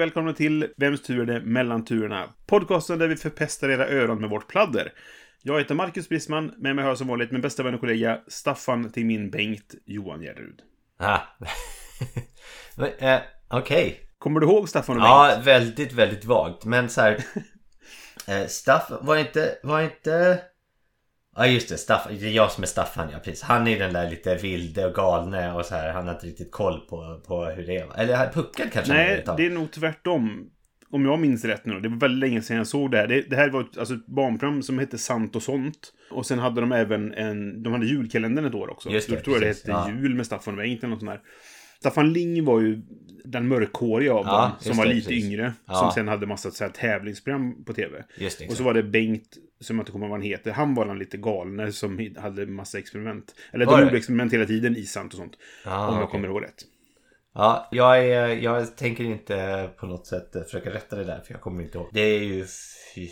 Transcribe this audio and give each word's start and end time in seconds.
Och 0.00 0.02
välkomna 0.02 0.32
till 0.32 0.68
Vems 0.76 1.02
tur 1.02 1.20
är 1.20 1.26
det 1.26 1.40
mellan 1.40 1.84
turerna? 1.84 2.28
Podcasten 2.46 2.98
där 2.98 3.08
vi 3.08 3.16
förpestar 3.16 3.68
era 3.68 3.88
öron 3.88 4.20
med 4.20 4.30
vårt 4.30 4.48
pladder. 4.48 4.92
Jag 5.42 5.58
heter 5.58 5.74
Marcus 5.74 6.08
Brisman, 6.08 6.54
med 6.56 6.76
mig 6.76 6.82
har 6.82 6.90
jag 6.90 6.98
som 6.98 7.08
vanligt 7.08 7.30
min 7.30 7.40
bästa 7.40 7.62
vän 7.62 7.74
och 7.74 7.80
kollega 7.80 8.20
Staffan 8.28 8.92
till 8.92 9.06
min 9.06 9.30
Bengt 9.30 9.74
Johan 9.86 10.20
Gärderud. 10.20 10.60
Ah. 10.98 11.18
Eh, 12.98 13.20
Okej. 13.48 14.00
Kommer 14.18 14.40
du 14.40 14.46
ihåg 14.46 14.68
Staffan 14.68 14.96
och 14.96 15.02
Bengt? 15.02 15.46
Ja, 15.46 15.52
väldigt, 15.52 15.92
väldigt 15.92 16.24
vagt. 16.24 16.64
Men 16.64 16.88
så 16.88 17.00
här. 17.00 17.24
eh, 18.28 18.46
Staff, 18.46 18.90
var 19.00 19.16
inte, 19.16 19.58
var 19.62 19.80
inte... 19.80 20.38
Ja 21.36 21.46
just 21.46 21.68
det, 21.68 21.78
Staff, 21.78 22.06
det 22.20 22.26
är 22.26 22.30
jag 22.30 22.52
som 22.52 22.62
är 22.62 22.66
Staffan 22.68 23.08
ja, 23.12 23.18
precis. 23.18 23.42
Han 23.42 23.66
är 23.66 23.78
den 23.78 23.92
där 23.92 24.10
lite 24.10 24.34
vilde 24.34 24.86
och 24.86 24.94
galne 24.94 25.52
och 25.52 25.64
så 25.66 25.74
här. 25.74 25.92
Han 25.92 26.06
har 26.06 26.14
inte 26.14 26.26
riktigt 26.26 26.52
koll 26.52 26.80
på, 26.80 27.20
på 27.26 27.44
hur 27.44 27.66
det 27.66 27.76
är. 27.76 28.00
Eller 28.00 28.32
puckad 28.32 28.72
kanske 28.72 28.92
Nej, 28.92 29.24
det 29.36 29.46
är 29.46 29.50
nog 29.50 29.72
tvärtom. 29.72 30.50
Om 30.92 31.04
jag 31.04 31.18
minns 31.18 31.44
rätt 31.44 31.66
nu. 31.66 31.80
Det 31.80 31.88
var 31.88 31.96
väldigt 31.96 32.30
länge 32.30 32.42
sedan 32.42 32.56
jag 32.56 32.66
såg 32.66 32.90
det 32.90 32.96
här. 32.96 33.06
Det, 33.06 33.22
det 33.30 33.36
här 33.36 33.50
var 33.50 33.60
ett, 33.60 33.78
alltså, 33.78 33.94
ett 33.94 34.06
barnprogram 34.06 34.62
som 34.62 34.78
hette 34.78 34.98
Sant 34.98 35.36
och 35.36 35.42
sånt. 35.42 35.92
Och 36.10 36.26
sen 36.26 36.38
hade 36.38 36.60
de 36.60 36.72
även 36.72 37.14
en... 37.14 37.62
De 37.62 37.72
hade 37.72 37.86
julkalendern 37.86 38.44
ett 38.44 38.54
år 38.54 38.70
också. 38.70 38.90
Just 38.90 39.08
det, 39.10 39.16
Då 39.16 39.20
tror 39.22 39.36
jag 39.36 39.42
det 39.42 39.46
precis, 39.46 39.66
hette 39.66 39.90
ja. 39.90 40.00
Jul 40.00 40.14
med 40.14 40.26
Staffan 40.26 40.54
och 40.54 40.58
Bengt 40.58 40.78
eller 40.78 40.90
något 40.90 41.00
sånt 41.00 41.10
där. 41.10 41.20
Staffan 41.80 42.12
Ling 42.12 42.44
var 42.44 42.60
ju 42.60 42.82
den 43.24 43.48
mörkhåriga 43.48 44.14
av 44.14 44.24
Ja, 44.26 44.42
dem. 44.42 44.50
Som 44.60 44.76
var 44.76 44.86
det, 44.86 44.92
lite 44.94 45.08
precis. 45.08 45.24
yngre. 45.24 45.52
Ja. 45.66 45.74
Som 45.74 45.90
sen 45.90 46.08
hade 46.08 46.26
massa 46.26 46.50
så 46.50 46.64
här, 46.64 46.70
tävlingsprogram 46.70 47.64
på 47.64 47.72
tv. 47.72 48.04
Just 48.18 48.38
det, 48.38 48.46
Och 48.48 48.52
så 48.52 48.62
var 48.62 48.74
det 48.74 48.82
Bengt, 48.82 49.36
som 49.60 49.76
jag 49.76 49.82
inte 49.82 49.92
kommer 49.92 50.06
ihåg 50.06 50.10
vad 50.10 50.18
han 50.20 50.26
heter. 50.28 50.50
Han 50.52 50.74
var 50.74 50.86
den 50.86 50.98
lite 50.98 51.16
galne 51.16 51.72
som 51.72 52.14
hade 52.18 52.46
massa 52.46 52.78
experiment. 52.78 53.34
Eller 53.52 53.66
Var 53.66 53.72
de 53.72 53.80
det? 53.80 53.84
gjorde 53.86 53.96
experiment 53.98 54.32
hela 54.32 54.46
tiden 54.46 54.76
i 54.76 54.82
Sant 54.82 55.12
och 55.12 55.18
sånt. 55.18 55.32
Ah, 55.64 55.88
om 55.88 55.94
jag 55.94 56.02
okej. 56.04 56.12
kommer 56.12 56.28
ihåg 56.28 56.42
rätt. 56.42 56.64
Ja, 57.34 57.68
jag, 57.70 58.04
är, 58.06 58.28
jag 58.28 58.76
tänker 58.76 59.04
inte 59.04 59.70
på 59.76 59.86
något 59.86 60.06
sätt 60.06 60.32
försöka 60.44 60.70
rätta 60.74 60.96
det 60.96 61.04
där 61.04 61.20
för 61.20 61.32
jag 61.34 61.40
kommer 61.40 61.62
inte 61.62 61.78
ihåg. 61.78 61.88
Det 61.92 62.00
är 62.00 62.22
ju 62.22 62.46
fy- 62.94 63.08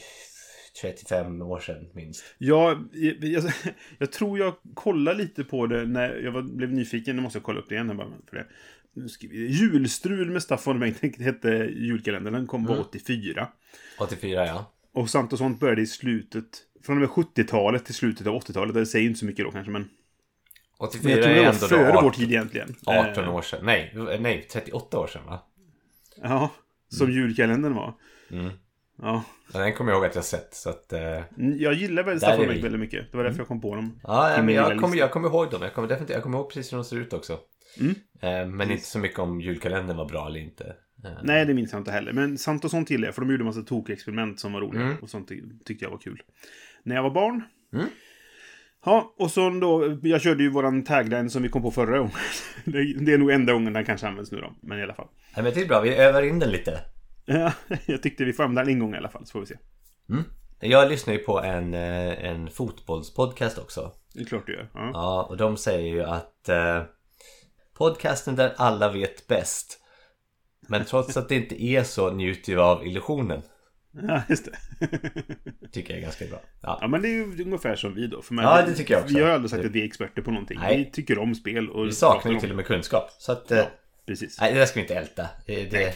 35 0.83 1.43
år 1.43 1.61
sedan 1.61 1.89
minst. 1.95 2.25
Ja, 2.39 2.79
jag, 2.93 3.25
jag, 3.25 3.45
jag 3.99 4.13
tror 4.13 4.39
jag 4.39 4.55
kollade 4.75 5.19
lite 5.19 5.45
på 5.45 5.67
det 5.67 5.85
när 5.87 6.15
jag 6.17 6.33
var, 6.33 6.43
blev 6.43 6.73
nyfiken. 6.73 7.17
Nu 7.17 7.23
måste 7.23 7.37
jag 7.39 7.45
kolla 7.45 7.59
upp 7.61 7.69
det 7.69 7.75
igen. 7.75 7.97
Bara 7.97 8.09
för 8.31 8.37
det. 8.37 8.47
Julstrul 9.33 10.31
med 10.31 10.43
Staffan 10.43 10.75
och 10.75 10.81
Bengt 10.81 11.19
hette 11.21 11.49
julkalendern. 11.77 12.33
Den 12.35 12.47
kom 12.47 12.67
på 12.67 12.73
Mm. 12.73 12.85
84. 12.89 13.49
84 14.01 14.47
ja. 14.47 14.73
Och 14.99 15.11
Sant 15.11 15.33
och 15.33 15.39
sånt 15.39 15.61
började 15.61 15.83
i 15.83 15.87
slutet. 15.87 16.45
Från 16.85 16.97
och 16.97 17.01
med 17.01 17.27
70-talet 17.27 17.85
till 17.85 17.95
slutet 17.95 18.27
av 18.27 18.35
80-talet. 18.35 18.75
Det 18.75 18.87
säger 18.87 19.07
inte 19.07 19.19
så 19.19 19.27
mycket 19.27 19.45
då 19.45 19.51
kanske, 19.51 19.71
men... 19.73 19.89
84 20.79 21.03
Men 21.05 21.13
jag 21.13 21.23
tror 21.25 21.35
det 21.35 21.41
var 21.41 21.53
ändå 21.53 21.61
då 21.61 21.67
före 21.69 21.89
18, 21.93 22.05
vår 22.05 22.11
tid 22.11 22.31
egentligen. 22.31 22.75
18 22.87 23.25
Eh, 23.25 23.35
år 23.35 23.43
sedan. 23.43 23.61
Nej, 23.63 23.95
nej, 24.21 24.47
38 24.53 24.99
år 24.99 25.07
sedan 25.07 25.23
va? 25.27 25.43
Ja, 26.23 26.51
som 26.89 27.11
julkalendern 27.13 27.75
var. 27.75 27.95
Mm. 28.31 28.51
Ja. 29.03 29.23
Ja, 29.53 29.59
Den 29.61 29.73
kommer 29.75 29.91
jag 29.93 29.99
ihåg 29.99 30.07
att 30.07 30.15
jag 30.15 30.25
sett 30.25 30.55
så 30.55 30.71
att... 30.71 30.93
Eh, 30.93 31.01
Mm, 31.01 31.59
Jag 31.59 31.75
gillar 31.75 32.03
väl 32.03 32.19
Staffan 32.19 32.47
väldigt 32.47 32.81
mycket. 32.81 33.11
Det 33.13 33.17
var 33.17 33.25
därför 33.25 33.39
jag 33.39 33.49
kom 33.49 33.61
på 33.61 33.75
dem. 33.75 34.01
ja, 34.03 34.35
Till 34.35 34.45
men 34.45 34.55
jag, 34.55 34.81
kommer, 34.81 34.97
jag 34.97 35.11
kommer 35.11 35.29
ihåg 35.29 35.51
dem. 35.51 35.63
Jag 35.63 35.75
kommer, 35.75 35.89
definitivt, 35.89 36.15
jag 36.15 36.23
kommer 36.23 36.39
ihåg 36.39 36.49
precis 36.53 36.73
hur 36.73 36.77
de 36.77 36.85
ser 36.85 36.97
ut 36.97 37.13
också. 37.13 37.39
Mm. 37.81 37.95
Eh, 38.21 38.47
men 38.55 38.71
inte 38.71 38.85
så 38.87 38.99
mycket 38.99 39.19
om 39.19 39.41
julkalendern 39.41 39.97
var 39.97 40.05
bra 40.09 40.27
eller 40.27 40.41
inte. 40.41 40.77
Eh, 41.05 41.11
Nej, 41.23 41.45
det 41.47 41.55
minns 41.55 41.73
jag 41.73 41.81
inte 41.81 41.91
heller. 41.91 42.13
Men 42.13 42.39
sant 42.39 42.65
och 42.65 42.71
sånt 42.71 42.91
gillar 42.91 43.09
jag, 43.09 43.15
för 43.15 43.23
de 43.23 43.31
gjorde 43.31 43.45
massa 43.45 43.63
tokexperiment 43.63 44.41
som 44.41 44.53
var 44.53 44.61
roliga. 44.61 44.83
Mm. 44.83 44.97
Och 45.03 45.11
sånt 45.11 45.29
ty- 45.29 45.43
tyckte 45.65 45.85
jag 45.85 45.91
var 45.91 45.99
kul. 45.99 46.23
När 46.83 46.95
jag 46.97 47.03
var 47.03 47.11
barn. 47.11 47.43
Mm. 47.73 47.87
Ja, 48.85 49.15
och 49.19 49.31
så 49.31 49.51
då, 49.51 49.99
jag 50.03 50.21
körde 50.21 50.43
ju 50.43 50.51
våran 50.51 50.85
tagline 50.85 51.31
som 51.31 51.43
vi 51.43 51.49
kom 51.49 51.63
på 51.63 51.71
förra 51.71 51.99
gången. 51.99 52.13
Det, 52.65 52.95
det 52.95 53.13
är 53.13 53.19
nog 53.19 53.31
enda 53.31 53.53
gången 53.53 53.73
den 53.73 53.85
kanske 53.85 54.07
används 54.09 54.33
nu 54.33 54.41
då, 54.41 54.53
men 54.63 54.79
i 54.79 54.83
alla 54.83 54.95
fall. 54.95 55.09
Nej, 55.37 55.45
men 55.45 55.55
det 55.55 55.61
är 55.61 55.67
bra, 55.69 55.81
vi 55.81 55.95
övar 55.95 56.23
in 56.23 56.39
den 56.39 56.51
lite. 56.51 56.81
Ja, 57.25 57.53
jag 57.87 58.03
tyckte 58.03 58.25
vi 58.25 58.33
får 58.33 58.43
använda 58.43 58.63
den 58.65 58.73
en 58.75 58.79
gång 58.79 58.95
i 58.95 58.97
alla 58.97 59.09
fall, 59.09 59.27
så 59.27 59.33
får 59.33 59.41
vi 59.41 59.47
se. 59.47 59.57
Mm. 60.11 60.25
Jag 60.61 60.91
lyssnar 60.91 61.15
ju 61.15 61.19
på 61.21 61.41
en, 61.43 61.75
eh, 61.75 62.25
en 62.25 62.51
fotbollspodcast 62.51 63.59
också. 63.59 63.93
Det 64.15 64.21
är 64.21 64.25
klart 64.25 64.47
du 64.47 64.53
gör. 64.53 64.69
Ja. 64.75 64.91
Ja, 64.93 65.27
och 65.31 65.37
de 65.37 65.57
säger 65.57 65.95
ju 65.95 66.03
att 66.03 66.49
eh, 66.49 66.83
podcasten 67.79 68.37
där 68.37 68.53
alla 68.57 68.93
vet 68.93 69.27
bäst. 69.27 69.81
Men 70.69 70.85
trots 70.85 71.17
att 71.17 71.29
det 71.29 71.35
inte 71.35 71.63
är 71.65 71.83
så 71.83 72.11
njuter 72.13 72.53
vi 72.55 72.59
av 72.61 72.87
illusionen. 72.87 73.43
ja, 74.09 74.23
just 74.29 74.45
det. 74.45 74.89
Tycker 75.73 75.91
jag 75.91 75.99
är 75.99 76.03
ganska 76.03 76.25
bra. 76.27 76.41
Ja, 76.63 76.79
Ja, 76.81 76.89
men 76.89 77.03
det 77.03 77.09
är 77.09 77.13
ju 77.13 77.43
ungefär 77.45 77.77
som 77.77 77.95
vi 77.95 78.07
då. 78.07 78.23
För 78.23 78.35
man, 78.35 78.45
Ja, 78.45 78.63
det 78.67 78.75
tycker 78.75 78.95
jag 78.95 79.03
också. 79.03 79.15
Vi 79.17 79.23
har 79.23 79.31
aldrig 79.31 79.51
sagt 79.51 79.65
att 79.65 79.71
vi 79.71 79.81
är 79.81 79.85
experter 79.85 80.23
på 80.23 80.31
någonting. 80.31 80.59
Nej. 80.61 80.77
Vi 80.77 80.91
tycker 80.91 81.19
om 81.19 81.35
spel 81.35 81.71
och 81.71 81.87
vi 81.87 81.93
saknar 81.93 82.33
ju 82.33 82.41
till 82.41 82.51
och 82.51 82.57
med 82.57 82.67
kunskap. 82.67 83.11
Så 83.19 83.33
att... 83.33 83.51
Eh, 83.53 83.59
Ja, 83.59 83.65
precis. 84.13 84.41
Nej, 84.41 84.53
det 84.53 84.59
där 84.59 84.67
ska 84.67 84.75
vi 84.75 84.81
inte 84.81 84.95
älta. 84.95 85.29
Det, 85.47 85.65
det... 85.71 85.95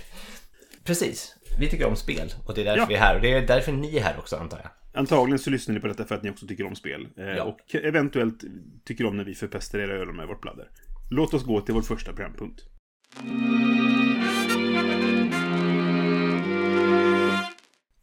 Precis. 0.85 1.37
Vi 1.59 1.71
tycker 1.71 1.87
om 1.87 1.97
spel 1.97 2.33
och 2.47 2.55
det 2.55 2.61
är 2.61 2.65
därför 2.65 2.81
Ja. 2.81 2.87
vi 2.89 2.95
är 2.95 2.99
här. 2.99 3.15
Och 3.17 3.21
det 3.23 3.33
är 3.33 3.47
därför 3.47 3.73
ni 3.73 3.97
är 3.97 4.03
här 4.03 4.19
också 4.19 4.37
antar 4.37 4.59
jag. 4.63 4.71
Antagligen 5.01 5.39
så 5.39 5.51
lyssnar 5.51 5.75
ni 5.75 5.81
på 5.81 5.87
detta 5.87 6.05
för 6.05 6.15
att 6.15 6.23
ni 6.23 6.31
också 6.31 6.47
tycker 6.47 6.67
om 6.67 6.75
spel. 6.75 7.09
Eh, 7.19 7.25
Ja. 7.25 7.43
Och 7.43 7.75
eventuellt 7.75 8.45
tycker 8.85 9.07
om 9.07 9.17
när 9.17 9.25
vi 9.25 9.35
förpestar 9.35 9.79
era 9.79 9.93
öron 9.97 10.17
med 10.17 10.27
vårt 10.29 10.41
bladder. 10.43 10.69
Låt 11.11 11.35
oss 11.35 11.45
gå 11.45 11.61
till 11.61 11.75
vår 11.75 11.83
första 11.83 12.13
programpunkt. 12.13 12.61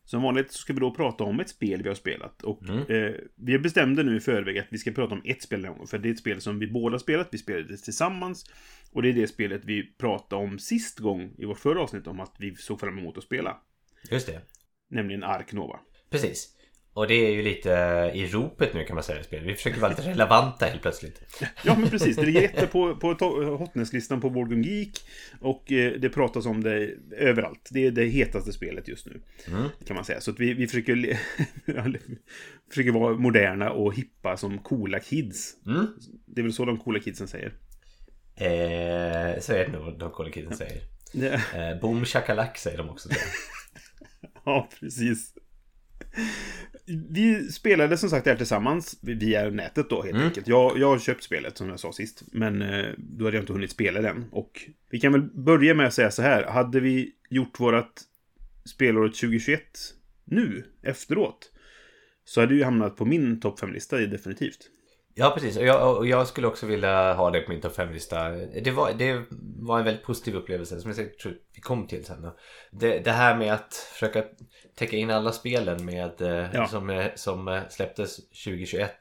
Som 0.10 0.22
vanligt 0.22 0.52
så 0.52 0.58
ska 0.58 0.74
vi 0.74 0.80
då 0.80 0.92
prata 0.92 1.24
om 1.24 1.40
ett 1.40 1.50
spel 1.50 1.82
vi 1.84 1.88
har 1.88 1.96
spelat. 1.96 2.44
Och 2.44 2.70
Mm. 2.70 2.78
eh, 2.90 3.16
vi 3.36 3.60
bestämde 3.60 4.04
nu 4.04 4.18
i 4.18 4.20
förväg 4.20 4.58
att 4.58 4.68
vi 4.70 4.78
ska 4.78 4.92
prata 4.92 5.14
om 5.16 5.22
ett 5.26 5.42
spel 5.44 5.62
den 5.62 5.72
gången. 5.72 5.88
För 5.88 5.98
det 5.98 6.10
är 6.10 6.12
ett 6.14 6.20
spel 6.20 6.42
som 6.42 6.60
vi 6.60 6.68
båda 6.68 7.00
spelat, 7.00 7.28
vi 7.32 7.38
spelade 7.38 7.68
det 7.68 7.78
tillsammans. 7.78 8.46
Och 8.92 9.02
det 9.02 9.10
är 9.10 9.14
det 9.14 9.28
spelet 9.28 9.62
vi 9.66 9.84
pratade 9.84 10.44
om 10.44 10.60
sist 10.60 11.00
gång 11.00 11.32
i 11.38 11.46
vårt 11.46 11.60
förra 11.60 11.82
avsnitt 11.82 12.08
om 12.08 12.20
att 12.20 12.36
vi 12.40 12.56
såg 12.56 12.80
fram 12.80 12.98
emot 12.98 13.18
att 13.18 13.24
spela. 13.24 13.58
Just 14.12 14.28
det. 14.28 14.42
Nämligen 14.90 15.24
Ark 15.24 15.54
Nova. 15.54 15.80
Precis. 16.10 16.56
Och 16.94 17.08
det 17.08 17.14
är 17.14 17.32
ju 17.32 17.42
lite 17.42 17.70
i 18.14 18.28
ropet 18.28 18.74
nu 18.74 18.84
kan 18.84 18.96
man 18.96 19.04
säga 19.04 19.20
i 19.20 19.24
spel. 19.24 19.44
Vi 19.46 19.56
försöker 19.56 19.80
vara 19.80 19.90
lite 19.90 20.10
relevanta 20.10 20.66
helt 20.66 20.82
plötsligt. 20.82 21.22
Ja, 21.64 21.76
men 21.80 21.90
precis. 21.90 22.16
Det 22.16 22.26
ligger 22.26 22.68
på, 22.68 22.96
på 22.96 23.08
hotnesslistan 23.58 24.22
på 24.22 24.30
Board 24.30 24.50
Game 24.50 24.68
Geek. 24.68 25.02
Och 25.42 25.72
eh, 25.72 25.94
det 26.00 26.10
pratas 26.10 26.46
om 26.46 26.64
det 26.64 26.96
överallt. 27.18 27.70
Det 27.72 27.86
är 27.86 27.92
det 27.92 28.06
hetaste 28.06 28.54
spelet 28.54 28.88
just 28.88 29.06
nu. 29.06 29.22
Mm. 29.48 29.70
Kan 29.86 29.96
man 29.96 30.06
säga. 30.06 30.22
Så 30.22 30.32
att 30.32 30.40
vi, 30.40 30.54
vi 30.54 30.68
försöker, 30.68 31.20
försöker 32.70 32.92
vara 32.92 33.18
moderna 33.18 33.72
och 33.72 33.96
hippa 33.96 34.38
som 34.38 34.58
coola 34.58 35.00
kids. 35.00 35.56
Mm. 35.66 35.88
Det 36.26 36.42
är 36.42 36.44
väl 36.44 36.54
så 36.54 36.66
de 36.66 36.78
coola 36.78 37.00
kidsen 37.00 37.28
säger. 37.28 37.54
Eh, 38.36 39.40
så 39.40 39.54
är 39.54 39.66
det 39.66 39.72
nog 39.72 40.00
de 40.00 40.12
coola 40.12 40.32
kidsen 40.32 40.58
säger. 40.58 40.82
Ja, 41.14 41.60
Eh, 41.60 41.80
boom 41.82 42.06
shakalak 42.06 42.58
säger 42.58 42.78
de 42.78 42.90
också. 42.90 43.10
ja 44.46 44.70
precis. 44.80 45.34
Vi 47.10 47.52
spelade 47.52 47.98
som 47.98 48.10
sagt 48.10 48.24
det 48.24 48.30
här 48.30 48.38
tillsammans 48.38 49.00
via 49.02 49.50
nätet 49.50 49.90
då 49.90 50.02
helt 50.02 50.16
Mm. 50.16 50.28
enkelt. 50.28 50.48
Jag, 50.48 50.78
jag 50.78 50.88
har 50.88 51.00
köpt 51.00 51.24
spelet 51.24 51.58
som 51.58 51.70
jag 51.70 51.80
sa 51.80 51.92
sist. 51.94 52.24
Men 52.32 52.62
eh, 52.62 52.86
då 52.98 53.26
hade 53.26 53.38
jag 53.38 53.42
inte 53.44 53.54
hunnit 53.54 53.72
spela 53.72 54.02
den. 54.02 54.26
Och 54.32 54.62
vi 54.90 55.00
kan 55.00 55.12
väl 55.12 55.22
börja 55.22 55.74
med 55.74 55.88
att 55.88 55.94
säga 55.94 56.12
så 56.12 56.22
här. 56.22 56.44
Hade 56.44 56.80
vi 56.80 57.12
gjort 57.30 57.60
vårat 57.60 58.02
spelåret 58.66 59.16
2021 59.16 59.62
nu, 60.26 60.64
efteråt. 60.84 61.52
Så 62.26 62.40
hade 62.42 62.54
det 62.54 62.58
ju 62.58 62.64
hamnat 62.64 62.96
på 62.98 63.06
min 63.06 63.40
topp 63.40 63.60
5-lista 63.60 63.98
definitivt. 63.98 64.70
Ja 65.20 65.32
precis, 65.34 65.58
och 65.58 65.66
jag, 65.66 65.98
och 65.98 66.08
jag 66.08 66.28
skulle 66.28 66.48
också 66.48 66.66
vilja 66.66 67.14
ha 67.14 67.32
det 67.32 67.42
på 67.42 67.52
min 67.52 67.62
topp 67.62 67.78
5-lista. 67.78 68.30
Det 68.64 68.72
var, 68.72 68.94
det 68.94 69.24
var 69.60 69.80
en 69.80 69.86
väldigt 69.86 70.04
positiv 70.04 70.36
upplevelse 70.36 70.82
som 70.82 70.90
jag 70.90 70.96
säkert 70.96 71.20
tror 71.20 71.34
vi 71.56 71.62
kom 71.62 71.88
till 71.88 72.06
sen. 72.06 72.28
Det, 72.72 73.00
det 73.00 73.12
här 73.12 73.38
med 73.38 73.54
att 73.54 73.74
försöka 73.94 74.24
täcka 74.76 74.98
in 74.98 75.10
alla 75.10 75.32
spelen 75.32 75.86
med, 75.86 76.22
eh, 76.22 76.46
Ja. 76.54 76.68
som, 76.68 76.90
eh, 76.90 77.06
som 77.16 77.48
eh, 77.48 77.62
släpptes 77.70 78.16
2021 78.16 78.92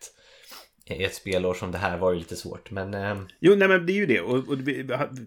i 0.87 1.05
ett 1.05 1.15
spelår 1.15 1.55
som 1.55 1.73
det 1.73 1.79
här 1.79 1.99
var 1.99 2.12
ju 2.12 2.19
lite 2.19 2.37
svårt. 2.37 2.71
Men 2.71 2.97
Jo, 3.41 3.55
nej 3.55 3.69
men 3.69 3.87
det 3.87 3.93
är 3.93 3.97
ju 3.97 4.06
det. 4.06 4.21
Och, 4.21 4.49
och 4.49 4.69
vi, 4.69 4.82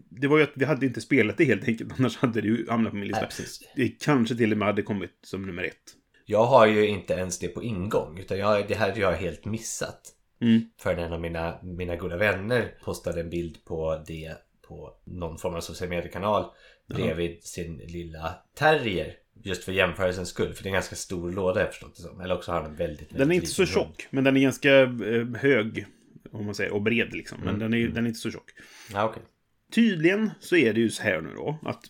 det 0.10 0.28
var 0.28 0.38
ju 0.38 0.44
att 0.44 0.52
vi 0.56 0.66
hade 0.66 0.86
inte 0.86 1.02
spelat 1.02 1.38
det 1.38 1.44
helt 1.46 1.68
enkelt. 1.68 1.94
Annars 2.00 2.18
hade 2.18 2.42
det 2.42 2.48
ju 2.48 2.70
hamnat 2.70 2.92
på 2.92 2.98
min 2.98 3.08
lista. 3.08 3.28
nej. 3.40 3.72
Det 3.76 4.06
kanske 4.06 4.36
till 4.36 4.52
och 4.52 4.58
med 4.58 4.68
hade 4.68 4.82
kommit 4.82 5.20
som 5.24 5.46
nummer 5.46 5.64
ett. 5.64 5.96
Jag 6.26 6.46
har 6.46 6.66
ju 6.68 6.88
inte 6.88 7.14
ens 7.14 7.40
det 7.40 7.48
på 7.48 7.64
ingång 7.64 8.20
utan 8.20 8.38
jag, 8.38 8.68
det 8.68 8.76
här 8.76 8.92
har 8.92 8.98
jag 8.98 9.12
helt 9.12 9.46
missat. 9.46 10.02
Mm. 10.42 10.62
För 10.80 10.96
en 10.98 11.14
av 11.14 11.22
mina, 11.22 11.60
mina 11.64 11.96
goda 11.96 12.18
vänner 12.18 12.74
postade 12.84 13.22
en 13.22 13.30
bild 13.30 13.66
på 13.66 14.04
det 14.08 14.36
på 14.68 14.94
någon 15.04 15.38
form 15.38 15.54
av 15.56 15.62
social 15.62 15.90
mediekanal 15.90 16.46
bredvid 16.88 17.44
sin 17.44 17.78
lilla 17.78 18.36
terrier 18.56 19.16
Just 19.44 19.64
för 19.64 19.72
jämförelsens 19.72 20.30
skull. 20.30 20.54
För 20.54 20.64
det 20.64 20.68
är 20.68 20.72
en 20.72 20.74
ganska 20.74 20.96
stor 20.96 21.32
låda 21.32 21.60
jag 21.60 21.70
förstått 21.70 21.96
det 21.96 22.02
som. 22.02 22.22
Eller 22.22 22.36
också 22.36 22.52
har 22.52 22.62
den 22.64 22.76
väldigt, 22.76 23.00
väldigt 23.02 23.18
Den 23.18 23.32
är 23.32 23.36
inte 23.36 23.48
så 23.48 23.66
tjock, 23.66 24.08
men 24.10 24.24
den 24.24 24.38
är 24.38 24.42
ganska 24.42 24.80
eh, 24.82 25.28
hög. 25.42 25.86
Om 26.32 26.46
man 26.46 26.56
säger, 26.56 26.72
och 26.74 26.82
bred 26.82 27.14
liksom. 27.14 27.38
Men 27.40 27.48
Mm. 27.56 27.60
den, 27.60 27.74
är, 27.74 27.88
den 27.88 28.04
är 28.04 28.08
inte 28.08 28.20
så 28.20 28.32
tjock. 28.32 28.52
Ja, 28.94 29.04
okej. 29.10 29.24
Tydligen 29.72 30.32
så 30.40 30.56
är 30.56 30.74
det 30.74 30.80
ju 30.80 30.90
så 30.90 31.04
här 31.04 31.22
nu 31.22 31.34
då 31.36 31.60
att 31.62 31.84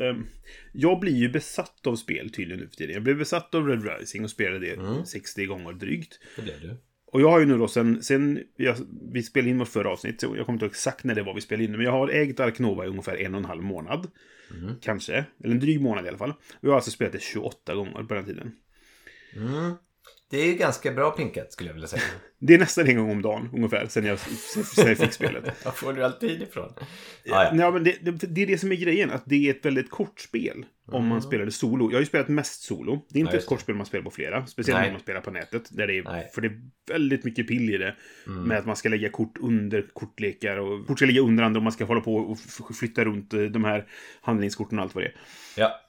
eh, 0.00 0.16
jag 0.72 1.00
blir 1.00 1.16
ju 1.16 1.28
besatt 1.28 1.86
av 1.86 1.96
spel 1.96 2.30
tydligen 2.32 2.60
nu 2.62 2.68
för 2.68 2.76
tiden. 2.76 2.94
Jag 2.94 3.02
blev 3.02 3.18
besatt 3.18 3.54
av 3.54 3.68
Red 3.68 3.84
Rising 3.98 4.24
och 4.24 4.30
spelade 4.30 4.58
det 4.66 4.72
Mm. 4.72 5.04
60 5.06 5.46
gånger 5.46 5.72
drygt. 5.72 6.18
Det 6.36 6.42
blev 6.42 6.60
du. 6.60 6.76
Och 7.12 7.20
jag 7.20 7.30
har 7.30 7.40
ju 7.40 7.46
nu 7.46 7.58
då 7.58 7.68
sen, 7.68 8.02
sen 8.02 8.40
jag, 8.56 8.76
vi 9.12 9.22
spelade 9.22 9.50
in 9.50 9.58
vårt 9.58 9.68
förra 9.68 9.90
avsnitt, 9.90 10.20
så 10.20 10.26
jag 10.36 10.46
kommer 10.46 10.56
inte 10.56 10.64
ihåg 10.64 10.72
exakt 10.72 11.04
när 11.04 11.14
det 11.14 11.22
var 11.22 11.34
vi 11.34 11.40
spelade 11.40 11.64
in 11.64 11.72
men 11.72 11.80
jag 11.80 11.92
har 11.92 12.08
ägt 12.08 12.40
Ark 12.40 12.58
Nova 12.58 12.84
i 12.84 12.88
ungefär 12.88 13.16
en 13.16 13.34
och 13.34 13.38
en 13.38 13.44
halv 13.44 13.62
månad. 13.62 14.10
Mm. 14.50 14.74
Kanske, 14.80 15.24
eller 15.44 15.54
en 15.54 15.60
dryg 15.60 15.80
månad 15.80 16.04
i 16.04 16.08
alla 16.08 16.18
fall. 16.18 16.30
Och 16.30 16.36
jag 16.60 16.70
har 16.70 16.76
alltså 16.76 16.90
spelat 16.90 17.12
det 17.12 17.22
28 17.22 17.74
gånger 17.74 18.04
på 18.04 18.14
den 18.14 18.24
tiden. 18.24 18.52
Mm. 19.36 19.74
Det 20.30 20.38
är 20.40 20.46
ju 20.46 20.54
ganska 20.54 20.92
bra 20.92 21.10
pinkat 21.10 21.52
skulle 21.52 21.68
jag 21.68 21.74
vilja 21.74 21.88
säga. 21.88 22.02
Det 22.38 22.54
är 22.54 22.58
nästan 22.58 22.86
en 22.86 22.96
gång 22.96 23.10
om 23.10 23.22
dagen 23.22 23.50
ungefär, 23.52 23.86
sen 23.86 24.04
jag, 24.04 24.18
sen 24.18 24.86
jag 24.88 24.98
fick 24.98 25.12
spelet. 25.12 25.44
Var 25.64 25.72
får 25.72 25.92
du 25.92 26.04
all 26.04 26.12
tid 26.12 26.42
ifrån? 26.42 26.72
Ja, 26.76 26.84
ja. 27.24 27.50
Ja, 27.54 27.70
men 27.70 27.84
det, 27.84 27.96
det, 28.00 28.10
det 28.10 28.42
är 28.42 28.46
det 28.46 28.58
som 28.58 28.72
är 28.72 28.76
grejen, 28.76 29.10
att 29.10 29.22
det 29.26 29.48
är 29.48 29.50
ett 29.50 29.64
väldigt 29.64 29.90
kort 29.90 30.20
spel. 30.20 30.66
Om 30.92 31.06
man 31.06 31.22
spelar 31.22 31.44
det 31.44 31.50
solo. 31.50 31.84
Jag 31.90 31.96
har 31.96 32.00
ju 32.00 32.06
spelat 32.06 32.28
mest 32.28 32.62
solo. 32.62 33.06
Det 33.08 33.18
är 33.18 33.20
inte 33.20 33.30
Mm. 33.30 33.34
Ja, 33.34 33.38
ett 33.40 33.46
kort 33.46 33.60
spel 33.60 33.74
man 33.74 33.86
spelar 33.86 34.04
på 34.04 34.10
flera. 34.10 34.46
Speciellt 34.46 34.80
Nej. 34.80 34.88
om 34.88 34.92
man 34.92 35.00
spelar 35.00 35.20
på 35.20 35.30
nätet. 35.30 35.68
Där 35.76 35.86
det 35.86 35.98
är, 35.98 36.02
Nej. 36.02 36.30
för 36.34 36.40
det 36.40 36.48
är 36.48 36.60
väldigt 36.90 37.24
mycket 37.24 37.48
pill 37.48 37.74
i 37.74 37.78
det. 37.78 37.96
Mm. 38.26 38.42
Med 38.42 38.58
att 38.58 38.66
man 38.66 38.76
ska 38.76 38.88
lägga 38.88 39.08
kort 39.08 39.38
under 39.40 39.86
kortlekar. 39.92 40.56
Och 40.56 40.86
kort 40.86 40.98
ska 40.98 41.06
ligga 41.06 41.20
under 41.20 41.44
andra 41.44 41.58
och 41.58 41.62
man 41.62 41.72
ska 41.72 41.84
hålla 41.84 42.00
på 42.00 42.14
och 42.16 42.38
flytta 42.76 43.04
runt 43.04 43.34
eh, 43.34 43.40
de 43.42 43.64
här 43.64 43.86
handlingskorten 44.20 44.78
och 44.78 44.84
allt 44.84 44.94
vad 44.94 45.04
det 45.04 45.08
är. 45.08 45.14
Ja, 45.56 45.80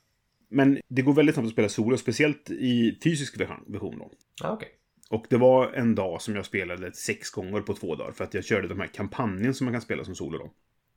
Men 0.49 0.79
det 0.89 1.01
går 1.01 1.13
väldigt 1.13 1.35
snabbt 1.35 1.45
att 1.47 1.51
spela 1.53 1.69
solo. 1.69 1.97
Speciellt 1.97 2.49
i 2.49 2.99
fysisk 3.03 3.39
version 3.67 3.97
då. 3.99 4.11
ja 4.41 4.51
okej. 4.51 4.69
Och 5.09 5.25
det 5.29 5.37
var 5.37 5.73
en 5.73 5.95
dag 5.95 6.21
som 6.21 6.35
jag 6.35 6.45
spelade 6.45 6.93
sex 6.93 7.29
gånger 7.29 7.61
på 7.61 7.73
två 7.73 7.95
dagar. 7.95 8.11
För 8.11 8.23
att 8.23 8.33
jag 8.33 8.45
körde 8.45 8.67
de 8.67 8.79
här 8.79 8.87
kampanjen 8.87 9.53
som 9.53 9.65
man 9.65 9.73
kan 9.73 9.81
spela 9.81 10.03
som 10.03 10.15
solo 10.15 10.37
då. 10.37 10.51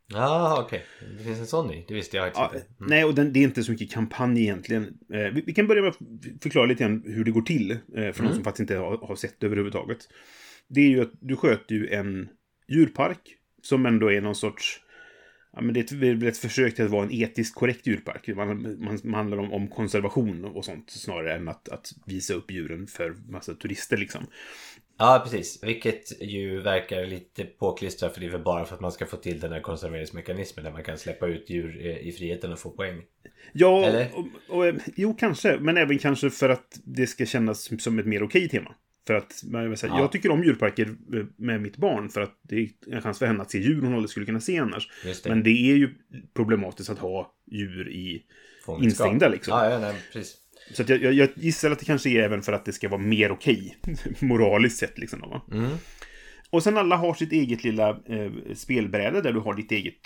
Ja, 0.08 0.62
okej. 0.66 0.84
Det 1.18 1.24
finns 1.24 1.38
en 1.38 1.46
sån 1.46 1.72
i. 1.72 1.84
Det 1.88 1.94
visste 1.94 2.16
jag 2.16 2.28
Ja, 2.28 2.32
faktiskt 2.32 2.66
inte. 2.70 2.84
Nej, 2.84 3.04
och 3.04 3.14
den, 3.14 3.32
det 3.32 3.38
är 3.40 3.44
inte 3.44 3.64
så 3.64 3.72
mycket 3.72 3.92
kampanj 3.92 4.42
egentligen. 4.42 4.84
Eh, 5.12 5.32
vi, 5.34 5.42
vi 5.46 5.54
kan 5.54 5.66
börja 5.66 5.82
med 5.82 5.88
att 5.88 5.98
förklara 6.42 6.66
lite 6.66 6.82
grann 6.84 7.02
hur 7.06 7.24
det 7.24 7.30
går 7.30 7.42
till. 7.42 7.70
Eh, 7.70 7.78
för 7.94 8.00
Mm. 8.00 8.24
någon 8.24 8.34
som 8.34 8.44
faktiskt 8.44 8.60
inte 8.60 8.76
har, 8.76 8.96
har 9.06 9.16
sett 9.16 9.40
det 9.40 9.46
överhuvudtaget. 9.46 9.98
Det 10.68 10.80
är 10.80 10.88
ju 10.88 11.00
att 11.02 11.12
du 11.20 11.36
sköter 11.36 11.74
ju 11.74 11.88
en 11.88 12.28
djurpark. 12.68 13.20
Som 13.62 13.86
ändå 13.86 14.12
är 14.12 14.20
någon 14.20 14.34
sorts... 14.34 14.80
Ja, 15.52 15.62
men 15.62 15.74
det 15.74 15.92
är 15.92 16.14
ett, 16.14 16.22
ett 16.22 16.38
försök 16.38 16.74
till 16.74 16.84
att 16.84 16.90
vara 16.90 17.02
en 17.04 17.12
etiskt 17.12 17.54
korrekt 17.54 17.86
djurpark. 17.86 18.28
Man, 18.36 18.46
man, 18.84 18.98
man 19.04 19.14
handlar 19.14 19.38
om, 19.38 19.52
om 19.52 19.68
konservation 19.68 20.44
och 20.44 20.64
sånt 20.64 20.90
snarare 20.90 21.34
än 21.34 21.48
att, 21.48 21.68
att 21.68 21.92
visa 22.06 22.34
upp 22.34 22.50
djuren 22.50 22.86
för 22.86 23.14
massa 23.28 23.54
turister 23.54 23.96
liksom. 23.96 24.26
Ja, 24.98 25.20
precis. 25.24 25.58
Vilket 25.62 26.22
ju 26.22 26.60
verkar 26.60 27.06
lite 27.06 27.44
påklistrat 27.44 28.14
för 28.14 28.20
det 28.20 28.26
är 28.26 28.30
väl 28.30 28.42
bara 28.42 28.64
för 28.64 28.74
att 28.74 28.80
man 28.80 28.92
ska 28.92 29.06
få 29.06 29.16
till 29.16 29.40
den 29.40 29.52
här 29.52 29.60
konserveringsmekanismen 29.60 30.64
där 30.64 30.72
man 30.72 30.82
kan 30.82 30.98
släppa 30.98 31.26
ut 31.26 31.50
djur 31.50 31.86
eh, 31.86 32.08
i 32.08 32.12
friheten 32.12 32.52
och 32.52 32.58
få 32.58 32.70
poäng. 32.70 33.02
Ja, 33.52 33.84
Eller? 33.84 34.08
och, 34.14 34.56
och, 34.56 34.66
eh, 34.66 34.74
jo 34.96 35.16
kanske. 35.18 35.58
Men 35.60 35.76
även 35.76 35.98
kanske 35.98 36.30
för 36.30 36.48
att 36.48 36.80
det 36.84 37.06
ska 37.06 37.26
kännas 37.26 37.82
som 37.82 37.98
ett 37.98 38.06
mer 38.06 38.22
okej 38.22 38.48
tema. 38.48 38.74
För 39.06 39.14
att, 39.14 39.44
jag, 39.52 39.78
säga, 39.78 39.92
Ja. 39.92 40.00
jag 40.00 40.12
tycker 40.12 40.30
om 40.30 40.44
djurparker 40.44 40.84
eh, 41.14 41.24
med 41.36 41.60
mitt 41.60 41.76
barn 41.76 42.08
för 42.08 42.20
att 42.20 42.38
det 42.42 42.56
är 42.56 42.68
en 42.94 43.02
chans 43.02 43.18
för 43.18 43.26
henne 43.26 43.42
att 43.42 43.50
se 43.50 43.58
djur 43.58 43.82
hon 43.82 43.94
aldrig 43.94 44.10
skulle 44.10 44.26
kunna 44.26 44.40
se 44.40 44.58
annars. 44.58 44.90
Det. 45.04 45.28
Men 45.28 45.42
det 45.42 45.70
är 45.70 45.76
ju 45.76 45.90
problematiskt 46.34 46.90
att 46.90 46.98
ha 46.98 47.34
djur 47.46 47.88
i... 47.88 48.22
Fångenskap. 48.64 49.06
instängda, 49.06 49.28
liksom. 49.28 49.58
Ja, 49.58 49.70
ja, 49.70 49.78
nej, 49.78 49.94
precis. 50.12 50.36
Så 50.74 50.84
jag, 50.86 51.02
jag, 51.02 51.12
jag 51.12 51.28
gissar 51.36 51.70
att 51.70 51.78
det 51.78 51.84
kanske 51.84 52.10
är 52.10 52.22
även 52.22 52.42
för 52.42 52.52
att 52.52 52.64
det 52.64 52.72
ska 52.72 52.88
vara 52.88 53.00
mer 53.00 53.30
okej. 53.30 53.76
moraliskt 54.20 54.78
sett 54.78 54.98
liksom. 54.98 55.20
Va? 55.20 55.42
Mm. 55.52 55.70
Och 56.50 56.62
sen 56.62 56.76
alla 56.76 56.96
har 56.96 57.14
sitt 57.14 57.32
eget 57.32 57.64
lilla 57.64 57.90
eh, 57.90 58.32
spelbräde 58.54 59.22
där 59.22 59.32
du 59.32 59.40
har 59.40 59.54
ditt 59.54 59.72
eget 59.72 60.00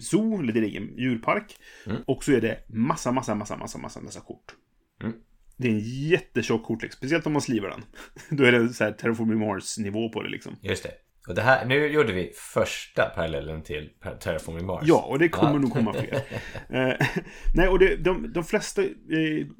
zoo, 0.00 0.40
eller 0.40 0.52
din 0.52 0.64
egen 0.64 0.98
djurpark. 0.98 1.56
Mm. 1.86 2.02
Och 2.06 2.24
så 2.24 2.32
är 2.32 2.40
det 2.40 2.58
massa, 2.68 3.12
massa, 3.12 3.34
massa, 3.34 3.56
massa, 3.56 3.78
massa, 3.78 4.00
massa 4.00 4.20
kort. 4.20 4.54
Mm. 5.02 5.12
Det 5.56 5.68
är 5.68 5.72
en 5.72 6.08
jättetjock 6.08 6.64
kortlek, 6.64 6.92
speciellt 6.92 7.26
om 7.26 7.32
man 7.32 7.42
slivar 7.42 7.68
den. 7.70 7.82
Då 8.38 8.44
är 8.44 8.52
det 8.52 8.68
så 8.68 8.84
här 8.84 8.92
Terraforming 8.92 9.38
Mars-nivå 9.38 10.08
på 10.08 10.22
det 10.22 10.28
liksom. 10.28 10.56
Just 10.62 10.82
det. 10.82 10.92
Och 11.28 11.34
det 11.34 11.42
här, 11.42 11.66
nu 11.66 11.86
gjorde 11.86 12.12
vi 12.12 12.32
första 12.34 13.04
parallellen 13.04 13.62
till 13.62 13.90
Terraforming 14.20 14.66
Mars. 14.66 14.84
Ja, 14.86 15.02
och 15.02 15.18
det 15.18 15.28
kommer 15.28 15.52
Ja. 15.52 15.58
nog 15.58 15.72
komma 15.72 15.92
fler. 15.92 16.14
eh, 16.68 17.06
nej, 17.54 17.68
och 17.68 17.78
det, 17.78 17.96
de, 17.96 18.32
de 18.32 18.44
flesta 18.44 18.82
eh, 18.82 18.88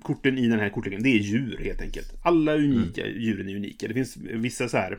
korten 0.03 0.39
i 0.39 0.49
den 0.49 0.61
här 0.61 0.71
kortleken, 0.71 1.03
det 1.03 1.09
är 1.09 1.19
djur 1.19 1.61
helt 1.65 1.81
enkelt. 1.81 2.13
Alla 2.25 2.53
är 2.53 2.59
unika, 2.59 3.07
djuren 3.07 3.49
är 3.49 3.57
unika. 3.57 3.89
Det 3.89 3.95
finns 3.95 4.17
vissa 4.17 4.69
så 4.69 4.77
här, 4.77 4.99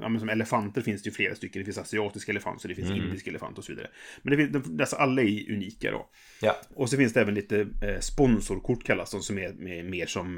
eh, 0.00 0.18
som 0.18 0.28
elefanter 0.28 0.82
finns 0.82 1.02
det 1.02 1.08
ju 1.08 1.12
flera 1.14 1.34
stycken. 1.34 1.60
Det 1.60 1.64
finns 1.64 1.78
asiatiska 1.78 2.32
elefanter, 2.32 2.68
det 2.68 2.74
finns 2.74 2.90
indiska 2.90 3.30
elefanter 3.30 3.58
och 3.58 3.64
så 3.64 3.72
vidare. 3.72 3.88
Men 4.22 4.30
det 4.30 4.36
finns, 4.36 4.64
de, 4.64 4.76
dessa 4.76 4.96
alla 4.96 5.22
är 5.22 5.52
unika 5.52 5.90
då. 5.90 6.06
Ja, 6.42 6.56
Och 6.74 6.90
så 6.90 6.96
finns 6.96 7.12
det 7.12 7.20
även 7.20 7.34
lite 7.34 7.60
eh, 7.60 7.98
sponsorkort 8.00 8.84
kallas 8.84 9.10
de, 9.10 9.22
som 9.22 9.38
är 9.38 9.52
med, 9.52 9.84
mer 9.84 10.06
som 10.06 10.36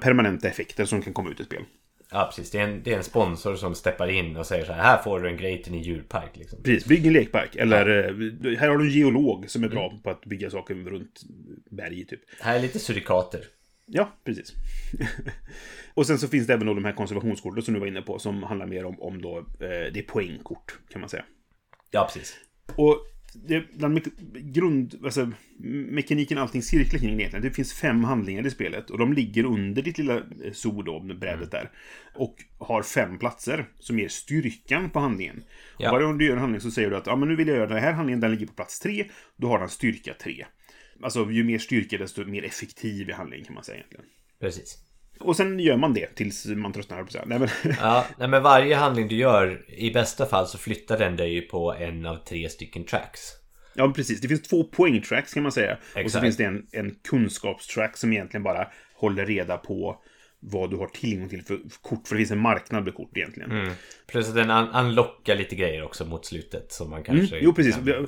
permanenta 0.00 0.48
effekter 0.48 0.84
som 0.84 1.02
kan 1.02 1.12
komma 1.12 1.30
ut 1.30 1.40
i 1.40 1.44
spel. 1.44 1.62
Ja 2.10 2.26
precis. 2.26 2.50
Det 2.50 2.58
är, 2.58 2.62
en, 2.62 2.82
det 2.82 2.92
är 2.92 2.96
en 2.96 3.04
sponsor 3.04 3.56
som 3.56 3.74
steppar 3.74 4.08
in 4.08 4.36
och 4.36 4.46
säger 4.46 4.64
så 4.64 4.72
här. 4.72 4.82
Här 4.82 5.02
får 5.02 5.20
du 5.20 5.28
en 5.28 5.36
grej 5.36 5.62
till 5.62 5.72
din 5.72 5.82
djurpark. 5.82 6.36
Liksom. 6.36 6.62
Precis, 6.62 6.88
bygg 6.88 7.06
en 7.06 7.12
lekpark. 7.12 7.56
Eller 7.56 7.86
eh, 7.88 8.58
här 8.58 8.68
har 8.68 8.78
du 8.78 8.84
en 8.84 8.92
geolog 8.92 9.50
som 9.50 9.64
är 9.64 9.68
bra 9.68 9.92
på 10.02 10.10
att 10.10 10.24
bygga 10.24 10.50
saker 10.50 10.74
runt 10.74 11.20
berg 11.70 12.06
typ. 12.06 12.20
Här 12.40 12.56
är 12.56 12.60
lite 12.60 12.78
surikater. 12.78 13.44
Ja, 13.86 14.12
precis. 14.24 14.52
och 15.94 16.06
sen 16.06 16.18
så 16.18 16.28
finns 16.28 16.46
det 16.46 16.52
även 16.52 16.66
då 16.66 16.74
de 16.74 16.84
här 16.84 16.92
konservationskorten 16.92 17.62
som 17.62 17.74
du 17.74 17.80
var 17.80 17.86
inne 17.86 18.02
på 18.02 18.18
som 18.18 18.42
handlar 18.42 18.66
mer 18.66 18.84
om, 18.84 19.00
om 19.00 19.22
då, 19.22 19.38
eh, 19.38 19.44
det 19.92 19.98
är 19.98 20.02
poängkort 20.02 20.78
kan 20.88 21.00
man 21.00 21.10
säga. 21.10 21.24
Ja, 21.90 22.10
precis. 22.12 22.36
Och 22.76 23.06
det, 23.34 23.64
den 23.72 23.94
me 23.94 24.00
grund, 24.34 24.94
alltså, 25.04 25.32
mekaniken, 25.90 26.38
allting 26.38 26.62
cirklar 26.62 27.00
kring 27.00 27.14
egentligen. 27.14 27.42
Det 27.42 27.50
finns 27.50 27.72
fem 27.72 28.04
handlingar 28.04 28.46
i 28.46 28.50
spelet 28.50 28.90
och 28.90 28.98
de 28.98 29.12
ligger 29.12 29.44
under 29.44 29.82
ditt 29.82 29.98
lilla 29.98 30.16
eh, 30.16 30.52
zoo 30.52 30.82
då, 30.82 31.00
brädet 31.00 31.50
där. 31.50 31.70
Och 32.14 32.36
har 32.58 32.82
fem 32.82 33.18
platser 33.18 33.68
som 33.78 33.98
ger 33.98 34.08
styrkan 34.08 34.90
på 34.90 34.98
handlingen. 34.98 35.42
Ja. 35.78 35.88
Och 35.88 35.92
varje 35.92 36.06
gång 36.06 36.18
du 36.18 36.24
gör 36.24 36.32
en 36.32 36.40
handling 36.40 36.60
så 36.60 36.70
säger 36.70 36.90
du 36.90 36.96
att 36.96 37.06
ja, 37.06 37.16
men 37.16 37.28
nu 37.28 37.36
vill 37.36 37.48
jag 37.48 37.56
göra 37.56 37.66
den 37.66 37.82
här 37.82 37.92
handlingen, 37.92 38.20
den 38.20 38.30
ligger 38.30 38.46
på 38.46 38.52
plats 38.52 38.80
tre. 38.80 39.04
Då 39.36 39.48
har 39.48 39.58
den 39.58 39.68
styrka 39.68 40.14
tre. 40.14 40.46
Alltså 41.02 41.30
ju 41.30 41.44
mer 41.44 41.58
styrka 41.58 41.98
desto 41.98 42.24
mer 42.24 42.44
effektiv 42.44 43.10
är 43.10 43.14
handlingen 43.14 43.46
kan 43.46 43.54
man 43.54 43.64
säga 43.64 43.76
egentligen. 43.76 44.04
Precis. 44.40 44.87
Och 45.20 45.36
sen 45.36 45.58
gör 45.60 45.76
man 45.76 45.94
det 45.94 46.14
tills 46.14 46.46
man 46.46 46.72
tröttnar, 46.72 47.04
på. 47.04 47.10
Nej, 47.26 47.38
men, 47.38 47.48
Ja, 47.80 48.04
nej, 48.18 48.28
men 48.28 48.42
varje 48.42 48.76
handling 48.76 49.08
du 49.08 49.16
gör, 49.16 49.64
i 49.68 49.90
bästa 49.90 50.26
fall 50.26 50.46
så 50.46 50.58
flyttar 50.58 50.98
den 50.98 51.16
dig 51.16 51.40
på 51.40 51.74
en 51.74 52.06
av 52.06 52.16
tre 52.16 52.48
stycken 52.48 52.84
tracks. 52.84 53.20
ja, 53.74 53.92
precis. 53.96 54.20
Det 54.20 54.28
finns 54.28 54.42
två 54.42 54.64
poängtracks 54.64 55.34
kan 55.34 55.42
man 55.42 55.52
säga. 55.52 55.72
Och 55.74 55.80
så 55.92 55.98
Exakt. 56.00 56.22
finns 56.24 56.36
det 56.36 56.44
en, 56.44 56.66
en 56.72 56.94
kunskapstrack 57.08 57.96
som 57.96 58.12
egentligen 58.12 58.42
bara 58.42 58.68
håller 58.94 59.26
reda 59.26 59.56
på 59.56 60.02
vad 60.40 60.70
du 60.70 60.76
har 60.76 60.86
tillgång 60.86 61.28
till 61.28 61.42
för 61.42 61.58
kort. 61.82 62.08
För 62.08 62.14
det 62.14 62.18
finns 62.18 62.30
en 62.30 62.38
marknad 62.38 62.84
med 62.84 62.94
kort 62.94 63.16
egentligen. 63.16 63.50
Mm. 63.50 63.72
Plus 64.06 64.28
att 64.28 64.34
den 64.34 64.50
unlockar 64.50 65.36
lite 65.36 65.56
grejer 65.56 65.82
också 65.84 66.04
mot 66.04 66.26
slutet 66.26 66.72
som 66.72 66.90
man 66.90 67.02
kanske... 67.02 67.34
Mm, 67.36 67.44
jo, 67.44 67.52
precis. 67.54 67.74
kan- 67.76 68.06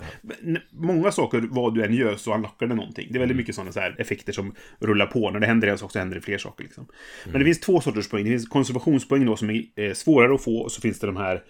Många 0.70 1.12
saker, 1.12 1.40
vad 1.50 1.74
du 1.74 1.84
än 1.84 1.94
gör, 1.94 2.16
så 2.16 2.34
unlockar 2.34 2.66
det 2.66 2.74
någonting. 2.74 3.06
Det 3.08 3.10
är 3.12 3.16
Mm. 3.16 3.20
väldigt 3.20 3.36
mycket 3.36 3.54
sådana 3.54 3.72
så 3.72 3.80
här 3.80 3.96
effekter 3.98 4.32
som 4.32 4.54
rullar 4.80 5.06
på. 5.06 5.30
När 5.30 5.40
det 5.40 5.46
händer 5.46 5.68
en 5.68 5.78
sak 5.78 5.92
så 5.92 5.98
händer 5.98 6.14
det 6.16 6.22
fler 6.22 6.38
saker. 6.38 6.64
Liksom. 6.64 6.86
Men 7.24 7.30
Mm. 7.30 7.38
det 7.38 7.44
finns 7.44 7.60
två 7.60 7.80
sorters 7.80 8.08
poäng. 8.08 8.24
Det 8.24 8.30
finns 8.30 8.48
konservationspoäng 8.48 9.26
då 9.26 9.36
som 9.36 9.50
är 9.50 9.64
eh, 9.76 9.92
svårare 9.92 10.34
att 10.34 10.42
få. 10.44 10.56
Och 10.60 10.72
så 10.72 10.80
finns 10.80 10.98
det 10.98 11.06
de 11.06 11.16
här 11.16 11.42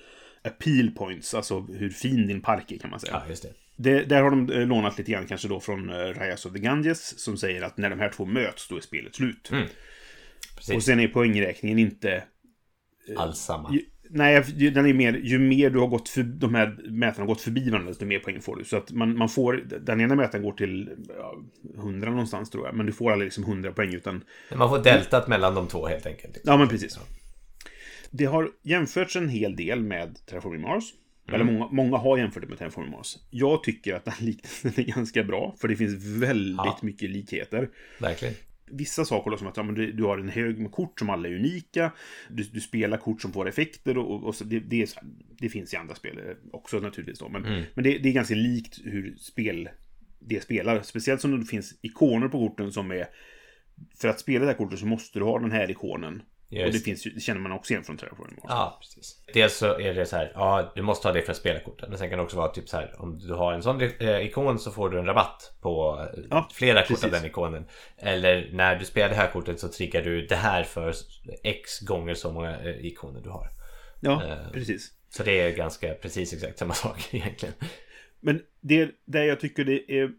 appeal 0.45 0.91
points, 0.91 1.35
alltså 1.35 1.61
hur 1.61 1.91
fin 1.91 2.27
din 2.27 2.41
park 2.41 2.73
är 2.73 2.79
kan 2.79 2.91
man 2.91 3.01
säga. 3.01 3.13
Ja, 3.25 3.31
just 3.31 3.43
det. 3.43 3.49
Det, 3.77 4.03
där 4.05 4.23
har 4.23 4.31
de 4.31 4.51
eh, 4.53 4.67
lånat 4.67 4.99
lite 4.99 5.13
grann 5.13 5.27
kanske 5.27 5.49
då 5.49 5.61
från 5.61 5.91
uh, 5.91 5.97
Rise 6.21 6.49
of 6.49 6.55
the 6.55 6.61
Ganges 6.61 7.19
som 7.21 7.37
säger 7.37 7.63
att 7.63 7.77
när 7.77 7.91
de 7.91 7.99
här 8.01 8.09
två 8.09 8.25
möts 8.25 8.69
då 8.69 8.77
är 8.77 8.81
spelet 8.81 9.15
slut. 9.15 9.49
Mm. 9.53 9.67
Precis. 10.61 10.77
Och 10.77 10.83
sen 10.83 11.01
är 11.01 11.09
poängräkningen 11.09 11.79
inte... 11.79 12.23
Alls 13.17 13.39
samma. 13.39 13.73
Ju, 13.73 13.83
nej, 14.11 14.45
den 14.75 14.87
är 14.87 14.93
mer... 14.95 15.13
Ju 15.13 15.39
mer 15.39 15.71
du 15.71 15.79
har 15.79 15.87
gått 15.87 16.09
för, 16.09 16.23
de 16.23 16.55
här 16.55 16.79
mätarna 16.91 17.23
har 17.23 17.27
gått 17.27 17.41
förbi 17.41 17.71
varandra, 17.71 17.91
desto 17.91 18.05
mer 18.05 18.19
poäng 18.19 18.41
får 18.41 18.57
du. 18.57 18.65
Så 18.65 18.77
att 18.77 18.93
man, 18.93 19.17
man 19.17 19.29
får... 19.29 19.53
Den 19.81 20.01
ena 20.01 20.15
mätaren 20.15 20.45
går 20.45 20.53
till 20.53 20.91
ja, 21.19 21.35
100 21.77 22.11
någonstans 22.11 22.51
tror 22.51 22.67
jag. 22.67 22.75
Men 22.75 22.87
du 22.87 22.93
får 22.93 23.13
aldrig 23.13 23.27
liksom 23.27 23.45
100 23.45 23.73
poäng 23.73 23.95
utan... 23.95 24.25
Man 24.55 24.69
får 24.69 24.79
deltat 24.79 25.29
mellan 25.29 25.55
de 25.55 25.69
två 25.69 25.87
helt 25.87 26.07
enkelt. 26.07 26.39
Ja, 26.45 26.57
men 26.57 26.69
precis. 26.69 26.99
Det 28.11 28.25
har 28.25 28.51
jämförts 28.63 29.17
en 29.17 29.29
hel 29.29 29.57
del 29.57 29.83
med 29.83 30.27
Terraforming 30.27 30.61
Mars. 30.61 30.85
Eller 31.33 31.45
många, 31.45 31.69
många 31.73 31.97
har 31.97 32.19
jämfört 32.19 32.43
det 32.43 32.49
med 32.49 32.59
Terraforming 32.59 32.91
Mars. 32.91 33.17
Jag 33.31 33.63
tycker 33.63 33.95
att 33.95 34.05
den 34.05 34.15
liknelsen 34.21 34.73
är 34.77 34.83
ganska 34.83 35.23
bra, 35.25 35.55
för 35.61 35.69
det 35.69 35.77
finns 35.77 36.05
väldigt 36.05 36.57
Ja. 36.57 36.79
mycket 36.83 37.11
likheter. 37.11 37.69
Verkligen. 38.01 38.35
Vissa 38.71 39.05
saker 39.05 39.37
som 39.37 39.47
att 39.47 39.57
ja, 39.57 39.63
men 39.63 39.75
du, 39.75 39.93
du 39.93 40.05
har 40.05 40.19
en 40.19 40.29
hög 40.29 40.59
med 40.59 40.73
kort 40.73 40.99
som 40.99 41.11
alla 41.11 41.29
är 41.29 41.35
unika. 41.35 41.93
Du, 42.29 42.43
du 42.43 42.61
spelar 42.61 42.99
kort 42.99 43.23
som 43.23 43.33
får 43.33 43.49
effekter 43.49 43.99
och, 43.99 44.25
och 44.25 44.35
så, 44.35 44.45
det, 44.45 44.61
det, 44.61 44.83
är, 44.83 44.89
det 45.39 45.49
finns 45.49 45.75
i 45.75 45.77
andra 45.77 45.95
spel 45.95 46.21
också 46.53 46.79
naturligtvis 46.79 47.19
då. 47.19 47.29
Men, 47.29 47.45
Mm. 47.45 47.65
men 47.75 47.85
det, 47.85 47.99
det 47.99 48.09
är 48.09 48.13
ganska 48.13 48.35
likt 48.35 48.81
hur 48.85 49.17
spel 49.17 49.69
det 50.19 50.43
spelar. 50.43 50.83
Speciellt 50.83 51.21
som 51.21 51.41
det 51.41 51.47
finns 51.47 51.75
ikoner 51.83 52.29
på 52.29 52.49
korten 52.49 52.73
som 52.73 52.91
är... 52.91 53.07
För 53.97 54.09
att 54.09 54.21
spela 54.21 54.45
det 54.45 54.51
här 54.51 54.59
kortet 54.59 54.79
så 54.79 54.87
måste 54.87 55.19
du 55.19 55.25
ha 55.25 55.39
den 55.39 55.53
här 55.53 55.71
ikonen. 55.71 56.23
Just 56.53 56.67
och 56.67 56.73
det, 56.73 56.79
finns 56.79 57.03
det 57.03 57.21
känner 57.21 57.41
man 57.41 57.53
också 57.53 57.73
igen 57.73 57.85
från 57.85 57.97
Terraforming 57.97 58.35
Mars. 58.43 58.45
Ja, 58.49 58.79
precis. 58.81 59.17
Dels 59.35 59.57
så 59.57 59.79
är 59.81 59.95
det 59.95 60.07
så 60.07 60.17
här, 60.17 60.33
ja 60.35 60.73
du 60.75 60.83
måste 60.83 61.09
ha 61.09 61.13
det 61.13 61.23
för 61.23 61.31
att 61.33 61.37
spela 61.39 61.61
kortet. 61.61 61.89
Men 61.89 61.99
sen 61.99 62.09
kan 62.09 62.19
det 62.19 62.25
också 62.25 62.37
vara 62.37 62.49
typ 62.49 62.69
så 62.69 62.77
här, 62.77 62.95
om 62.99 63.19
du 63.19 63.35
har 63.35 63.53
en 63.53 63.63
sån 63.63 63.81
eh, 63.81 64.21
ikon 64.27 64.59
så 64.59 64.71
får 64.71 64.91
du 64.91 64.99
en 64.99 65.07
rabatt 65.07 65.53
på 65.61 66.01
eh, 66.17 66.23
Ja, 66.31 66.49
flera 66.53 66.83
kort 66.83 66.91
av 66.91 66.95
precis. 66.95 67.11
den 67.13 67.25
ikonen. 67.31 67.65
Eller 67.99 68.51
när 68.53 68.77
du 68.77 68.85
spelar 68.85 69.09
det 69.09 69.15
här 69.15 69.31
kortet 69.31 69.61
så 69.61 69.69
triggar 69.69 70.03
du 70.03 70.27
det 70.27 70.37
här 70.37 70.63
för 70.65 70.95
x 71.45 71.81
gånger 71.81 72.15
så 72.15 72.33
många 72.33 72.61
eh, 72.61 72.87
ikoner 72.87 73.21
du 73.21 73.31
har. 73.31 73.49
Ja, 74.01 74.23
Eh. 74.25 74.51
precis. 74.53 74.91
Så 75.09 75.23
det 75.23 75.41
är 75.41 75.57
ganska 75.57 75.95
precis 75.95 76.33
exakt 76.33 76.59
samma 76.59 76.75
sak 76.85 77.09
egentligen. 77.15 77.55
Men 78.21 78.43
det 78.61 78.91
där 79.05 79.23
jag 79.25 79.41
tycker 79.41 79.65
det 79.65 79.93
är 79.93 80.11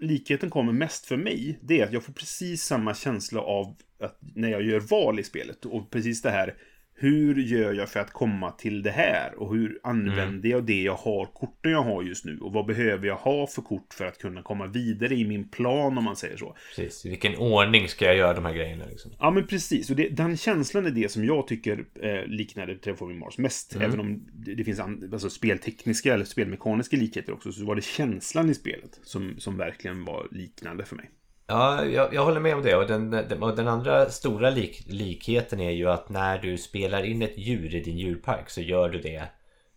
likheten 0.00 0.50
kommer 0.50 0.72
mest 0.72 1.06
för 1.06 1.16
mig, 1.16 1.58
det 1.62 1.80
är 1.80 1.84
att 1.86 1.92
jag 1.92 2.04
får 2.04 2.12
precis 2.12 2.62
samma 2.64 2.94
känsla 2.94 3.40
av 3.40 3.76
att 4.00 4.18
när 4.34 4.48
jag 4.48 4.62
gör 4.62 4.80
val 4.80 5.18
i 5.18 5.22
spelet 5.22 5.64
och 5.64 5.90
precis 5.90 6.22
det 6.22 6.30
här 6.30 6.54
hur 7.00 7.34
gör 7.34 7.72
jag 7.72 7.88
för 7.88 8.00
att 8.00 8.12
komma 8.12 8.50
till 8.50 8.82
det 8.82 8.90
här? 8.90 9.34
Och 9.36 9.54
hur 9.54 9.80
använder 9.82 10.48
jag 10.48 10.64
det 10.64 10.82
jag 10.82 10.94
har, 10.94 11.26
korten 11.26 11.72
jag 11.72 11.82
har 11.82 12.02
just 12.02 12.24
nu? 12.24 12.38
Och 12.38 12.52
vad 12.52 12.66
behöver 12.66 13.06
jag 13.06 13.16
ha 13.16 13.46
för 13.46 13.62
kort 13.62 13.94
för 13.94 14.04
att 14.04 14.18
kunna 14.18 14.42
komma 14.42 14.66
vidare 14.66 15.14
i 15.14 15.24
min 15.24 15.48
plan 15.48 15.98
om 15.98 16.04
man 16.04 16.16
säger 16.16 16.36
så? 16.36 16.56
Precis, 16.76 17.06
i 17.06 17.08
vilken 17.08 17.36
ordning 17.36 17.88
ska 17.88 18.04
jag 18.04 18.16
göra 18.16 18.34
de 18.34 18.44
här 18.44 18.52
grejerna 18.52 18.84
liksom? 18.86 19.12
Ja 19.18 19.30
men 19.30 19.46
precis, 19.46 19.90
och 19.90 19.96
det, 19.96 20.08
den 20.08 20.36
känslan 20.36 20.86
är 20.86 20.90
det 20.90 21.12
som 21.12 21.24
jag 21.24 21.46
tycker 21.46 21.84
eh, 22.02 22.26
liknade 22.26 22.74
Terraforming 22.74 23.18
Mars 23.18 23.38
mest. 23.38 23.76
Även 23.76 24.00
om 24.00 24.28
det, 24.32 24.54
det 24.54 24.64
finns 24.64 24.80
an, 24.80 25.10
alltså, 25.12 25.30
speltekniska 25.30 26.14
eller 26.14 26.24
spelmekaniska 26.24 26.96
likheter 26.96 27.32
också, 27.32 27.52
så 27.52 27.64
var 27.64 27.74
det 27.74 27.82
känslan 27.82 28.50
i 28.50 28.54
spelet 28.54 29.00
som, 29.02 29.34
som 29.38 29.56
verkligen 29.56 30.04
var 30.04 30.28
liknande 30.30 30.84
för 30.84 30.96
mig. 30.96 31.10
Ja, 31.50 31.84
jag, 31.84 32.14
jag 32.14 32.24
håller 32.24 32.40
med 32.40 32.54
om 32.54 32.62
det. 32.62 32.76
Och 32.76 32.86
den, 32.86 33.10
den, 33.10 33.42
och 33.42 33.56
den 33.56 33.68
andra 33.68 34.10
stora 34.10 34.50
lik, 34.50 34.82
likheten 34.86 35.60
är 35.60 35.70
ju 35.70 35.90
att 35.90 36.08
när 36.08 36.38
du 36.38 36.58
spelar 36.58 37.02
in 37.02 37.22
ett 37.22 37.38
djur 37.38 37.74
i 37.74 37.80
din 37.80 37.98
djurpark 37.98 38.50
så 38.50 38.60
gör 38.60 38.88
du 38.88 38.98
det 38.98 39.28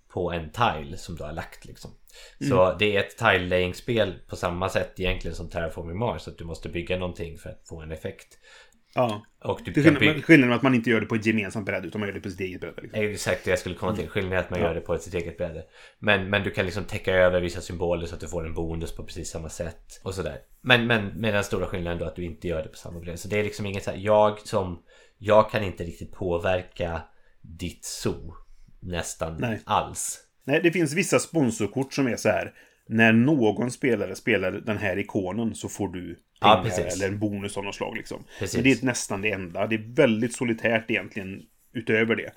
på 0.08 0.32
en 0.32 0.52
tile 0.52 0.98
som 0.98 1.16
du 1.16 1.24
har 1.24 1.34
lagt 1.34 1.66
liksom. 1.66 1.92
Så 2.50 2.76
det 2.80 2.96
är 2.96 3.00
ett 3.00 3.18
tile-laying-spel 3.18 4.14
på 4.28 4.36
samma 4.36 4.70
sätt 4.70 5.00
egentligen 5.00 5.36
som 5.36 5.50
Terraforming 5.50 5.98
Mars. 5.98 6.28
Att 6.28 6.38
du 6.38 6.46
måste 6.46 6.70
bygga 6.70 6.98
någonting 6.98 7.38
för 7.38 7.50
att 7.50 7.68
få 7.68 7.82
en 7.82 7.92
effekt. 7.92 8.38
Ja. 8.96 9.26
Och 9.44 9.62
du 9.66 9.72
Det 9.72 9.80
är 9.80 9.84
kan 9.84 9.96
skillnad- 9.96 10.16
bygga... 10.16 10.26
Skillnaden 10.26 10.50
med 10.50 10.56
att 10.58 10.62
man 10.64 10.76
inte 10.76 10.90
gör 10.90 11.00
det 11.00 11.06
på 11.06 11.16
ett 11.16 11.26
gemensamt 11.26 11.66
bräde, 11.66 11.88
utan 11.88 12.00
man 12.02 12.08
gör 12.10 12.14
det 12.14 12.22
på 12.22 12.30
sitt 12.30 12.40
eget 12.40 12.62
bräde. 12.62 12.82
Liksom. 12.82 13.02
Exakt 13.04 13.48
jag 13.48 13.60
skulle 13.60 13.76
komma 13.76 13.96
till. 13.96 14.10
Skillnaden 14.10 14.38
är 14.38 14.44
att 14.44 14.50
man 14.50 14.60
gör 14.60 14.76
det 14.76 14.82
på 14.82 14.98
sitt 14.98 15.14
eget 15.14 15.38
bräde. 15.38 15.64
Men, 16.00 16.30
men 16.30 16.44
du 16.44 16.52
kan 16.52 16.66
liksom 16.66 16.84
täcka 16.84 17.14
över 17.14 17.42
vissa 17.42 17.62
symboler 17.62 18.06
så 18.08 18.16
att 18.16 18.22
du 18.22 18.28
får 18.28 18.46
en 18.46 18.54
bonus 18.54 18.96
på 18.96 19.04
precis 19.04 19.30
samma 19.30 19.50
sätt. 19.50 20.02
Och 20.04 20.14
sådär. 20.16 20.38
Men, 20.62 20.88
men 20.88 21.06
med 21.08 21.34
den 21.34 21.44
stora 21.44 21.66
skillnaden 21.66 22.00
då 22.00 22.06
att 22.06 22.16
du 22.16 22.24
inte 22.26 22.48
gör 22.48 22.64
det 22.64 22.70
på 22.70 22.78
samma 22.78 23.00
bräde. 23.00 23.18
Så 23.18 23.28
det 23.28 23.40
är 23.40 23.44
liksom 23.44 23.66
inget 23.66 23.84
så 23.84 23.92
här, 23.92 23.98
jag 23.98 24.40
som... 24.40 24.84
Jag 25.18 25.52
kan 25.52 25.64
inte 25.64 25.84
riktigt 25.84 26.12
påverka 26.12 27.02
ditt 27.42 27.86
zoo. 27.86 28.34
Nästan 28.80 29.38
Nej. 29.40 29.60
alls. 29.66 30.20
Nej, 30.44 30.60
det 30.64 30.72
finns 30.72 30.94
vissa 30.94 31.20
sponsorkort 31.20 31.94
som 31.94 32.08
är 32.08 32.16
så 32.16 32.30
här. 32.30 32.54
När 32.88 33.14
någon 33.14 33.72
spelare 33.72 34.16
spelar 34.16 34.52
den 34.52 34.78
här 34.78 35.00
ikonen 35.00 35.56
så 35.56 35.70
får 35.70 35.88
du 35.88 36.20
Ja, 36.31 36.31
pengar 36.42 36.64
precis. 36.64 36.96
eller 36.96 37.08
en 37.08 37.20
bonus 37.20 37.58
av 37.58 37.64
något 37.64 37.76
slag. 37.76 37.98
Liksom. 37.98 38.24
Precis. 38.40 38.56
Men 38.56 38.64
det 38.64 38.82
är 38.82 38.86
nästan 38.86 39.22
det 39.22 39.32
enda. 39.32 39.68
Det 39.68 39.76
är 39.76 39.96
väldigt 39.96 40.36
solitärt 40.36 40.92
egentligen 40.92 41.42
utöver 41.74 42.16
det. 42.16 42.32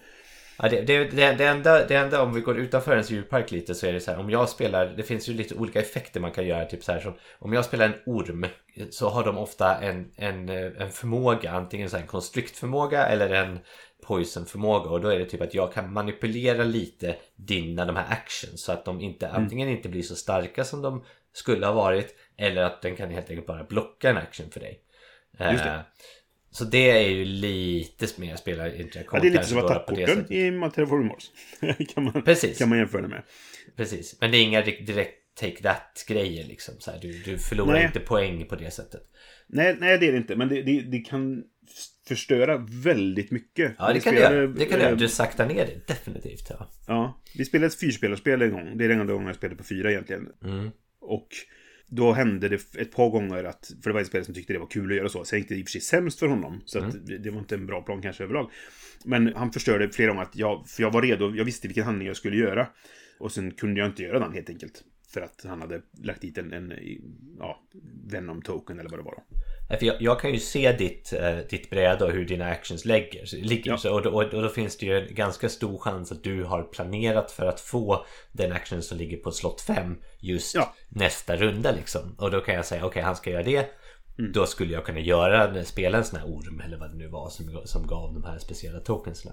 Ja, 0.58 0.68
det, 0.68 0.80
det, 0.80 1.04
det, 1.32 1.44
enda, 1.44 1.86
det 1.86 1.94
enda 1.94 2.22
om 2.22 2.34
vi 2.34 2.40
går 2.40 2.58
utanför 2.58 2.92
ens 2.92 3.10
djurpark 3.10 3.50
lite 3.50 3.74
så 3.74 3.86
är 3.86 3.92
det 3.92 4.00
så 4.00 4.10
här 4.10 4.18
om 4.18 4.30
jag 4.30 4.48
spelar, 4.48 4.86
det 4.86 5.02
finns 5.02 5.28
ju 5.28 5.34
lite 5.34 5.54
olika 5.54 5.80
effekter 5.80 6.20
man 6.20 6.32
kan 6.32 6.46
göra 6.46 6.64
typ 6.64 6.84
så 6.84 6.92
här 6.92 7.00
som 7.00 7.14
om 7.38 7.52
jag 7.52 7.64
spelar 7.64 7.86
en 7.86 7.94
orm 8.06 8.46
så 8.90 9.08
har 9.08 9.24
de 9.24 9.38
ofta 9.38 9.80
en, 9.80 10.10
en, 10.16 10.48
en 10.48 10.90
förmåga, 10.90 11.50
antingen 11.50 11.90
så 11.90 11.96
här 11.96 12.02
en 12.02 12.08
constrict-förmåga 12.08 13.06
eller 13.06 13.30
en 13.30 13.58
poison-förmåga 14.06 14.90
och 14.90 15.00
då 15.00 15.08
är 15.08 15.18
det 15.18 15.24
typ 15.24 15.40
att 15.40 15.54
jag 15.54 15.72
kan 15.72 15.92
manipulera 15.92 16.64
lite 16.64 17.16
dina 17.36 17.84
de 17.84 17.96
här 17.96 18.12
actions 18.12 18.64
så 18.64 18.72
att 18.72 18.84
de 18.84 19.00
inte 19.00 19.30
antingen 19.30 19.68
inte 19.68 19.88
blir 19.88 20.02
så 20.02 20.16
starka 20.16 20.64
som 20.64 20.82
de 20.82 21.04
skulle 21.32 21.66
ha 21.66 21.72
varit 21.72 22.14
eller 22.36 22.62
att 22.62 22.82
den 22.82 22.96
kan 22.96 23.10
helt 23.10 23.30
enkelt 23.30 23.46
bara 23.46 23.64
blocka 23.64 24.10
en 24.10 24.16
action 24.16 24.50
för 24.50 24.60
dig. 24.60 24.80
Just 25.52 25.64
det. 25.64 25.70
Eh, 25.70 25.80
Så 26.50 26.64
det 26.64 26.90
är 26.90 27.08
ju 27.08 27.24
lite 27.24 28.06
mer 28.20 28.36
spelarinteraktion 28.36 29.16
Ja, 29.16 29.20
det 29.22 29.28
är 29.28 29.32
lite 29.32 29.44
som 29.44 29.58
det 29.58 29.64
attackkorten 29.64 30.06
sättet. 30.06 30.30
i 30.30 30.50
Terraforming 30.74 31.08
Mars. 31.08 31.30
kan, 31.94 32.04
man, 32.04 32.22
Precis. 32.22 32.58
kan 32.58 32.68
man 32.68 32.78
jämföra 32.78 33.02
det 33.02 33.08
med. 33.08 33.22
Precis, 33.76 34.16
men 34.20 34.30
det 34.30 34.36
är 34.38 34.42
inga 34.42 34.62
di- 34.62 34.80
direkt 34.84 35.20
take 35.40 35.62
that 35.62 36.04
grejer 36.08 36.44
liksom. 36.44 36.74
Så 36.78 36.90
här, 36.90 36.98
du, 37.02 37.12
du 37.12 37.38
förlorar 37.38 37.72
Nej. 37.72 37.84
inte 37.84 38.00
poäng 38.00 38.46
på 38.46 38.56
det 38.56 38.70
sättet. 38.70 39.02
Nej, 39.46 39.76
nej, 39.80 39.98
det 39.98 40.08
är 40.08 40.12
det 40.12 40.18
inte. 40.18 40.36
Men 40.36 40.48
det, 40.48 40.62
det, 40.62 40.80
det 40.80 40.98
kan 40.98 41.44
förstöra 42.08 42.66
väldigt 42.84 43.30
mycket. 43.30 43.74
Ja, 43.78 43.92
det 43.92 44.00
kan 44.00 44.14
det 44.14 44.20
spelade, 44.20 44.36
göra. 44.36 44.46
Det 44.46 44.64
kan 44.64 44.78
det 44.78 44.84
eh, 44.84 44.88
göra. 44.90 44.98
Du 44.98 45.08
saktar 45.08 45.46
ner 45.46 45.66
det 45.66 45.86
definitivt. 45.86 46.46
Ja. 46.50 46.70
Ja, 46.86 47.22
vi 47.36 47.44
spelade 47.44 47.66
ett 47.66 47.80
fyrspelarspel 47.80 48.42
en 48.42 48.50
gång. 48.52 48.78
Det 48.78 48.84
är 48.84 48.88
den 48.88 49.00
enda 49.00 49.12
gången 49.12 49.26
jag 49.26 49.36
spelade 49.36 49.56
på 49.56 49.64
fyra 49.64 49.90
egentligen. 49.90 50.28
Mm. 50.44 50.70
Och 51.00 51.28
då 51.88 52.12
hände 52.12 52.48
det 52.48 52.74
ett 52.78 52.92
par 52.92 53.10
gånger 53.10 53.44
att, 53.44 53.72
för 53.82 53.90
det 53.90 53.94
var 53.94 54.00
en 54.00 54.06
spelare 54.06 54.24
som 54.24 54.34
tyckte 54.34 54.52
det 54.52 54.58
var 54.58 54.66
kul 54.66 54.90
att 54.90 54.96
göra 54.96 55.08
så. 55.08 55.24
Sen 55.24 55.38
gick 55.38 55.48
det 55.48 55.54
i 55.54 55.62
och 55.62 55.66
för 55.66 55.70
sig 55.70 55.80
sämst 55.80 56.18
för 56.18 56.26
honom. 56.26 56.62
Så 56.64 56.78
att 56.78 56.94
Mm. 56.94 57.06
det- 57.06 57.18
det 57.18 57.30
var 57.30 57.38
inte 57.38 57.54
en 57.54 57.66
bra 57.66 57.82
plan 57.82 58.02
kanske 58.02 58.24
överlag. 58.24 58.50
Men 59.04 59.32
han 59.36 59.52
förstörde 59.52 59.88
flera 59.90 60.08
gånger 60.10 60.22
att 60.22 60.36
jag, 60.36 60.68
för 60.68 60.82
jag 60.82 60.90
var 60.90 61.02
redo, 61.02 61.34
jag 61.36 61.44
visste 61.44 61.68
vilken 61.68 61.84
handling 61.84 62.08
jag 62.08 62.16
skulle 62.16 62.36
göra. 62.36 62.66
Och 63.18 63.32
sen 63.32 63.50
kunde 63.50 63.80
jag 63.80 63.88
inte 63.88 64.02
göra 64.02 64.18
den 64.18 64.32
helt 64.32 64.48
enkelt. 64.50 64.84
För 65.12 65.20
att 65.20 65.44
han 65.44 65.60
hade 65.60 65.82
lagt 66.02 66.20
dit 66.20 66.38
en, 66.38 66.52
en 66.52 66.72
ja, 67.38 67.60
Venom-token 68.04 68.78
eller 68.78 68.90
vad 68.90 68.98
det 68.98 69.04
var 69.04 69.14
då. 69.14 69.22
För 69.78 69.86
jag, 69.86 70.02
jag 70.02 70.20
kan 70.20 70.32
ju 70.32 70.38
se 70.38 70.72
ditt, 70.72 71.12
eh, 71.12 71.36
ditt 71.36 71.70
bräde 71.70 72.04
och 72.04 72.12
hur 72.12 72.24
dina 72.24 72.46
actions 72.46 72.84
lägger, 72.84 73.36
ligger. 73.44 73.70
Ja. 73.70 73.76
Så, 73.78 73.94
och, 73.94 74.02
då, 74.02 74.10
och, 74.10 74.34
och 74.34 74.42
då 74.42 74.48
finns 74.48 74.78
det 74.78 74.86
ju 74.86 74.98
en 74.98 75.14
ganska 75.14 75.48
stor 75.48 75.78
chans 75.78 76.12
att 76.12 76.24
du 76.24 76.44
har 76.44 76.62
planerat 76.62 77.30
för 77.30 77.46
att 77.46 77.60
få 77.60 78.06
den 78.32 78.52
action 78.52 78.82
som 78.82 78.98
ligger 78.98 79.16
på 79.16 79.30
slott 79.30 79.60
5 79.60 79.96
just 80.20 80.54
Ja. 80.54 80.74
nästa 80.88 81.36
runda 81.36 81.72
liksom. 81.72 82.14
Och 82.18 82.30
då 82.30 82.40
kan 82.40 82.54
jag 82.54 82.66
säga 82.66 82.86
okej 82.86 83.02
han 83.02 83.16
ska 83.16 83.30
göra 83.30 83.42
det. 83.42 83.70
Mm. 84.18 84.32
Då 84.32 84.46
skulle 84.46 84.72
jag 84.72 84.84
kunna 84.84 85.00
göra, 85.00 85.64
spela 85.64 85.98
en 85.98 86.04
sån 86.04 86.18
här 86.18 86.26
orm 86.26 86.60
eller 86.60 86.76
vad 86.78 86.90
det 86.90 86.96
nu 86.96 87.08
var 87.08 87.30
som, 87.30 87.62
som 87.64 87.86
gav 87.86 88.14
de 88.14 88.24
här 88.24 88.38
speciella 88.38 88.80
tokensna. 88.80 89.32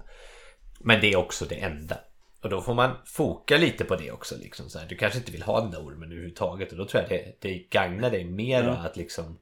Men 0.80 1.00
det 1.00 1.12
är 1.12 1.16
också 1.16 1.44
det 1.44 1.54
enda. 1.54 1.98
Och 2.42 2.50
då 2.50 2.60
får 2.60 2.74
man 2.74 2.96
foka 3.04 3.56
lite 3.58 3.84
på 3.84 3.96
det 3.96 4.10
också. 4.12 4.34
Liksom, 4.38 4.70
så 4.70 4.78
här. 4.78 4.86
Du 4.88 4.96
kanske 4.96 5.18
inte 5.18 5.32
vill 5.32 5.42
ha 5.42 5.60
den 5.60 5.70
där 5.70 5.78
ormen 5.78 6.12
överhuvudtaget. 6.12 6.72
Och 6.72 6.78
då 6.78 6.84
tror 6.86 7.02
jag 7.02 7.10
det, 7.10 7.36
det 7.40 7.58
gagnar 7.70 8.10
dig 8.10 8.24
mer 8.24 8.62
Ja. 8.64 8.70
att 8.70 8.96
liksom 8.96 9.38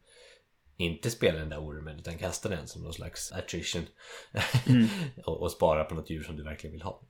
inte 0.77 1.11
spela 1.11 1.39
den 1.39 1.49
där 1.49 1.61
ormen 1.61 1.99
utan 1.99 2.19
kasta 2.19 2.49
den 2.49 2.67
som 2.69 2.83
någon 2.83 2.93
slags 2.93 3.33
attrition. 3.33 3.83
Mm. 4.69 4.87
och, 5.25 5.43
och 5.43 5.53
spara 5.53 5.85
på 5.85 5.95
något 5.95 6.11
djur 6.11 6.23
som 6.23 6.37
du 6.37 6.43
verkligen 6.43 6.73
vill 6.73 6.83
ha. 6.83 7.03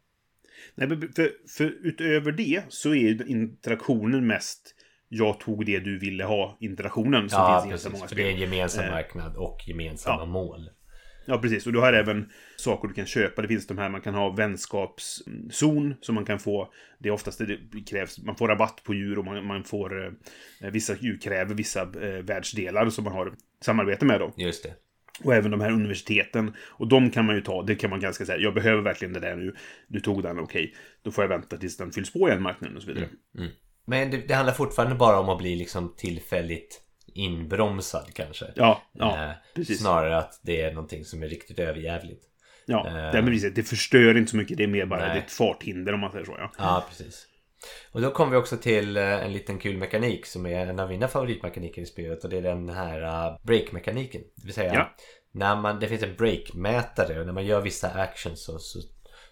Nej, 0.75 0.89
för, 0.89 1.33
för 1.57 1.87
utöver 1.87 2.33
det 2.33 2.63
så 2.69 2.95
är 2.95 3.29
interaktionen 3.29 4.27
mest 4.27 4.75
jag 5.09 5.41
tog 5.41 5.67
det 5.67 5.81
du 5.81 5.99
ville 5.99 6.25
ha 6.25 6.57
interaktionen 6.61 7.31
som 7.31 7.39
Ja, 7.41 7.61
finns 7.63 7.73
precis. 7.73 7.93
många 7.93 8.07
För 8.09 8.17
det 8.17 8.23
är 8.23 8.31
en 8.31 8.39
gemensam 8.39 8.85
Eh, 8.85 8.91
marknad 8.91 9.37
och 9.37 9.59
gemensamma 9.67 10.23
ja. 10.23 10.27
mål. 10.27 10.71
Ja, 11.25 11.39
precis. 11.39 11.67
Och 11.67 11.73
du 11.73 11.79
har 11.79 11.93
även 11.93 12.31
saker 12.57 12.89
du 12.89 12.95
kan 12.95 13.07
köpa. 13.07 13.43
Det 13.43 13.49
finns 13.49 13.67
de 13.67 13.79
här, 13.79 13.89
man 13.89 14.01
kan 14.01 14.15
ha 14.15 14.31
vänskapszon 14.31 15.95
som 16.01 16.15
man 16.15 16.25
kan 16.25 16.39
få. 16.39 16.73
Det 16.99 17.09
är 17.09 17.13
oftast 17.13 17.39
det 17.39 17.59
krävs. 17.91 18.19
Man 18.19 18.37
får 18.37 18.49
rabatt 18.49 18.81
på 18.85 18.95
djur 18.95 19.19
och 19.19 19.25
man, 19.25 19.47
man 19.47 19.65
får... 19.65 20.07
Eh, 20.07 20.71
vissa 20.71 20.97
djur 21.01 21.19
kräver 21.19 21.55
vissa 21.55 21.83
eh, 21.83 22.23
världsdelar 22.23 22.91
som 22.91 23.05
man 23.05 23.13
har 23.13 23.33
samarbete 23.61 24.05
med 24.05 24.21
då. 24.21 24.33
Just 24.37 24.63
det. 24.63 24.75
Och 25.25 25.35
även 25.35 25.51
de 25.51 25.61
här 25.61 25.71
universiteten. 25.71 26.55
Och 26.61 26.89
de 26.89 27.11
kan 27.11 27.25
man 27.25 27.35
ju 27.35 27.41
ta. 27.41 27.63
Det 27.63 27.75
kan 27.75 27.91
man 27.91 28.01
ganska 28.01 28.27
säga. 28.27 28.39
Jag 28.39 28.55
behöver 28.55 28.83
verkligen 28.83 29.13
det 29.13 29.21
där 29.21 29.37
nu. 29.37 29.55
Du 29.89 30.01
tog 30.01 30.23
den, 30.23 30.39
okej. 30.39 30.75
Då 31.03 31.11
får 31.11 31.25
jag 31.25 31.29
vänta 31.29 31.57
tills 31.57 31.77
den 31.77 31.93
fylls 31.93 32.13
på 32.13 32.29
igen, 32.29 32.43
marknaden 32.43 32.77
och 32.77 32.83
så 32.83 32.89
vidare. 32.89 33.09
Men 33.85 34.11
det, 34.11 34.17
det 34.29 34.35
handlar 34.35 34.55
fortfarande 34.55 34.97
bara 34.97 35.19
om 35.21 35.29
att 35.29 35.39
bli 35.39 35.57
liksom 35.57 35.95
tillfälligt 35.97 36.83
inbromsad 37.15 38.15
kanske. 38.15 38.47
Ja, 38.57 38.83
ja, 38.93 39.25
Eh, 39.25 39.33
precis. 39.55 39.81
Snarare 39.81 40.17
att 40.19 40.41
det 40.43 40.61
är 40.63 40.73
någonting 40.73 41.05
som 41.05 41.23
är 41.23 41.29
riktigt 41.29 41.59
överjävligt. 41.59 42.25
Ja, 42.67 42.87
Eh. 42.87 43.13
det, 43.13 43.23
precis, 43.23 43.55
det 43.55 43.63
förstör 43.63 44.17
inte 44.17 44.31
så 44.31 44.37
mycket. 44.37 44.57
Det 44.57 44.63
är 44.65 44.69
mer 44.69 44.87
bara 44.87 45.09
Nej. 45.09 45.19
ett 45.19 45.31
farthinder 45.33 45.93
om 45.93 46.01
man 46.01 46.13
säger 46.13 46.25
så. 46.25 46.35
Ja. 46.39 46.51
Ja, 46.59 46.85
precis. 46.89 47.27
Och 47.93 48.01
då 48.01 48.11
kommer 48.11 48.31
vi 48.33 48.37
också 48.37 48.57
till 48.57 48.97
eh, 48.97 49.25
en 49.25 49.33
liten 49.33 49.59
kul 49.59 49.77
mekanik 49.77 50.27
som 50.27 50.47
är 50.47 50.67
en 50.67 50.81
av 50.81 50.89
mina 50.89 51.09
favoritmekaniker 51.09 51.83
i 51.83 51.87
spelet 51.87 52.25
och 52.25 52.31
det 52.31 52.37
är 52.39 52.43
den 52.43 52.69
här 52.69 53.03
uh, 53.03 53.37
break-mekaniken. 53.47 54.21
Det 54.37 54.45
vill 54.45 54.55
säga, 54.55 54.75
Ja. 54.75 54.91
när 55.33 55.57
man, 55.57 55.81
det 55.81 55.89
finns 55.89 56.03
en 56.03 56.17
break-mätare 56.17 57.21
och 57.21 57.27
när 57.27 57.33
man 57.33 57.47
gör 57.47 57.61
vissa 57.61 57.91
actions 57.91 58.45
så, 58.45 58.59
så, 58.59 58.79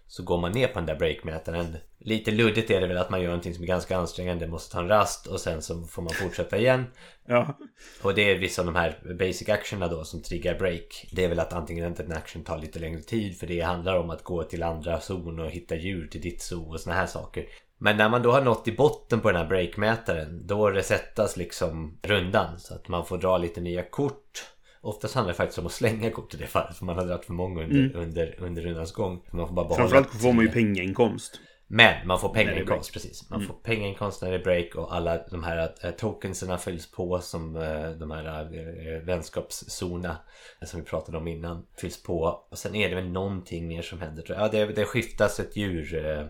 så 0.09 0.23
går 0.23 0.41
man 0.41 0.53
ner 0.53 0.69
på 0.69 0.75
den 0.75 0.87
där 0.87 0.95
break-mätaren. 0.95 1.77
Lite 1.99 2.31
luddigt 2.31 2.71
är 2.71 2.81
det 2.81 2.87
väl 2.87 2.99
att 2.99 3.11
man 3.11 3.21
gör 3.21 3.29
någonting 3.29 3.55
som 3.55 3.63
är 3.63 3.69
ganska 3.69 3.97
ansträngande, 3.97 4.47
måste 4.47 4.73
ta 4.73 4.81
en 4.81 4.89
rast 4.89 5.27
och 5.27 5.41
sen 5.41 5.63
så 5.63 5.83
får 5.83 6.03
man 6.03 6.13
fortsätta 6.13 6.59
igen. 6.59 6.85
ja. 7.27 7.59
Och 8.03 8.15
det 8.15 8.31
är 8.31 8.39
vissa 8.39 8.63
av 8.63 8.67
de 8.67 8.75
här 8.77 9.15
basic 9.19 9.49
actionerna 9.49 9.93
då 9.93 10.05
som 10.05 10.23
triggar 10.23 10.59
break. 10.59 11.09
Det 11.13 11.25
är 11.25 11.29
väl 11.29 11.41
att 11.41 11.53
antingen 11.53 11.93
att 11.93 12.01
en 12.01 12.13
action 12.13 12.45
tar 12.45 12.59
lite 12.59 12.79
längre 12.79 13.01
tid 13.01 13.39
för 13.39 13.47
det 13.47 13.61
handlar 13.61 13.99
om 13.99 14.11
att 14.11 14.25
gå 14.25 14.43
till 14.43 14.63
andra 14.63 15.01
zon 15.01 15.39
och 15.39 15.51
hitta 15.51 15.77
djur 15.77 16.09
till 16.09 16.21
ditt 16.21 16.43
zoo 16.43 16.73
och 16.73 16.81
såna 16.81 16.97
här 16.97 17.07
saker. 17.07 17.47
Men 17.79 17.97
när 17.97 18.09
man 18.09 18.23
då 18.23 18.33
har 18.33 18.43
nått 18.43 18.69
i 18.69 18.73
botten 18.73 19.21
på 19.21 19.31
den 19.31 19.41
här 19.41 19.49
breakmätaren 19.49 20.47
Då 20.47 20.71
resettas 20.71 21.37
liksom 21.37 21.99
rundan 22.03 22.59
Så 22.59 22.75
att 22.75 22.89
man 22.89 23.07
får 23.07 23.19
dra 23.19 23.39
lite 23.39 23.61
nya 23.61 23.83
kort 23.83 24.45
Oftast 24.81 25.15
handlar 25.15 25.33
det 25.33 25.37
faktiskt 25.37 25.59
om 25.59 25.67
att 25.67 25.73
slänga 25.73 26.11
kort 26.11 26.35
i 26.35 26.37
det 26.37 26.47
fallet 26.47 26.77
För 26.77 26.85
man 26.85 26.97
har 26.99 27.07
dragit 27.07 27.25
för 27.25 27.33
många 27.33 27.63
under, 27.65 27.97
under, 27.97 28.35
under 28.39 28.63
rundans 28.63 28.93
gång 28.93 29.23
Man 29.31 29.49
får 29.49 29.55
bara 29.55 29.67
Mm. 29.67 29.77
Framförallt 29.77 30.23
får 30.23 30.33
man 30.33 30.45
ju 30.45 30.51
pengainkomst. 30.51 31.41
Men 31.71 32.07
man 32.07 32.19
får 32.21 32.29
pengainkomst 32.35 32.93
precis. 32.93 33.31
Man 33.31 33.41
får 33.47 33.55
pengainkomst 33.55 34.23
när 34.23 34.31
det 34.31 34.37
är 34.37 34.43
break 34.43 34.75
och 34.75 34.95
alla 34.95 35.19
de 35.31 35.45
här 35.45 35.75
eh, 35.85 35.91
tokenserna 35.91 36.59
fylls 36.59 36.91
på 36.91 37.21
som 37.21 37.57
eh, 37.57 37.91
de 37.91 38.11
här 38.11 38.41
eh, 38.55 39.03
vänskapszona 39.03 40.17
eh, 40.61 40.67
som 40.69 40.81
vi 40.81 40.87
pratade 40.87 41.19
om 41.19 41.29
innan 41.29 41.67
fylls 41.81 42.03
på. 42.03 42.47
Och 42.51 42.59
sen 42.59 42.75
är 42.75 42.89
det 42.89 42.95
väl 42.95 43.09
någonting 43.09 43.69
mer 43.69 43.83
som 43.83 44.01
händer. 44.01 44.25
Ja, 44.29 44.49
det, 44.49 44.67
det 44.67 44.85
skiftas 44.85 45.41
ett 45.41 45.57
djur. 45.57 45.95
eh, 46.07 46.21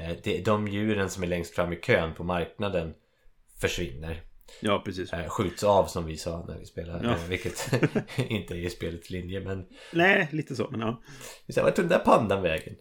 eh, 0.00 0.16
Det, 0.22 0.44
de 0.44 0.68
djuren 0.68 1.10
som 1.10 1.22
är 1.22 1.26
längst 1.26 1.54
fram 1.54 1.72
i 1.72 1.76
kön 1.76 2.14
på 2.14 2.24
marknaden 2.24 2.94
försvinner. 3.60 4.22
Ja, 4.60 4.82
precis. 4.84 5.12
Eh, 5.12 5.28
Skjuts 5.28 5.64
av 5.64 5.86
som 5.86 6.06
vi 6.06 6.16
sa 6.16 6.44
när 6.48 6.58
vi 6.58 6.66
spelade. 6.66 7.06
Ja. 7.08 7.16
Vilket 7.28 7.70
inte 8.28 8.54
är 8.54 8.68
spelets 8.68 9.10
linje. 9.10 9.40
Men 9.40 9.64
Nej, 9.92 10.28
lite 10.32 10.56
så, 10.56 10.68
men 10.70 10.80
ja. 10.80 11.02
vi 11.46 11.52
sa, 11.52 11.62
vart 11.62 11.74
tog 11.76 11.84
den 11.84 11.98
där 11.98 12.04
pandan 12.04 12.42
vägen? 12.42 12.74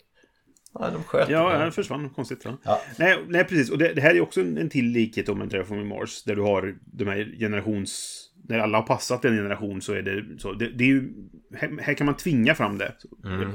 Ja, 0.74 0.90
de 0.94 1.04
sköt 1.04 1.30
Ja, 1.30 1.50
den. 1.50 1.60
den 1.60 1.72
försvann. 1.72 2.10
Konstigt. 2.10 2.42
Ja. 2.44 2.58
Ja. 2.64 2.82
Nej, 3.00 3.18
nej, 3.28 3.44
precis. 3.44 3.70
Och 3.72 3.78
det, 3.78 3.94
det 3.94 4.02
här 4.02 4.16
är 4.16 4.22
också 4.22 4.42
en, 4.42 4.58
en 4.58 4.70
till 4.70 4.86
likhet 4.86 5.30
om 5.30 5.42
en 5.42 5.50
Terraforming 5.50 5.88
Mars. 5.88 6.24
Där 6.24 6.36
du 6.36 6.42
har 6.42 6.76
de 6.86 7.08
här 7.08 7.36
generations... 7.40 8.18
När 8.52 8.60
alla 8.60 8.78
har 8.78 8.86
passat 8.86 9.26
en 9.26 9.36
generation 9.36 9.82
så 9.82 9.94
är 9.94 10.02
det 10.02 10.40
så. 10.40 10.54
Det, 10.54 10.70
det 10.70 10.84
är 10.84 10.88
ju, 10.88 11.10
här, 11.56 11.78
här 11.82 11.94
kan 11.94 12.06
man 12.06 12.18
tvinga 12.18 12.56
fram 12.56 12.78
det. 12.78 12.94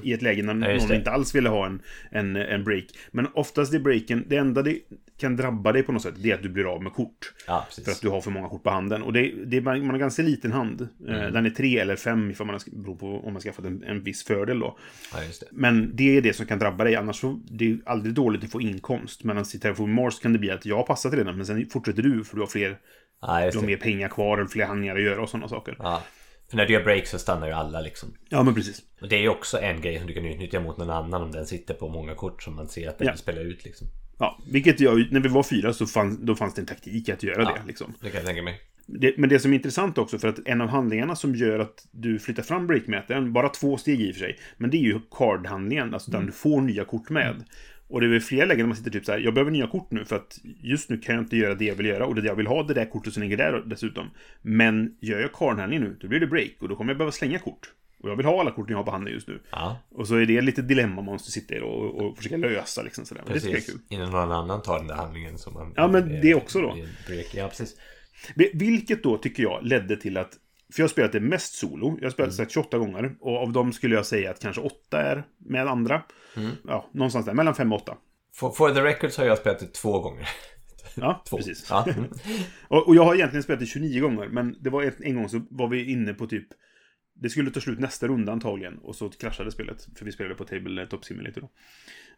I 0.03 0.13
ett 0.13 0.23
läge 0.23 0.43
när 0.43 0.57
Mm. 0.57 0.71
Ja, 0.71 0.87
någon 0.87 0.97
inte 0.97 1.11
alls 1.11 1.35
ville 1.35 1.49
ha 1.49 1.67
en, 1.67 1.83
en, 2.11 2.37
en 2.37 2.65
break. 2.65 2.85
Men 3.11 3.29
oftast 3.35 3.75
är 3.75 3.79
breaken, 3.79 4.25
det 4.29 4.37
enda 4.37 4.63
det 4.63 4.79
kan 5.19 5.37
drabba 5.37 5.73
dig 5.73 5.83
på 5.83 5.93
något 5.93 6.03
sätt, 6.03 6.15
det 6.19 6.31
är 6.31 6.35
att 6.35 6.43
du 6.43 6.49
blir 6.49 6.75
av 6.75 6.83
med 6.83 6.93
kort. 6.93 7.33
Ja, 7.47 7.67
För 7.85 7.91
att 7.91 8.01
du 8.01 8.09
har 8.09 8.21
för 8.21 8.31
många 8.31 8.49
kort 8.49 8.63
på 8.63 8.71
handen. 8.71 9.03
Och 9.03 9.13
det, 9.13 9.33
det 9.47 9.61
man 9.61 9.91
har 9.91 9.99
ganska 9.99 10.23
liten 10.23 10.53
hand. 10.53 10.89
Mm. 11.01 11.15
Eh, 11.21 11.33
Den 11.33 11.47
är 11.47 11.51
tre 11.51 11.79
eller 11.79 11.97
fem 11.97 12.31
ifall 12.31 12.47
man 12.47 12.55
har, 12.55 12.83
beror 12.83 12.97
på 12.97 13.07
om 13.07 13.33
man 13.33 13.43
skaffat 13.43 13.65
en, 13.65 13.83
en 13.83 14.03
viss 14.03 14.25
fördel 14.25 14.59
då. 14.59 14.79
Ja, 15.13 15.19
det. 15.41 15.47
Men 15.53 15.97
det 15.97 16.17
är 16.17 16.23
det 16.23 16.33
som 16.33 16.47
kan 16.47 16.59
drabba 16.59 16.85
dig. 16.85 16.97
Annars 16.97 17.17
så 17.17 17.41
det 17.51 17.71
är 17.71 17.79
aldrig 17.87 18.15
dåligt 18.15 18.45
att 18.45 18.51
få 18.51 18.61
inkomst. 18.61 19.25
Medan 19.25 19.45
i 19.55 19.59
Terraform 19.59 19.93
Mars 19.93 20.19
kan 20.19 20.33
det 20.33 20.39
bli 20.39 20.51
att 20.51 20.67
jag 20.67 20.77
har 20.77 20.87
passat 20.87 21.15
redan, 21.15 21.37
men 21.37 21.47
sen 21.47 21.67
fortsätter 21.71 22.03
du 22.03 22.25
för 22.25 22.37
du 22.37 22.43
har 22.43 22.47
fler, 22.47 22.79
Just 23.45 23.53
du 23.53 23.59
har 23.59 23.67
mer 23.67 23.77
pengar 23.77 24.09
kvar 24.09 24.39
och 24.39 24.51
fler 24.51 24.65
handlingar 24.67 24.97
att 24.97 25.03
göra 25.03 25.23
och 25.23 25.29
sådana 25.29 25.49
saker. 25.49 25.77
Ja. 25.79 26.03
För 26.51 26.57
när 26.57 26.67
du 26.67 26.73
gör 26.73 26.85
break 26.85 27.07
så 27.07 27.19
stannar 27.19 27.47
ju 27.47 27.53
alla 27.53 27.81
liksom. 27.81 28.15
Ja, 28.29 28.43
men 28.43 28.55
precis. 28.55 28.83
Och 29.03 29.09
det 29.09 29.17
är 29.17 29.21
ju 29.21 29.29
också 29.29 29.59
en 29.61 29.81
grej 29.81 29.99
som 29.99 30.07
du 30.07 30.13
kan 30.15 30.25
utnyttja 30.25 30.61
mot 30.61 30.77
någon 30.79 30.91
annan 30.91 31.23
om 31.23 31.33
den 31.33 31.47
sitter 31.47 31.75
på 31.75 31.89
många 31.89 32.15
kort 32.15 32.43
som 32.43 32.55
man 32.57 32.69
ser 32.69 32.89
att 32.89 32.99
den 32.99 33.07
Ja. 33.07 33.13
vill 33.13 33.19
spela 33.21 33.41
ut 33.41 33.65
liksom. 33.65 33.87
Ja, 34.19 34.39
vilket 34.53 34.81
jag, 34.81 35.13
när 35.13 35.21
vi 35.21 35.29
var 35.29 35.43
fyra 35.43 35.73
så 35.73 35.87
fanns, 35.87 36.19
då 36.21 36.35
fanns 36.35 36.55
det 36.55 36.61
en 36.63 36.67
taktik 36.67 37.09
att 37.09 37.23
göra 37.23 37.43
Ja. 37.43 37.49
det. 37.61 37.67
Liksom. 37.67 37.95
Det 38.01 38.11
kan 38.11 38.17
jag 38.19 38.27
tänka 38.27 38.43
mig. 38.43 38.61
Det, 38.89 39.15
men 39.19 39.29
det 39.29 39.39
som 39.39 39.53
är 39.53 39.57
intressant 39.57 39.99
också, 39.99 40.19
för 40.19 40.29
att 40.29 40.39
en 40.45 40.61
av 40.61 40.69
handlingarna 40.69 41.17
som 41.17 41.35
gör 41.35 41.59
att 41.59 41.87
du 41.91 42.19
flyttar 42.19 42.43
fram 42.43 42.67
breakmätaren, 42.67 43.33
bara 43.33 43.49
två 43.49 43.77
steg 43.77 44.01
i 44.01 44.11
och 44.11 44.15
för 44.15 44.21
sig, 44.21 44.39
men 44.57 44.71
det 44.71 44.77
är 44.77 44.81
ju 44.83 45.01
card-handlingen, 45.11 45.95
alltså 45.95 46.11
Mm. 46.11 46.21
den 46.21 46.27
du 46.27 46.33
får 46.33 46.61
nya 46.61 46.85
kort 46.85 47.11
med. 47.11 47.45
Och 47.89 48.01
det 48.01 48.07
är 48.07 48.11
väl 48.11 48.21
flera 48.21 48.47
lägen 48.47 48.59
där 48.59 48.67
man 48.67 48.77
sitter 48.77 48.91
typ 48.91 49.05
så 49.05 49.13
här, 49.13 49.19
jag 49.19 49.35
behöver 49.35 49.51
nya 49.51 49.67
kort 49.67 49.91
nu 49.91 50.05
för 50.05 50.17
att 50.17 50.39
just 50.43 50.91
nu 50.91 50.99
kan 50.99 51.15
jag 51.15 51.25
inte 51.25 51.37
göra 51.37 51.55
det 51.55 51.65
jag 51.65 51.75
vill 51.75 51.87
göra 51.87 52.07
och 52.07 52.15
det 52.15 52.27
jag 52.27 52.35
vill 52.35 52.47
ha 52.47 52.63
det 52.63 52.75
där 52.75 52.85
kortet 52.85 53.13
som 53.13 53.23
ligger 53.23 53.37
där 53.37 53.63
dessutom. 53.67 54.11
Men 54.43 54.97
gör 55.01 55.21
jag 55.21 55.33
card-handlingen 55.33 55.83
nu, 55.83 55.97
då 56.01 56.09
blir 56.09 56.21
det 56.21 56.27
break 56.27 56.53
och 56.61 56.69
då 56.69 56.77
kommer 56.77 56.91
jag 56.91 56.99
behöva 56.99 57.13
slänga 57.13 57.39
kort. 57.39 57.73
Och 58.03 58.11
jag 58.11 58.17
vill 58.17 58.27
ha 58.27 58.41
alla 58.41 58.51
korten 58.51 58.71
jag 58.71 58.79
har 58.79 58.85
på 58.85 58.91
handen 58.91 59.13
just 59.13 59.29
nu. 59.29 59.41
Ja, 59.51 59.79
Och 59.89 60.09
så 60.09 60.15
är 60.15 60.27
det 60.27 60.41
lite 60.41 60.63
dilemma 60.63 60.95
man 60.95 61.05
måste 61.05 61.31
sitta 61.31 61.55
i 61.55 61.61
och, 61.61 61.95
och 61.95 62.17
försöka 62.17 62.37
lösa 62.37 62.83
liksom 62.83 63.05
sådär. 63.05 63.23
Och 63.23 63.29
det 63.29 63.35
tycker 63.35 63.49
jag 63.49 63.57
är 63.57 63.61
precis. 63.61 63.75
kul. 63.75 63.83
Innan 63.89 64.11
någon 64.11 64.33
annan 64.33 64.63
tar 64.63 64.79
den 64.79 64.87
där 64.87 64.95
handlingen 64.95 65.39
som 65.39 65.55
man... 65.55 65.73
Ja, 65.77 65.89
men 65.89 66.21
det 66.21 66.35
också 66.35 66.61
då. 66.61 66.77
Break. 67.07 67.35
Ja, 67.35 67.49
precis. 67.49 67.77
Vilket 68.55 69.03
då 69.03 69.19
tycker 69.19 69.43
jag 69.43 69.65
ledde 69.65 69.97
till 69.97 70.17
att 70.17 70.39
för 70.73 70.81
jag 70.81 70.85
har 70.85 70.89
spelat 70.89 71.13
det 71.13 71.21
mest 71.21 71.55
solo. 71.55 71.97
Jag 72.01 72.07
har 72.07 72.11
spelat 72.11 72.37
det 72.37 72.51
28 72.51 72.79
gånger. 72.79 73.15
Och 73.21 73.37
av 73.37 73.53
dem 73.53 73.73
skulle 73.73 73.95
jag 73.95 74.07
säga 74.07 74.31
att 74.31 74.41
kanske 74.41 74.61
8 74.61 75.03
är 75.03 75.25
med 75.39 75.67
andra. 75.67 76.03
Ja, 76.65 76.91
någonstans 76.93 77.27
där. 77.27 77.35
Mellan 77.35 77.55
5 77.55 77.73
och 77.73 77.83
8. 77.83 77.97
For, 78.35 78.51
for 78.51 78.75
the 78.75 78.83
record 78.83 79.11
så 79.11 79.23
har 79.23 79.27
jag 79.29 79.39
spelat 79.39 79.59
det 79.59 79.73
två 79.73 80.01
gånger. 80.01 80.29
Ja, 80.99 81.23
Två. 81.29 81.37
precis. 81.37 81.67
Ja. 81.71 81.87
Mm. 81.97 82.11
Och, 82.69 82.97
jag 82.97 83.05
har 83.05 83.15
egentligen 83.15 83.43
spelat 83.43 83.61
det 83.61 83.67
29 83.67 84.01
gånger. 84.01 84.29
Men 84.29 84.57
det 84.61 84.71
var 84.71 84.83
ett, 84.83 85.01
en 85.01 85.15
gång 85.15 85.29
så 85.29 85.41
var 85.51 85.69
vi 85.69 85.91
inne 85.91 86.15
på 86.15 86.27
typ... 86.27 86.49
Det 87.15 87.29
skulle 87.31 87.51
ta 87.51 87.61
slut 87.61 87.79
nästa 87.79 88.07
runda 88.09 88.33
antagligen. 88.33 88.79
Och 88.79 88.97
så 88.97 89.09
kraschade 89.09 89.53
spelet. 89.53 89.89
För 89.97 90.05
vi 90.05 90.13
spelade 90.13 90.35
på 90.35 90.45
Table 90.45 90.87
Top 90.87 91.05
Simulator 91.05 91.41
då. 91.41 91.49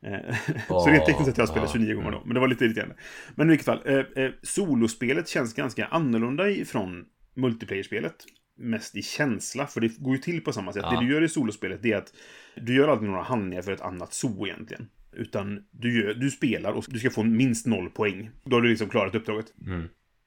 Eh, 0.08 0.36
så 0.68 0.86
rent 0.86 1.06
tekniskt 1.06 1.26
sett 1.26 1.36
har 1.36 1.42
jag 1.42 1.48
spelat 1.48 1.68
ja, 1.68 1.80
29 1.80 1.94
gånger 1.94 2.10
då. 2.10 2.22
Men 2.24 2.34
det 2.34 2.40
var 2.40 2.48
lite 2.48 2.64
irriterande. 2.64 2.94
Men 3.34 3.46
i 3.46 3.50
vilket 3.50 3.66
fall. 3.66 3.82
Eh, 3.84 4.24
eh, 4.24 4.30
solospelet 4.42 5.28
känns 5.28 5.54
ganska 5.54 5.86
annorlunda 5.86 6.50
ifrån 6.50 7.04
multiplayerspelet. 7.34 8.16
Mest 8.58 8.96
i 8.96 9.02
känsla, 9.02 9.66
för 9.66 9.80
det 9.80 9.98
går 9.98 10.16
ju 10.16 10.22
till 10.22 10.44
på 10.44 10.52
samma 10.52 10.72
sätt. 10.72 10.82
Ja. 10.84 11.00
Det 11.00 11.06
du 11.06 11.12
gör 11.12 11.22
i 11.22 11.28
solospelet 11.28 11.82
det 11.82 11.92
är 11.92 11.96
att 11.96 12.12
du 12.56 12.76
gör 12.76 12.88
aldrig 12.88 13.10
några 13.10 13.22
handlingar 13.22 13.62
för 13.62 13.72
ett 13.72 13.80
annat 13.80 14.12
zoo 14.12 14.46
egentligen. 14.46 14.88
Utan 15.12 15.64
du, 15.70 16.02
gör, 16.02 16.14
du 16.14 16.30
spelar 16.30 16.72
och 16.72 16.84
du 16.88 16.98
ska 16.98 17.10
få 17.10 17.22
minst 17.22 17.66
noll 17.66 17.90
poäng. 17.90 18.30
Då 18.44 18.56
har 18.56 18.60
du 18.60 18.68
liksom 18.68 18.88
klarat 18.88 19.14
uppdraget. 19.14 19.46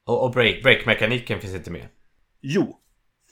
Och, 0.04 0.24
och 0.24 0.32
break, 0.32 0.62
break-mekaniken 0.62 1.40
finns 1.40 1.54
inte 1.54 1.70
med. 1.70 1.88
Jo. 2.40 2.78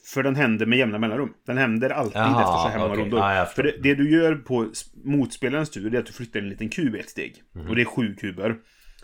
För 0.05 0.23
den 0.23 0.35
händer 0.35 0.65
med 0.65 0.79
jämna 0.79 0.99
mellanrum. 0.99 1.33
Den 1.45 1.57
händer 1.57 1.89
alltid 1.89 2.21
Jaha, 2.21 2.41
efter 2.41 2.57
så 2.57 2.67
här 2.67 2.79
många 2.79 3.01
rundor. 3.01 3.19
Ja, 3.19 3.35
jag 3.35 3.53
för 3.53 3.63
det, 3.63 3.75
det 3.83 3.95
du 3.95 4.11
gör 4.11 4.35
på 4.35 4.71
motspelarens 5.03 5.69
tur, 5.69 5.95
är 5.95 5.99
att 5.99 6.05
du 6.05 6.13
flyttar 6.13 6.39
en 6.39 6.49
liten 6.49 6.69
kub 6.69 6.95
ett 6.95 7.09
steg. 7.09 7.43
Mhm. 7.51 7.69
Och 7.69 7.75
det 7.75 7.81
är 7.81 7.85
sju 7.85 8.15
kuber. 8.15 8.57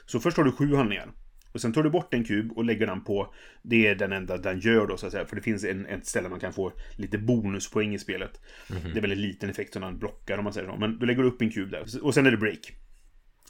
Så 0.05 0.19
först 0.19 0.37
har 0.37 0.43
du 0.43 0.51
sju 0.51 0.75
handlingar. 0.75 1.11
Och 1.57 1.61
sen 1.61 1.73
tar 1.73 1.83
du 1.83 1.89
bort 1.89 2.13
en 2.13 2.23
kub 2.23 2.51
och 2.51 2.65
lägger 2.65 2.87
den 2.87 3.03
på... 3.03 3.33
Det 3.61 3.87
är 3.87 3.95
den 3.95 4.11
enda 4.11 4.37
den 4.37 4.59
gör 4.59 4.87
då, 4.87 4.97
så 4.97 5.05
att 5.05 5.11
säga. 5.11 5.25
För 5.25 5.35
det 5.35 5.41
finns 5.41 5.63
en, 5.63 5.85
ett 5.85 6.07
ställe 6.07 6.29
man 6.29 6.39
kan 6.39 6.53
få 6.53 6.71
lite 6.95 7.17
bonuspoäng 7.17 7.93
i 7.93 7.99
spelet. 7.99 8.41
Mhm. 8.69 8.93
Det 8.93 8.99
är 8.99 9.01
väldigt 9.01 9.19
liten 9.19 9.49
effekt 9.49 9.73
som 9.73 9.81
den 9.81 9.99
blockar, 9.99 10.37
om 10.37 10.43
man 10.43 10.53
säger 10.53 10.67
så. 10.67 10.75
Men 10.75 10.99
då 10.99 11.05
lägger 11.05 11.21
du 11.21 11.27
upp 11.27 11.41
en 11.41 11.51
kub 11.51 11.71
där. 11.71 12.03
Och 12.03 12.13
sen 12.13 12.25
är 12.25 12.31
det 12.31 12.37
break. 12.37 12.73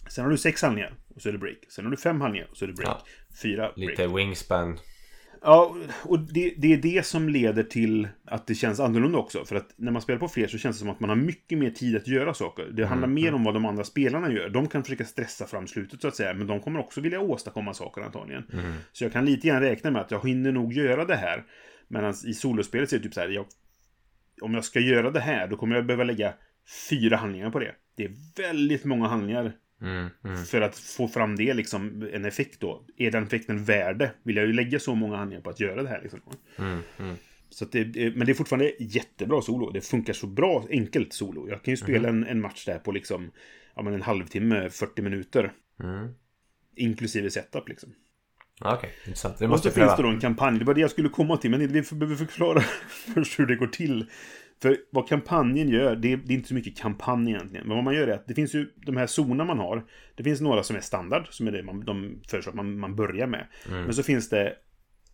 Sen 0.09 0.23
har 0.23 0.31
du 0.31 0.37
sex 0.37 0.61
handlingar, 0.61 0.93
och 1.15 1.21
så 1.21 1.29
är 1.29 1.33
det 1.33 1.39
break. 1.39 1.57
Sen 1.69 1.85
har 1.85 1.91
du 1.91 1.97
fem 1.97 2.21
handlingar, 2.21 2.47
och 2.51 2.57
så 2.57 2.65
är 2.65 2.67
det 2.67 2.73
break. 2.73 2.97
Ja. 2.99 3.35
Fyra, 3.41 3.71
break. 3.75 3.89
Lite 3.89 4.07
wingspan. 4.07 4.79
Ja, 5.41 5.75
och 6.03 6.19
det, 6.19 6.53
det 6.57 6.73
är 6.73 6.77
det 6.77 7.05
som 7.05 7.29
leder 7.29 7.63
till 7.63 8.07
att 8.25 8.47
det 8.47 8.55
känns 8.55 8.79
annorlunda 8.79 9.17
också. 9.17 9.45
För 9.45 9.55
att 9.55 9.73
när 9.75 9.91
man 9.91 10.01
spelar 10.01 10.19
på 10.19 10.27
fler 10.27 10.47
så 10.47 10.57
känns 10.57 10.75
det 10.75 10.79
som 10.79 10.89
att 10.89 10.99
man 10.99 11.09
har 11.09 11.15
mycket 11.15 11.57
mer 11.57 11.69
tid 11.69 11.95
att 11.95 12.07
göra 12.07 12.33
saker. 12.33 12.65
Det 12.65 12.85
handlar 12.85 13.07
mer 13.07 13.33
om 13.33 13.43
vad 13.43 13.53
de 13.53 13.65
andra 13.65 13.83
spelarna 13.83 14.31
gör. 14.31 14.49
De 14.49 14.67
kan 14.67 14.83
försöka 14.83 15.05
stressa 15.05 15.47
fram 15.47 15.67
slutet 15.67 16.01
så 16.01 16.07
att 16.07 16.15
säga, 16.15 16.33
men 16.33 16.47
de 16.47 16.59
kommer 16.59 16.79
också 16.79 17.01
vilja 17.01 17.19
åstadkomma 17.19 17.73
saker 17.73 18.01
antagligen. 18.01 18.43
Så 18.91 19.03
jag 19.03 19.13
kan 19.13 19.25
lite 19.25 19.47
grann 19.47 19.61
räkna 19.61 19.91
med 19.91 20.01
att 20.01 20.11
jag 20.11 20.27
hinner 20.27 20.51
nog 20.51 20.73
göra 20.73 21.05
det 21.05 21.15
här. 21.15 21.43
Medan 21.87 22.13
i 22.25 22.33
solospelet 22.33 22.89
så 22.89 22.95
är 22.95 22.99
det 22.99 23.03
typ 23.03 23.13
så 23.13 23.21
här, 23.21 23.29
jag, 23.29 23.45
om 24.41 24.53
jag 24.53 24.65
ska 24.65 24.79
göra 24.79 25.11
det 25.11 25.19
här, 25.19 25.47
då 25.47 25.57
kommer 25.57 25.75
jag 25.75 25.85
behöva 25.85 26.03
lägga 26.03 26.33
fyra 26.89 27.17
handlingar 27.17 27.49
på 27.49 27.59
det. 27.59 27.75
Det 27.95 28.05
är 28.05 28.11
väldigt 28.37 28.85
många 28.85 29.07
handlingar 29.07 29.53
Mm, 29.81 30.09
mm. 30.23 30.45
för 30.45 30.61
att 30.61 30.75
få 30.77 31.07
fram 31.07 31.35
det, 31.35 31.53
liksom, 31.53 32.09
en 32.13 32.25
effekt 32.25 32.59
då. 32.59 32.85
Är 32.97 33.11
den 33.11 33.23
effekten 33.23 33.63
värd 33.63 33.97
det? 33.97 34.11
Vill 34.23 34.35
jag 34.35 34.45
ju 34.45 34.53
lägga 34.53 34.79
så 34.79 34.95
många 34.95 35.17
handlingar 35.17 35.41
på 35.41 35.49
att 35.49 35.59
göra 35.59 35.83
det 35.83 35.89
här 35.89 36.01
liksom. 36.01 36.19
Mm, 36.57 36.79
mm. 36.99 37.15
Så 37.49 37.65
att 37.65 37.71
det, 37.71 38.15
men 38.15 38.25
det 38.25 38.31
är 38.31 38.33
fortfarande 38.33 38.71
jättebra 38.79 39.41
solo. 39.41 39.71
Det 39.71 39.81
funkar 39.81 40.13
så 40.13 40.27
bra, 40.27 40.65
enkelt 40.69 41.13
solo. 41.13 41.49
Jag 41.49 41.63
kan 41.63 41.71
ju 41.71 41.77
spela 41.77 42.09
en, 42.09 42.23
en 42.23 42.41
match 42.41 42.65
där 42.65 42.79
på 42.79 42.91
liksom, 42.91 43.31
ja 43.75 43.81
men 43.81 43.93
en 43.93 44.01
halvtimme, 44.01 44.69
40 44.69 45.01
minuter. 45.01 45.53
Mm. 45.83 46.13
Inklusive 46.75 47.29
setup 47.29 47.69
liksom. 47.69 47.93
Okej, 48.61 48.93
intressant. 49.05 49.39
Det 49.39 49.45
Och 49.45 49.49
måste 49.51 49.71
så 49.71 49.79
jag 49.79 49.87
finns 49.87 49.97
det 49.97 50.03
då 50.03 50.09
en 50.09 50.19
kampanj. 50.19 50.59
Det 50.59 50.65
var 50.65 50.73
det 50.73 50.81
jag 50.81 50.91
skulle 50.91 51.09
komma 51.09 51.37
till, 51.37 51.51
men 51.51 51.59
vi 51.59 51.67
behöver 51.67 52.15
förklara 52.15 52.61
först 53.15 53.39
hur 53.39 53.45
det 53.45 53.55
går 53.55 53.67
till. 53.67 54.09
För 54.61 54.77
vad 54.91 55.07
kampanjen 55.07 55.69
gör, 55.69 55.95
det 55.95 56.13
är, 56.13 56.17
det 56.17 56.33
är 56.33 56.35
inte 56.35 56.47
så 56.47 56.53
mycket 56.53 56.77
kampanj 56.77 57.29
egentligen. 57.29 57.67
Men 57.67 57.75
vad 57.75 57.83
man 57.83 57.95
gör 57.95 58.07
är 58.07 58.13
att 58.13 58.27
det 58.27 58.33
finns 58.33 58.55
ju 58.55 58.73
de 58.75 58.97
här 58.97 59.07
zonerna 59.07 59.45
man 59.45 59.59
har. 59.59 59.85
Det 60.15 60.23
finns 60.23 60.41
några 60.41 60.63
som 60.63 60.75
är 60.75 60.81
standard, 60.81 61.27
som 61.29 61.47
är 61.47 61.51
det 61.51 61.63
man, 61.63 61.85
de 61.85 62.21
föreslår 62.27 62.51
att 62.51 62.55
man, 62.55 62.79
man 62.79 62.95
börjar 62.95 63.27
med. 63.27 63.47
Men 63.69 63.93
så 63.93 64.03
finns 64.03 64.29
det 64.29 64.55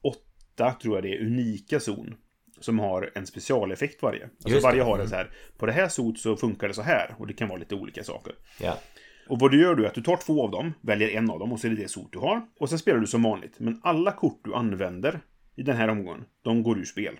åtta, 0.02 0.72
tror 0.82 0.96
jag 0.98 1.04
det 1.04 1.16
är, 1.16 1.26
unika 1.26 1.80
zon. 1.80 2.16
Som 2.60 2.80
har 2.80 3.12
en 3.16 3.28
specialeffekt 3.28 4.02
varje. 4.02 4.30
Alltså 4.44 4.60
varje 4.60 4.82
har 4.84 5.00
en 5.00 5.10
så 5.10 5.16
här, 5.16 5.30
på 5.58 5.66
det 5.66 5.72
här 5.72 5.88
zot 5.88 6.20
så 6.20 6.36
funkar 6.36 6.68
det 6.68 6.74
så 6.74 6.82
här. 6.82 7.16
Och 7.18 7.28
det 7.28 7.34
kan 7.34 7.48
vara 7.48 7.60
lite 7.60 7.76
olika 7.76 8.04
saker. 8.04 8.34
Ja. 8.62 8.80
Och 9.28 9.40
vad 9.40 9.52
du 9.52 9.62
gör 9.62 9.76
då 9.76 9.84
är 9.84 9.88
att 9.88 9.94
du 9.94 10.02
tar 10.02 10.18
två 10.18 10.44
av 10.44 10.52
dem, 10.52 10.74
väljer 10.82 11.10
en 11.10 11.30
av 11.30 11.40
dem 11.40 11.52
och 11.52 11.60
så 11.60 11.68
är 11.68 11.72
det 11.72 11.82
det 11.82 11.88
sot 11.88 12.12
du 12.12 12.20
har. 12.20 12.42
Och 12.60 12.70
sen 12.70 12.80
spelar 12.80 13.00
du 13.00 13.08
som 13.08 13.24
vanligt. 13.24 13.60
Men 13.60 13.80
alla 13.84 14.12
kort 14.12 14.42
du 14.44 14.54
använder 14.54 15.20
i 15.56 15.64
den 15.64 15.78
här 15.78 15.88
omgången, 15.88 16.26
de 16.42 16.64
går 16.64 16.80
ur 16.80 16.86
spel. 16.86 17.20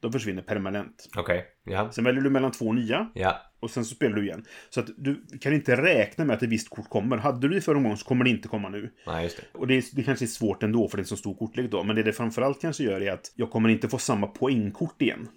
De 0.00 0.12
försvinner 0.12 0.42
permanent. 0.42 1.08
Okej. 1.16 1.44
Ja. 1.64 1.92
Sen 1.92 2.04
väljer 2.04 2.22
du 2.22 2.30
mellan 2.30 2.52
två 2.52 2.72
nya 2.72 3.10
Ja. 3.14 3.36
och 3.60 3.70
sen 3.70 3.84
så 3.84 3.94
spelar 3.94 4.16
du 4.16 4.24
igen. 4.26 4.44
Så 4.70 4.80
att 4.80 4.86
du 4.96 5.24
kan 5.40 5.52
inte 5.52 5.82
räkna 5.82 6.24
med 6.24 6.36
att 6.36 6.42
ett 6.42 6.48
visst 6.48 6.70
kort 6.70 6.88
kommer. 6.88 7.16
Hade 7.16 7.48
du 7.48 7.54
det 7.54 7.60
förra 7.60 7.76
omgången 7.76 7.98
så 7.98 8.06
kommer 8.06 8.24
det 8.24 8.30
inte 8.30 8.48
komma 8.48 8.68
nu. 8.68 8.90
Nej, 9.06 9.24
just 9.24 9.36
det. 9.36 9.58
Och 9.58 9.66
det, 9.66 9.74
är, 9.74 9.84
det 9.92 10.02
kanske 10.02 10.24
är 10.24 10.26
svårt 10.26 10.62
ändå 10.62 10.88
för 10.88 10.96
det 10.96 11.00
är 11.00 11.04
en 11.04 11.06
så 11.06 11.16
stor 11.16 11.34
kortlek 11.34 11.70
då. 11.70 11.82
Men 11.84 11.96
det 11.96 12.02
det 12.02 12.12
framförallt 12.12 12.60
kanske 12.60 12.84
gör 12.84 13.00
är 13.00 13.12
att 13.12 13.32
jag 13.34 13.50
kommer 13.50 13.68
inte 13.68 13.88
få 13.88 13.98
samma 13.98 14.26
poängkort 14.26 15.02
igen. 15.02 15.28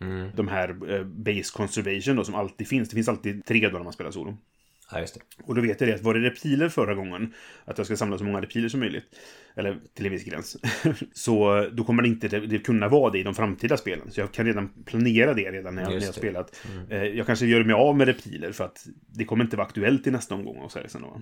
Mm. 0.00 0.30
De 0.36 0.48
här 0.48 0.92
eh, 0.94 1.04
base 1.04 1.52
conservation 1.54 2.16
då 2.16 2.24
som 2.24 2.34
alltid 2.34 2.68
finns. 2.68 2.88
Det 2.88 2.94
finns 2.94 3.08
alltid 3.08 3.44
tre 3.44 3.68
då 3.68 3.76
när 3.76 3.84
man 3.84 3.92
spelar 3.92 4.10
solo. 4.10 4.36
Ja, 4.92 5.00
just 5.00 5.14
det. 5.14 5.20
Och 5.44 5.54
då 5.54 5.60
vet 5.60 5.80
jag 5.80 5.90
det 5.90 5.94
att 5.94 6.02
var 6.02 6.14
det 6.14 6.20
reptiler 6.20 6.68
förra 6.68 6.94
gången, 6.94 7.34
att 7.64 7.78
jag 7.78 7.86
ska 7.86 7.96
samla 7.96 8.18
så 8.18 8.24
många 8.24 8.40
reptiler 8.40 8.68
som 8.68 8.80
möjligt, 8.80 9.04
eller 9.56 9.80
till 9.94 10.06
en 10.06 10.12
viss 10.12 10.24
gräns, 10.24 10.56
så 11.12 11.68
då 11.72 11.84
kommer 11.84 12.02
det 12.02 12.08
inte 12.08 12.28
det, 12.28 12.58
kunna 12.58 12.88
vara 12.88 13.10
det 13.10 13.18
i 13.18 13.22
de 13.22 13.34
framtida 13.34 13.76
spelen. 13.76 14.10
Så 14.10 14.20
jag 14.20 14.32
kan 14.32 14.46
redan 14.46 14.68
planera 14.84 15.34
det 15.34 15.50
redan 15.52 15.74
när 15.74 15.82
jag, 15.82 15.88
när 15.92 16.06
jag 16.06 16.14
spelat. 16.14 16.60
Eh, 16.90 17.02
Jag 17.04 17.26
kanske 17.26 17.46
gör 17.46 17.64
mig 17.64 17.74
av 17.74 17.96
med 17.96 18.06
reptiler 18.06 18.52
för 18.52 18.64
att 18.64 18.86
det 19.06 19.24
kommer 19.24 19.44
inte 19.44 19.56
vara 19.56 19.66
aktuellt 19.66 20.06
i 20.06 20.10
nästa 20.10 20.34
omgång 20.34 20.56
och 20.56 20.72
så 20.72 20.78
här 20.78 20.86
sen 20.88 21.02
då. 21.02 21.20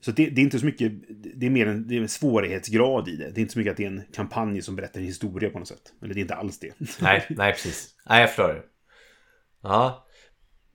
Så 0.00 0.10
det, 0.10 0.26
det 0.30 0.40
är 0.40 0.42
inte 0.42 0.58
så 0.58 0.66
mycket, 0.66 0.92
det 1.34 1.46
är 1.46 1.50
mer 1.50 1.66
en, 1.66 1.88
det 1.88 1.96
är 1.96 2.00
en 2.00 2.08
svårighetsgrad 2.08 3.08
i 3.08 3.16
det. 3.16 3.30
Det 3.30 3.38
är 3.38 3.42
inte 3.42 3.52
så 3.52 3.58
mycket 3.58 3.70
att 3.70 3.76
det 3.76 3.84
är 3.84 3.88
en 3.90 4.02
kampanj 4.14 4.62
som 4.62 4.76
berättar 4.76 5.00
en 5.00 5.06
historia 5.06 5.50
på 5.50 5.58
något 5.58 5.68
sätt. 5.68 5.92
Eller 6.02 6.14
det 6.14 6.20
är 6.20 6.22
inte 6.22 6.34
alls 6.34 6.58
det. 6.58 6.72
Nej, 7.02 7.26
nej 7.30 7.52
precis. 7.52 7.94
Nej, 8.08 8.20
jag 8.20 8.28
förstår 8.30 8.48
det. 8.48 8.62
Ja, 9.62 10.06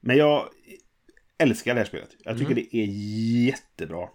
Men 0.02 0.18
jag 0.18 0.50
älskar 1.38 1.74
det 1.74 1.80
här 1.80 1.88
spelet. 1.88 2.10
Jag 2.24 2.38
tycker 2.38 2.56
det 2.56 2.76
är 2.78 2.86
jättebra. 3.46 4.10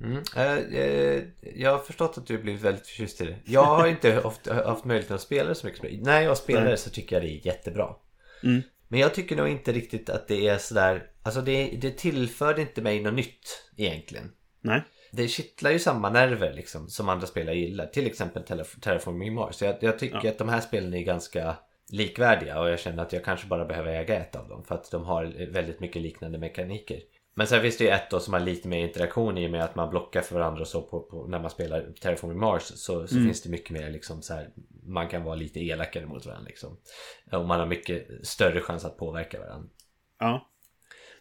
Mm. 0.00 0.22
Eh, 0.36 0.58
eh, 0.80 1.22
jag 1.54 1.70
har 1.70 1.78
förstått 1.78 2.18
att 2.18 2.26
du 2.26 2.36
har 2.36 2.42
blivit 2.42 2.62
väldigt 2.62 2.86
förtjust 2.86 3.20
i 3.20 3.24
det. 3.24 3.36
Jag 3.44 3.64
har 3.64 3.86
inte 3.86 4.20
ofta 4.24 4.54
haft 4.54 4.84
möjligheten 4.84 5.14
att 5.14 5.20
spela 5.22 5.48
det 5.48 5.54
så 5.54 5.66
mycket. 5.66 5.80
som 5.80 5.98
När 6.02 6.20
jag 6.20 6.36
spelar 6.38 6.64
det 6.64 6.76
så 6.76 6.90
tycker 6.90 7.16
jag 7.16 7.22
det 7.22 7.28
är 7.30 7.46
jättebra. 7.46 7.94
Mm. 8.44 8.62
Men 8.88 9.00
jag 9.00 9.14
tycker 9.14 9.36
nog 9.36 9.48
inte 9.48 9.72
riktigt 9.72 10.10
att 10.10 10.28
det 10.28 10.48
är 10.48 10.58
sådär... 10.58 11.06
Alltså 11.22 11.40
det, 11.40 11.78
det 11.80 11.90
tillförde 11.90 12.60
inte 12.60 12.82
mig 12.82 13.00
något 13.00 13.14
nytt 13.14 13.62
egentligen. 13.76 14.32
Nej. 14.60 14.82
Det 15.12 15.28
kittlar 15.28 15.70
ju 15.70 15.78
samma 15.78 16.10
nerver 16.10 16.52
liksom 16.54 16.88
som 16.88 17.08
andra 17.08 17.26
spelare 17.26 17.56
gillar. 17.56 17.86
Till 17.86 18.06
exempel 18.06 18.42
Terra- 18.42 18.80
Terraforming 18.80 19.34
Mars. 19.34 19.54
Så 19.54 19.64
jag, 19.64 19.76
jag 19.80 19.98
tycker 19.98 20.20
Ja. 20.24 20.30
att 20.30 20.38
de 20.38 20.48
här 20.48 20.60
spelen 20.60 20.94
är 20.94 21.02
ganska 21.02 21.56
likvärdiga 21.92 22.60
och 22.60 22.68
jag 22.68 22.78
känner 22.78 23.02
att 23.02 23.12
jag 23.12 23.24
kanske 23.24 23.46
bara 23.46 23.64
behöver 23.64 23.92
äga 23.92 24.14
ett 24.14 24.36
av 24.36 24.48
dem 24.48 24.64
för 24.64 24.74
att 24.74 24.90
de 24.90 25.04
har 25.04 25.50
väldigt 25.50 25.80
mycket 25.80 26.02
liknande 26.02 26.38
mekaniker. 26.38 27.00
Men 27.34 27.46
sen 27.46 27.62
finns 27.62 27.78
det 27.78 27.84
ju 27.84 27.90
ett 27.90 28.10
då 28.10 28.20
som 28.20 28.34
har 28.34 28.40
lite 28.40 28.68
mer 28.68 28.78
interaktion 28.78 29.38
i 29.38 29.46
och 29.46 29.50
med 29.50 29.64
att 29.64 29.74
man 29.74 29.90
blockar 29.90 30.20
för 30.20 30.34
varandra 30.34 30.60
och 30.60 30.68
så 30.68 30.82
på, 30.82 31.00
på, 31.00 31.26
när 31.26 31.40
man 31.40 31.50
spelar 31.50 31.92
Terraforming 32.00 32.38
Mars 32.38 32.62
så, 32.62 33.06
så 33.06 33.14
finns 33.14 33.42
det 33.42 33.50
mycket 33.50 33.70
mer 33.70 33.90
liksom 33.90 34.22
så 34.22 34.34
här 34.34 34.50
man 34.86 35.08
kan 35.08 35.24
vara 35.24 35.34
lite 35.34 35.60
elakare 35.60 36.06
mot 36.06 36.26
varandra 36.26 36.46
liksom. 36.48 36.76
Och 37.32 37.46
man 37.46 37.60
har 37.60 37.66
mycket 37.66 38.26
större 38.26 38.60
chans 38.60 38.84
att 38.84 38.96
påverka 38.96 39.38
varandra. 39.38 39.68
Ja. 40.18 40.48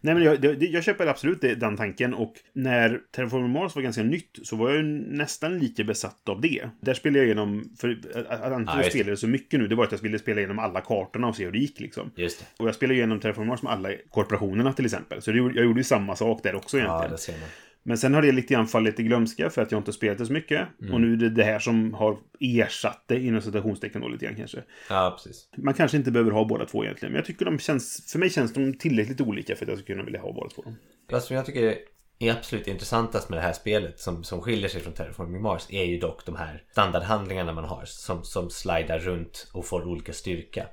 Nej, 0.04 0.14
men 0.14 0.24
jag, 0.24 0.42
det- 0.42 0.66
jag 0.66 0.84
köper 0.84 1.08
absolut 1.08 1.42
den 1.42 1.78
tanken. 1.78 2.14
Och 2.14 2.34
när 2.54 3.00
Terraforming 3.12 3.50
Mars 3.52 3.76
var 3.76 3.82
ganska 3.82 4.04
nytt 4.04 4.40
så 4.44 4.56
var 4.56 4.70
jag 4.70 4.78
ju 4.78 4.84
nästan 5.12 5.60
lika 5.60 5.84
besatt 5.84 6.30
av 6.30 6.42
det. 6.42 6.70
Där 6.82 6.94
spelade 6.94 7.20
jag 7.20 7.26
igenom, 7.26 7.70
för 7.80 7.90
att- 7.90 7.98
Ja, 8.14 8.24
jag 8.30 8.60
just 8.78 8.84
det. 8.86 8.90
spelade 8.90 9.18
så 9.18 9.28
mycket 9.28 9.60
nu, 9.60 9.68
det 9.68 9.76
var 9.76 9.84
att 9.84 9.92
jag 9.92 10.00
ville 10.00 10.20
spela 10.20 10.40
igenom 10.40 10.60
alla 10.60 10.82
kartorna 10.82 11.28
och 11.28 11.36
se 11.36 11.46
hur 11.46 11.52
det 11.52 11.58
gick 11.60 11.80
liksom. 11.80 12.12
Just 12.16 12.40
det. 12.40 12.46
Och 12.64 12.68
jag 12.68 12.76
spelade 12.76 12.96
igenom 12.98 13.20
Terraforming 13.20 13.48
Mars 13.50 13.62
med 13.62 13.72
alla 13.74 13.90
korporationerna 14.10 14.74
till 14.74 14.86
exempel. 14.86 15.22
Så 15.22 15.32
det, 15.32 15.38
jag 15.38 15.56
gjorde 15.66 15.80
ju 15.80 15.84
samma 15.84 16.16
sak 16.16 16.44
där 16.44 16.56
också 16.56 16.78
Ja, 16.78 16.84
egentligen. 16.84 17.12
det 17.12 17.18
ser 17.18 17.34
man. 17.34 17.50
Men 17.84 17.98
sen 17.98 18.14
har 18.14 18.22
det 18.22 18.32
lite 18.32 18.54
grann 18.54 18.68
fallit 18.68 19.00
i 19.00 19.04
glömska 19.04 19.50
för 19.50 19.62
att 19.62 19.72
jag 19.72 19.80
inte 19.80 19.94
spelat 19.94 20.18
det 20.18 20.26
så 20.26 20.34
mycket. 20.34 20.68
Mm. 20.82 20.94
Och 20.94 21.02
nu 21.02 21.14
är 21.14 21.18
det 21.18 21.30
det 21.30 21.44
här 21.44 21.60
som 21.60 21.94
har 21.94 22.18
ersatt 22.40 23.04
det 23.08 23.20
inom 23.20 23.42
citationstecken 23.42 24.02
då 24.02 24.08
lite 24.08 24.26
grann 24.26 24.36
kanske. 24.36 24.64
Ja, 24.90 25.18
precis. 25.18 25.50
Man 25.58 25.74
kanske 25.74 25.98
inte 25.98 26.12
behöver 26.12 26.32
ha 26.32 26.46
båda 26.46 26.66
två 26.66 26.84
egentligen. 26.84 27.12
Men 27.12 27.20
jag 27.20 27.26
tycker 27.26 27.46
de 27.46 27.60
känns, 27.60 28.12
för 28.12 28.20
mig 28.20 28.30
känns 28.30 28.54
de 28.54 28.74
tillräckligt 28.74 29.22
olika 29.22 29.56
för 29.56 29.66
att 29.66 29.70
jag 29.70 29.78
ska 29.78 29.88
kunna 29.88 30.04
vilja 30.04 30.22
ha 30.22 30.34
båda 30.34 30.50
två. 30.50 30.64
Vad 31.12 31.24
som 31.24 31.36
jag 31.36 31.46
tycker 31.46 31.78
är 32.20 32.32
absolut 32.32 32.68
intressantast 32.68 33.30
med 33.30 33.38
det 33.38 33.44
här 33.44 33.54
spelet 33.54 34.00
som, 34.00 34.24
som 34.24 34.42
skiljer 34.42 34.70
sig 34.70 34.82
från 34.82 34.94
Terraforming 34.94 35.42
Mars 35.42 35.68
är 35.70 35.84
ju 35.84 36.00
dock 36.00 36.26
de 36.26 36.36
här 36.36 36.64
standardhandlingarna 36.72 37.54
man 37.54 37.66
har 37.66 37.86
som, 37.86 38.24
som 38.24 38.50
slidar 38.50 39.00
runt 39.00 39.48
och 39.54 39.66
får 39.66 39.88
olika 39.88 40.14
styrka. 40.14 40.68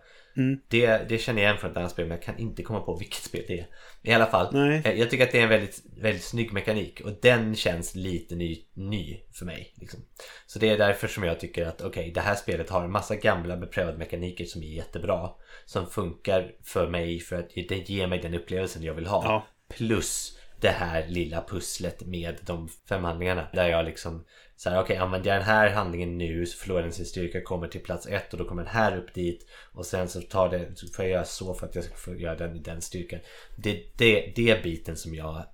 Det, 0.69 1.09
det 1.09 1.19
känner 1.19 1.43
jag 1.43 1.49
igen 1.49 1.61
från 1.61 1.71
ett 1.71 1.77
annat 1.77 1.91
spel 1.91 2.07
men 2.07 2.17
jag 2.17 2.23
kan 2.23 2.39
inte 2.39 2.63
komma 2.63 2.81
på 2.81 2.97
vilket 2.97 3.23
spel 3.23 3.45
det 3.49 3.59
är. 3.59 3.67
I 4.03 4.13
alla 4.13 4.27
fall, 4.27 4.49
Nej. 4.53 4.83
eh, 4.85 4.93
jag 4.93 5.11
tycker 5.11 5.25
att 5.25 5.33
det 5.33 5.39
är 5.39 5.43
en 5.43 5.49
väldigt, 5.49 5.83
väldigt 5.97 6.25
snygg 6.25 6.53
mekanik 6.53 7.01
och 7.01 7.13
den 7.23 7.55
känns 7.55 7.95
lite 7.95 8.35
ny, 8.35 8.65
ny 8.75 9.21
för 9.33 9.45
mig. 9.45 9.75
Liksom. 9.77 10.01
Så 10.47 10.59
det 10.59 10.69
är 10.69 10.79
därför 10.79 11.09
som 11.09 11.23
jag 11.23 11.41
tycker 11.41 11.67
att 11.67 11.83
okej, 11.83 12.11
det 12.15 12.21
här 12.21 12.35
spelet 12.35 12.71
har 12.71 12.85
en 12.85 12.91
massa 12.91 13.17
gamla 13.17 13.57
beprövade 13.57 13.99
mekaniker 13.99 14.45
som 14.45 14.63
är 14.63 14.67
jättebra. 14.67 15.31
Som 15.67 15.87
funkar 15.87 16.53
för 16.65 16.89
mig 16.91 17.21
för 17.21 17.37
att 17.37 17.51
det 17.69 17.89
ger 17.89 18.07
mig 18.07 18.19
den 18.19 18.35
upplevelsen 18.35 18.83
jag 18.83 18.95
vill 18.95 19.07
ha. 19.07 19.25
Ja. 19.25 19.47
Plus 19.77 20.39
det 20.61 20.69
här 20.69 21.07
lilla 21.09 21.45
pusslet 21.49 22.07
med 22.07 22.37
de 22.47 22.69
fem 22.89 23.05
handlingarna. 23.05 23.49
Där 23.53 23.69
jag 23.69 23.85
liksom 23.85 24.25
så 24.59 24.71
här, 24.71 24.81
okej 24.81 24.97
använder 24.97 25.31
jag 25.31 25.39
den 25.39 25.47
här 25.47 25.71
handlingen 25.71 26.19
nu 26.19 26.47
så 26.47 26.59
förlorar 26.59 26.83
den 26.83 26.93
sin 26.93 27.07
styrka, 27.07 27.43
kommer 27.43 27.69
till 27.69 27.81
plats 27.81 28.07
ett 28.07 28.33
och 28.33 28.39
då 28.39 28.45
kommer 28.45 28.63
den 28.63 28.73
här 28.73 28.97
upp 28.97 29.15
dit. 29.15 29.47
Och 29.73 29.87
sen 29.87 30.09
så 30.09 30.21
tar 30.21 30.49
det, 30.49 30.71
så 30.75 30.87
får 30.87 31.05
jag 31.05 31.13
göra 31.13 31.25
så 31.25 31.55
för 31.55 31.67
att 31.67 31.75
jag 31.75 31.85
ska 31.85 31.95
få 31.95 32.15
göra 32.15 32.37
den 32.37 32.57
i 32.57 32.59
den 32.59 32.81
styrkan. 32.81 33.21
Det 33.57 33.83
det, 33.97 34.33
det 34.37 34.63
biten 34.63 34.97
som 34.97 35.15
jag 35.15 35.45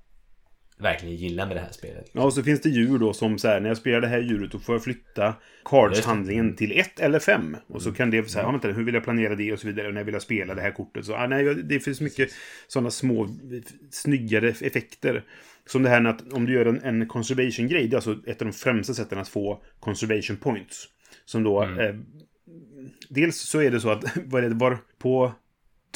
verkligen 0.79 1.17
gillar 1.17 1.47
med 1.47 1.57
det 1.57 1.61
här 1.61 1.73
spelet. 1.73 2.11
Ja, 2.13 2.23
och 2.25 2.33
så 2.33 2.43
finns 2.43 2.61
det 2.61 2.69
djur 2.69 2.99
då 2.99 3.13
som 3.13 3.39
så 3.39 3.49
här, 3.49 3.61
när 3.61 3.69
jag 3.69 3.77
spelar 3.77 4.01
det 4.01 4.09
här 4.09 4.21
djuret 4.21 4.53
då 4.53 4.59
får 4.59 4.75
jag 4.75 4.85
flytta 4.85 5.35
cards-handlingen 5.65 6.57
till 6.57 6.79
ett 6.79 7.01
eller 7.01 7.19
fem. 7.19 7.57
Och 7.67 7.83
så 7.83 7.93
kan 7.93 8.11
det 8.11 8.31
så 8.31 8.39
här, 8.39 8.47
ja, 8.47 8.51
vänta, 8.51 8.69
hur 8.69 8.85
vill 8.85 8.95
jag 8.95 9.05
planera 9.05 9.35
det 9.35 9.53
och 9.53 9.59
så 9.59 9.67
vidare. 9.67 9.89
Och 9.89 9.95
när 9.95 10.05
vill 10.05 10.15
jag 10.15 10.23
spela 10.23 10.55
det 10.55 10.61
här 10.61 10.71
kortet? 10.71 11.05
Så, 11.05 11.15
ah, 11.15 11.27
nej, 11.27 11.45
jag- 11.45 11.65
det 11.69 11.81
finns 11.81 12.01
mycket 12.01 12.29
sådana 12.69 12.91
små, 12.91 13.29
snyggare 13.91 14.49
effekter. 14.49 15.25
Som 15.67 15.83
det 15.83 15.89
här 15.89 16.01
med 16.01 16.11
att 16.11 16.33
om 16.33 16.47
du 16.47 16.53
gör 16.53 16.67
en, 16.67 16.83
en 16.83 17.07
conservation-grej, 17.09 17.89
det 17.89 17.95
är 17.95 17.97
alltså 17.97 18.19
ett 18.27 18.43
av 18.43 18.47
de 18.47 18.53
främsta 18.53 18.95
sätten 18.95 19.19
att 19.19 19.29
få 19.29 19.63
conservation 19.81 20.37
points. 20.37 20.89
Som 21.25 21.43
då... 21.43 21.63
Eh, 21.63 21.95
dels 23.09 23.37
så 23.37 23.61
är 23.61 23.71
det 23.71 23.81
så 23.81 23.91
att, 23.91 24.05
vad 24.25 24.45
är 24.45 24.49
det, 24.49 24.55
var 24.55 24.79
på 24.99 25.33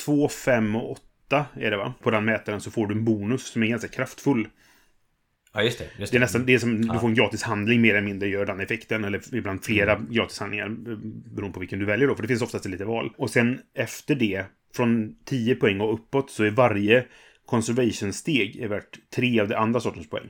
2, 0.05 0.29
5 0.29 0.77
och 0.77 0.91
8 0.91 1.47
är 1.55 1.71
det 1.71 1.77
va? 1.77 1.95
På 2.03 2.11
den 2.11 2.25
mätaren 2.25 2.61
så 2.61 2.71
får 2.71 2.87
du 2.87 2.95
en 2.95 3.05
bonus 3.05 3.47
som 3.47 3.63
är 3.63 3.67
ganska 3.67 3.89
kraftfull. 3.89 4.49
Ja 5.59 5.65
just 5.65 5.79
det. 5.79 5.85
Just 5.99 6.13
Det 6.13 6.19
är 6.19 6.21
nästan 6.21 6.47
det 6.47 6.55
är 6.55 6.59
som 6.59 6.81
du 6.81 6.99
får 6.99 7.09
en 7.09 7.15
gratishandling 7.15 7.81
mer 7.81 7.95
eller 7.95 8.07
mindre 8.07 8.29
gör 8.29 8.47
den 8.47 8.61
effekten. 8.61 9.05
Eller 9.05 9.35
ibland 9.35 9.65
flera 9.65 9.93
Mm. 9.93 10.13
gratishandlingar 10.13 10.67
eh, 10.67 10.97
beroende 11.35 11.55
på 11.55 11.61
vilken 11.61 11.79
du 11.79 11.85
väljer 11.85 12.09
då. 12.09 12.15
För 12.15 12.23
det 12.23 12.29
finns 12.29 12.43
oftast 12.43 12.65
lite 12.65 12.85
val. 12.85 13.13
Och 13.17 13.31
sen 13.31 13.61
efter 13.75 14.15
det, 14.15 14.45
från 14.75 15.15
10 15.25 15.55
poäng 15.55 15.81
och 15.81 15.95
uppåt, 15.95 16.31
så 16.31 16.45
är 16.45 16.51
varje 16.51 17.05
conservation-steg 17.47 18.57
är 18.57 18.69
värt 18.69 18.99
tre 19.15 19.41
av 19.41 19.49
det 19.49 19.59
andra 19.59 19.81
sortens 19.81 20.11
poäng. 20.11 20.27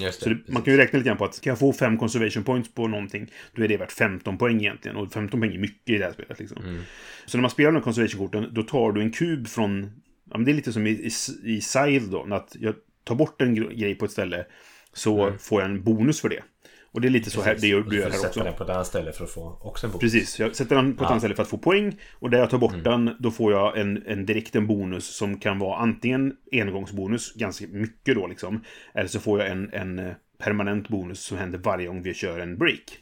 Just 0.00 0.20
det. 0.20 0.24
Så 0.24 0.30
det, 0.30 0.52
man 0.52 0.62
kan 0.62 0.74
ju 0.74 0.80
räkna 0.80 0.96
lite 0.96 1.08
grann 1.08 1.18
på 1.18 1.24
att 1.24 1.40
kan 1.40 1.50
jag 1.50 1.58
få 1.58 1.72
fem 1.72 1.98
conservation 1.98 2.44
points 2.44 2.74
på 2.74 2.88
någonting, 2.88 3.30
då 3.54 3.64
är 3.64 3.68
det 3.68 3.76
värt 3.76 3.92
15 3.92 4.38
poäng 4.38 4.60
egentligen. 4.60 4.96
Och 4.96 5.12
15 5.12 5.40
poäng 5.40 5.54
är 5.54 5.58
mycket 5.58 5.90
i 5.94 5.98
det 5.98 6.04
här 6.04 6.12
spelet. 6.12 6.38
Liksom. 6.38 6.62
Mm. 6.62 6.82
Så 7.26 7.36
när 7.36 7.42
man 7.42 7.50
spelar 7.50 7.70
med 7.70 7.82
conservation-korten, 7.82 8.48
då 8.52 8.62
tar 8.62 8.92
du 8.92 9.00
en 9.00 9.12
kub 9.12 9.48
från... 9.48 9.90
Ja, 10.30 10.38
men 10.38 10.44
det 10.44 10.50
är 10.52 10.54
lite 10.54 10.72
som 10.72 10.86
i, 10.86 10.90
i, 10.90 11.10
i 11.44 11.60
Sile 11.60 12.06
då, 12.10 12.34
att 12.34 12.56
jag 12.60 12.74
tar 13.04 13.14
bort 13.14 13.42
en 13.42 13.56
gre- 13.56 13.74
grej 13.74 13.94
på 13.94 14.04
ett 14.04 14.10
ställe, 14.10 14.46
så 14.92 15.32
får 15.38 15.60
jag 15.62 15.70
en 15.70 15.82
bonus 15.84 16.20
för 16.20 16.28
det. 16.28 16.42
Och 16.94 17.00
det 17.00 17.08
är 17.08 17.10
lite 17.10 17.30
så 17.30 17.42
här, 17.42 17.56
det 17.60 17.66
gör, 17.66 17.80
du 17.82 17.96
gör 17.96 18.10
här 18.10 18.26
också. 18.26 18.42
den 18.44 18.54
på 18.54 18.64
ett 18.64 18.70
annat 18.70 18.86
ställe 18.86 19.12
för 19.12 19.24
att 19.24 19.30
få 19.30 19.58
också 19.62 19.86
en 19.86 19.92
bonus. 19.92 20.00
Precis, 20.00 20.40
jag 20.40 20.56
sätter 20.56 20.76
den 20.76 20.96
på 20.96 21.04
ett 21.04 21.06
Ja. 21.06 21.10
annat 21.10 21.20
ställe 21.20 21.34
för 21.34 21.42
att 21.42 21.48
få 21.48 21.58
poäng. 21.58 21.98
Och 22.12 22.30
där 22.30 22.38
jag 22.38 22.50
tar 22.50 22.58
bort 22.58 22.84
den, 22.84 23.16
då 23.18 23.30
får 23.30 23.52
jag 23.52 23.78
en, 23.78 24.02
en 24.06 24.26
direkt 24.26 24.56
en 24.56 24.66
bonus 24.66 25.16
som 25.16 25.40
kan 25.40 25.58
vara 25.58 25.76
antingen 25.78 26.36
engångsbonus, 26.52 27.34
ganska 27.34 27.66
mycket 27.68 28.14
då 28.14 28.26
liksom. 28.26 28.64
Eller 28.94 29.08
så 29.08 29.20
får 29.20 29.40
jag 29.40 29.50
en, 29.50 29.70
en 29.72 29.98
eh, 29.98 30.12
permanent 30.38 30.88
bonus 30.88 31.20
som 31.24 31.38
händer 31.38 31.58
varje 31.58 31.86
gång 31.86 32.02
vi 32.02 32.14
kör 32.14 32.38
en 32.38 32.58
break. 32.58 32.98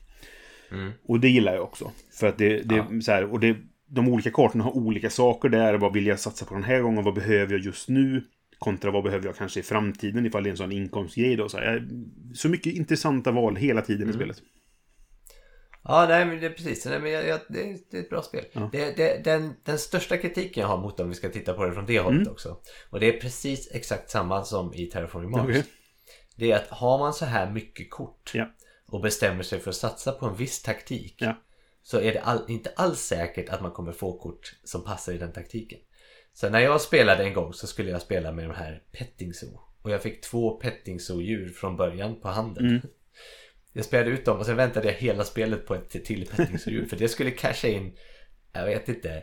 Och 1.08 1.20
det 1.20 1.28
gillar 1.28 1.54
jag 1.54 1.62
också. 1.62 1.90
För 2.12 2.26
att 2.26 2.38
det, 2.38 2.60
det 2.62 2.74
är 2.74 3.00
så 3.00 3.12
här, 3.12 3.24
och 3.32 3.40
det, 3.40 3.56
de 3.88 4.08
olika 4.08 4.30
kartorna 4.30 4.64
har 4.64 4.76
olika 4.76 5.10
saker 5.10 5.48
där. 5.48 5.74
Vad 5.74 5.92
vill 5.92 6.06
jag 6.06 6.20
satsa 6.20 6.44
på 6.44 6.54
den 6.54 6.64
här 6.64 6.80
gången? 6.80 7.04
Vad 7.04 7.14
behöver 7.14 7.52
jag 7.52 7.60
just 7.60 7.88
nu? 7.88 8.24
Kontra 8.60 8.90
vad 8.90 9.04
behöver 9.04 9.26
jag 9.26 9.36
kanske 9.36 9.60
i 9.60 9.62
framtiden 9.62 10.26
ifall 10.26 10.42
det 10.42 10.48
är 10.48 10.50
en 10.50 10.56
sån 10.56 10.72
inkomstgrej 10.72 11.36
då. 11.36 11.48
Så, 11.48 11.58
här, 11.58 11.88
så 12.34 12.48
mycket 12.48 12.74
intressanta 12.74 13.30
val 13.30 13.56
hela 13.56 13.82
tiden 13.82 14.10
i 14.10 14.12
spelet. 14.12 14.36
Ja, 15.82 16.06
nej 16.08 16.26
men 16.26 16.40
det 16.40 16.46
är 16.46 16.50
precis. 16.50 16.86
Nej, 16.86 17.00
men 17.00 17.12
jag, 17.12 17.26
jag, 17.28 17.40
det, 17.48 17.70
är, 17.70 17.78
det 17.90 17.96
är 17.96 18.00
ett 18.00 18.10
bra 18.10 18.22
spel. 18.22 18.44
Det, 18.72 18.96
det, 18.96 19.24
den, 19.24 19.54
den 19.64 19.78
största 19.78 20.16
kritiken 20.16 20.60
jag 20.60 20.68
har 20.68 20.78
mot 20.78 20.96
dem, 20.96 21.08
vi 21.08 21.14
ska 21.14 21.28
titta 21.28 21.54
på 21.54 21.66
det 21.66 21.72
från 21.72 21.86
det 21.86 22.00
hållet 22.00 22.28
också. 22.28 22.56
Och 22.90 23.00
det 23.00 23.16
är 23.16 23.20
precis 23.20 23.70
exakt 23.72 24.10
samma 24.10 24.44
som 24.44 24.74
i 24.74 24.86
Terraforming 24.86 25.30
Mars. 25.30 25.42
Okej. 25.48 25.64
Det 26.36 26.52
är 26.52 26.56
att 26.56 26.68
har 26.68 26.98
man 26.98 27.14
så 27.14 27.24
här 27.24 27.50
mycket 27.50 27.90
kort 27.90 28.30
Ja. 28.34 28.50
och 28.86 29.00
bestämmer 29.00 29.42
sig 29.42 29.60
för 29.60 29.70
att 29.70 29.76
satsa 29.76 30.12
på 30.12 30.26
en 30.26 30.36
viss 30.36 30.62
taktik. 30.62 31.14
Ja. 31.18 31.36
Så 31.82 32.00
är 32.00 32.12
det 32.12 32.20
all, 32.20 32.44
inte 32.48 32.72
alls 32.76 33.00
säkert 33.00 33.48
att 33.48 33.62
man 33.62 33.70
kommer 33.70 33.92
få 33.92 34.18
kort 34.18 34.56
som 34.64 34.84
passar 34.84 35.12
i 35.12 35.18
den 35.18 35.32
taktiken. 35.32 35.78
Så 36.40 36.50
när 36.50 36.60
jag 36.60 36.80
spelade 36.80 37.24
en 37.24 37.34
gång 37.34 37.52
så 37.52 37.66
skulle 37.66 37.90
jag 37.90 38.02
spela 38.02 38.32
med 38.32 38.44
de 38.48 38.54
här 38.54 38.82
Petting 38.92 39.34
Zoo. 39.34 39.60
Och 39.82 39.90
jag 39.90 40.02
fick 40.02 40.20
två 40.20 40.50
Petting 40.50 41.00
Zoo-djur 41.00 41.48
från 41.48 41.76
början 41.76 42.20
på 42.20 42.28
handen. 42.28 42.82
Jag 43.72 43.84
spelade 43.84 44.10
ut 44.10 44.24
dem 44.24 44.38
och 44.38 44.46
sen 44.46 44.56
väntade 44.56 44.86
jag 44.86 44.94
hela 44.94 45.24
spelet 45.24 45.66
på 45.66 45.74
ett 45.74 46.04
till 46.04 46.26
Petting 46.36 46.58
Zoo-djur. 46.58 46.86
för 46.86 46.96
det 46.96 47.08
skulle 47.08 47.30
casha 47.30 47.68
in, 47.68 47.92
jag 48.52 48.64
vet 48.66 48.88
inte, 48.88 49.22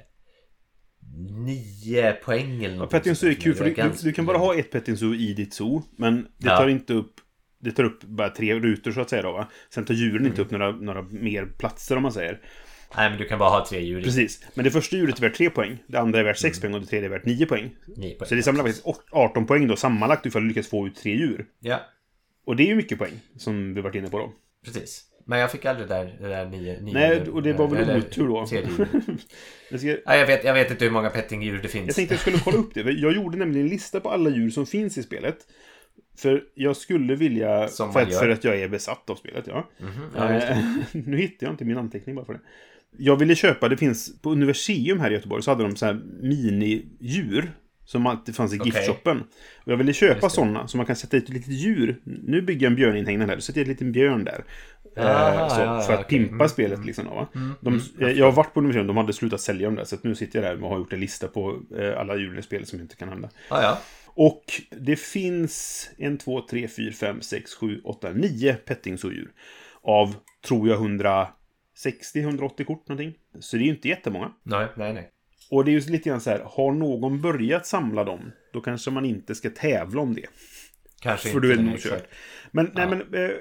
nio 1.45 2.12
poäng 2.13 2.63
eller 2.63 2.75
Ja, 2.75 2.82
något. 2.82 2.89
Petting 2.91 3.15
Zoo 3.15 3.30
är 3.30 3.34
kul 3.34 3.56
för 3.56 3.65
du, 3.65 3.73
du, 3.73 3.89
du 4.03 4.13
kan 4.13 4.25
bara 4.25 4.38
ha 4.38 4.56
ett 4.56 4.71
Petting 4.71 4.97
Zoo 4.97 5.13
i 5.15 5.34
ditt 5.34 5.53
zoo. 5.53 5.84
Men 5.97 6.21
det 6.23 6.47
Ja. 6.49 6.58
tar 6.58 6.67
inte 6.67 6.93
upp... 6.93 7.13
Det 7.60 7.71
tar 7.71 7.84
upp 7.84 8.03
bara 8.03 8.30
tre 8.30 8.60
rutor 8.60 8.91
så 8.91 9.01
att 9.01 9.10
säga 9.10 9.21
då 9.21 9.32
va. 9.32 9.47
Sen 9.73 9.86
tar 9.86 9.93
djuren 9.93 10.15
Mm. 10.17 10.27
inte 10.27 10.41
upp 10.41 10.51
några, 10.51 10.71
några 10.71 11.01
mer 11.01 11.45
platser 11.45 11.95
om 11.95 12.03
man 12.03 12.12
säger. 12.12 12.41
Nej, 12.97 13.10
men 13.10 13.19
du 13.19 13.26
kan 13.26 13.39
bara 13.39 13.50
ha 13.50 13.65
tre 13.69 13.80
djur. 13.82 14.02
Precis. 14.02 14.45
Men 14.54 14.63
det 14.65 14.71
första 14.71 14.95
djuret 14.95 15.17
är 15.17 15.21
värt 15.21 15.36
3 15.36 15.50
poäng. 15.50 15.78
Det 15.88 15.97
andra 15.97 16.19
är 16.19 16.23
värt 16.23 16.38
6 16.38 16.62
poäng 16.62 16.73
och 16.73 16.82
det 16.82 16.88
tredje 16.88 17.08
är 17.08 17.12
värt 17.12 17.26
9 17.26 17.45
poäng. 17.45 17.76
Nio 17.97 18.15
poäng. 18.15 18.28
Så 18.30 18.36
det 18.36 18.43
samlar 18.43 18.63
faktiskt 18.63 18.86
åt- 18.86 19.06
18 19.12 19.45
poäng 19.45 19.67
då 19.67 19.76
sammanlagt 19.76 20.26
ifall 20.26 20.41
du 20.41 20.47
lyckas 20.47 20.67
få 20.67 20.88
ut 20.88 20.95
tre 20.95 21.15
djur. 21.15 21.45
Ja, 21.60 21.82
Och 22.45 22.56
det 22.56 22.63
är 22.63 22.67
ju 22.67 22.76
mycket 22.76 22.97
poäng, 22.97 23.13
som 23.38 23.73
vi 23.73 23.82
varit 23.82 23.95
inne 23.95 24.10
på 24.10 24.19
då. 24.19 24.32
precis. 24.65 25.04
Men 25.26 25.39
jag 25.39 25.52
fick 25.52 25.65
aldrig 25.65 25.88
det 25.88 25.93
där, 25.93 26.17
det 26.21 26.28
där 26.28 26.45
nio, 26.45 26.82
nio 26.82 26.93
Nej, 26.93 27.21
och 27.30 27.43
det 27.43 27.54
var 27.54 27.67
väl 27.67 27.97
otur 27.97 28.28
då. 28.28 28.38
Jag, 29.71 29.80
ska, 29.80 29.88
Ja, 30.06 30.15
jag, 30.15 30.28
vet, 30.28 30.43
jag 30.43 30.54
vet 30.54 30.71
inte 30.71 30.86
hur 30.86 30.91
många 30.91 31.10
pettingdjur 31.10 31.60
det 31.62 31.67
finns. 31.67 31.88
jag 31.88 31.95
tänkte 31.95 32.13
jag 32.13 32.21
skulle 32.21 32.39
kolla 32.39 32.58
upp 32.58 32.73
det. 32.73 32.82
Jag 32.91 33.13
gjorde 33.15 33.38
nämligen 33.38 33.65
en 33.65 33.69
lista 33.71 34.00
på 34.00 34.10
alla 34.10 34.30
djur 34.30 34.50
som 34.50 34.65
finns 34.65 34.97
i 34.97 35.04
spelet. 35.04 35.38
För 36.17 36.43
jag 36.54 36.78
skulle 36.78 37.15
vilja... 37.15 37.67
Som 37.67 37.93
för, 37.93 38.02
att, 38.02 38.15
för 38.15 38.30
att 38.30 38.43
jag 38.43 38.60
är 38.62 38.67
besatt 38.67 39.10
av 39.10 39.15
spelet, 39.15 39.47
ja. 39.47 39.69
Ja, 40.15 40.34
just 40.34 40.47
det. 40.47 40.54
Eh, 40.54 41.04
nu 41.06 41.17
hittar 41.17 41.47
jag 41.47 41.54
inte 41.54 41.65
min 41.65 41.78
anteckning 41.78 42.15
bara 42.15 42.26
för 42.26 42.34
det. 42.34 42.39
Jag 42.97 43.15
ville 43.15 43.36
köpa, 43.36 43.69
det 43.69 43.77
finns 43.77 44.21
på 44.21 44.31
Universium 44.31 44.99
här 44.99 45.12
i 45.12 45.13
Göteborg 45.13 45.43
så 45.43 45.51
hade 45.51 45.63
de 45.63 45.75
så 45.75 45.86
här 45.86 45.93
mini-djur. 46.21 47.51
Som 47.86 48.05
alltid 48.07 48.36
fanns 48.36 48.53
i 48.53 48.60
Okej. 48.60 48.71
giftshoppen. 48.75 49.23
Och 49.65 49.71
jag 49.71 49.77
ville 49.77 49.93
köpa 49.93 50.29
sådana 50.29 50.67
så 50.67 50.77
man 50.77 50.86
kan 50.86 50.95
sätta 50.95 51.17
ett 51.17 51.29
litet 51.29 51.53
djur. 51.53 52.01
Nu 52.03 52.41
bygger 52.41 52.65
jag 52.65 52.71
en 52.71 52.75
björninhägnad 52.75 53.29
här, 53.29 53.36
då 53.36 53.41
sätter 53.41 53.60
jag 53.60 53.65
en 53.65 53.71
liten 53.71 53.91
björn 53.91 54.23
där. 54.23 54.43
Eh, 54.97 55.05
Aha, 55.05 55.49
så, 55.49 55.62
ja, 55.62 55.81
för 55.81 55.93
att 55.93 55.99
okej. 56.05 56.19
pimpa 56.19 56.36
Mm, 56.36 56.49
spelet 56.49 56.86
liksom. 56.86 57.05
då, 57.05 57.13
Va? 57.13 57.27
De, 57.62 57.81
eh, 58.01 58.10
jag 58.12 58.25
har 58.25 58.31
varit 58.31 58.53
på 58.53 58.60
Universium, 58.60 58.88
de 58.88 58.97
hade 58.97 59.13
slutat 59.13 59.41
sälja 59.41 59.67
dem 59.67 59.75
där. 59.75 59.83
Så 59.86 59.97
nu 60.01 60.15
sitter 60.15 60.41
jag 60.41 60.51
där 60.57 60.63
och 60.63 60.69
har 60.69 60.77
gjort 60.77 60.93
en 60.93 60.99
lista 60.99 61.27
på 61.27 61.60
eh, 61.79 61.99
alla 61.99 62.15
djur 62.15 62.39
i 62.39 62.41
spelet 62.41 62.67
som 62.67 62.79
inte 62.79 62.95
kan 62.95 63.10
hända. 63.10 63.29
Ja, 63.49 63.62
ja. 63.62 63.79
Och 64.05 64.43
det 64.79 64.95
finns 64.95 65.89
en, 65.97 66.17
två, 66.17 66.41
tre, 66.41 66.67
fyra, 66.67 66.93
fem, 66.93 67.21
sex, 67.21 67.53
sju, 67.53 67.81
åtta, 67.83 68.10
nio 68.10 68.53
pettingsodjur. 68.53 69.31
Av, 69.81 70.15
tror 70.47 70.69
jag, 70.69 70.77
160-180 71.85 72.63
kort 72.63 72.87
någonting. 72.87 73.13
Så 73.39 73.57
det 73.57 73.63
är 73.63 73.65
ju 73.65 73.71
inte 73.71 73.87
jättemånga. 73.87 74.31
Nej, 74.43 74.67
nej, 74.75 74.93
nej. 74.93 75.11
Och 75.51 75.65
det 75.65 75.71
är 75.71 75.79
ju 75.79 75.91
lite 75.91 76.09
grann 76.09 76.21
så 76.21 76.29
här, 76.29 76.39
har 76.45 76.71
någon 76.71 77.21
börjat 77.21 77.65
samla 77.65 78.03
dem, 78.03 78.31
då 78.53 78.61
kanske 78.61 78.91
man 78.91 79.05
inte 79.05 79.35
ska 79.35 79.49
tävla 79.49 80.01
om 80.01 80.13
det. 80.13 80.25
Kanske 81.01 81.29
För 81.29 81.35
inte. 81.37 81.47
du 81.47 81.53
är 81.53 81.63
nog 81.63 81.79
kört. 81.79 82.07
Men, 82.51 82.71
Ja. 82.75 82.85
nej 82.85 82.87
men, 83.09 83.23
eh, 83.23 83.31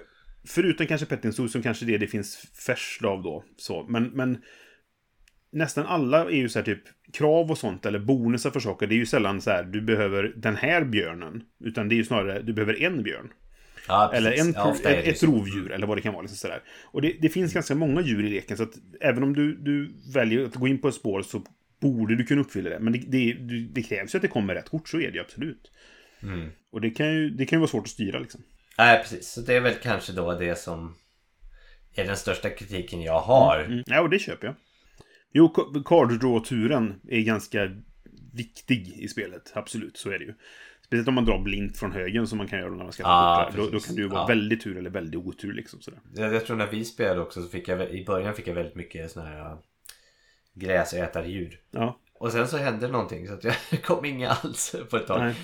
förutom 0.46 0.86
kanske 0.86 1.06
pettingsod 1.06 1.50
som 1.50 1.62
kanske 1.62 1.84
det 1.84 1.98
det 1.98 2.06
finns 2.06 2.36
färskt 2.66 3.04
av 3.04 3.22
då. 3.22 3.44
Så, 3.56 3.86
men, 3.88 4.04
men 4.04 4.42
nästan 5.52 5.86
alla 5.86 6.24
är 6.24 6.36
ju 6.36 6.48
så 6.48 6.58
här 6.58 6.64
typ 6.64 6.82
krav 7.12 7.50
och 7.50 7.58
sånt 7.58 7.86
eller 7.86 7.98
bonusar 7.98 8.50
för 8.50 8.60
saker. 8.60 8.86
Det 8.86 8.94
är 8.94 8.96
ju 8.96 9.06
sällan 9.06 9.40
så 9.40 9.50
här, 9.50 9.62
du 9.64 9.80
behöver 9.80 10.32
den 10.36 10.56
här 10.56 10.84
björnen. 10.84 11.42
Utan 11.60 11.88
det 11.88 11.94
är 11.94 11.96
ju 11.96 12.04
snarare, 12.04 12.42
du 12.42 12.52
behöver 12.52 12.82
en 12.82 13.02
björn. 13.02 13.32
Ja, 13.88 14.12
Eller 14.14 14.32
en, 14.32 14.52
ja, 14.52 14.74
ett, 14.74 14.86
ett 14.86 15.18
så. 15.18 15.26
rovdjur, 15.26 15.72
eller 15.72 15.86
vad 15.86 15.96
det 15.96 16.00
kan 16.00 16.12
vara. 16.12 16.22
Liksom 16.22 16.36
sådär. 16.36 16.62
Och 16.84 17.02
det, 17.02 17.16
det 17.20 17.28
finns 17.28 17.52
ganska 17.52 17.74
många 17.74 18.00
djur 18.00 18.26
i 18.26 18.30
leken, 18.30 18.56
så 18.56 18.62
att 18.62 18.74
även 19.00 19.22
om 19.22 19.34
du, 19.34 19.56
du 19.56 19.94
väljer 20.14 20.44
att 20.44 20.54
gå 20.54 20.68
in 20.68 20.80
på 20.80 20.88
ett 20.88 20.94
spår 20.94 21.22
så 21.22 21.42
borde 21.80 22.16
du 22.16 22.24
kunna 22.24 22.40
uppfylla 22.40 22.70
det. 22.70 22.78
Men 22.78 22.92
det, 22.92 22.98
det, 22.98 23.32
det 23.74 23.82
krävs 23.82 24.14
ju 24.14 24.16
att 24.16 24.22
det 24.22 24.28
kommer 24.28 24.54
rätt 24.54 24.68
kort, 24.68 24.88
så 24.88 24.96
är 24.96 25.10
det 25.10 25.14
ju 25.14 25.20
absolut. 25.20 25.70
Mm. 26.22 26.50
Och 26.72 26.80
det 26.80 26.90
kan 26.90 27.14
ju, 27.14 27.30
det 27.30 27.46
kan 27.46 27.56
ju 27.56 27.60
vara 27.60 27.70
svårt 27.70 27.84
att 27.84 27.90
styra 27.90 28.18
liksom. 28.18 28.42
Nej, 28.78 28.98
precis. 28.98 29.28
Så 29.28 29.40
det 29.40 29.54
är 29.54 29.60
väl 29.60 29.74
kanske 29.82 30.12
då 30.12 30.38
det 30.38 30.58
som 30.58 30.94
är 31.94 32.04
den 32.04 32.16
största 32.16 32.50
kritiken 32.50 33.02
jag 33.02 33.20
har. 33.20 33.60
Mm. 33.60 33.82
Ja, 33.86 34.00
och 34.00 34.10
det 34.10 34.18
köper 34.18 34.46
jag. 34.46 34.56
Jo, 35.32 35.48
card 35.84 36.10
draw-turen 36.10 36.94
är 37.08 37.20
ganska 37.20 37.70
viktig 38.32 38.88
i 38.98 39.08
spelet. 39.08 39.52
Absolut, 39.54 39.96
så 39.96 40.10
är 40.10 40.18
det 40.18 40.24
ju. 40.24 40.34
Speciellt 40.86 41.08
om 41.08 41.14
man 41.14 41.24
drar 41.24 41.38
blint 41.38 41.76
från 41.78 41.92
högen 41.92 42.26
som 42.26 42.38
man 42.38 42.48
kan 42.48 42.58
göra 42.58 42.70
när 42.70 42.84
man 42.84 42.92
ska 42.92 43.02
där. 43.02 43.52
då, 43.56 43.70
då 43.70 43.80
kan 43.80 43.94
det 43.94 44.00
ju 44.02 44.08
vara 44.08 44.20
Ja. 44.20 44.26
väldigt 44.26 44.62
tur 44.62 44.76
eller 44.78 44.90
väldigt 44.90 45.20
otur 45.20 45.52
liksom 45.52 45.80
sådär. 45.80 46.00
Jag, 46.14 46.34
jag 46.34 46.46
tror 46.46 46.56
när 46.56 46.66
vi 46.66 46.84
spelade 46.84 47.20
också 47.20 47.42
så 47.42 47.48
fick 47.48 47.68
jag 47.68 47.90
i 47.90 48.04
början 48.04 48.34
fick 48.34 48.46
jag 48.46 48.54
väldigt 48.54 48.74
mycket 48.74 49.10
såna 49.10 49.26
här 49.26 49.38
äh, 49.50 49.58
gräsätardjur. 50.54 51.60
Ja. 51.70 51.98
Och 52.14 52.32
sen 52.32 52.48
så 52.48 52.56
hände 52.56 52.88
någonting 52.88 53.28
så 53.28 53.34
att 53.34 53.44
jag 53.44 53.54
kom 53.82 54.04
inga 54.04 54.30
alls 54.30 54.74
på 54.90 54.96
ett 54.96 55.06
tag. 55.06 55.20
Nej. 55.20 55.34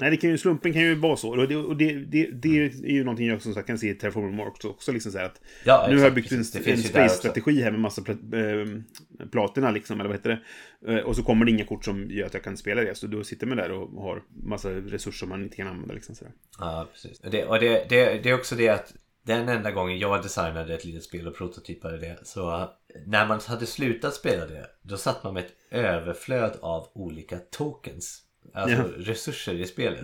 Nej, 0.00 0.10
det 0.10 0.16
kan 0.16 0.30
ju, 0.30 0.38
slumpen 0.38 0.72
kan 0.72 0.82
ju 0.82 0.94
vara 0.94 1.16
så. 1.16 1.30
Och 1.30 1.48
det, 1.48 1.56
och 1.56 1.76
det, 1.76 1.92
det, 1.92 2.26
det 2.26 2.58
är 2.66 2.92
ju 2.92 3.04
någonting 3.04 3.26
jag 3.26 3.42
som 3.42 3.54
sagt 3.54 3.66
kan 3.66 3.78
se 3.78 3.90
i 3.90 3.94
Terraforming 3.94 4.36
Mars 4.36 4.64
också. 4.64 4.92
liksom 4.92 5.12
så 5.12 5.18
att 5.18 5.40
Ja, 5.64 5.86
nu 5.88 5.96
har 5.96 6.04
jag 6.04 6.18
exakt, 6.18 6.30
byggt 6.30 6.32
en, 6.32 6.38
precis. 6.38 6.66
En 6.66 6.78
space-strategi 6.78 7.62
här 7.62 7.70
med 7.70 7.80
massa 7.80 8.02
pla- 8.02 8.60
äh, 8.60 9.26
platina 9.30 9.70
liksom, 9.70 10.00
eller 10.00 10.08
vad 10.10 10.18
heter 10.18 10.42
det? 10.80 10.92
Eh, 10.92 11.04
och 11.04 11.16
så 11.16 11.22
kommer 11.22 11.44
det 11.44 11.50
inga 11.50 11.64
kort 11.64 11.84
som 11.84 12.10
gör 12.10 12.26
att 12.26 12.34
jag 12.34 12.44
kan 12.44 12.56
spela 12.56 12.82
det. 12.82 12.94
Så 12.94 13.06
då 13.06 13.24
sitter 13.24 13.46
man 13.46 13.56
där 13.56 13.72
och 13.72 14.02
har 14.02 14.22
massa 14.44 14.70
resurser 14.70 15.26
man 15.26 15.42
inte 15.42 15.56
kan 15.56 15.66
använda 15.66 15.94
liksom 15.94 16.14
sådär. 16.14 16.32
Ja, 16.58 16.88
precis. 16.92 17.20
Och, 17.20 17.30
det, 17.30 17.44
och 17.44 17.60
det, 17.60 17.86
det, 17.88 18.22
det 18.22 18.30
är 18.30 18.34
också 18.34 18.54
det 18.54 18.68
att 18.68 18.94
den 19.22 19.48
enda 19.48 19.70
gången 19.70 19.98
jag 19.98 20.22
designade 20.22 20.74
ett 20.74 20.84
litet 20.84 21.02
spel 21.02 21.28
och 21.28 21.36
prototypade 21.36 21.98
det 21.98 22.18
så 22.22 22.54
äh, 22.60 22.68
när 23.06 23.26
man 23.26 23.40
hade 23.46 23.66
slutat 23.66 24.14
spela 24.14 24.46
det 24.46 24.66
då 24.82 24.96
satt 24.96 25.24
man 25.24 25.34
med 25.34 25.44
ett 25.44 25.52
överflöd 25.70 26.56
av 26.60 26.88
olika 26.94 27.38
tokens. 27.38 28.22
Alltså 28.54 28.76
Ja. 28.76 28.84
resurser 28.96 29.54
i 29.54 29.66
spelet. 29.66 30.00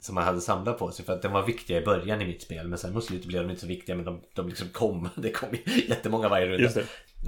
Som 0.00 0.14
man 0.14 0.24
hade 0.24 0.40
samlat 0.40 0.78
på 0.78 0.90
sig 0.90 1.04
för 1.04 1.12
att 1.12 1.22
de 1.22 1.32
var 1.32 1.42
viktiga 1.46 1.78
i 1.80 1.84
början 1.84 2.22
i 2.22 2.26
mitt 2.26 2.42
spel 2.42 2.68
men 2.68 2.78
sen 2.78 2.92
mot 2.94 3.04
slutet 3.04 3.26
blev 3.26 3.42
de 3.42 3.50
inte 3.50 3.60
så 3.60 3.66
viktiga 3.66 3.96
men 3.96 4.04
de, 4.04 4.22
de 4.34 4.48
liksom 4.48 4.68
kom. 4.68 5.08
Det 5.16 5.30
kom 5.30 5.48
jättemånga 5.88 6.28
varje 6.28 6.46
runda. 6.46 6.70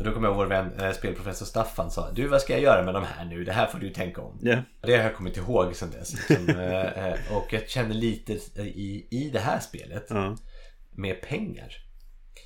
Då 0.05 0.13
kommer 0.13 0.29
jag 0.29 0.33
ihåg 0.37 0.37
vår 0.37 0.47
vän 0.47 0.73
eh, 0.81 0.93
spelprofessor 0.93 1.47
Staffan 1.47 1.91
sa 1.91 2.13
Du 2.13 2.27
vad 2.27 2.41
ska 2.41 2.53
jag 2.53 2.63
göra 2.63 2.85
med 2.85 2.95
de 2.95 3.03
här 3.05 3.25
nu? 3.25 3.45
Det 3.45 3.53
här 3.53 3.67
får 3.67 3.79
du 3.79 3.91
tänka 3.91 4.21
om. 4.21 4.39
Ja. 4.43 4.63
Det 4.83 4.97
har 4.97 5.03
jag 5.05 5.15
kommit 5.17 5.37
ihåg 5.37 5.77
sen 5.77 5.91
dess. 5.91 6.13
Liksom, 6.29 6.49
eh, 6.59 7.07
eh, 7.07 7.37
och 7.37 7.53
jag 7.53 7.69
känner 7.69 7.95
lite 7.95 8.33
i, 8.63 9.09
i 9.11 9.31
det 9.33 9.41
här 9.41 9.61
spelet 9.61 10.07
Ja. 10.11 10.37
med 10.91 11.23
pengar. 11.23 11.73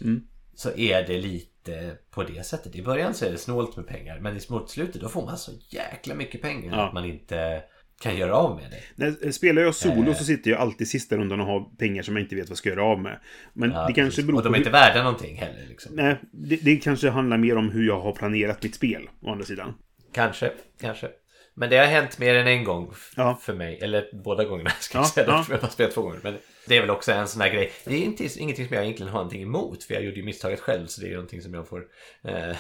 Mm. 0.01 0.23
Så 0.55 0.71
är 0.77 1.07
det 1.07 1.19
lite 1.19 1.97
på 2.11 2.23
det 2.23 2.47
sättet. 2.47 2.77
I 2.77 2.83
början 2.83 3.15
så 3.15 3.25
är 3.25 3.31
det 3.31 3.38
snålt 3.38 3.77
med 3.77 3.87
pengar. 3.87 4.19
Men 4.21 4.37
i 4.37 4.41
slutet 4.67 5.01
då 5.01 5.09
får 5.09 5.25
man 5.25 5.38
så 5.38 5.53
jäkla 5.69 6.15
mycket 6.15 6.43
pengar 6.43 6.77
Ja. 6.77 6.87
att 6.87 6.95
man 6.95 7.05
inte 7.05 7.62
kan 8.03 8.17
göra 8.17 8.35
av 8.37 8.57
med 8.57 8.71
det. 8.71 8.81
När, 8.95 9.31
spelar 9.33 9.62
jag 9.62 9.75
solo 9.75 10.11
Eh. 10.11 10.17
så 10.17 10.25
sitter 10.25 10.51
jag 10.51 10.61
alltid 10.61 10.88
sista 10.88 11.17
rundan 11.17 11.41
och 11.41 11.47
har 11.47 11.77
pengar 11.79 12.03
som 12.03 12.17
jag 12.17 12.25
inte 12.25 12.35
vet 12.35 12.45
vad 12.45 12.51
jag 12.51 12.59
ska 12.59 12.69
göra 12.69 12.85
av 12.85 13.01
med. 13.01 13.19
Men 13.53 13.71
Ja, 13.71 13.79
det 13.87 13.93
kanske 13.93 14.03
precis. 14.05 14.25
beror 14.27 14.37
och 14.38 14.43
de 14.45 14.49
på... 14.49 14.55
är 14.55 14.59
inte 14.59 14.71
värda 14.71 15.03
någonting 15.03 15.37
heller. 15.37 15.67
Liksom. 15.69 15.95
Nej, 15.97 16.17
det, 16.33 16.57
det 16.57 16.77
kanske 16.77 17.11
handlar 17.11 17.37
mer 17.38 17.57
om 17.57 17.71
hur 17.71 17.87
jag 17.87 18.01
har 18.01 18.12
planerat 18.12 18.62
mitt 18.62 18.75
spel, 18.75 19.09
å 19.23 19.31
andra 19.31 19.45
sidan. 19.45 19.75
Kanske, 20.15 20.53
kanske. 20.81 21.09
Men 21.55 21.71
det 21.71 21.77
har 21.77 21.87
hänt 21.87 22.19
mer 22.19 22.35
än 22.35 22.47
en 22.47 22.65
gång 22.65 22.93
Ja. 23.17 23.38
för 23.43 23.55
mig. 23.55 23.79
Eller 23.83 24.05
båda 24.25 24.45
gångerna 24.45 24.71
ska 24.71 24.99
Ja, 24.99 25.03
jag 25.03 25.09
säga. 25.09 25.27
ja. 25.29 25.45
Ja. 25.49 25.55
Jag 25.55 25.61
har 25.62 25.69
spelat 25.69 25.93
två 25.95 26.03
gånger. 26.03 26.21
Men 26.23 26.35
det 26.69 26.77
är 26.77 26.81
väl 26.81 26.91
också 26.91 27.12
en 27.12 27.29
sån 27.29 27.41
här 27.43 27.51
grej. 27.51 27.73
Det 27.85 27.95
är 27.95 27.99
inte, 28.05 28.25
ingenting 28.41 28.67
som 28.67 28.75
jag 28.77 28.85
egentligen 28.85 29.12
har 29.12 29.19
någonting 29.19 29.43
emot. 29.43 29.85
För 29.85 29.95
jag 29.95 30.05
gjorde 30.05 30.17
ju 30.17 30.23
misstaget 30.23 30.61
själv. 30.61 30.87
Så 30.87 31.01
det 31.01 31.07
är 31.09 31.12
någonting 31.12 31.43
som 31.43 31.55
jag 31.55 31.69
får 31.69 31.85
eh, 32.25 32.57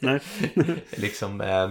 Nej, 0.00 0.20
liksom 0.96 1.40
eh, 1.40 1.70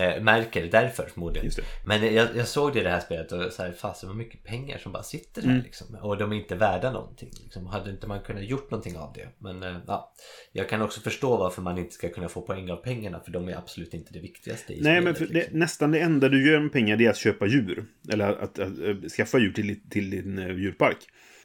eh, 0.00 0.22
märker 0.22 0.66
därför 0.70 1.06
förmodligen. 1.06 1.50
Men 1.86 2.14
jag, 2.14 2.28
jag 2.36 2.48
såg 2.48 2.72
det 2.72 2.80
i 2.80 2.82
det 2.82 2.90
här 2.90 3.00
spelet 3.00 3.32
och 3.32 3.52
så 3.52 3.62
här, 3.62 3.72
fasen 3.72 4.08
vad 4.08 4.16
mycket 4.16 4.44
pengar 4.44 4.78
som 4.78 4.92
bara 4.92 5.02
sitter 5.02 5.42
Mm. 5.42 5.56
där 5.56 5.62
liksom. 5.64 5.94
Och 6.02 6.16
de 6.18 6.32
är 6.32 6.36
inte 6.36 6.54
värda 6.54 6.92
någonting. 6.92 7.30
Liksom. 7.42 7.66
Hade 7.66 7.90
inte 7.90 8.06
man 8.06 8.20
kunnat 8.20 8.44
gjort 8.44 8.70
någonting 8.70 8.96
av 8.96 9.12
det. 9.12 9.28
Men 9.38 9.62
eh, 9.62 9.76
ja, 9.86 10.12
jag 10.52 10.68
kan 10.68 10.82
också 10.82 11.00
förstå 11.00 11.36
varför 11.36 11.62
man 11.62 11.78
inte 11.78 11.94
ska 11.94 12.08
kunna 12.08 12.28
få 12.28 12.40
poäng 12.40 12.70
av 12.70 12.76
pengarna. 12.76 13.20
För 13.20 13.30
de 13.32 13.48
är 13.48 13.56
absolut 13.56 13.94
inte 13.94 14.12
det 14.12 14.20
viktigaste 14.20 14.72
i 14.72 14.80
Nej, 14.80 15.00
spelet. 15.00 15.04
men 15.04 15.28
liksom. 15.28 15.52
det, 15.52 15.58
nästan 15.58 15.90
det 15.90 15.98
enda 15.98 16.28
du 16.28 16.50
gör 16.50 16.60
med 16.60 16.72
pengar 16.72 16.96
det 16.96 17.06
är 17.06 17.10
att 17.10 17.16
köpa 17.16 17.46
djur. 17.46 17.84
Eller 18.12 18.28
att, 18.28 18.58
att, 18.58 18.58
att, 18.58 19.12
skaffa 19.12 19.38
djur 19.38 19.52
till, 19.52 19.80
till 19.90 20.10
din 20.10 20.38
eh, 20.38 20.56
djurpark. 20.56 20.98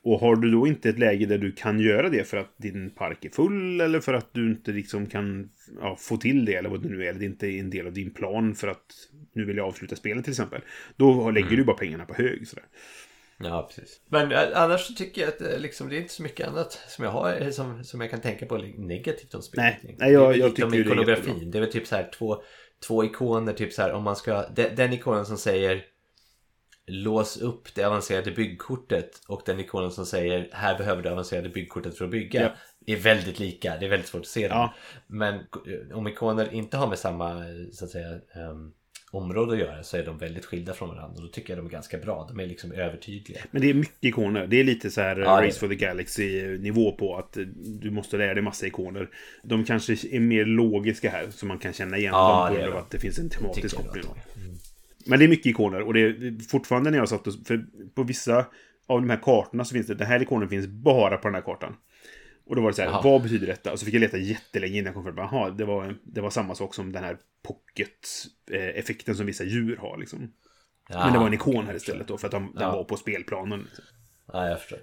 Och 0.04 0.20
har 0.20 0.36
du 0.36 0.52
då 0.52 0.68
inte 0.68 0.90
ett 0.90 1.00
läge 1.00 1.26
där 1.26 1.38
du 1.38 1.52
kan 1.52 1.80
göra 1.80 2.10
det 2.10 2.24
för 2.24 2.38
att 2.38 2.54
din 2.58 2.90
park 2.90 3.26
är 3.26 3.30
full 3.30 3.82
eller 3.82 4.00
för 4.00 4.14
att 4.14 4.34
du 4.34 4.52
inte 4.52 4.72
liksom 4.72 5.06
kan 5.06 5.50
ja, 5.82 5.96
få 6.00 6.18
till 6.18 6.46
det 6.46 6.54
eller 6.56 6.70
vad 6.70 6.84
det 6.84 6.90
nu 6.90 7.04
är, 7.04 7.10
eller 7.10 7.20
det 7.20 7.26
inte 7.26 7.48
är 7.48 7.60
en 7.60 7.70
del 7.70 7.88
av 7.88 7.94
din 7.94 8.14
plan 8.14 8.56
för 8.56 8.68
att 8.68 8.86
nu 9.34 9.46
vill 9.46 9.58
jag 9.58 9.68
avsluta 9.68 9.96
spelet 9.96 10.24
till 10.24 10.32
exempel. 10.34 10.62
Då 10.96 11.32
lägger 11.32 11.58
du 11.58 11.64
bara 11.64 11.78
pengarna 11.78 12.06
på 12.06 12.14
hög. 12.14 12.48
Sådär. 12.48 12.66
Ja, 13.44 13.70
precis. 13.70 14.02
Men 14.10 14.32
eh, 14.32 14.40
annars 14.56 14.82
så 14.82 14.94
tycker 14.94 15.22
jag 15.22 15.28
att 15.28 15.42
eh, 15.42 15.60
liksom, 15.60 15.90
det 15.90 15.96
är 15.96 16.02
inte 16.02 16.14
så 16.14 16.24
mycket 16.24 16.48
annat 16.48 16.72
som 16.88 17.06
jag 17.06 17.12
har 17.12 17.42
eh, 17.42 17.50
som, 17.50 17.84
som 17.84 18.02
jag 18.02 18.10
kan 18.10 18.22
tänka 18.22 18.46
på 18.46 18.58
negativt 18.78 19.34
om 19.34 19.42
spelet. 19.42 19.76
Nej, 19.84 19.96
nej, 20.00 20.12
jag- 20.12 20.38
jag 20.38 20.46
om 20.48 20.56
tycker 20.56 20.96
det 21.06 21.12
är. 21.12 21.52
Det 21.52 21.58
är 21.58 21.62
väl 21.62 21.72
typ 21.72 21.88
så 21.88 21.96
här 21.96 22.10
två, 22.14 22.44
två 22.88 23.04
ikoner, 23.04 23.54
typ 23.54 23.74
så 23.74 23.82
här 23.82 23.94
om 23.94 24.04
man 24.04 24.16
ska... 24.16 24.48
Den, 24.56 24.76
den 24.76 24.94
ikonen 24.94 25.26
som 25.26 25.38
säger 25.38 25.84
lås 26.88 27.38
upp 27.38 27.76
det 27.76 27.84
avancerade 27.84 28.32
byggkortet 28.32 29.22
och 29.28 29.42
den 29.46 29.60
ikonen 29.60 29.92
som 29.92 30.06
säger 30.06 30.50
här 30.52 30.78
behöver 30.78 31.04
du 31.04 31.10
avancerade 31.10 31.50
byggkortet 31.50 31.98
för 31.98 32.06
att 32.06 32.12
bygga 32.12 32.42
Ja. 32.42 32.52
är 32.94 32.98
väldigt 33.00 33.40
lika. 33.40 33.78
Det 33.78 33.86
är 33.86 33.90
väldigt 33.90 34.08
svårt 34.10 34.22
att 34.22 34.28
se 34.28 34.48
dem. 34.48 34.58
Ja. 34.58 34.74
Men 35.08 35.36
eh, 35.36 35.98
om 35.98 36.08
ikoner 36.08 36.54
inte 36.54 36.78
har 36.78 36.88
med 36.88 37.00
samma 37.00 37.44
så 37.72 37.86
att 37.86 37.92
säga 37.92 38.10
ehm, 38.10 38.72
område 39.12 39.54
att 39.54 39.60
göra 39.60 39.84
så 39.84 39.98
är 39.98 40.06
de 40.06 40.18
väldigt 40.18 40.46
skilda 40.46 40.74
från 40.74 40.90
varandra 40.90 41.16
och 41.16 41.22
då 41.22 41.28
tycker 41.28 41.54
jag 41.54 41.60
de 41.64 41.66
är 41.68 41.72
ganska 41.72 41.98
bra. 41.98 42.26
De 42.30 42.40
är 42.40 42.48
liksom 42.48 42.72
övertydliga. 42.72 43.42
Men 43.52 43.62
det 43.62 43.70
är 43.70 43.74
mycket 43.74 44.04
ikoner. 44.04 44.48
Det 44.48 44.60
är 44.60 44.64
lite 44.64 44.92
så 44.92 45.02
här 45.02 45.20
eh, 45.20 45.24
Ja, 45.24 45.48
Race 45.48 45.60
for 45.60 45.68
the 45.68 45.76
Galaxy-nivå 45.76 46.92
på 46.92 47.16
att 47.18 47.38
eh, 47.38 47.44
du 47.56 47.92
måste 47.92 48.18
lära 48.18 48.34
dig 48.34 48.44
massa 48.44 48.68
ikoner. 48.68 49.10
De 49.44 49.66
kanske 49.66 49.94
är 49.94 50.20
mer 50.20 50.46
logiska 50.46 51.10
här, 51.10 51.28
så 51.32 51.46
man 51.46 51.60
kan 51.60 51.74
känna 51.74 51.98
igen 51.98 52.12
Ja, 52.14 52.46
dem 52.46 52.56
på 52.56 52.62
grund 52.62 52.74
av 52.74 52.80
att 52.80 52.92
det 52.92 53.00
finns 53.00 53.20
en 53.20 53.30
tematisk 53.30 53.76
koppling. 53.76 54.04
är. 54.04 54.71
Men 55.06 55.20
det 55.20 55.26
är 55.26 55.30
mycket 55.30 55.46
ikoner 55.46 55.82
och 55.82 55.94
det 55.94 56.00
är 56.02 56.50
fortfarande 56.50 56.92
när 56.92 56.98
jag 56.98 57.10
satt 57.10 57.28
och... 57.28 57.34
För 57.46 57.66
på 57.96 58.04
vissa 58.04 58.46
av 58.88 59.02
de 59.02 59.10
här 59.10 59.20
kartorna 59.24 59.66
så 59.66 59.74
finns 59.74 59.88
det... 59.88 59.96
Den 59.96 60.08
här 60.08 60.22
ikonen 60.22 60.50
finns 60.50 60.68
bara 60.68 61.18
på 61.18 61.28
den 61.28 61.36
här 61.36 61.42
kartan. 61.42 61.76
Och 62.46 62.56
då 62.56 62.62
var 62.62 62.70
det 62.70 62.76
så 62.76 62.82
här, 62.82 62.90
Jaha. 62.90 63.02
vad 63.04 63.22
betyder 63.22 63.48
detta? 63.48 63.72
Och 63.72 63.80
så 63.80 63.86
fick 63.86 63.94
jag 63.94 64.00
leta 64.02 64.18
jättelänge 64.18 64.74
innan 64.78 64.86
jag 64.86 64.94
kom 64.94 65.04
fram 65.04 65.16
till, 65.16 65.24
jaha, 65.32 65.50
det 65.50 65.66
var, 65.66 65.96
det 66.04 66.22
var 66.22 66.30
samma 66.30 66.56
sak 66.56 66.76
som 66.76 66.92
den 66.92 67.04
här 67.04 67.18
pocket-effekten 67.48 69.16
som 69.16 69.26
vissa 69.26 69.44
djur 69.44 69.78
har 69.78 69.98
liksom. 69.98 70.34
Men 70.90 71.14
det 71.14 71.20
var 71.20 71.28
en 71.28 71.34
ikon 71.34 71.66
här 71.66 71.76
istället 71.76 72.08
då, 72.08 72.18
för 72.18 72.28
att 72.28 72.32
de, 72.32 72.52
den 72.54 72.64
Ja. 72.64 72.72
var 72.76 72.84
på 72.84 72.98
spelplanen. 72.98 73.60
Liksom. 73.60 73.86
Ja, 74.34 74.48
jag 74.50 74.60
förstår. 74.60 74.80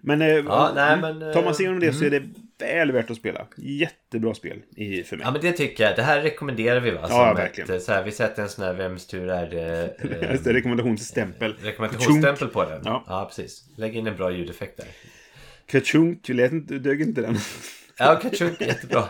Men, 0.00 0.22
eh, 0.22 0.28
Ja, 0.28 0.72
nej, 0.74 0.92
mm, 0.98 1.00
men, 1.18 1.28
eh, 1.28 1.34
tar 1.34 1.42
man 1.44 1.54
sig 1.54 1.64
igenom 1.64 1.80
det 1.80 1.92
så 1.92 2.04
är 2.04 2.10
det 2.10 2.22
väl 2.58 2.92
värt 2.92 3.10
att 3.10 3.16
spela. 3.16 3.46
Jättebra 3.56 4.34
spel 4.34 4.62
i, 4.76 5.02
för 5.02 5.16
mig. 5.16 5.24
Ja 5.26 5.32
men 5.32 5.40
det 5.40 5.52
tycker 5.52 5.84
jag. 5.84 5.96
Det 5.96 6.02
här 6.02 6.20
rekommenderar 6.22 6.80
vi 6.80 6.90
va? 6.90 7.08
Som 7.08 7.16
Ja, 7.16 7.32
ett, 7.32 7.38
verkligen. 7.38 7.70
eh, 7.70 7.78
så 7.78 7.92
här, 7.92 8.04
vi 8.04 8.12
sätter 8.12 8.42
en 8.42 8.48
sån 8.48 8.64
här 8.64 8.74
Vems 8.74 9.06
tur 9.06 9.28
är 9.30 9.50
det? 9.50 9.84
eh, 9.98 10.42
det, 10.44 10.52
rekommendationsstämpel. 10.52 11.54
Rekommendationsstämpel 11.62 12.48
på 12.48 12.64
den. 12.64 12.82
Ja. 12.84 13.04
ja, 13.06 13.24
precis. 13.24 13.64
Lägg 13.76 13.96
in 13.96 14.06
en 14.06 14.16
bra 14.16 14.30
ljudeffekt 14.32 14.76
där. 14.76 14.86
Kachunk, 15.66 16.26
dög 16.68 17.00
inte 17.00 17.20
den. 17.20 17.36
Ja, 17.98 18.20
Kachunk, 18.22 18.60
jättebra. 18.60 19.04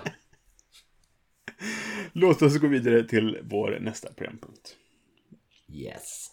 Låt 2.13 2.43
oss 2.43 2.59
gå 2.59 2.67
vidare 2.67 3.05
till 3.05 3.39
vår 3.43 3.79
nästa 3.81 4.13
programpunkt. 4.13 4.77
Yes. 5.73 6.30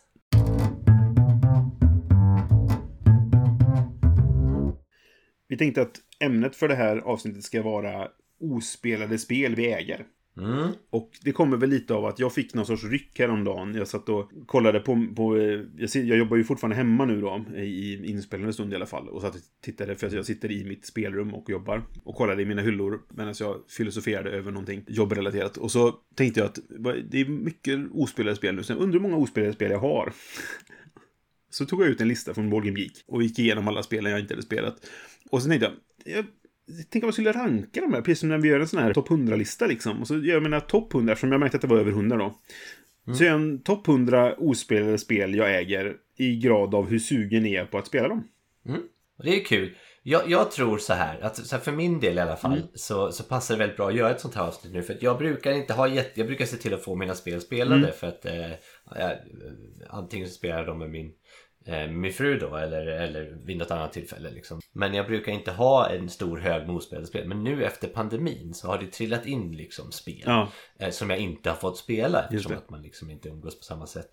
Vi 5.48 5.58
tänkte 5.58 5.82
att 5.82 6.02
ämnet 6.20 6.56
för 6.56 6.68
det 6.68 6.76
här 6.76 6.98
avsnittet 6.98 7.44
ska 7.44 7.64
vara 7.64 8.08
ospelade 8.40 9.18
spel 9.18 9.56
vi 9.56 9.74
äger. 9.74 10.06
Mm. 10.38 10.68
Och 10.90 11.10
det 11.24 11.32
kommer 11.32 11.58
väl 11.58 11.70
lite 11.70 11.94
av 11.94 12.06
att 12.06 12.20
jag 12.20 12.34
fick 12.34 12.54
någon 12.54 12.66
sorts 12.66 12.84
ryck 12.84 13.20
häromdagen. 13.20 13.76
Jag 13.76 13.88
satt 13.88 14.10
och 14.10 14.32
kollade 14.46 14.80
på... 14.80 15.08
på 15.16 15.38
jag, 15.78 15.90
ser- 15.90 16.04
jag 16.04 16.18
jobbar 16.18 16.38
ju 16.38 16.44
fortfarande 16.44 16.76
hemma 16.76 17.06
nu 17.06 17.22
då, 17.22 17.46
i 17.58 18.06
inspelande 18.06 18.54
stund 18.54 18.74
i 18.74 18.76
alla 18.76 18.86
fall. 18.86 19.10
Och 19.10 19.22
satt 19.22 19.36
och 19.36 19.42
tittade, 19.62 19.96
för 19.96 20.08
att 20.08 20.14
jag 20.14 20.26
sitter 20.26 20.52
i 20.52 20.64
mitt 20.64 20.86
spelrum 20.86 21.34
och 21.34 21.50
jobbar. 21.50 21.84
Och 22.04 22.16
kollade 22.16 22.42
i 22.42 22.46
mina 22.46 22.62
hyllor 22.62 23.02
medan 23.10 23.34
jag 23.40 23.56
filosoferade 23.68 24.30
över 24.30 24.52
någonting 24.52 24.84
jobbrelaterat. 24.88 25.58
Och 25.58 25.72
så 25.72 25.92
tänkte 26.16 26.40
jag 26.40 26.48
att 26.48 26.60
det 27.10 27.22
är 27.22 27.26
mycket 27.26 27.80
ospelade 27.92 28.36
spel 28.36 28.56
nu. 28.56 28.64
Så 28.64 28.74
jag 28.74 28.80
undrar 28.80 29.00
hur 29.00 29.10
många 29.10 29.18
ospelade 29.18 29.54
spel 29.54 29.72
jag 29.72 29.80
har. 29.80 30.14
Så 31.58 31.66
tog 31.66 31.82
jag 31.82 31.90
ut 31.90 32.02
en 32.02 32.08
lista 32.08 32.34
från 32.34 32.50
Board 32.50 32.66
Game 32.66 32.80
Geek 32.80 32.94
och 33.08 33.24
gick 33.24 33.40
igenom 33.40 33.68
alla 33.68 33.84
spelen 33.84 34.12
jag 34.12 34.22
inte 34.22 34.34
hade 34.34 34.46
spelat. 34.46 34.76
Och 35.30 35.42
sen 35.42 35.52
tänkte 35.52 35.72
jag, 36.06 36.16
jag 36.16 36.26
tänkte 36.78 37.00
om 37.00 37.08
jag 37.08 37.14
skulle 37.14 37.32
ranka 37.32 37.82
de 37.82 37.94
här, 37.94 38.02
precis 38.02 38.20
som 38.20 38.30
när 38.30 38.38
vi 38.38 38.50
gör 38.50 38.60
en 38.60 38.68
sån 38.68 38.80
här 38.80 38.94
topp 38.94 39.10
100-lista 39.10 39.68
liksom. 39.68 40.02
Och 40.02 40.08
så 40.08 40.16
gör 40.18 40.34
jag 40.34 40.44
mina 40.44 40.62
topp 40.62 40.94
100, 40.94 41.14
eftersom 41.14 41.32
jag 41.32 41.40
märkte 41.40 41.58
att 41.58 41.62
det 41.62 41.68
var 41.68 41.78
över 41.78 41.92
100 41.92 42.18
då. 42.18 42.38
Så 43.14 43.24
gör 43.24 43.32
jag 43.32 43.42
en 43.42 43.64
topp 43.64 43.88
100 43.88 44.36
ospelade 44.38 44.98
spel 44.98 45.36
jag 45.36 45.56
äger 45.56 45.96
i 46.18 46.36
grad 46.36 46.76
av 46.76 46.90
hur 46.90 47.00
sugen 47.00 47.46
är 47.46 47.56
jag 47.56 47.72
på 47.72 47.78
att 47.78 47.88
spela 47.88 48.08
dem. 48.08 48.28
Och 49.18 49.24
det 49.24 49.42
är 49.42 49.46
kul. 49.46 49.76
Jag, 50.04 50.30
jag 50.30 50.52
tror 50.52 50.78
så 50.78 50.94
här, 50.94 51.20
att 51.22 51.36
så 51.36 51.56
här, 51.56 51.64
för 51.64 51.72
min 51.72 52.00
del 52.00 52.18
i 52.18 52.22
alla 52.22 52.36
fall 52.36 52.62
så, 52.74 53.12
så 53.12 53.24
passar 53.24 53.56
det 53.56 53.60
väldigt 53.60 53.78
bra 53.78 53.88
att 53.88 53.96
göra 53.96 54.12
ett 54.12 54.22
sånt 54.22 54.36
här 54.36 54.44
avsnitt 54.44 54.74
nu. 54.74 54.84
För 54.84 54.94
att 54.94 55.02
jag 55.02 55.18
brukar 55.18 55.52
inte 55.52 55.74
ha 55.74 55.88
jätte, 55.88 56.20
jag 56.20 56.28
brukar 56.28 56.46
se 56.46 56.58
till 56.58 56.74
att 56.74 56.84
få 56.84 56.96
mina 56.96 57.16
spel 57.16 57.42
spelade 57.42 57.92
för 57.92 58.08
att 58.08 58.26
eh, 58.26 58.52
jag, 58.96 59.18
antingen 59.90 60.28
så 60.28 60.34
spelar 60.34 60.58
jag 60.58 60.66
dem 60.66 60.80
med 60.80 60.90
min, 60.90 61.06
eh, 61.06 61.12
min 61.88 62.14
fru 62.14 62.40
då 62.40 62.56
eller, 62.56 62.86
eller 62.88 63.38
vid 63.46 63.58
något 63.58 63.72
annat 63.72 63.94
tillfälle 63.94 64.32
liksom. 64.32 64.60
Men 64.74 64.94
jag 64.94 65.08
brukar 65.08 65.32
inte 65.32 65.52
ha 65.52 65.90
en 65.90 66.10
stor 66.10 66.38
hög 66.38 66.68
med 66.68 66.76
ospelade 66.76 67.08
spel. 67.08 67.28
Men 67.28 67.44
nu 67.44 67.64
efter 67.66 67.88
pandemin 67.88 68.54
så 68.54 68.68
har 68.68 68.78
det 68.78 68.92
trillat 68.92 69.26
in 69.26 69.52
liksom 69.58 69.92
spel 69.92 70.24
Ja. 70.26 70.52
eh, 70.80 70.90
som 70.90 71.10
jag 71.10 71.20
inte 71.20 71.50
har 71.50 71.58
fått 71.58 71.78
spela 71.78 72.24
eftersom 72.24 72.54
att 72.58 72.70
man 72.70 72.82
liksom 72.82 73.12
inte 73.12 73.30
umgås 73.30 73.58
på 73.60 73.64
samma 73.64 73.88
sätt. 73.88 74.10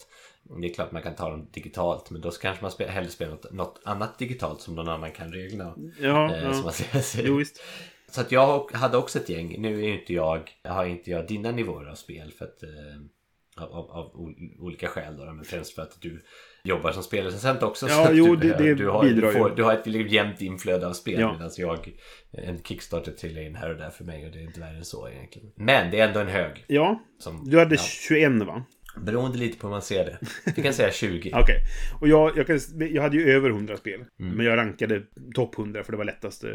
Det 0.60 0.66
är 0.70 0.74
klart 0.74 0.92
man 0.92 1.02
kan 1.02 1.14
ta 1.14 1.30
dem 1.30 1.48
digitalt 1.52 2.10
men 2.10 2.20
då 2.20 2.30
kanske 2.30 2.62
man 2.62 2.70
spe- 2.70 2.88
hellre 2.88 3.10
spelar 3.10 3.32
något, 3.32 3.52
något 3.52 3.80
annat 3.84 4.18
digitalt 4.18 4.60
som 4.60 4.74
någon 4.74 4.88
annan 4.88 5.12
kan 5.12 5.32
reglerna. 5.32 5.74
Ja, 6.00 6.34
Eh, 6.34 6.42
ja. 6.44 6.52
som 6.54 6.62
man 6.64 6.72
säger. 6.72 7.28
Jo, 7.28 7.36
visst. 7.36 7.62
Så 8.08 8.20
att 8.20 8.32
jag 8.32 8.70
hade 8.72 8.96
också 8.96 9.18
ett 9.18 9.28
gäng. 9.28 9.60
Nu 9.62 9.84
är 9.84 9.88
inte 9.98 10.12
jag, 10.12 10.50
har 10.64 10.84
inte 10.84 11.10
jag 11.10 11.26
dina 11.26 11.50
nivåer 11.50 11.86
av 11.90 11.94
spel 11.94 12.32
för 12.32 12.44
att 12.44 12.62
eh, 12.62 13.62
av, 13.64 13.72
av, 13.72 13.90
av 13.90 14.16
ol- 14.16 14.56
olika 14.58 14.88
skäl 14.88 15.16
då. 15.16 15.24
Men 15.24 15.44
främst 15.44 15.74
för 15.74 15.82
att 15.82 16.00
du 16.00 16.24
jobbar 16.64 16.92
som 16.92 17.02
spelrecensent 17.02 17.62
också. 17.62 17.86
Ja, 17.88 18.06
så 18.06 18.12
jo, 18.14 18.36
du, 18.36 18.48
det- 18.48 18.54
det 18.58 18.74
du, 18.74 18.88
har, 18.88 19.04
bidrar 19.04 19.20
du, 19.20 19.26
ju. 19.26 19.32
får, 19.32 19.50
du 19.56 19.62
har 19.62 19.72
ett 19.74 19.86
liksom 19.86 20.14
jämnt 20.14 20.40
inflöde 20.42 20.86
av 20.86 20.92
spel 20.92 21.20
Ja. 21.20 21.32
medan 21.32 21.50
jag 21.56 21.92
en 22.32 22.62
Kickstarter 22.62 23.12
trillar 23.12 23.42
in 23.42 23.54
här 23.54 23.70
och 23.70 23.76
där 23.76 23.90
för 23.90 24.04
mig 24.04 24.26
och 24.26 24.32
det 24.32 24.38
är 24.38 24.42
inte 24.42 24.60
värre 24.60 24.76
än 24.76 24.84
så 24.84 25.08
egentligen. 25.08 25.50
Men 25.56 25.90
det 25.90 26.00
är 26.00 26.08
ändå 26.08 26.20
en 26.20 26.28
hög. 26.28 26.64
Ja, 26.66 27.02
Som, 27.18 27.50
du 27.50 27.58
hade 27.58 27.74
ja, 27.74 27.80
21 27.82 28.32
va? 28.32 28.64
beroende 28.96 29.38
lite 29.38 29.58
på 29.58 29.66
hur 29.66 29.72
man 29.72 29.82
ser 29.82 30.04
det. 30.04 30.18
Vi 30.56 30.62
kan 30.62 30.72
säga 30.72 30.90
20. 30.92 31.30
Okej. 31.34 31.56
Och 32.00 32.08
jag, 32.08 32.36
jag, 32.36 32.46
kan, 32.46 32.58
jag 32.92 33.02
hade 33.02 33.16
ju 33.16 33.30
över 33.30 33.50
100 33.50 33.76
spel. 33.76 34.04
Mm. 34.20 34.36
Men 34.36 34.46
jag 34.46 34.56
rankade 34.56 35.02
topp 35.34 35.58
100 35.58 35.84
för 35.84 35.92
det 35.92 35.98
var 35.98 36.04
lättast. 36.04 36.44
eh, 36.44 36.50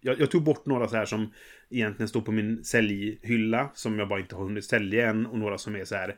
Jag, 0.00 0.20
jag 0.20 0.30
tog 0.30 0.42
bort 0.42 0.66
några 0.66 0.88
så 0.88 0.96
här 0.96 1.04
som 1.04 1.32
egentligen 1.70 2.08
står 2.08 2.20
på 2.20 2.32
min 2.32 2.64
säljhylla. 2.64 3.70
Som 3.74 3.98
jag 3.98 4.08
bara 4.08 4.20
inte 4.20 4.34
har 4.36 4.44
hunnit 4.44 4.64
sälja 4.64 5.08
än. 5.08 5.26
Och 5.26 5.38
några 5.38 5.58
som 5.58 5.76
är 5.76 5.84
så 5.84 5.94
här. 5.94 6.14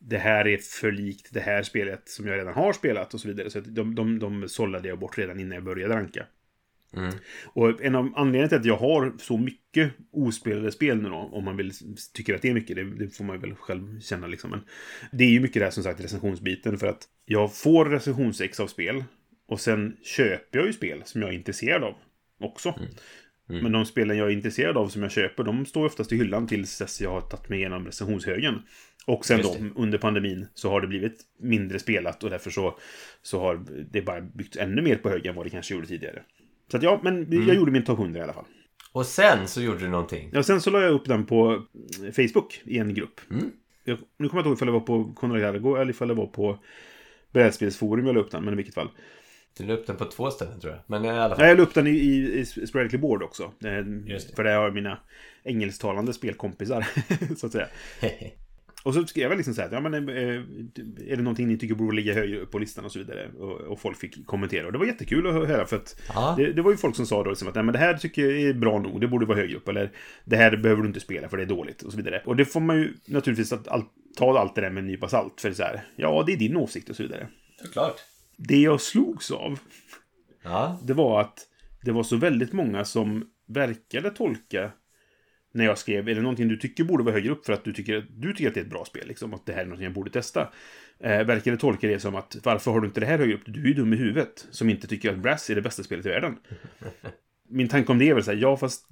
Det 0.00 0.18
här 0.18 0.46
är 0.46 0.56
för 0.58 0.92
likt 0.92 1.34
det 1.34 1.40
här 1.40 1.62
spelet 1.62 2.08
som 2.08 2.26
jag 2.26 2.38
redan 2.38 2.54
har 2.54 2.72
spelat 2.72 3.14
och 3.14 3.20
så 3.20 3.28
vidare. 3.28 3.50
Så 3.50 3.60
de, 3.60 3.94
de, 3.94 4.18
de 4.18 4.48
sållade 4.48 4.88
jag 4.88 4.98
bort 4.98 5.18
redan 5.18 5.40
innan 5.40 5.54
jag 5.54 5.64
började 5.64 5.94
ranka. 5.94 6.26
Mm. 6.96 7.14
Och 7.44 7.82
en 7.82 7.94
av 7.94 8.12
anledningarna 8.16 8.48
till 8.48 8.58
att 8.58 8.64
jag 8.64 8.76
har 8.76 9.12
så 9.18 9.36
mycket 9.36 9.92
ospelade 10.10 10.72
spel 10.72 11.02
nu 11.02 11.08
då, 11.08 11.16
om 11.16 11.44
man 11.44 11.56
vill, 11.56 11.72
tycker 12.14 12.34
att 12.34 12.42
det 12.42 12.48
är 12.48 12.54
mycket, 12.54 12.76
det, 12.76 12.84
det 12.84 13.16
får 13.16 13.24
man 13.24 13.40
väl 13.40 13.54
själv 13.54 14.00
känna 14.00 14.26
liksom. 14.26 14.50
Men 14.50 14.60
det 15.12 15.24
är 15.24 15.30
ju 15.30 15.40
mycket 15.40 15.60
det 15.60 15.64
här 15.64 15.70
som 15.70 15.82
sagt 15.82 16.00
recensionsbiten 16.00 16.78
för 16.78 16.86
att 16.86 17.08
jag 17.24 17.54
får 17.54 17.84
recensionsex 17.84 18.60
av 18.60 18.66
spel 18.66 19.04
och 19.48 19.60
sen 19.60 19.96
köper 20.02 20.58
jag 20.58 20.66
ju 20.66 20.72
spel 20.72 21.02
som 21.04 21.22
jag 21.22 21.30
är 21.30 21.34
intresserad 21.34 21.84
av 21.84 21.94
också. 22.40 22.74
Men 23.46 23.72
de 23.72 23.86
spelen 23.86 24.16
jag 24.16 24.28
är 24.28 24.32
intresserad 24.32 24.76
av 24.76 24.88
som 24.88 25.02
jag 25.02 25.10
köper, 25.10 25.44
de 25.44 25.66
står 25.66 25.86
oftast 25.86 26.12
i 26.12 26.16
hyllan 26.16 26.46
tills 26.46 26.78
dess 26.78 27.00
jag 27.00 27.10
har 27.10 27.20
tagit 27.20 27.48
mig 27.48 27.58
igenom 27.58 27.86
recensionshögen. 27.86 28.62
Och 29.08 29.26
sen 29.26 29.42
då, 29.42 29.56
under 29.76 29.98
pandemin, 29.98 30.46
så 30.54 30.70
har 30.70 30.80
det 30.80 30.86
blivit 30.86 31.20
mindre 31.40 31.78
spelat 31.78 32.24
och 32.24 32.30
därför 32.30 32.50
så, 32.50 32.78
så 33.22 33.40
har 33.40 33.64
det 33.90 34.02
bara 34.02 34.20
byggts 34.20 34.56
ännu 34.56 34.82
mer 34.82 34.96
på 34.96 35.08
högen 35.08 35.30
än 35.30 35.36
vad 35.36 35.46
det 35.46 35.50
kanske 35.50 35.74
gjorde 35.74 35.86
tidigare. 35.86 36.22
Så 36.70 36.76
att 36.76 36.82
ja, 36.82 37.00
men 37.02 37.46
jag 37.46 37.56
gjorde 37.56 37.72
min 37.72 37.84
topp 37.84 37.98
100 37.98 38.20
i 38.20 38.22
alla 38.22 38.32
fall. 38.32 38.44
Och 38.92 39.06
sen 39.06 39.48
så 39.48 39.62
gjorde 39.62 39.78
du 39.78 39.88
någonting. 39.88 40.30
Ja, 40.32 40.42
sen 40.42 40.60
så 40.60 40.70
la 40.70 40.82
jag 40.82 40.92
upp 40.92 41.04
den 41.04 41.26
på 41.26 41.62
Facebook 42.16 42.62
i 42.64 42.78
en 42.78 42.94
grupp. 42.94 43.20
Jag, 43.84 43.98
nu 44.16 44.28
kommer 44.28 44.38
jag 44.38 44.40
inte 44.40 44.48
ihåg 44.48 44.56
ifall 44.56 44.66
det 44.66 44.72
var 44.72 44.80
på 44.80 45.12
Konrad 45.14 45.40
Jargo 45.40 45.76
eller 45.76 45.90
ifall 45.90 46.08
det 46.08 46.14
var 46.14 46.26
på 46.26 46.58
Brädspelsforum 47.32 48.06
jag 48.06 48.14
la 48.14 48.20
upp 48.20 48.30
den, 48.30 48.44
men 48.44 48.54
i 48.54 48.56
vilket 48.56 48.74
fall. 48.74 48.88
Du 49.58 49.64
la 49.64 49.74
upp 49.74 49.86
den 49.86 49.96
på 49.96 50.04
två 50.04 50.30
ställen 50.30 50.60
tror 50.60 50.72
jag. 50.72 50.82
Men 50.86 51.04
i 51.04 51.08
alla 51.08 51.28
fall. 51.28 51.38
Nej, 51.38 51.48
jag 51.48 51.56
la 51.56 51.62
upp 51.62 51.74
den 51.74 51.86
i, 51.86 51.90
i, 51.90 52.38
i 52.38 52.44
Sporadically 52.44 53.00
Board 53.00 53.22
också. 53.22 53.52
Eh, 53.64 54.10
Just 54.12 54.28
det. 54.28 54.36
För 54.36 54.44
där 54.44 54.56
har 54.56 54.64
jag 54.64 54.74
mina 54.74 54.98
engelsktalande 55.44 56.12
spelkompisar, 56.12 56.86
så 57.36 57.46
att 57.46 57.52
säga. 57.52 57.66
Och 58.84 58.94
så 58.94 59.06
skrev 59.06 59.30
jag 59.30 59.36
liksom 59.36 59.54
så 59.54 59.62
här, 59.62 59.68
ja 59.72 59.80
men 59.80 59.94
eh, 59.94 60.42
är 61.12 61.16
det 61.16 61.22
någonting 61.22 61.48
ni 61.48 61.58
tycker 61.58 61.74
borde 61.74 61.96
ligga 61.96 62.14
högre 62.14 62.38
upp 62.40 62.50
på 62.50 62.58
listan 62.58 62.84
och 62.84 62.92
så 62.92 62.98
vidare? 62.98 63.30
Och, 63.38 63.60
och 63.60 63.80
folk 63.80 63.98
fick 63.98 64.26
kommentera. 64.26 64.66
Och 64.66 64.72
det 64.72 64.78
var 64.78 64.86
jättekul 64.86 65.26
att 65.26 65.48
höra 65.48 65.66
för 65.66 65.76
att 65.76 66.00
det, 66.36 66.52
det 66.52 66.62
var 66.62 66.70
ju 66.70 66.76
folk 66.76 66.96
som 66.96 67.06
sa 67.06 67.24
då 67.24 67.30
liksom 67.30 67.48
att 67.48 67.54
nej 67.54 67.64
men 67.64 67.72
det 67.72 67.78
här 67.78 67.94
tycker 67.94 68.22
jag 68.30 68.40
är 68.42 68.52
bra 68.52 68.78
nog, 68.78 69.00
det 69.00 69.08
borde 69.08 69.26
vara 69.26 69.38
högre 69.38 69.56
upp. 69.56 69.68
Eller 69.68 69.90
det 70.24 70.36
här 70.36 70.56
behöver 70.56 70.82
du 70.82 70.88
inte 70.88 71.00
spela 71.00 71.28
för 71.28 71.36
det 71.36 71.42
är 71.42 71.46
dåligt 71.46 71.82
och 71.82 71.90
så 71.90 71.96
vidare. 71.96 72.22
Och 72.26 72.36
det 72.36 72.44
får 72.44 72.60
man 72.60 72.76
ju 72.76 72.94
naturligtvis 73.06 73.52
att 73.52 73.68
all, 73.68 73.82
ta 74.16 74.38
allt 74.38 74.54
det 74.54 74.60
där 74.60 74.70
med 74.70 74.80
en 74.80 74.86
nypa 74.86 75.08
salt. 75.08 75.40
För 75.40 75.52
så 75.52 75.62
här, 75.62 75.80
ja 75.96 76.24
det 76.26 76.32
är 76.32 76.36
din 76.36 76.56
åsikt 76.56 76.90
och 76.90 76.96
så 76.96 77.02
vidare. 77.02 77.28
Såklart. 77.62 77.96
Det 78.36 78.56
jag 78.60 78.80
slogs 78.80 79.30
av, 79.30 79.58
Ja. 80.42 80.78
det 80.84 80.92
var 80.94 81.20
att 81.20 81.38
det 81.82 81.92
var 81.92 82.02
så 82.02 82.16
väldigt 82.16 82.52
många 82.52 82.84
som 82.84 83.24
verkade 83.48 84.10
tolka 84.10 84.70
när 85.58 85.64
jag 85.64 85.78
skrev, 85.78 86.08
är 86.08 86.14
det 86.14 86.20
någonting 86.20 86.48
du 86.48 86.56
tycker 86.56 86.84
borde 86.84 87.04
vara 87.04 87.14
högre 87.14 87.30
upp 87.32 87.46
för 87.46 87.52
att 87.52 87.64
du 87.64 87.72
tycker, 87.72 88.06
du 88.16 88.32
tycker 88.32 88.48
att 88.48 88.54
det 88.54 88.60
är 88.60 88.64
ett 88.64 88.70
bra 88.70 88.84
spel, 88.84 89.08
liksom, 89.08 89.34
att 89.34 89.46
det 89.46 89.52
här 89.52 89.60
är 89.60 89.64
någonting 89.64 89.84
jag 89.84 89.92
borde 89.92 90.10
testa. 90.10 90.48
Eh, 91.00 91.24
verkade 91.24 91.56
tolka 91.56 91.86
det 91.88 92.00
som 92.00 92.14
att, 92.14 92.36
varför 92.42 92.70
har 92.70 92.80
du 92.80 92.86
inte 92.86 93.00
det 93.00 93.06
här 93.06 93.18
högre 93.18 93.34
upp? 93.34 93.40
Du 93.46 93.62
är 93.62 93.66
ju 93.68 93.74
dum 93.74 93.92
i 93.92 93.96
huvudet, 93.96 94.46
som 94.50 94.70
inte 94.70 94.86
tycker 94.86 95.10
att 95.12 95.18
Brass 95.18 95.50
är 95.50 95.54
det 95.54 95.62
bästa 95.62 95.82
spelet 95.82 96.06
i 96.06 96.08
världen. 96.08 96.36
Min 97.48 97.68
tanke 97.68 97.92
om 97.92 97.98
det 97.98 98.08
är 98.08 98.14
väl 98.14 98.24
så 98.24 98.30
här, 98.30 98.38
ja 98.38 98.56
fast 98.56 98.86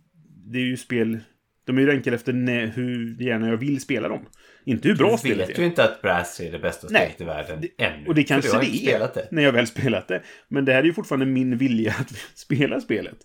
det 0.47 0.59
är 0.59 0.63
ju 0.63 0.77
spel, 0.77 1.19
de 1.65 1.77
är 1.79 1.83
ju 1.83 1.87
rankade 1.87 2.17
efter 2.17 2.33
nä- 2.33 2.67
hur 2.67 3.23
gärna 3.23 3.49
jag 3.49 3.57
vill 3.57 3.81
spela 3.81 4.09
dem. 4.09 4.27
Inte 4.65 4.89
hur 4.89 4.97
bra 4.97 5.11
Du 5.13 5.19
spelet 5.19 5.49
vet 5.49 5.57
är. 5.59 5.63
ju 5.63 5.67
inte 5.69 5.85
att 5.85 6.03
Brass 6.03 6.41
är 6.41 6.53
det 6.53 6.59
bästa 6.59 6.87
Nej. 6.91 7.03
spelet 7.15 7.21
i 7.21 7.25
världen 7.25 7.61
Det- 7.61 7.85
ännu. 7.85 8.07
Och 8.07 8.15
det 8.15 8.25
kanske 8.25 8.53
du 8.61 8.67
det 8.67 8.87
är, 8.93 8.99
det. 8.99 9.29
när 9.31 9.43
jag 9.43 9.53
väl 9.53 9.67
spelat 9.67 10.09
det. 10.09 10.23
Men 10.49 10.65
det 10.65 10.73
här 10.73 10.81
är 10.81 10.85
ju 10.85 10.93
fortfarande 10.93 11.27
min 11.27 11.59
vilja 11.59 11.95
att 12.01 12.13
spela 12.35 12.81
spelet. 12.81 13.17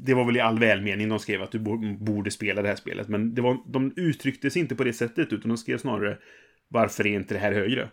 Det 0.00 0.14
var 0.14 0.24
väl 0.24 0.36
i 0.36 0.40
all 0.40 0.58
välmening 0.58 1.08
de 1.08 1.18
skrev 1.18 1.42
att 1.42 1.50
du 1.52 1.58
bo- 1.58 1.96
borde 1.98 2.30
spela 2.30 2.62
det 2.62 2.68
här 2.68 2.76
spelet. 2.76 3.08
Men 3.08 3.34
det 3.34 3.42
var, 3.42 3.58
de 3.66 3.92
uttryckte 3.96 4.50
sig 4.50 4.62
inte 4.62 4.74
på 4.74 4.84
det 4.84 4.92
sättet, 4.92 5.32
utan 5.32 5.48
de 5.48 5.56
skrev 5.56 5.78
snarare 5.78 6.18
Varför 6.68 7.06
är 7.06 7.10
inte 7.14 7.34
det 7.34 7.40
här 7.40 7.52
högre? 7.52 7.88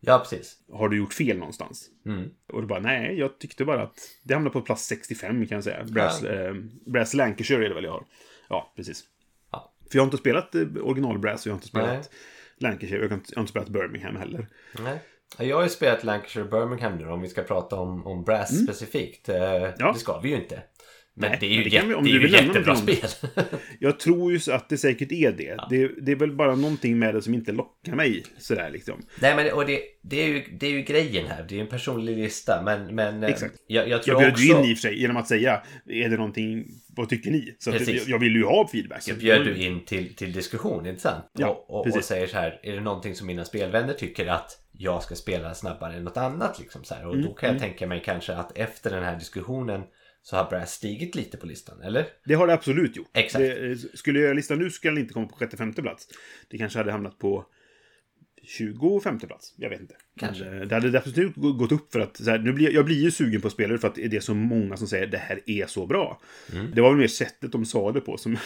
Ja, 0.00 0.18
precis. 0.18 0.56
Har 0.72 0.88
du 0.88 0.96
gjort 0.96 1.12
fel 1.12 1.38
någonstans? 1.38 1.90
Mm. 2.06 2.30
Och 2.52 2.60
det 2.60 2.66
bara, 2.66 2.80
nej, 2.80 3.18
jag 3.18 3.38
tyckte 3.38 3.64
bara 3.64 3.82
att 3.82 3.98
det 4.22 4.34
hamnade 4.34 4.52
på 4.52 4.60
plats 4.60 4.86
65 4.86 5.46
kan 5.46 5.56
jag 5.56 5.64
säga. 5.64 5.84
Brass, 5.84 6.22
eh, 6.22 6.54
Brass 6.86 7.14
Lancashire 7.14 7.64
är 7.64 7.68
det 7.68 7.74
väl 7.74 7.84
jag 7.84 7.92
har. 7.92 8.04
Ja, 8.48 8.72
precis. 8.76 9.04
Ja. 9.52 9.72
För 9.90 9.96
jag 9.98 10.02
har 10.02 10.06
inte 10.06 10.16
spelat 10.16 10.54
eh, 10.54 10.62
original 10.82 11.18
Brass 11.18 11.40
och 11.40 11.46
jag 11.46 11.52
har 11.52 11.56
inte 11.58 11.68
spelat 11.68 11.88
Nej. 11.88 12.02
Lancashire. 12.58 13.02
Jag 13.02 13.08
har 13.08 13.14
inte, 13.14 13.26
jag 13.30 13.36
har 13.36 13.42
inte 13.42 13.50
spelat 13.50 13.68
Birmingham 13.68 14.16
heller. 14.16 14.46
Nej. 14.84 14.98
Jag 15.38 15.56
har 15.56 15.62
ju 15.62 15.68
spelat 15.68 16.04
Lancashire 16.04 16.44
och 16.44 16.50
Birmingham 16.50 16.98
nu 16.98 17.08
om 17.08 17.20
vi 17.20 17.28
ska 17.28 17.42
prata 17.42 17.76
om, 17.76 18.06
om 18.06 18.24
Brass 18.24 18.62
specifikt. 18.64 19.28
Eh, 19.28 19.36
Mm. 19.54 19.72
Ja. 19.78 19.92
Det 19.92 19.98
ska 19.98 20.20
vi 20.20 20.28
ju 20.28 20.36
inte. 20.36 20.62
Men 21.18 21.30
Nej, 21.30 21.38
det 21.40 21.46
är 21.46 21.50
ju, 21.50 21.62
det 21.62 21.68
jätte, 21.70 21.86
vi- 21.86 21.94
om 21.94 22.04
det 22.04 22.10
är 22.10 22.20
ju 22.20 22.28
jättebra 22.28 22.76
spel. 22.76 22.96
Jag 23.80 24.00
tror 24.00 24.32
ju 24.32 24.52
att 24.52 24.68
det 24.68 24.78
säkert 24.78 25.12
är 25.12 25.32
det. 25.32 25.56
det. 25.70 25.90
Det 26.02 26.12
är 26.12 26.16
väl 26.16 26.32
bara 26.32 26.54
någonting 26.54 26.98
med 26.98 27.14
det 27.14 27.22
som 27.22 27.34
inte 27.34 27.52
lockar 27.52 27.94
mig. 27.94 28.22
Sådär 28.38 28.70
liksom. 28.70 29.02
Nej 29.20 29.36
men 29.36 29.52
och 29.52 29.66
det, 29.66 29.80
det, 30.02 30.22
är 30.22 30.26
ju, 30.26 30.44
det 30.60 30.66
är 30.66 30.70
ju 30.70 30.82
grejen 30.82 31.26
här. 31.26 31.46
Det 31.48 31.54
är 31.54 31.56
ju 31.56 31.62
en 31.62 31.68
personlig 31.68 32.16
lista. 32.16 32.62
Men, 32.64 32.94
men 32.94 33.22
eh, 33.22 33.28
Exakt. 33.30 33.54
jag, 33.66 33.88
jag 33.88 34.02
tror 34.02 34.14
Jag 34.14 34.20
bjöd 34.22 34.32
också... 34.32 34.44
ju 34.44 34.50
in 34.64 34.70
i 34.70 34.74
och 34.74 34.78
för 34.78 34.88
sig 34.88 35.00
genom 35.00 35.16
att 35.16 35.28
säga, 35.28 35.62
är 35.88 36.08
det 36.08 36.16
någonting, 36.16 36.66
vad 36.96 37.08
tycker 37.08 37.30
ni? 37.30 37.56
Så 37.58 37.70
att 37.70 37.78
Precis. 37.78 37.94
jag, 38.08 38.14
jag 38.14 38.18
vill 38.18 38.34
ju 38.36 38.44
ha 38.44 38.68
feedbacken. 38.68 39.14
Så 39.14 39.20
bjöd 39.20 39.44
du 39.44 39.56
in 39.56 39.84
till, 39.84 40.14
till 40.14 40.32
diskussion, 40.32 40.86
inte 40.86 41.00
sant? 41.00 41.24
Ja, 41.32 41.48
och, 41.48 41.70
och, 41.70 41.78
och 41.78 41.84
precis. 41.86 42.04
säger 42.06 42.26
så 42.26 42.36
här, 42.36 42.60
är 42.62 42.72
det 42.72 42.80
någonting 42.80 43.14
som 43.14 43.26
mina 43.26 43.44
spelvänner 43.44 43.92
tycker 43.92 44.26
att 44.26 44.62
jag 44.72 45.02
ska 45.02 45.14
spela 45.14 45.54
snabbare 45.54 45.94
än 45.96 46.04
något 46.04 46.16
annat? 46.16 46.58
Liksom 46.60 46.84
så 46.84 46.94
här. 46.94 47.06
Och 47.06 47.14
Mm, 47.14 47.26
då 47.26 47.34
kan 47.34 47.50
jag 47.50 47.58
tänka 47.58 47.86
mig 47.86 48.02
kanske 48.04 48.34
att 48.34 48.58
efter 48.58 48.90
den 48.90 49.02
här 49.04 49.18
diskussionen 49.18 49.82
så 50.28 50.36
har 50.36 50.50
Brass 50.50 50.72
stigit 50.72 51.14
lite 51.14 51.36
på 51.36 51.46
listan, 51.46 51.82
eller? 51.82 52.06
Det 52.24 52.34
har 52.34 52.46
det 52.46 52.54
absolut 52.54 52.96
gjort. 52.96 53.10
Exakt. 53.14 53.42
Det, 53.42 53.70
eh, 53.70 53.76
skulle 53.94 54.18
jag 54.18 54.24
göra 54.24 54.34
listan 54.34 54.58
nu 54.58 54.70
skulle 54.70 54.90
den 54.90 54.98
inte 55.00 55.14
komma 55.14 55.26
på 55.26 55.36
sjätte, 55.36 55.56
femte 55.56 55.82
plats. 55.82 56.08
Det 56.50 56.58
kanske 56.58 56.78
hade 56.78 56.92
hamnat 56.92 57.18
på 57.18 57.46
20 58.42 59.00
femte 59.00 59.26
plats. 59.26 59.54
Jag 59.56 59.70
vet 59.70 59.80
inte. 59.80 59.94
Kanske. 60.20 60.44
Men, 60.44 60.60
eh, 60.62 60.66
Det 60.68 60.74
hade 60.74 61.24
gå- 61.36 61.52
gått 61.52 61.72
upp 61.72 61.92
för 61.92 62.00
att 62.00 62.26
här, 62.26 62.38
nu 62.38 62.52
blir, 62.52 62.70
jag 62.74 62.84
blir 62.84 63.02
ju 63.02 63.10
sugen 63.10 63.40
på 63.40 63.50
spelare 63.50 63.78
för 63.78 63.88
att 63.88 63.94
det 63.94 64.14
är 64.16 64.20
så 64.20 64.34
många 64.34 64.76
som 64.76 64.88
säger 64.88 65.06
det 65.06 65.18
här 65.18 65.40
är 65.46 65.66
så 65.66 65.86
bra. 65.86 66.20
Mm. 66.52 66.70
Det 66.74 66.80
var 66.80 66.90
väl 66.90 66.98
mer 66.98 67.08
sättet 67.08 67.52
de 67.52 67.64
sa 67.64 67.92
det 67.92 68.00
på 68.00 68.16
som 68.16 68.36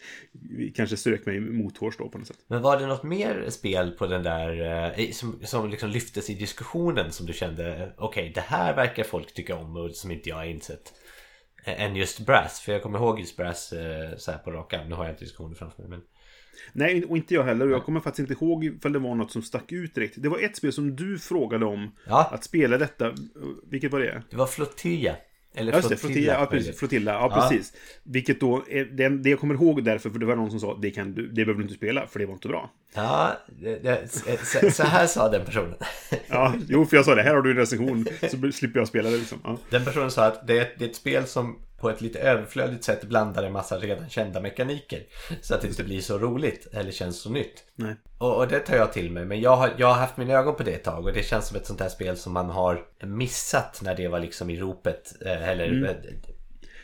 kanske 0.74 0.96
strök 0.96 1.26
mig 1.26 1.40
mothårs 1.40 1.96
då 1.96 2.08
på 2.08 2.18
något 2.18 2.26
sätt. 2.26 2.38
Men 2.46 2.62
var 2.62 2.80
det 2.80 2.86
något 2.86 3.02
mer 3.02 3.50
spel 3.50 3.90
på 3.90 4.06
den 4.06 4.22
där 4.22 4.60
eh, 5.00 5.10
som, 5.10 5.40
som 5.44 5.70
liksom 5.70 5.90
lyftes 5.90 6.30
i 6.30 6.34
diskussionen 6.34 7.12
som 7.12 7.26
du 7.26 7.32
kände 7.32 7.92
okej 7.98 8.32
det 8.34 8.40
här 8.40 8.76
verkar 8.76 9.04
folk 9.04 9.34
tycka 9.34 9.56
om 9.56 9.76
och 9.76 9.94
som 9.94 10.10
inte 10.10 10.28
jag 10.28 10.36
har 10.36 10.44
insett 10.44 10.92
än 11.72 11.96
just 11.96 12.26
Brass? 12.26 12.60
För 12.60 12.72
jag 12.72 12.82
kommer 12.82 12.98
ihåg 12.98 13.20
just 13.20 13.36
Brass 13.36 13.72
eh, 13.72 14.16
så 14.16 14.30
här 14.30 14.38
på 14.38 14.50
rak 14.50 14.72
arm. 14.72 14.88
Nu 14.88 14.94
har 14.94 15.04
jag 15.04 15.12
inte 15.12 15.24
diskussionen 15.24 15.54
framför 15.54 15.82
mig 15.82 15.90
men 15.90 16.02
Nej, 16.72 17.04
och 17.04 17.16
inte 17.16 17.34
jag 17.34 17.44
heller. 17.44 17.68
Jag 17.68 17.84
kommer 17.84 18.00
faktiskt 18.00 18.30
inte 18.30 18.44
ihåg 18.44 18.64
ifall 18.64 18.92
det 18.92 18.98
var 18.98 19.14
något 19.14 19.32
som 19.32 19.42
stack 19.42 19.72
ut 19.72 19.94
direkt. 19.94 20.14
Det 20.16 20.28
var 20.28 20.38
ett 20.38 20.56
spel 20.56 20.72
som 20.72 20.96
du 20.96 21.18
frågade 21.18 21.66
om. 21.66 21.92
Ja. 22.06 22.28
Att 22.32 22.44
spela 22.44 22.78
detta. 22.78 23.14
Vilket 23.70 23.92
var 23.92 24.00
det? 24.00 24.22
det 24.30 24.36
var 24.36 24.46
Flotilla. 24.46 25.16
Eller 25.56 25.72
Ja, 25.72 25.88
det. 25.88 25.96
Flotilla. 25.96 26.32
Ja, 26.32 26.46
precis. 26.46 26.78
Flotilla. 26.78 27.12
Ja, 27.12 27.28
Ja. 27.34 27.40
precis. 27.48 27.72
Vilket 28.02 28.40
då, 28.40 28.64
det, 28.92 29.08
det 29.08 29.30
jag 29.30 29.40
kommer 29.40 29.54
ihåg 29.54 29.84
därför, 29.84 30.10
för 30.10 30.18
det 30.18 30.26
var 30.26 30.36
någon 30.36 30.50
som 30.50 30.60
sa 30.60 30.78
det, 30.82 30.90
kan 30.90 31.14
du, 31.14 31.26
det 31.28 31.34
behöver 31.34 31.54
du 31.54 31.62
inte 31.62 31.74
spela, 31.74 32.06
för 32.06 32.18
det 32.18 32.26
var 32.26 32.32
inte 32.34 32.48
bra. 32.48 32.70
Ja, 32.94 33.32
det, 33.62 33.76
det, 33.82 34.08
så, 34.44 34.70
så 34.70 34.82
här 34.82 35.06
sa 35.06 35.28
den 35.28 35.44
personen. 35.44 35.74
Ja, 36.28 36.54
jo, 36.68 36.84
för 36.86 36.96
jag 36.96 37.04
sa 37.04 37.14
det. 37.14 37.22
Här 37.22 37.34
har 37.34 37.42
du 37.42 37.50
en 37.50 37.56
recension, 37.56 38.06
så 38.30 38.52
slipper 38.52 38.80
jag 38.80 38.88
spela 38.88 39.10
det 39.10 39.16
liksom. 39.16 39.38
Ja. 39.44 39.58
Den 39.70 39.84
personen 39.84 40.10
sa 40.10 40.24
att 40.26 40.46
det 40.46 40.58
är, 40.58 40.68
det 40.78 40.84
är 40.84 40.88
ett 40.88 40.96
spel 40.96 41.26
som 41.26 41.56
på 41.80 41.90
ett 41.90 42.00
lite 42.00 42.18
överflödigt 42.18 42.84
sätt 42.84 43.04
blandar 43.04 43.42
en 43.42 43.52
massa 43.52 43.78
redan 43.78 44.08
kända 44.08 44.40
mekaniker. 44.40 45.02
Så 45.42 45.54
att 45.54 45.60
det 45.60 45.68
inte 45.68 45.84
blir 45.84 46.00
så 46.00 46.18
roligt 46.18 46.66
eller 46.72 46.90
känns 46.92 47.20
så 47.20 47.30
nytt. 47.30 47.64
Nej. 47.74 47.94
Och, 48.18 48.36
och 48.36 48.48
det 48.48 48.58
tar 48.58 48.76
jag 48.76 48.92
till 48.92 49.10
mig. 49.10 49.24
Men 49.24 49.40
jag 49.40 49.56
har, 49.56 49.70
jag 49.76 49.86
har 49.86 49.94
haft 49.94 50.16
mina 50.16 50.34
ögon 50.34 50.54
på 50.56 50.62
det 50.62 50.72
ett 50.72 50.84
tag 50.84 51.04
och 51.06 51.12
det 51.12 51.22
känns 51.22 51.46
som 51.48 51.56
ett 51.56 51.66
sånt 51.66 51.80
här 51.80 51.88
spel 51.88 52.16
som 52.16 52.32
man 52.32 52.50
har 52.50 52.84
missat 53.00 53.80
när 53.82 53.94
det 53.94 54.08
var 54.08 54.20
liksom 54.20 54.50
i 54.50 54.56
ropet. 54.60 55.22
eh, 55.26 55.48
Eller... 55.48 55.84
eh, 55.84 55.90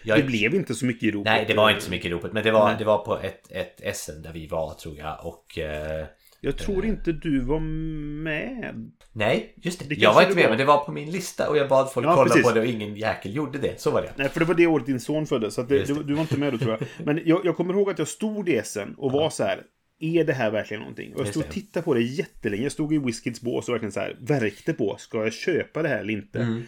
Jag, 0.05 0.19
Det 0.19 0.23
blev 0.25 0.55
inte 0.55 0.75
så 0.75 0.85
mycket 0.87 1.03
i 1.03 1.09
Europa. 1.09 1.31
Nej, 1.31 1.45
det 1.49 1.55
var 1.55 1.71
inte 1.71 1.83
så 1.83 1.91
mycket 1.91 2.07
i 2.07 2.11
ropet. 2.11 2.33
Men 2.33 2.45
det 2.45 2.51
var, 2.51 2.75
det 2.79 2.85
var 2.85 2.99
på 2.99 3.19
ett, 3.19 3.51
ett 3.51 3.97
SM 3.97 4.23
där 4.23 4.33
vi 4.33 4.47
var 4.47 4.75
tror 4.75 4.99
jag. 4.99 5.19
Och... 5.27 5.59
Eh, 5.59 6.07
Jag 6.45 6.57
tror 6.59 6.85
inte 6.85 7.13
du 7.13 7.41
var 7.41 7.61
med. 7.61 8.91
nej, 9.13 9.55
just 9.57 9.79
det. 9.79 9.85
Det 9.89 9.95
jag 9.95 10.15
var 10.15 10.23
inte 10.23 10.35
med 10.35 10.43
var. 10.45 10.51
men 10.51 10.59
det 10.59 10.65
var 10.65 10.85
på 10.85 10.93
min 10.93 11.11
lista 11.11 11.49
och 11.51 11.57
jag 11.57 11.69
bad 11.69 11.93
folk 11.93 12.07
Ja, 12.07 12.15
kolla 12.15 12.29
precis. 12.29 12.43
på 12.43 12.55
det 12.55 12.61
och 12.61 12.67
ingen 12.67 12.97
jäkel 12.97 13.35
gjorde 13.37 13.59
det. 13.59 13.81
Så 13.81 13.91
var 13.91 14.03
det. 14.03 14.13
Nej, 14.17 14.29
för 14.29 14.41
det 14.41 14.47
var 14.47 14.55
det 14.55 14.67
året 14.67 14.87
din 14.87 15.01
son 15.01 15.27
föddes. 15.27 15.55
Så 15.55 15.63
det, 15.63 15.85
du, 15.85 16.03
du 16.03 16.15
var 16.15 16.21
inte 16.21 16.37
med 16.39 16.53
då 16.53 16.59
tror 16.59 16.71
jag. 16.71 17.07
Men 17.07 17.21
jag, 17.25 17.41
jag 17.45 17.57
kommer 17.57 17.75
ihåg 17.75 17.91
att 17.91 17.99
jag 17.99 18.09
stod 18.09 18.49
i 18.49 18.57
Essen 18.57 18.95
och 18.95 19.13
var 19.13 19.31
så 19.31 19.45
här. 19.45 19.63
Är 20.01 20.25
det 20.25 20.33
här 20.33 20.51
verkligen 20.51 20.81
någonting? 20.81 21.15
Och 21.15 21.21
jag 21.21 21.29
stod 21.29 21.45
och 21.45 21.51
tittade 21.51 21.85
på 21.85 21.95
det 21.95 22.03
jättelänge. 22.03 22.63
Jag 22.63 22.73
stod 22.73 22.95
i 22.95 22.99
Whiskids 22.99 23.41
bås 23.41 23.69
och 23.69 23.75
verkligen 23.75 23.93
så 23.93 24.01
här. 24.01 24.17
Värkte 24.21 24.73
på. 24.73 24.97
Ska 24.99 25.25
jag 25.25 25.33
köpa 25.33 25.83
det 25.83 25.89
här 25.89 25.99
eller 25.99 26.13
inte? 26.13 26.39
Mm. 26.39 26.63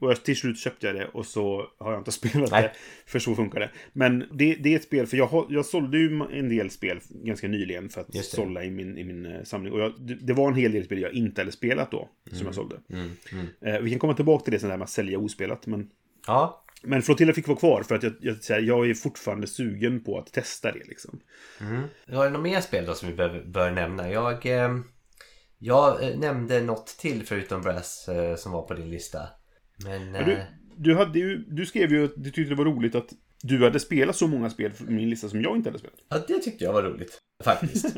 Och 0.00 0.10
jag, 0.10 0.24
till 0.24 0.36
slut 0.36 0.58
köpte 0.58 0.86
jag 0.86 0.96
det 0.96 1.06
och 1.06 1.26
så 1.26 1.66
har 1.78 1.92
jag 1.92 2.00
inte 2.00 2.12
spelat 2.20 2.50
Nej. 2.50 2.62
det. 2.62 2.72
För 3.06 3.18
så 3.18 3.34
funkar 3.34 3.60
det. 3.60 3.70
Men 3.92 4.18
det, 4.32 4.54
det 4.54 4.72
är 4.72 4.76
ett 4.76 4.84
spel, 4.84 5.06
för 5.06 5.16
jag, 5.16 5.46
jag 5.50 5.66
sålde 5.66 5.98
ju 5.98 6.22
en 6.32 6.48
del 6.48 6.70
spel 6.70 7.00
ganska 7.10 7.48
nyligen 7.48 7.88
för 7.88 8.00
att 8.00 8.24
sålla 8.24 8.64
i 8.64 8.70
min, 8.70 8.98
i 8.98 9.04
min 9.04 9.26
eh, 9.26 9.42
samling. 9.42 9.72
Och 9.72 9.80
jag, 9.80 9.92
det, 10.20 10.32
var 10.32 10.48
en 10.48 10.54
hel 10.54 10.72
del 10.72 10.84
spel 10.84 11.00
jag 11.00 11.12
inte 11.12 11.40
hade 11.40 11.52
spelat 11.52 11.90
då, 11.90 12.08
som 12.32 12.46
jag 12.46 12.54
sålde. 12.54 12.76
Mm, 12.90 13.10
mm. 13.32 13.46
Eh, 13.60 13.80
vi 13.80 13.90
kan 13.90 13.98
komma 13.98 14.14
tillbaka 14.14 14.44
till 14.44 14.52
det 14.52 14.58
sen 14.58 14.68
där 14.68 14.76
med 14.76 14.84
att 14.84 14.90
sälja 14.90 15.18
ospelat. 15.18 15.66
Men, 15.66 15.90
Ja, 16.26 16.64
men 16.82 17.02
Flotilla 17.02 17.32
fick 17.32 17.48
vara 17.48 17.58
kvar 17.58 17.82
för 17.82 17.94
att 17.94 18.02
jag, 18.02 18.12
jag, 18.20 18.36
här, 18.48 18.60
jag 18.60 18.90
är 18.90 18.94
fortfarande 18.94 19.46
sugen 19.46 20.04
på 20.04 20.18
att 20.18 20.32
testa 20.32 20.72
det 20.72 20.84
liksom. 20.84 21.20
Har 22.10 22.24
du 22.24 22.30
något 22.30 22.42
mer 22.42 22.60
spel 22.60 22.86
då 22.86 22.94
som 22.94 23.08
vi 23.08 23.14
bör, 23.14 23.44
bör 23.46 23.70
nämna? 23.70 24.10
Jag, 24.10 24.46
eh, 24.46 24.76
jag 25.58 26.04
eh, 26.04 26.18
nämnde 26.18 26.60
något 26.60 26.86
till 26.86 27.26
förutom 27.26 27.62
Brass 27.62 28.08
eh, 28.08 28.36
som 28.36 28.52
var 28.52 28.62
på 28.62 28.74
din 28.74 28.90
lista. 28.90 29.28
Men... 29.84 30.12
Du, 30.12 30.32
Eh, 30.32 30.44
du, 30.76 30.94
hade 30.94 31.18
ju, 31.18 31.44
du 31.48 31.66
skrev 31.66 31.92
ju 31.92 32.04
att 32.04 32.12
du 32.16 32.30
tyckte 32.30 32.50
det 32.50 32.54
var 32.54 32.64
roligt 32.64 32.94
att 32.94 33.08
du 33.42 33.64
hade 33.64 33.80
spelat 33.80 34.16
så 34.16 34.26
många 34.26 34.50
spel 34.50 34.72
på 34.72 34.84
min 34.84 35.10
lista 35.10 35.28
som 35.28 35.42
jag 35.42 35.56
inte 35.56 35.68
hade 35.68 35.78
spelat. 35.78 35.98
ja, 36.08 36.18
det 36.28 36.38
tyckte 36.38 36.64
jag 36.64 36.72
var 36.72 36.82
roligt. 36.82 37.18
Faktiskt. 37.44 37.86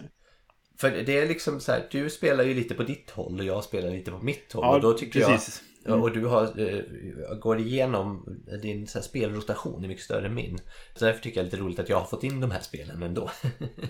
För 0.81 0.91
det 0.91 1.19
är 1.19 1.29
liksom 1.29 1.61
så 1.61 1.73
här, 1.73 1.89
du 1.91 2.11
spelar 2.11 2.45
ju 2.45 2.55
lite 2.55 2.75
på 2.75 2.83
ditt 2.83 3.11
håll 3.11 3.39
och 3.39 3.45
jag 3.45 3.65
spelar 3.65 3.91
lite 3.91 4.11
på 4.11 4.19
mitt 4.19 4.53
håll. 4.53 4.75
och 4.75 4.81
då 4.81 4.93
tycker 4.93 5.21
precis. 5.21 5.63
Jag... 5.85 6.03
Och 6.03 6.13
du 6.13 6.27
har, 6.27 6.61
eh, 6.61 7.39
går 7.41 7.59
igenom 7.59 8.39
din 8.63 8.87
så 8.87 8.99
här, 8.99 9.05
spelrotation 9.05 9.85
är 9.85 9.89
mycket 9.89 10.05
större 10.05 10.27
än 10.27 10.35
min. 10.35 10.59
Så 10.95 11.05
därför 11.05 11.23
tycker 11.23 11.41
jag 11.41 11.47
det 11.47 11.49
är 11.49 11.51
lite 11.51 11.65
roligt 11.65 11.79
att 11.79 11.89
jag 11.89 11.99
har 11.99 12.07
fått 12.07 12.25
in 12.25 12.41
de 12.41 12.51
här 12.51 12.61
spelen 12.61 13.03
ändå. 13.03 13.31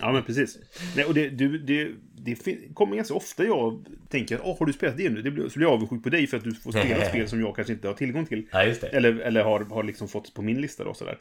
Ja, 0.01 0.11
men 0.11 0.23
precis. 0.23 0.59
Nej, 0.95 1.05
och 1.05 1.13
det, 1.13 1.29
du, 1.29 1.57
det, 1.57 1.91
det 2.15 2.35
kommer 2.73 2.95
ganska 2.95 3.13
ofta 3.13 3.43
jag 3.43 3.85
tänker 4.09 4.35
att 4.35 4.59
har 4.59 4.65
du 4.65 4.73
spelat 4.73 4.97
det 4.97 5.09
nu? 5.09 5.21
Det 5.21 5.31
blir, 5.31 5.49
så 5.49 5.59
blir 5.59 5.67
jag 5.67 5.73
avundsjuk 5.73 6.03
på 6.03 6.09
dig 6.09 6.27
för 6.27 6.37
att 6.37 6.43
du 6.43 6.55
får 6.55 6.71
spela 6.71 7.05
spel 7.09 7.27
som 7.27 7.41
jag 7.41 7.55
kanske 7.55 7.73
inte 7.73 7.87
har 7.87 7.95
tillgång 7.95 8.25
till. 8.25 8.47
ja. 8.51 8.87
Eller, 8.91 9.19
eller 9.19 9.43
har, 9.43 9.59
har 9.59 9.83
liksom 9.83 10.07
fått 10.07 10.33
på 10.33 10.41
min 10.41 10.61
lista 10.61 10.83
då 10.83 10.93
sådär. 10.93 11.17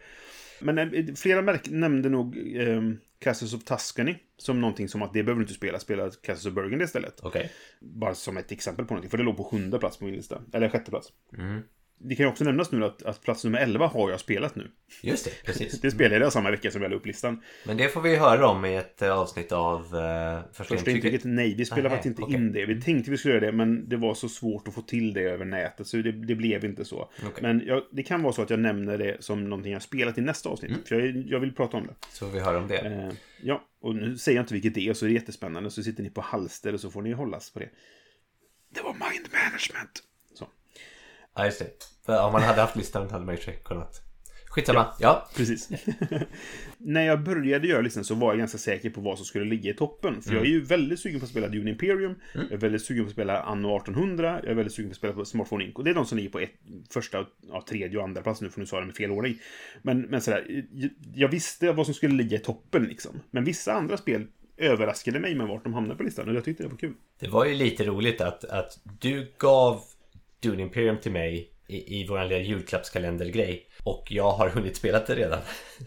Men 0.60 0.78
eh, 0.78 1.14
flera 1.14 1.42
märk 1.42 1.68
nämnde 1.70 2.08
nog 2.08 2.36
eh, 2.56 2.82
Castles 3.18 3.54
of 3.54 3.64
Tuscany 3.64 4.16
som 4.36 4.60
någonting 4.60 4.88
som 4.88 5.02
att 5.02 5.12
det 5.12 5.22
behöver 5.22 5.40
du 5.40 5.44
inte 5.44 5.54
spela, 5.54 5.78
spela 5.78 6.10
Castles 6.10 6.46
of 6.46 6.52
Burgundy 6.52 6.84
istället. 6.84 7.20
Okej. 7.22 7.52
Bara 7.80 8.14
som 8.14 8.36
ett 8.36 8.52
exempel 8.52 8.84
på 8.84 8.94
någonting, 8.94 9.10
för 9.10 9.18
det 9.18 9.24
låg 9.24 9.36
på 9.36 9.44
sjunde 9.44 9.78
plats 9.78 9.96
på 9.96 10.04
min 10.04 10.14
lista. 10.14 10.42
Eller 10.52 10.68
sjätte 10.68 10.90
plats. 10.90 11.12
Mm. 11.38 11.62
Det 12.00 12.14
kan 12.14 12.26
ju 12.26 12.30
också 12.30 12.44
nämnas 12.44 12.72
nu 12.72 12.84
att, 12.84 13.02
att 13.02 13.22
plats 13.22 13.44
nummer 13.44 13.58
11 13.58 13.86
har 13.86 14.10
jag 14.10 14.20
spelat 14.20 14.54
nu. 14.56 14.70
Just 15.02 15.24
det, 15.24 15.30
precis. 15.44 15.80
Det 15.80 15.90
spelade 15.90 16.24
jag 16.24 16.32
samma 16.32 16.50
vecka 16.50 16.70
som 16.70 16.82
jag 16.82 16.90
la 16.90 16.96
upp 16.96 17.06
listan. 17.06 17.42
Men 17.66 17.76
det 17.76 17.88
får 17.88 18.00
vi 18.00 18.16
höra 18.16 18.48
om 18.48 18.64
i 18.64 18.76
ett 18.76 19.02
eh, 19.02 19.18
avsnitt 19.18 19.52
av 19.52 19.80
uh, 19.80 20.40
första, 20.52 20.74
Första 20.74 20.90
intrycket, 20.90 21.24
nej, 21.24 21.54
vi 21.54 21.64
spelade 21.64 21.88
Nej, 21.88 21.96
faktiskt 21.96 22.10
inte 22.10 22.22
okej. 22.22 22.34
in 22.34 22.52
det. 22.52 22.66
Vi 22.66 22.82
tänkte 22.82 23.10
vi 23.10 23.16
skulle 23.18 23.34
göra 23.34 23.46
det, 23.46 23.52
men 23.52 23.88
det 23.88 23.96
var 23.96 24.14
så 24.14 24.28
svårt 24.28 24.68
att 24.68 24.74
få 24.74 24.82
till 24.82 25.12
det 25.12 25.22
över 25.22 25.44
nätet, 25.44 25.86
så 25.86 25.96
det, 25.96 26.12
det 26.12 26.34
blev 26.34 26.64
inte 26.64 26.84
så. 26.84 27.10
Okej. 27.26 27.42
Men 27.42 27.62
jag, 27.66 27.82
det 27.92 28.02
kan 28.02 28.22
vara 28.22 28.32
så 28.32 28.42
att 28.42 28.50
jag 28.50 28.60
nämner 28.60 28.98
det 28.98 29.16
som 29.20 29.44
någonting 29.44 29.72
jag 29.72 29.82
spelat 29.82 30.18
i 30.18 30.20
nästa 30.20 30.48
avsnitt, 30.48 30.70
Mm. 30.70 30.84
för 30.84 31.00
jag, 31.00 31.16
jag 31.16 31.40
vill 31.40 31.54
prata 31.54 31.76
om 31.76 31.86
det. 31.86 31.94
Så 32.12 32.26
får 32.26 32.32
vi 32.32 32.40
höra 32.40 32.58
om 32.58 32.68
det. 32.68 32.78
Eh, 32.78 33.12
ja, 33.42 33.64
och 33.80 33.94
nu 33.94 34.16
säger 34.16 34.38
jag 34.38 34.42
inte 34.42 34.54
vilket 34.54 34.74
det 34.74 34.88
är, 34.88 34.94
så 34.94 35.04
är 35.04 35.08
det 35.08 35.14
jättespännande, 35.14 35.70
så 35.70 35.82
sitter 35.82 36.02
ni 36.02 36.10
på 36.10 36.20
halster 36.20 36.72
och 36.74 36.80
så 36.80 36.90
får 36.90 37.02
ni 37.02 37.12
hållas 37.12 37.50
på 37.50 37.58
det. 37.58 37.68
Det 38.74 38.80
var 38.82 38.92
mind 38.92 39.28
management. 39.32 40.02
Ja, 41.38 41.44
just 41.44 41.58
det. 41.58 41.66
För 42.06 42.22
om 42.26 42.32
man 42.32 42.42
hade 42.42 42.60
haft 42.60 42.76
listan 42.76 43.10
hade 43.10 43.24
man 43.24 43.34
ju 43.36 43.40
kunnat... 43.64 44.02
Skitsamma. 44.48 44.86
Ja. 44.98 45.28
Precis. 45.36 45.68
När 46.78 47.02
jag 47.06 47.22
började 47.22 47.66
göra 47.68 47.80
listan 47.80 48.04
så 48.04 48.14
var 48.14 48.28
jag 48.32 48.38
ganska 48.38 48.58
säker 48.58 48.90
på 48.90 49.00
vad 49.00 49.16
som 49.18 49.24
skulle 49.26 49.44
ligga 49.44 49.70
i 49.70 49.74
toppen. 49.74 50.22
För 50.22 50.34
jag 50.34 50.42
är 50.42 50.48
ju 50.48 50.64
väldigt 50.64 51.00
sugen 51.00 51.20
på 51.20 51.24
att 51.24 51.30
spela 51.30 51.48
Dune 51.48 51.70
Imperium. 51.70 52.14
Jag 52.34 52.52
är 52.52 52.56
väldigt 52.56 52.82
sugen 52.84 53.04
på 53.04 53.08
att 53.08 53.12
spela 53.12 53.42
Anno 53.42 53.76
1800. 53.76 54.40
Jag 54.42 54.50
är 54.50 54.54
väldigt 54.54 54.74
sugen 54.74 54.88
på 54.90 54.92
att 54.92 54.96
spela 54.96 55.12
på 55.12 55.24
Smartphone 55.24 55.64
Inc. 55.64 55.74
Och 55.76 55.84
det 55.84 55.90
är 55.90 55.94
de 55.94 56.06
som 56.06 56.18
ligger 56.18 56.30
på 56.30 56.38
ett, 56.38 56.50
första, 56.90 57.26
ja, 57.48 57.64
tredje 57.68 57.98
och 57.98 58.04
andra 58.04 58.22
plats 58.22 58.40
nu, 58.40 58.50
för 58.50 58.60
nu 58.60 58.66
sa 58.66 58.76
jag 58.76 58.82
det 58.82 58.86
med 58.86 58.96
fel 58.96 59.10
ordning. 59.10 59.38
Men, 59.82 60.00
men 60.00 60.20
sådär, 60.20 60.64
jag- 60.72 60.90
jag 61.14 61.28
visste 61.28 61.72
vad 61.72 61.86
som 61.86 61.94
skulle 61.94 62.14
ligga 62.14 62.36
i 62.36 62.40
toppen 62.40 62.84
liksom. 62.84 63.20
Men 63.30 63.44
vissa 63.44 63.72
andra 63.72 63.96
spel 63.96 64.26
överraskade 64.56 65.20
mig 65.20 65.34
med 65.34 65.48
vart 65.48 65.64
de 65.64 65.74
hamnade 65.74 65.96
på 65.96 66.02
listan. 66.02 66.28
Och 66.28 66.34
jag 66.34 66.44
tyckte 66.44 66.62
det 66.62 66.68
var 66.68 66.76
kul. 66.76 66.94
Det 67.20 67.28
var 67.28 67.44
ju 67.44 67.54
lite 67.54 67.84
roligt 67.84 68.20
att, 68.20 68.44
att 68.44 68.78
du 69.00 69.32
gav 69.38 69.82
Dune 70.42 70.62
Imperium 70.62 70.96
till 70.98 71.12
mig 71.12 71.50
i, 71.68 72.00
i 72.00 72.06
vår 72.08 72.24
lilla 72.24 72.38
julklappskalendergrej. 72.42 73.64
Och 73.82 74.06
jag 74.10 74.30
har 74.30 74.48
hunnit 74.48 74.76
spela 74.76 75.00
det 75.00 75.14
redan. 75.14 75.38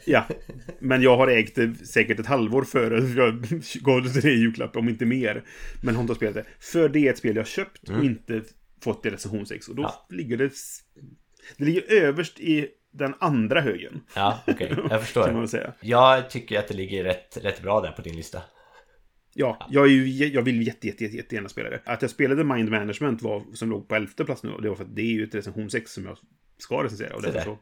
Ja, 0.06 0.28
men 0.80 1.02
jag 1.02 1.18
har 1.18 1.28
ägt 1.28 1.56
det 1.56 1.76
säkert 1.88 2.20
ett 2.20 2.26
halvår 2.26 2.64
före 2.64 3.00
jag 3.00 3.42
gav 3.82 4.04
det 4.04 4.10
till 4.10 4.22
dig 4.22 4.34
i 4.34 4.40
julklapp, 4.40 4.76
om 4.76 4.90
inte 4.90 5.06
mer. 5.06 5.44
Men 5.84 5.96
har 5.96 6.02
inte 6.02 6.16
spelat 6.16 6.36
det. 6.36 6.46
För 6.60 6.90
det 6.90 7.08
är 7.08 7.12
ett 7.12 7.18
spel 7.18 7.36
jag 7.36 7.48
köpt 7.48 7.90
och 7.90 8.04
inte 8.04 8.42
fått 8.84 9.06
i 9.06 9.10
recensionsex. 9.10 9.68
Och 9.68 9.76
då 9.76 9.82
Ja. 9.84 10.06
ligger 10.10 10.38
det... 10.38 10.52
Det 11.58 11.66
ligger 11.66 11.92
överst 11.94 12.40
i 12.40 12.68
den 12.94 13.14
andra 13.20 13.62
högen. 13.62 14.02
Ja, 14.16 14.40
okej. 14.48 14.68
Jag 14.70 14.76
Kan 14.78 14.88
man 14.90 15.00
förstår. 15.00 15.32
väl 15.40 15.48
säga. 15.48 15.74
Jag 15.82 16.30
tycker 16.30 16.60
att 16.60 16.68
det 16.68 16.74
ligger 16.74 17.04
rätt, 17.04 17.38
rätt 17.42 17.62
bra 17.62 17.82
där 17.82 17.92
på 17.92 18.02
din 18.02 18.16
lista. 18.16 18.42
Ja, 19.34 19.68
jag, 19.70 19.86
är 19.86 19.90
ju, 19.90 20.28
jag 20.28 20.42
vill 20.42 20.68
jätte, 20.68 20.88
jätte, 20.88 21.04
jätte, 21.04 21.18
jättegärna 21.18 21.50
spela 21.50 21.70
det. 21.70 21.82
Att 21.86 22.02
jag 22.02 22.12
spelade 22.12 22.44
Mind 22.44 22.70
Management 22.70 23.22
var, 23.22 23.44
som 23.54 23.70
låg 23.70 23.88
på 23.88 23.96
elfte 23.96 24.26
plats 24.26 24.44
nu. 24.44 24.52
Och 24.52 24.62
det 24.62 24.70
var 24.70 24.76
för 24.76 24.84
att 24.84 24.96
det 24.96 25.02
är 25.02 25.14
ju 25.14 25.24
ett 25.24 25.36
recensionsex 25.36 25.94
som 25.94 26.06
jag 26.06 26.18
ska 26.58 26.84
recensera. 26.84 27.16
Och 27.16 27.22
därför 27.22 27.38
där. 27.38 27.46
så 27.46 27.58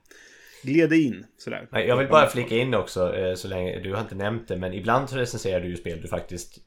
gled 0.64 0.94
in 0.94 1.26
sådär. 1.38 1.68
Jag 1.72 1.98
vill 1.98 2.08
bara 2.08 2.28
flika 2.28 2.56
in 2.56 2.74
också 2.74 3.16
eh, 3.16 3.36
så 3.36 3.48
länge 3.48 3.80
du 3.80 3.94
har 3.94 4.02
inte 4.02 4.16
nämnt 4.16 4.48
det 4.48 4.58
men 4.58 4.74
ibland 4.74 5.10
så 5.10 5.16
recenserar 5.16 5.62
du 5.62 5.68
ju 5.68 5.78
spel 5.78 6.02
du 6.02 6.08
faktiskt 6.08 6.60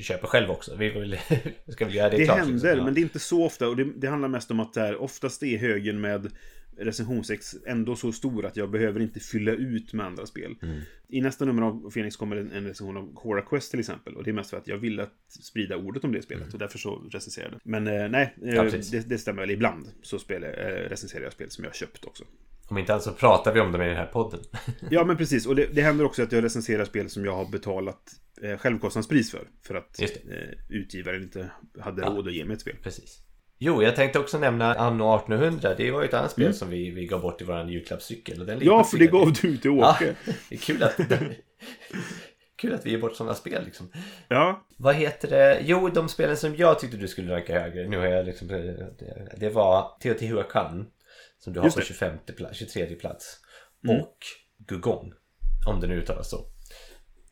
köper 0.00 0.26
själv 0.26 0.50
också. 0.50 0.76
Vi 0.76 0.88
vill, 0.88 1.18
ska 1.68 1.84
väl 1.84 1.94
göra 1.94 2.10
det, 2.10 2.16
Det 2.16 2.24
klart. 2.24 2.38
händer, 2.38 2.54
liksom. 2.54 2.84
Men 2.84 2.94
det 2.94 3.00
är 3.00 3.02
inte 3.02 3.18
så 3.18 3.44
ofta. 3.44 3.68
Och 3.68 3.76
det, 3.76 3.84
det 3.96 4.06
handlar 4.06 4.28
mest 4.28 4.50
om 4.50 4.60
att 4.60 4.74
det 4.74 4.80
här, 4.80 5.02
oftast 5.02 5.42
är 5.42 5.58
högen 5.58 6.00
med 6.00 6.30
recensionsex 6.78 7.56
ändå 7.66 7.96
så 7.96 8.12
stor 8.12 8.46
att 8.46 8.56
jag 8.56 8.70
behöver 8.70 9.00
inte 9.00 9.20
fylla 9.20 9.52
ut 9.52 9.92
med 9.92 10.06
andra 10.06 10.26
spel. 10.26 10.54
Mm. 10.62 10.80
I 11.08 11.20
nästa 11.20 11.44
nummer 11.44 11.62
av 11.62 11.90
Phoenix 11.90 12.16
kommer 12.16 12.36
en, 12.36 12.52
en 12.52 12.66
recension 12.66 12.96
av 12.96 13.14
Cora 13.14 13.42
Quest 13.42 13.70
till 13.70 13.80
exempel. 13.80 14.16
Och 14.16 14.24
det 14.24 14.30
är 14.30 14.34
mest 14.34 14.50
för 14.50 14.56
att 14.56 14.68
jag 14.68 14.78
vill 14.78 15.00
att 15.00 15.12
sprida 15.28 15.76
ordet 15.76 16.04
om 16.04 16.12
det 16.12 16.22
spelet. 16.22 16.52
Och 16.52 16.58
därför 16.58 16.78
så 16.78 16.96
recenserar 17.10 17.44
jag 17.44 17.52
det. 17.52 17.60
Men 17.64 17.86
eh, 17.86 18.08
nej, 18.08 18.34
eh, 18.42 18.42
Mm. 18.42 18.54
Ja, 18.54 18.78
det, 18.90 19.08
det 19.08 19.18
stämmer 19.18 19.42
väl. 19.42 19.50
Ibland 19.50 19.86
så 20.02 20.18
spelar, 20.18 20.48
eh, 20.48 20.88
recenserar 20.88 21.22
jag 21.24 21.32
spel 21.32 21.50
som 21.50 21.64
jag 21.64 21.70
har 21.70 21.74
köpt 21.74 22.04
också. 22.04 22.24
Om 22.68 22.78
inte 22.78 22.92
annat 22.92 23.02
så 23.04 23.12
pratar 23.12 23.54
vi 23.54 23.60
om 23.60 23.72
dem 23.72 23.82
i 23.82 23.86
den 23.86 23.96
här 23.96 24.06
podden. 24.06 24.40
Ja, 24.90 25.04
men 25.04 25.16
precis. 25.16 25.46
Och 25.46 25.56
det, 25.56 25.66
det 25.72 25.82
händer 25.82 26.04
också 26.04 26.22
att 26.22 26.32
jag 26.32 26.44
recenserar 26.44 26.84
spel 26.84 27.10
som 27.10 27.24
jag 27.24 27.36
har 27.36 27.50
betalat 27.50 28.12
eh, 28.42 28.56
självkostnadspris 28.58 29.30
för. 29.30 29.48
För 29.62 29.74
att 29.74 30.00
eh, 30.00 30.06
utgivaren 30.68 31.22
inte 31.22 31.50
hade 31.80 32.02
Ja. 32.02 32.08
råd 32.08 32.26
att 32.28 32.34
ge 32.34 32.44
mig 32.44 32.54
ett 32.54 32.60
spel. 32.60 32.76
Precis. 32.82 33.22
Jo, 33.58 33.82
jag 33.82 33.96
tänkte 33.96 34.18
också 34.18 34.38
nämna 34.38 34.74
Anno 34.74 35.16
1800. 35.16 35.74
Det 35.76 35.90
var 35.90 36.00
ju 36.02 36.08
ett 36.08 36.14
annat 36.14 36.30
spel 36.30 36.44
Mm. 36.44 36.54
som 36.54 36.70
vi, 36.70 36.90
vi 36.90 37.06
gav 37.06 37.20
bort 37.20 37.40
i 37.40 37.44
våran 37.44 37.68
julklappscykel. 37.68 38.40
Och 38.40 38.46
den 38.46 38.58
Ja, 38.62 38.84
för 38.84 38.98
det 38.98 39.06
gav 39.06 39.32
du 39.32 39.56
till 39.56 39.60
Ja, 39.64 39.90
Åke. 39.94 40.14
det 40.48 40.54
är 40.54 40.58
kul 40.58 40.82
att, 40.82 40.96
kul 42.56 42.74
att 42.74 42.86
vi 42.86 42.90
ger 42.90 42.98
bort 42.98 43.16
sådana 43.16 43.34
spel 43.34 43.64
liksom. 43.64 43.92
Ja, 44.28 44.66
Vad 44.76 44.94
heter 44.94 45.28
det? 45.30 45.60
Jo, 45.64 45.88
de 45.88 46.08
spelen 46.08 46.36
som 46.36 46.56
jag 46.56 46.78
tyckte 46.78 46.96
du 46.96 47.08
skulle 47.08 47.34
ranka 47.36 47.60
högre. 47.60 47.88
Nu 47.88 47.98
har 47.98 48.06
jag 48.06 48.26
liksom... 48.26 48.48
Det, 49.38 49.50
var 49.50 49.96
Teotihuacan. 50.00 50.86
Som 51.38 51.52
du 51.52 51.60
har 51.60 51.70
på 51.70 51.78
det. 51.78 51.84
25 51.84 52.18
plats, 52.36 52.58
23 52.58 52.86
plats. 52.94 53.36
Mm. 53.84 54.00
Och 54.00 54.16
Gugong. 54.66 55.12
Om 55.66 55.80
det 55.80 55.86
nu 55.86 55.94
uttalas 55.96 56.30
så. 56.30 56.46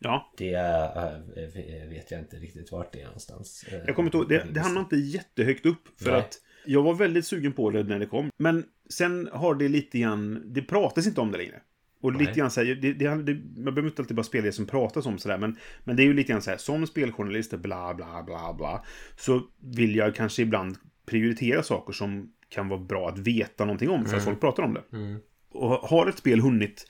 Ja. 0.05 0.33
Det 0.37 0.53
äh, 0.53 1.89
vet 1.89 2.11
jag 2.11 2.19
inte 2.19 2.35
riktigt 2.35 2.71
vart 2.71 2.93
det 2.93 3.01
är 3.01 3.05
någonstans. 3.05 3.65
Eh, 3.71 3.79
Jag 3.85 3.95
kommer 3.95 4.07
inte 4.07 4.17
ihåg, 4.17 4.29
det, 4.29 4.47
det 4.53 4.59
hamnade 4.59 4.83
inte 4.83 4.95
jättehögt 4.95 5.65
upp. 5.65 6.01
För 6.01 6.11
Nej. 6.11 6.19
att 6.19 6.33
jag 6.65 6.83
var 6.83 6.93
väldigt 6.93 7.25
sugen 7.25 7.53
på 7.53 7.69
det 7.69 7.83
när 7.83 7.99
det 7.99 8.05
kom. 8.05 8.29
Men 8.37 8.65
sen 8.89 9.29
har 9.33 9.55
det 9.55 9.67
lite 9.67 9.99
grann, 9.99 10.41
det 10.45 10.61
pratas 10.61 11.07
inte 11.07 11.21
om 11.21 11.31
det 11.31 11.37
längre. 11.37 11.61
Och 12.01 12.13
Nej. 12.13 12.19
lite 12.21 12.39
grann 12.39 12.51
så 12.51 12.63
här, 12.63 12.75
det, 12.75 12.93
det, 12.93 13.23
det, 13.23 13.33
man 13.55 13.73
behöver 13.73 13.89
inte 13.89 14.01
alltid 14.01 14.15
bara 14.15 14.23
spela 14.23 14.45
det 14.45 14.51
som 14.51 14.65
pratas 14.65 15.05
om 15.05 15.17
sådär. 15.17 15.37
Men, 15.37 15.57
men 15.83 15.95
det 15.95 16.03
är 16.03 16.05
ju 16.05 16.13
lite 16.13 16.31
grann 16.31 16.41
så 16.41 16.49
här, 16.49 16.57
som 16.57 16.87
speljournalist, 16.87 17.51
bla 17.51 17.93
bla 17.93 18.23
bla 18.23 18.53
bla. 18.53 18.83
Så 19.17 19.41
vill 19.59 19.95
jag 19.95 20.15
kanske 20.15 20.41
ibland 20.41 20.77
prioritera 21.05 21.63
saker 21.63 21.93
som 21.93 22.31
kan 22.49 22.67
vara 22.67 22.79
bra 22.79 23.09
att 23.09 23.19
veta 23.19 23.65
någonting 23.65 23.89
om. 23.89 24.05
För 24.05 24.17
att 24.17 24.23
folk 24.23 24.39
pratar 24.39 24.63
om 24.63 24.73
det. 24.73 24.83
Mm. 24.91 25.19
Och 25.49 25.69
har 25.69 26.07
ett 26.07 26.17
spel 26.17 26.39
hunnit 26.39 26.87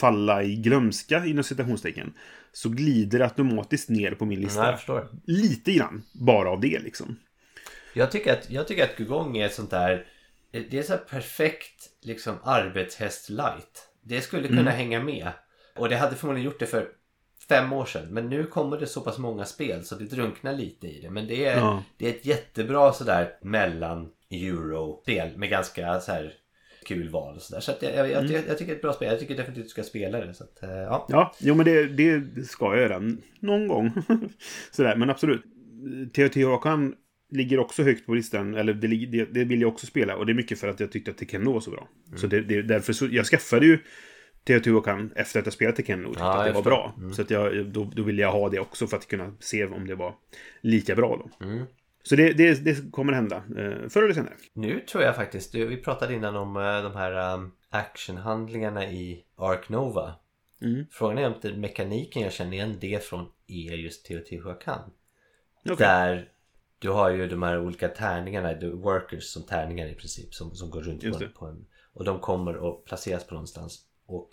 falla 0.00 0.42
i 0.42 0.56
glömska 0.56 1.24
inom 1.26 1.44
citationstecken 1.44 2.14
så 2.52 2.68
glider 2.68 3.18
det 3.18 3.24
automatiskt 3.24 3.88
ner 3.88 4.10
på 4.14 4.24
min 4.24 4.40
lista. 4.40 4.78
Nej. 4.88 5.04
Lite 5.26 5.72
grann, 5.72 6.02
bara 6.12 6.50
av 6.50 6.60
det 6.60 6.78
liksom. 6.78 7.16
Jag 7.94 8.10
tycker 8.10 8.32
att, 8.32 8.50
jag 8.50 8.68
tycker 8.68 8.84
att 8.84 8.96
Gugong 8.96 9.36
är 9.36 9.46
ett 9.46 9.54
sånt 9.54 9.70
där 9.70 10.06
Det 10.50 10.74
är 10.74 10.82
så 10.82 10.96
perfekt 10.96 11.90
liksom 12.02 12.34
arbetshäst 12.44 13.30
light 13.30 13.88
Det 14.02 14.20
skulle 14.20 14.48
kunna 14.48 14.60
Mm. 14.60 14.72
hänga 14.74 15.00
med 15.04 15.28
Och 15.76 15.88
det 15.88 15.96
hade 15.96 16.16
förmodligen 16.16 16.44
gjort 16.50 16.58
det 16.60 16.66
för 16.66 16.88
fem 17.48 17.72
år 17.72 17.84
sedan 17.84 18.08
Men 18.10 18.28
nu 18.28 18.44
kommer 18.46 18.80
det 18.80 18.86
så 18.86 19.00
pass 19.00 19.18
många 19.18 19.44
spel 19.44 19.84
så 19.84 19.94
det 19.94 20.04
drunknar 20.04 20.54
lite 20.54 20.86
i 20.86 21.00
det 21.00 21.10
Men 21.10 21.26
det 21.26 21.44
är, 21.44 21.56
Ja. 21.56 21.82
det 21.96 22.06
är 22.06 22.10
ett 22.10 22.26
jättebra 22.26 22.92
sådär 22.92 23.38
mellan 23.42 24.08
euro-spel 24.30 25.36
med 25.36 25.50
ganska 25.50 26.00
så 26.00 26.12
här 26.12 26.34
kul 26.84 27.08
val 27.08 27.36
och 27.36 27.42
sådär 27.42 27.60
Så 27.60 27.72
att 27.72 27.82
jag, 27.82 27.92
jag, 27.96 28.10
Mm. 28.10 28.32
jag, 28.32 28.42
jag 28.48 28.58
tycker 28.58 28.66
det 28.66 28.72
är 28.72 28.76
ett 28.76 28.82
bra 28.82 28.92
spel 28.92 29.08
Jag 29.08 29.20
tycker 29.20 29.36
definitivt 29.36 29.64
du 29.64 29.68
ska 29.68 29.82
spela 29.82 30.20
det 30.26 30.34
så 30.34 30.44
att, 30.44 30.62
eh, 30.62 30.70
ja. 30.70 31.06
Ja, 31.08 31.34
jo 31.38 31.54
men 31.54 31.64
det, 31.66 31.86
det 31.86 32.44
ska 32.44 32.64
jag 32.64 32.82
göra. 32.82 33.02
Någon 33.40 33.68
gång. 33.68 33.92
Sådär, 34.70 34.96
men 34.96 35.10
absolut. 35.10 35.42
Teotihuacan 36.12 36.94
ligger 37.30 37.58
också 37.58 37.82
högt 37.82 38.06
på 38.06 38.14
listan. 38.14 38.54
Eller 38.54 38.74
det, 38.74 38.86
det, 38.86 39.24
det 39.24 39.44
vill 39.44 39.60
jag 39.60 39.72
också 39.72 39.86
spela. 39.86 40.16
Och 40.16 40.26
det 40.26 40.32
är 40.32 40.34
mycket 40.34 40.58
för 40.60 40.68
att 40.68 40.80
jag 40.80 40.92
tyckte 40.92 41.10
att 41.10 41.18
Tekken 41.18 41.44
var 41.44 41.60
så 41.60 41.70
bra. 41.70 41.88
Så 42.16 42.26
det, 42.26 42.40
det, 42.40 42.62
därför 42.62 42.92
så, 42.92 43.06
jag 43.10 43.26
skaffade 43.26 43.66
ju 43.66 43.78
Teotihuacan 44.44 45.12
efter 45.16 45.40
att 45.40 45.46
jag 45.46 45.52
spelat 45.52 45.76
Tekken 45.76 46.06
och 46.06 46.12
tyckte 46.12 46.24
Ja, 46.24 46.40
att 46.40 46.46
det 46.46 46.52
var 46.52 46.62
bra. 46.62 46.94
Så 47.12 47.22
att 47.22 47.30
jag, 47.30 47.66
då, 47.66 47.90
då 47.96 48.02
ville 48.02 48.22
jag 48.22 48.32
ha 48.32 48.48
det 48.48 48.58
också 48.58 48.86
för 48.86 48.96
att 48.96 49.08
kunna 49.08 49.34
se 49.40 49.64
om 49.64 49.86
det 49.86 49.94
var 49.94 50.14
lika 50.60 50.94
bra 50.94 51.28
då. 51.38 51.46
Mm. 51.46 51.64
Så 52.02 52.16
det, 52.16 52.32
det, 52.32 52.64
det 52.64 52.90
kommer 52.92 53.12
hända. 53.12 53.36
Eh, 53.36 53.88
förr 53.88 54.02
eller 54.02 54.14
senare. 54.14 54.34
Nu 54.52 54.80
tror 54.80 55.04
jag 55.04 55.16
faktiskt, 55.16 55.54
vi 55.54 55.76
pratade 55.76 56.14
innan 56.14 56.36
om 56.36 56.56
eh, 56.56 56.82
de 56.82 56.96
här 56.96 57.34
um, 57.34 57.52
actionhandlingarna 57.70 58.86
i 58.86 59.24
Ark 59.36 59.68
Nova. 59.68 60.14
Mm. 60.62 60.86
Frågan 60.90 61.18
är 61.18 61.26
om 61.26 61.34
inte 61.34 61.52
mekaniken 61.52 62.22
jag 62.22 62.32
känner 62.32 62.52
igen 62.52 62.78
det 62.80 63.04
från 63.04 63.26
är 63.46 63.72
just 63.72 64.06
Teotihuacan. 64.06 64.90
Okej. 65.64 65.76
Där 65.76 66.28
du 66.78 66.90
har 66.90 67.10
ju 67.10 67.28
de 67.28 67.42
här 67.42 67.60
olika 67.60 67.88
tärningarna, 67.88 68.54
the 68.54 68.66
workers 68.66 69.24
som 69.24 69.42
tärningar 69.42 69.86
i 69.86 69.94
princip 69.94 70.34
som, 70.34 70.54
som 70.54 70.70
går 70.70 70.82
runt 70.82 71.00
på 71.00 71.06
en, 71.06 71.18
det. 71.18 71.28
på 71.28 71.46
en 71.46 71.66
Och 71.92 72.04
de 72.04 72.20
kommer 72.20 72.68
att 72.70 72.84
placeras 72.84 73.26
på 73.26 73.34
någonstans 73.34 73.80
och 74.06 74.28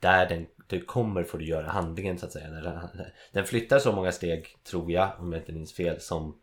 där 0.00 0.28
den, 0.28 0.46
du 0.66 0.80
kommer 0.80 1.24
får 1.24 1.38
du 1.38 1.44
göra 1.44 1.70
handlingen 1.70 2.18
så 2.18 2.26
att 2.26 2.32
säga. 2.32 2.90
Den 3.32 3.44
flyttar 3.44 3.78
så 3.78 3.92
många 3.92 4.12
steg 4.12 4.56
tror 4.64 4.92
jag, 4.92 5.10
om 5.18 5.32
jag 5.32 5.42
inte 5.42 5.52
minns 5.52 5.72
fel, 5.72 6.00
som 6.00 6.40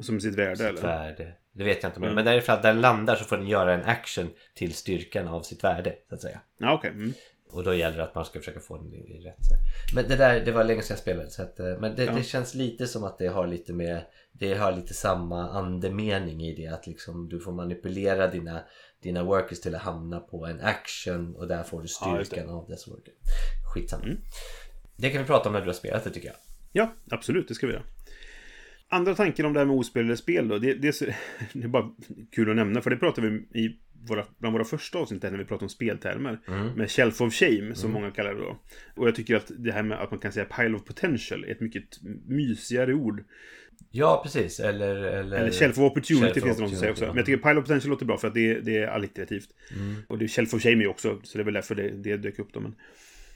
Som 0.00 0.20
sitt 0.20 0.34
värde 0.34 0.56
sitt 0.56 0.66
eller? 0.66 0.82
värde. 0.82 1.32
Det 1.52 1.64
vet 1.64 1.82
jag 1.82 1.90
inte 1.90 1.98
om 1.98 2.02
Mm. 2.04 2.14
Men 2.14 2.24
därifrån 2.24 2.54
att 2.56 2.62
den 2.62 2.80
landar 2.80 3.16
så 3.16 3.24
får 3.24 3.36
den 3.36 3.46
göra 3.46 3.74
en 3.74 3.84
action 3.84 4.30
till 4.54 4.74
styrkan 4.74 5.28
av 5.28 5.42
sitt 5.42 5.64
värde 5.64 5.94
så 6.08 6.14
att 6.14 6.20
säga. 6.20 6.40
Ja, 6.58 6.74
okej. 6.74 6.90
Mm. 6.90 7.12
Och 7.50 7.64
då 7.64 7.74
gäller 7.74 7.96
det 7.96 8.04
att 8.04 8.14
man 8.14 8.24
ska 8.24 8.38
försöka 8.38 8.60
få 8.60 8.76
den 8.76 8.94
i, 8.94 9.20
rätt. 9.24 9.36
Men 9.94 10.08
det 10.08 10.16
där, 10.16 10.44
det 10.44 10.52
var 10.52 10.64
länge 10.64 10.82
sedan 10.82 10.94
jag 10.94 10.98
spelade 10.98 11.30
så 11.30 11.42
att, 11.42 11.60
eh, 11.60 11.78
Men 11.80 11.96
det, 11.96 12.04
Ja. 12.04 12.12
det 12.12 12.22
känns 12.22 12.54
lite 12.54 12.86
som 12.86 13.04
att 13.04 13.18
det 13.18 13.26
har 13.26 13.46
lite 13.46 13.72
med 13.72 14.02
Det 14.32 14.54
har 14.54 14.72
lite 14.72 14.94
samma 14.94 15.50
andemening 15.50 16.42
i 16.42 16.54
det 16.54 16.66
att 16.66 16.86
liksom 16.86 17.28
du 17.28 17.40
får 17.40 17.52
manipulera 17.52 18.26
dina 18.28 18.60
Dina 19.02 19.22
workers 19.22 19.60
till 19.60 19.74
att 19.74 19.82
hamna 19.82 20.20
på 20.20 20.46
en 20.46 20.60
action 20.60 21.36
och 21.36 21.48
där 21.48 21.62
får 21.62 21.82
du 21.82 21.88
Ja, 22.00 22.24
styrkan 22.24 22.48
av 22.48 22.68
dess 22.68 22.88
worker. 22.88 23.14
Skitsamma. 23.74 24.04
Mm. 24.04 24.18
Det 24.96 25.10
kan 25.10 25.20
vi 25.22 25.26
prata 25.26 25.48
om 25.48 25.52
när 25.52 25.60
du 25.60 25.66
har 25.66 25.72
spelat 25.72 26.04
det 26.04 26.10
tycker 26.10 26.28
jag. 26.28 26.36
Ja, 26.72 26.94
absolut. 27.10 27.48
Det 27.48 27.54
ska 27.54 27.66
vi 27.66 27.72
göra. 27.72 27.82
Andra 28.92 29.14
tanken 29.14 29.46
om 29.46 29.52
det 29.52 29.60
här 29.60 29.66
med 29.66 29.76
ospelade 29.76 30.16
spel 30.16 30.48
då. 30.48 30.58
Det, 30.58 30.74
det, 30.74 31.00
det 31.52 31.64
är 31.64 31.68
bara 31.68 31.90
kul 32.32 32.50
att 32.50 32.56
nämna. 32.56 32.80
För 32.80 32.90
det 32.90 32.96
pratade 32.96 33.28
vi 33.28 33.60
i 33.60 33.76
våra, 34.08 34.24
bland 34.38 34.52
våra 34.52 34.64
första 34.64 34.98
avsnitt 34.98 35.22
när 35.22 35.30
vi 35.30 35.44
pratade 35.44 35.64
om 35.64 35.68
speltermer. 35.68 36.40
Mm. 36.48 36.66
Med 36.66 36.90
Shelf 36.90 37.20
of 37.20 37.34
Shame, 37.34 37.74
som 37.74 37.92
många 37.92 38.10
kallar 38.10 38.34
det 38.34 38.40
då. 38.40 38.58
Och 38.96 39.08
jag 39.08 39.14
tycker 39.14 39.36
att 39.36 39.52
det 39.58 39.72
här 39.72 39.82
med 39.82 40.00
att 40.00 40.10
man 40.10 40.20
kan 40.20 40.32
säga 40.32 40.44
Pile 40.44 40.76
of 40.76 40.84
Potential 40.84 41.44
är 41.44 41.52
ett 41.52 41.60
mycket 41.60 41.84
mysigare 42.26 42.94
ord. 42.94 43.24
Ja 43.90 44.20
precis, 44.24 44.60
eller... 44.60 44.96
Eller, 44.96 45.36
Eller 45.36 45.50
Shelf 45.50 45.78
of 45.78 45.90
Opportunity 45.90 46.26
Shelf 46.26 46.44
finns 46.44 46.56
det 46.56 46.62
någon 46.62 46.70
som 46.70 46.78
säger 46.78 46.92
också. 46.92 47.06
Men 47.06 47.16
jag 47.16 47.26
tycker 47.26 47.42
Pile 47.42 47.60
of 47.60 47.64
Potential 47.64 47.90
låter 47.90 48.06
bra 48.06 48.18
för 48.18 48.28
att 48.28 48.34
det, 48.34 48.60
det 48.60 48.78
är 48.78 48.86
alliterativt. 48.86 49.48
Mm. 49.76 50.02
Och 50.08 50.18
det 50.18 50.24
är 50.24 50.28
Shelf 50.28 50.54
of 50.54 50.62
Shame 50.62 50.84
är 50.84 50.88
också, 50.88 51.20
så 51.22 51.38
det 51.38 51.42
är 51.42 51.44
väl 51.44 51.54
därför 51.54 51.74
det, 51.74 51.90
det 51.90 52.16
dök 52.16 52.38
upp 52.38 52.52
då. 52.52 52.60
Men, 52.60 52.74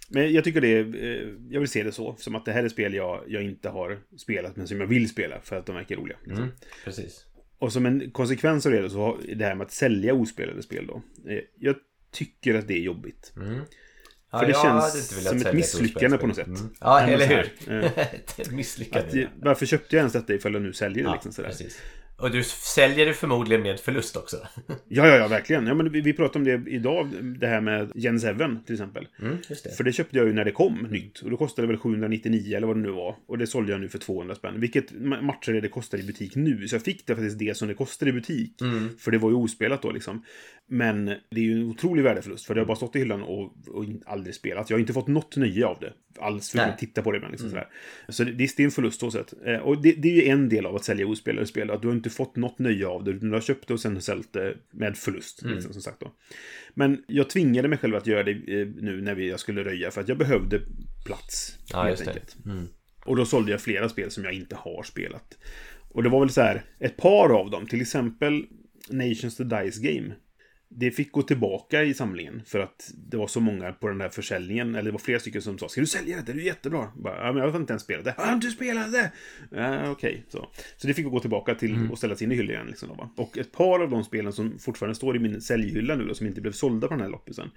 men 0.09 0.33
jag 0.33 0.45
tycker 0.45 0.61
det 0.61 0.69
är, 0.69 1.05
eh, 1.05 1.29
jag 1.51 1.61
vill 1.61 1.69
se 1.69 1.83
det 1.83 1.93
så. 1.93 2.17
Som 2.19 2.35
att 2.35 2.45
det 2.45 2.53
här 2.53 2.65
är 2.65 2.69
spel 2.69 2.95
jag, 2.95 3.25
jag 3.29 3.43
inte 3.43 3.69
har 3.69 3.99
spelat, 4.17 4.57
men 4.57 4.69
som 4.69 4.81
jag 4.81 4.87
vill 4.87 5.09
spela 5.09 5.41
för 5.41 5.57
att 5.57 5.67
de 5.67 5.75
verkar 5.75 5.97
roliga. 5.97 6.17
liksom. 6.25 6.43
Mm, 6.45 6.55
precis. 6.85 7.25
Och 7.59 7.73
som 7.73 7.87
en 7.87 8.11
konsekvens 8.11 8.67
av 8.67 8.73
det 8.73 8.91
så 8.91 8.99
har 9.01 9.19
det 9.37 9.45
här 9.45 9.55
med 9.55 9.65
att 9.65 9.73
sälja 9.73 10.15
ospelade 10.15 10.63
spel 10.63 10.87
då. 10.87 11.03
eh, 11.31 11.39
Jag 11.59 11.77
tycker 12.11 12.55
att 12.55 12.69
det 12.69 12.75
är 12.75 12.81
jobbigt. 12.83 13.33
Mm. 13.37 13.61
För 14.31 14.47
det 14.47 14.53
känns 14.57 15.09
som 15.29 15.37
ett 15.39 15.55
misslyckande 15.55 16.19
på 16.19 16.27
något 16.27 16.37
sätt. 16.37 16.47
Mm. 16.47 16.61
Ja, 16.81 17.01
eller 17.01 17.27
hur? 17.27 17.51
här, 17.69 17.93
ett 18.39 18.51
misslyckande. 18.53 19.09
Att, 19.09 19.15
eh, 19.15 19.29
varför 19.43 19.67
köpte 19.67 19.97
jag 19.97 20.01
ens 20.01 20.13
detta 20.13 20.35
ifall 20.35 20.53
jag 20.53 20.63
nu 20.63 20.73
säljer 20.73 21.03
det 21.05 21.09
ja, 21.09 21.13
liksom 21.15 21.33
sådär? 21.33 21.49
precis. 21.49 21.79
Och 22.19 22.31
du 22.31 22.43
säljer 22.45 23.07
det 23.07 23.15
förmodligen 23.15 23.63
med 23.63 23.81
förlust 23.81 24.17
också. 24.17 24.37
Ja, 24.89 25.07
ja, 25.07 25.17
ja, 25.17 25.29
verkligen. 25.29 25.67
Ja, 25.67 25.75
men 25.75 25.93
vi, 25.93 26.01
vi 26.01 26.13
pratade 26.13 26.39
om 26.39 26.65
det 26.65 26.71
idag, 26.71 27.11
det 27.41 27.47
här 27.47 27.61
med 27.61 27.93
Gen 27.95 28.21
7 28.21 28.27
till 28.67 28.75
exempel. 28.75 29.09
Mm, 29.21 29.37
det. 29.65 29.77
För 29.77 29.85
det 29.85 29.93
köpte 29.93 30.17
jag 30.17 30.27
ju 30.27 30.33
när 30.33 30.45
det 30.45 30.53
kom 30.53 30.75
nytt. 30.91 31.19
Och 31.21 31.31
då 31.31 31.37
kostade 31.37 31.67
det 31.69 31.73
väl 31.73 31.79
799 31.81 32.57
eller 32.57 32.67
vad 32.67 32.77
det 32.77 32.81
nu 32.83 32.91
var. 32.91 33.17
Och 33.27 33.39
det 33.39 33.47
sålde 33.47 33.73
jag 33.73 33.81
nu 33.81 33.89
för 33.89 33.99
200 33.99 34.35
spänn. 34.35 34.61
Vilket 34.61 34.93
ma- 34.93 35.23
matchar 35.23 35.53
det 35.53 35.61
det 35.61 35.69
kostar 35.69 35.99
i 35.99 36.03
butik 36.03 36.37
nu. 36.37 36.69
Så 36.69 36.75
jag 36.75 36.83
fick 36.83 37.07
det 37.07 37.15
faktiskt 37.15 37.39
det 37.39 37.57
som 37.57 37.69
det 37.69 37.75
kostade 37.75 38.11
i 38.11 38.13
butik. 38.13 38.61
Mm. 38.63 38.89
För 38.99 39.11
det 39.11 39.19
var 39.19 39.31
ju 39.31 39.37
ospelat 39.37 39.83
då 39.83 39.93
liksom. 39.93 40.25
Men 40.69 41.05
det 41.05 41.41
är 41.41 41.45
ju 41.45 41.53
en 41.53 41.71
otrolig 41.71 42.03
värdeförlust. 42.03 42.47
För 42.47 42.55
det 42.55 42.61
har 42.61 42.67
bara 42.67 42.77
stått 42.77 42.97
i 42.97 42.99
hyllan 42.99 43.23
och, 43.23 43.43
och 43.69 43.85
aldrig 44.07 44.35
spelat. 44.35 44.71
Jag 44.71 44.77
har 44.77 44.81
inte 44.81 44.93
fått 44.93 45.07
något 45.09 45.37
nöje 45.37 45.67
av 45.67 45.79
det. 45.81 45.93
Alls 46.19 46.51
för 46.51 46.59
att 46.59 46.79
titta 46.79 47.03
på 47.03 47.11
det 47.13 47.17
ibland. 47.17 47.33
Liksom, 47.33 47.51
sådär. 47.51 47.69
Så 48.09 48.25
det, 48.25 48.33
det 48.33 48.59
är 48.59 48.65
en 48.65 48.71
förlust 48.71 49.01
så 49.01 49.11
sätt. 49.11 49.35
Eh, 49.45 49.57
Och 49.57 49.83
det, 49.83 49.93
det 49.93 50.09
är 50.09 50.15
ju 50.15 50.29
en 50.29 50.49
del 50.49 50.67
av 50.67 50.77
att 50.77 50.85
sälja 50.85 51.07
ospelade 51.07 51.47
spel. 51.47 51.71
Att 51.71 51.83
du 51.83 51.89
har 51.89 51.95
inte 51.95 52.11
fått 52.11 52.37
något 52.37 52.59
nöje 52.59 52.87
av 52.87 53.05
det. 53.05 53.13
Du 53.13 53.31
har 53.31 53.41
köpt 53.41 53.69
det 53.69 53.75
och 53.75 53.81
sen 53.81 54.01
sålt 54.01 54.33
det 54.33 54.57
med 54.71 54.97
förlust. 54.97 55.43
Liksom, 55.43 55.73
som 55.73 55.83
sagt 55.83 56.01
då. 56.01 56.13
Men 56.75 57.05
jag 57.07 57.31
tvingade 57.31 57.69
mig 57.69 57.79
själv 57.79 57.95
att 57.97 58.07
göra 58.07 58.23
det 58.23 58.31
eh, 58.61 58.69
nu 58.81 59.03
när 59.03 59.15
vi, 59.15 59.29
jag 59.31 59.41
skulle 59.41 59.65
röja. 59.65 59.91
För 59.91 60.01
att 60.01 60.09
jag 60.09 60.19
behövde 60.19 60.61
plats. 61.07 61.59
Ja, 61.73 61.83
helt 61.83 62.01
just 62.01 62.13
det. 62.45 62.51
Mm. 62.51 62.67
Och 63.05 63.17
då 63.17 63.25
sålde 63.25 63.51
jag 63.51 63.61
flera 63.61 63.89
spel 63.89 64.11
som 64.11 64.25
jag 64.25 64.33
inte 64.33 64.57
har 64.57 64.83
spelat. 64.83 65.39
Och 65.89 66.03
det 66.03 66.09
var 66.09 66.21
väl 66.21 66.31
så 66.31 66.41
här, 66.41 66.65
ett 66.79 66.97
par 66.97 67.41
av 67.41 67.51
dem, 67.51 67.67
till 67.67 67.81
exempel 67.81 68.47
Nations 68.91 69.37
the 69.37 69.45
Dice 69.45 69.81
Game. 69.83 70.15
Det 70.69 70.91
fick 70.91 71.13
gå 71.13 71.23
tillbaka 71.23 71.83
i 71.83 71.95
samlingen 71.95 72.43
för 72.47 72.61
att 72.61 72.91
det 73.11 73.17
var 73.17 73.27
så 73.27 73.41
många 73.41 73.73
på 73.73 73.89
den 73.89 73.99
där 73.99 74.09
försäljningen. 74.09 74.75
Eller 74.75 74.85
det 74.85 74.91
var 74.91 74.99
flera 74.99 75.21
stycken 75.21 75.43
som 75.43 75.59
sa 75.59 75.69
Ska 75.69 75.81
du 75.81 75.87
sälja 75.87 76.17
det? 76.17 76.33
Det 76.33 76.41
är 76.41 76.45
jättebra. 76.45 76.93
Bara, 76.97 77.27
ja, 77.27 77.33
men 77.33 77.43
jag 77.43 77.51
har 77.51 77.61
inte 77.61 77.73
ens 77.73 77.83
spelat 77.83 78.05
det. 78.05 78.15
Har 78.17 78.27
du 78.27 78.33
inte 78.33 78.51
spelat 78.51 78.93
det? 78.93 79.13
Ja, 79.51 79.91
Okej, 79.91 80.11
okay. 80.11 80.23
så. 80.29 80.49
Så 80.77 80.87
det 80.87 80.95
fick 80.95 81.07
gå 81.07 81.21
tillbaka 81.21 81.55
till 81.55 81.75
mm. 81.75 81.91
och 81.91 81.99
ställas 81.99 82.23
in 82.23 82.33
i 82.33 82.35
hyllan 82.35 82.51
igen. 82.51 82.67
Liksom, 82.67 82.89
då? 82.89 83.23
Och 83.23 83.39
ett 83.39 83.53
par 83.53 83.81
av 83.81 83.91
de 83.91 84.05
spelen 84.05 84.33
som 84.33 84.59
fortfarande 84.59 84.95
står 84.95 85.17
i 85.17 85.19
min 85.19 85.41
säljhylla 85.41 85.97
nu 85.97 86.05
då, 86.05 86.15
som 86.15 86.27
inte 86.27 86.41
blev 86.41 86.53
sålda 86.53 86.89
på 86.89 86.95
den 86.95 87.03
här 87.03 87.11
loppisen. 87.11 87.51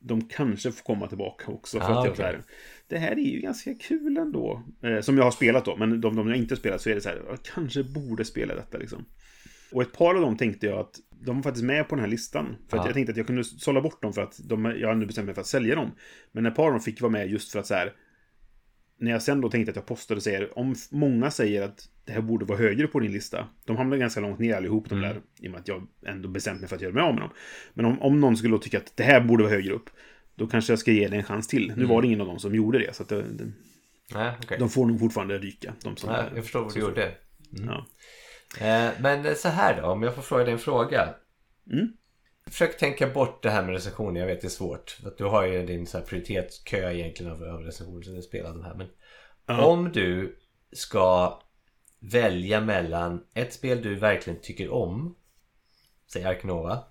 De 0.00 0.28
kanske 0.28 0.72
får 0.72 0.84
komma 0.84 1.06
tillbaka 1.06 1.52
också. 1.52 1.80
För 1.80 1.92
ah, 1.92 2.02
att 2.02 2.10
okay. 2.10 2.32
jag, 2.32 2.42
det 2.88 2.98
här 2.98 3.12
är 3.12 3.32
ju 3.34 3.40
ganska 3.40 3.74
kul 3.74 4.16
ändå. 4.16 4.62
Eh, 4.82 5.00
som 5.00 5.16
jag 5.16 5.24
har 5.24 5.30
spelat 5.30 5.64
då, 5.64 5.76
men 5.76 6.00
de, 6.00 6.16
de 6.16 6.28
jag 6.28 6.36
inte 6.36 6.56
spelat 6.56 6.80
så 6.80 6.90
är 6.90 6.94
det 6.94 7.00
så 7.00 7.08
här, 7.08 7.22
jag 7.28 7.38
kanske 7.54 7.84
borde 7.84 8.24
spela 8.24 8.54
detta 8.54 8.78
liksom. 8.78 9.04
Och 9.72 9.82
ett 9.82 9.92
par 9.92 10.14
av 10.14 10.20
dem 10.20 10.36
tänkte 10.36 10.66
jag 10.66 10.78
att 10.78 11.00
de 11.20 11.36
var 11.36 11.42
faktiskt 11.42 11.64
med 11.64 11.88
på 11.88 11.94
den 11.94 12.04
här 12.04 12.10
listan. 12.10 12.56
För 12.68 12.78
att 12.78 12.84
jag 12.84 12.94
tänkte 12.94 13.10
att 13.10 13.16
jag 13.16 13.26
kunde 13.26 13.44
sålla 13.44 13.80
bort 13.80 14.02
dem 14.02 14.12
för 14.12 14.22
att 14.22 14.40
de, 14.48 14.64
jag 14.64 14.88
hade 14.88 15.06
bestämt 15.06 15.26
mig 15.26 15.34
för 15.34 15.40
att 15.40 15.46
sälja 15.46 15.74
dem. 15.74 15.90
Men 16.32 16.46
ett 16.46 16.54
par 16.54 16.66
av 16.66 16.70
dem 16.70 16.80
fick 16.80 17.00
vara 17.00 17.12
med 17.12 17.30
just 17.30 17.52
för 17.52 17.58
att 17.58 17.66
så 17.66 17.74
här. 17.74 17.92
När 18.98 19.10
jag 19.10 19.22
sen 19.22 19.40
då 19.40 19.50
tänkte 19.50 19.70
att 19.70 19.76
jag 19.76 19.86
postade 19.86 20.18
och 20.18 20.22
säger, 20.22 20.58
om 20.58 20.74
många 20.90 21.30
säger 21.30 21.62
att 21.62 21.88
det 22.04 22.12
här 22.12 22.20
borde 22.20 22.44
vara 22.44 22.58
högre 22.58 22.86
på 22.86 23.00
din 23.00 23.12
lista. 23.12 23.48
De 23.64 23.76
hamnar 23.76 23.96
ganska 23.96 24.20
långt 24.20 24.38
ner 24.38 24.56
allihop 24.56 24.88
de 24.88 24.98
mm. 24.98 25.08
där. 25.08 25.20
I 25.40 25.48
och 25.48 25.50
med 25.50 25.60
att 25.60 25.68
jag 25.68 25.86
ändå 26.06 26.28
bestämt 26.28 26.60
mig 26.60 26.68
för 26.68 26.76
att 26.76 26.82
göra 26.82 26.92
mig 26.92 27.02
av 27.02 27.14
med 27.14 27.22
dem. 27.22 27.30
Men 27.74 27.84
om, 27.84 28.02
om 28.02 28.20
någon 28.20 28.36
skulle 28.36 28.58
tycka 28.58 28.78
att 28.78 28.96
det 28.96 29.02
här 29.02 29.20
borde 29.20 29.42
vara 29.42 29.54
högre 29.54 29.72
upp. 29.72 29.90
Då 30.34 30.46
kanske 30.46 30.72
jag 30.72 30.78
ska 30.78 30.92
ge 30.92 31.08
det 31.08 31.16
en 31.16 31.22
chans 31.22 31.48
till. 31.48 31.66
Nu 31.66 31.72
mm. 31.72 31.88
var 31.88 32.02
det 32.02 32.06
ingen 32.06 32.20
av 32.20 32.26
dem 32.26 32.38
som 32.38 32.54
gjorde 32.54 32.78
det. 32.78 32.96
Så 32.96 33.02
att 33.02 33.08
det, 33.08 33.22
det, 33.22 33.52
Nej, 34.14 34.32
okay. 34.44 34.58
De 34.58 34.70
får 34.70 34.86
nog 34.86 35.00
fortfarande 35.00 35.38
ryka. 35.38 35.74
De 35.82 35.96
som 35.96 36.10
Nej, 36.10 36.24
jag 36.34 36.44
förstår 36.44 36.62
vad 36.62 36.74
du 36.74 36.80
gjorde. 36.80 37.14
Mm. 37.56 37.68
Ja. 37.68 37.86
Eh, 38.60 38.90
men 39.00 39.36
så 39.36 39.48
här 39.48 39.82
då, 39.82 39.88
om 39.88 40.02
jag 40.02 40.14
får 40.14 40.22
fråga 40.22 40.44
dig 40.44 40.52
en 40.52 40.58
fråga. 40.58 41.14
Mm. 41.72 41.92
Försök 42.46 42.78
tänka 42.78 43.06
bort 43.06 43.42
det 43.42 43.50
här 43.50 43.62
med 43.62 43.74
recensioner. 43.74 44.20
Jag 44.20 44.26
vet 44.26 44.40
det 44.40 44.46
är 44.46 44.50
svårt. 44.50 44.90
För 44.90 45.14
du 45.18 45.24
har 45.24 45.46
ju 45.46 45.66
din 45.66 45.86
så 45.86 45.98
här 45.98 46.04
prioritetskö 46.04 46.92
egentligen 46.92 47.32
av, 47.32 47.42
av 47.42 47.60
recensioner 47.60 48.02
som 48.02 48.14
du 48.14 48.22
spelar 48.22 48.50
de 48.50 48.64
här. 48.64 48.74
Men 48.74 48.88
uh 49.50 49.64
om 49.64 49.92
du 49.92 50.38
ska 50.72 51.38
välja 51.98 52.60
mellan 52.60 53.24
ett 53.34 53.52
spel 53.52 53.82
du 53.82 53.94
verkligen 53.94 54.40
tycker 54.40 54.70
om. 54.70 55.16
Säg 56.12 56.24
Arknova. 56.24 56.84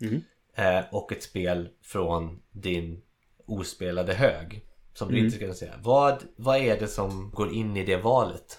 Mm. 0.00 0.22
Eh, 0.54 0.84
och 0.92 1.12
ett 1.12 1.22
spel 1.22 1.68
från 1.82 2.42
din 2.50 3.02
ospelade 3.46 4.14
hög. 4.14 4.64
Som 4.94 5.08
du 5.08 5.14
mm. 5.14 5.24
inte 5.24 5.36
ska 5.36 5.54
säga. 5.54 5.74
Vad, 5.82 6.24
vad 6.36 6.56
är 6.56 6.80
det 6.80 6.88
som 6.88 7.30
går 7.30 7.52
in 7.52 7.76
i 7.76 7.84
det 7.84 7.96
valet? 7.96 8.58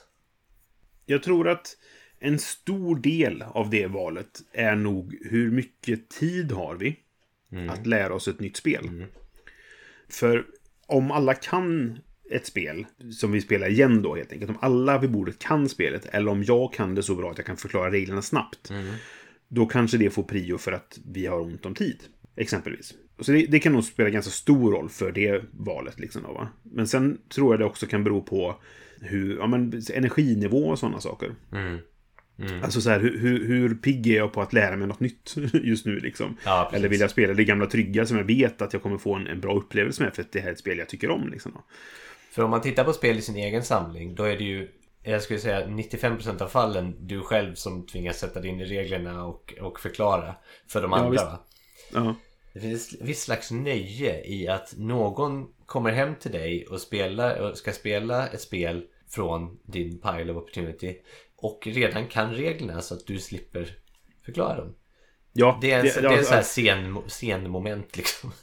Jag 1.06 1.24
tror 1.24 1.50
att 1.50 1.78
en 2.26 2.39
stor 2.39 2.95
del 2.95 3.41
av 3.41 3.69
det 3.69 3.88
valet 3.88 4.41
är 4.53 4.76
nog 4.76 5.17
hur 5.21 5.51
mycket 5.51 6.09
tid 6.09 6.51
har 6.51 6.76
vi 6.76 6.99
mm. 7.51 7.69
att 7.69 7.88
lära 7.88 8.13
oss 8.13 8.28
ett 8.28 8.39
nytt 8.39 8.57
spel. 8.57 8.88
Mm. 8.88 9.07
För 10.09 10.45
om 10.88 11.11
alla 11.11 11.34
kan 11.34 11.99
ett 12.32 12.45
spel, 12.45 12.86
som 13.11 13.32
vi 13.32 13.41
spelar 13.41 13.69
igen 13.69 14.01
då 14.01 14.15
helt 14.15 14.32
enkelt. 14.32 14.51
Om 14.51 14.57
alla 14.61 14.97
vid 14.97 15.11
bordet 15.11 15.39
kan 15.39 15.69
spelet, 15.69 16.05
eller 16.05 16.32
om 16.32 16.43
jag 16.43 16.73
kan 16.73 16.95
det 16.95 17.03
så 17.03 17.15
bra 17.15 17.32
att 17.32 17.38
jag 17.38 17.47
kan 17.47 17.57
förklara 17.57 17.91
reglerna 17.91 18.21
snabbt. 18.21 18.69
Mm. 18.69 18.95
Då 19.47 19.65
kanske 19.65 19.97
det 19.97 20.09
får 20.09 20.23
prio 20.23 20.57
för 20.57 20.71
att 20.71 20.99
vi 21.05 21.26
har 21.26 21.39
ont 21.39 21.65
om 21.65 21.76
tid. 21.76 22.03
Exempelvis. 22.36 22.93
Så 23.19 23.32
det, 23.32 23.45
det, 23.45 23.59
kan 23.59 23.73
nog 23.73 23.84
spela 23.84 24.09
ganska 24.09 24.32
stor 24.32 24.71
roll 24.71 24.89
för 24.89 25.11
det 25.11 25.43
valet. 25.51 25.99
Liksom 25.99 26.23
då, 26.23 26.34
va? 26.34 26.47
Men 26.63 26.88
sen 26.88 27.17
tror 27.30 27.53
jag 27.53 27.59
det 27.59 27.65
också 27.65 27.86
kan 27.86 28.03
bero 28.03 28.21
på 28.21 28.61
hur, 29.01 29.38
ja, 29.38 29.47
men, 29.47 29.82
energinivå 29.93 30.67
och 30.67 30.80
sådana 30.80 30.99
saker. 30.99 31.32
Mm. 31.51 31.78
Mm. 32.40 32.64
Alltså 32.64 32.82
så 32.82 32.90
här, 32.90 33.00
hur, 33.00 33.48
hur, 33.48 33.76
pigg 33.76 34.08
är 34.08 34.18
jag 34.18 34.34
på 34.34 34.42
att 34.42 34.54
lära 34.54 34.78
mig 34.78 34.88
något 34.88 35.00
nytt 35.00 35.36
just 35.54 35.86
nu 35.86 36.00
liksom? 36.00 36.38
Ja, 36.46 36.72
Eller 36.74 36.90
vill 36.90 37.00
jag 37.00 37.10
spela 37.10 37.34
det 37.34 37.44
gamla 37.44 37.66
trygga 37.66 38.06
som 38.06 38.18
jag 38.18 38.24
vet 38.24 38.62
att 38.62 38.74
jag 38.74 38.82
kommer 38.82 38.98
få 38.98 39.16
en, 39.16 39.28
en 39.28 39.40
bra 39.40 39.56
upplevelse 39.56 40.04
med 40.04 40.16
för 40.16 40.22
att 40.22 40.32
det 40.32 40.40
här 40.40 40.48
är 40.48 40.52
ett 40.52 40.60
spel 40.60 40.78
jag 40.78 40.90
tycker 40.90 41.10
om 41.10 41.30
liksom. 41.30 41.52
För 42.32 42.44
om 42.44 42.50
man 42.50 42.62
tittar 42.62 42.84
på 42.84 42.94
spel 42.94 43.18
i 43.18 43.22
sin 43.22 43.36
egen 43.36 43.64
samling, 43.64 44.16
då 44.16 44.24
är 44.24 44.38
det 44.38 44.44
ju 44.44 44.68
jag 45.04 45.22
skulle 45.22 45.40
säga 45.40 45.68
95% 45.68 46.42
av 46.42 46.48
fallen 46.48 46.96
du 47.00 47.22
själv 47.22 47.56
som 47.56 47.86
tvingas 47.86 48.20
sätta 48.20 48.42
dig 48.42 48.50
in 48.50 48.60
i 48.60 48.66
reglerna 48.66 49.26
och, 49.26 49.54
och 49.62 49.80
förklara 49.80 50.36
för 50.68 50.82
de 50.82 50.94
andra. 50.94 51.22
Ja, 51.22 51.46
ja. 51.94 52.16
Det 52.54 52.60
finns 52.60 52.94
ett 52.94 53.02
visst 53.02 53.24
slags 53.24 53.52
nöje 53.52 54.26
i 54.26 54.48
att 54.48 54.74
någon 54.78 55.48
kommer 55.66 55.92
hem 55.92 56.16
till 56.16 56.32
dig 56.32 56.68
och, 56.68 56.82
spelar, 56.82 57.40
och 57.40 57.58
ska 57.58 57.72
spela 57.72 58.28
ett 58.28 58.42
spel 58.42 58.86
från 59.10 59.60
din 59.64 60.02
pile 60.02 60.32
of 60.32 60.38
opportunity 60.38 60.98
och 61.46 61.68
redan 61.68 62.08
kan 62.08 62.34
reglerna 62.34 62.82
så 62.82 62.93
att 62.93 63.08
du 63.08 63.20
slipper 63.20 63.78
förklara 64.26 64.58
dem. 64.58 64.76
Ja, 65.34 65.58
det 65.62 65.72
är, 65.72 65.80
en, 65.80 65.86
det, 65.86 66.02
det 66.02 66.08
är 66.08 66.18
en 66.18 66.26
sån 66.26 66.36
här 66.36 66.41
scen, 66.41 66.98
scenmoment 67.08 67.98
liksom. 67.98 68.32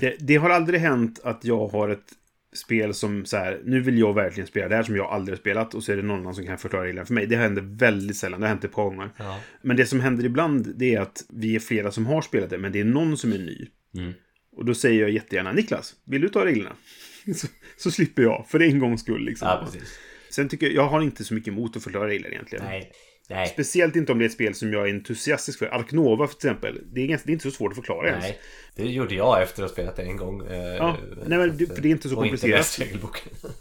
Det, 0.00 0.16
det, 0.18 0.36
har 0.36 0.50
aldrig 0.50 0.80
hänt 0.80 1.20
att 1.24 1.44
jag 1.44 1.68
har 1.68 1.88
ett 1.88 2.12
spel 2.54 2.94
som 2.94 3.24
så 3.24 3.36
här, 3.36 3.60
nu 3.64 3.80
vill 3.80 3.98
jag 3.98 4.14
verkligen 4.14 4.46
spela 4.46 4.68
det 4.68 4.76
här 4.76 4.82
som 4.82 4.96
jag 4.96 5.06
aldrig 5.06 5.38
spelat 5.38 5.74
och 5.74 5.84
så 5.84 5.92
är 5.92 5.96
det 5.96 6.02
någon 6.02 6.20
annan 6.20 6.34
som 6.34 6.46
kan 6.46 6.58
förklara 6.58 6.84
reglerna 6.84 7.06
för 7.06 7.14
mig. 7.14 7.26
Det 7.26 7.36
händer 7.36 7.62
väldigt 7.62 8.16
sällan, 8.16 8.40
det 8.40 8.46
har 8.46 8.48
hänt 8.48 8.64
ett 8.64 8.72
par 8.72 8.84
gånger. 8.84 9.10
Ja. 9.16 9.40
Men 9.62 9.76
det 9.76 9.86
som 9.86 10.00
händer 10.00 10.24
ibland, 10.24 10.74
det 10.76 10.94
är 10.94 11.00
att 11.00 11.24
vi 11.28 11.56
är 11.56 11.60
flera 11.60 11.90
som 11.90 12.06
har 12.06 12.22
spelat 12.22 12.50
det, 12.50 12.58
men 12.58 12.72
det 12.72 12.80
är 12.80 12.84
någon 12.84 13.16
som 13.16 13.32
är 13.32 13.38
ny. 13.38 13.66
Mm. 13.94 14.12
Och 14.56 14.64
då 14.64 14.74
säger 14.74 15.00
jag 15.00 15.10
jättegärna, 15.10 15.52
Niklas, 15.52 15.94
vill 16.04 16.20
du 16.20 16.28
ta 16.28 16.44
reglerna? 16.44 16.76
så, 17.34 17.46
så, 17.76 17.90
slipper 17.90 18.22
jag, 18.22 18.46
för 18.48 18.62
en 18.62 18.78
gångs 18.78 19.00
skull 19.00 19.24
liksom. 19.24 19.48
Ja, 19.48 19.62
precis. 19.64 19.98
Sen 20.32 20.48
tycker 20.48 20.66
jag, 20.66 20.74
jag 20.74 20.88
har 20.88 21.02
inte 21.02 21.24
så 21.24 21.34
mycket 21.34 21.48
emot 21.48 21.76
att 21.76 21.82
förklara 21.82 22.08
regler 22.08 22.30
egentligen. 22.30 22.64
Nej. 22.64 22.92
Nej. 23.28 23.48
Speciellt 23.48 23.96
inte 23.96 24.12
om 24.12 24.18
det 24.18 24.24
är 24.24 24.26
ett 24.26 24.32
spel 24.32 24.54
som 24.54 24.72
jag 24.72 24.88
är 24.88 24.94
entusiastisk 24.94 25.58
för. 25.58 25.66
Arknova 25.66 26.26
för 26.26 26.34
exempel. 26.34 26.80
Det 26.92 27.00
är, 27.00 27.06
ganska, 27.06 27.26
det 27.26 27.30
är 27.30 27.34
inte 27.34 27.50
så 27.50 27.56
svårt 27.56 27.72
att 27.72 27.76
förklara 27.76 28.02
nej. 28.02 28.10
ens. 28.10 28.36
Det 28.76 28.84
gjorde 28.84 29.14
jag 29.14 29.42
efter 29.42 29.62
att 29.62 29.70
ha 29.70 29.72
spelat 29.72 29.96
det 29.96 30.02
en 30.02 30.16
gång. 30.16 30.46
Eh, 30.46 30.56
ja, 30.56 30.96
nej 31.26 31.38
men 31.38 31.56
det, 31.56 31.82
det 31.82 31.88
är 31.88 31.92
inte 31.92 32.08
så 32.08 32.14
komplicerat. 32.14 32.78
Inte 32.80 33.08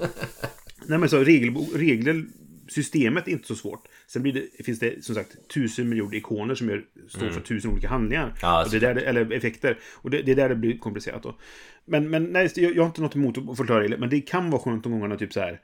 nej 0.86 1.00
men 1.00 1.10
så 1.10 1.24
regler, 1.24 2.26
systemet 2.68 3.28
är 3.28 3.32
inte 3.32 3.48
så 3.48 3.56
svårt. 3.56 3.88
Sen 4.08 4.22
blir 4.24 4.34
det, 4.34 4.64
finns 4.64 4.80
det 4.80 5.06
som 5.06 5.16
sagt 5.16 5.48
tusen 5.54 5.90
miljoner 5.90 6.18
ikoner 6.18 6.56
som 6.56 6.70
gör, 6.70 6.84
står 7.10 7.22
mm. 7.22 7.34
för 7.34 7.42
tusen 7.42 7.72
olika 7.72 7.88
handlingar. 7.88 8.34
Ja, 8.42 8.66
och 8.66 8.72
det 8.72 8.80
där, 8.80 8.96
eller 8.96 9.32
effekter. 9.32 9.78
Och 9.94 10.10
det, 10.10 10.22
det 10.22 10.32
är 10.32 10.36
där 10.36 10.50
det 10.50 10.56
blir 10.56 10.78
komplicerat 10.78 11.24
då. 11.24 11.40
Men, 11.86 12.10
men 12.10 12.24
nej, 12.24 12.52
jag, 12.56 12.76
jag 12.76 12.84
har 12.84 12.88
inte 12.88 13.02
något 13.02 13.16
emot 13.16 13.38
att 13.38 13.58
förklara 13.58 13.82
regler. 13.82 13.98
Men 13.98 14.10
det 14.10 14.22
kan 14.22 14.50
vara 14.50 14.62
skönt 14.62 14.84
de 14.84 14.92
gångerna 14.92 15.18
typ 15.18 15.34
så 15.34 15.40
här 15.40 15.62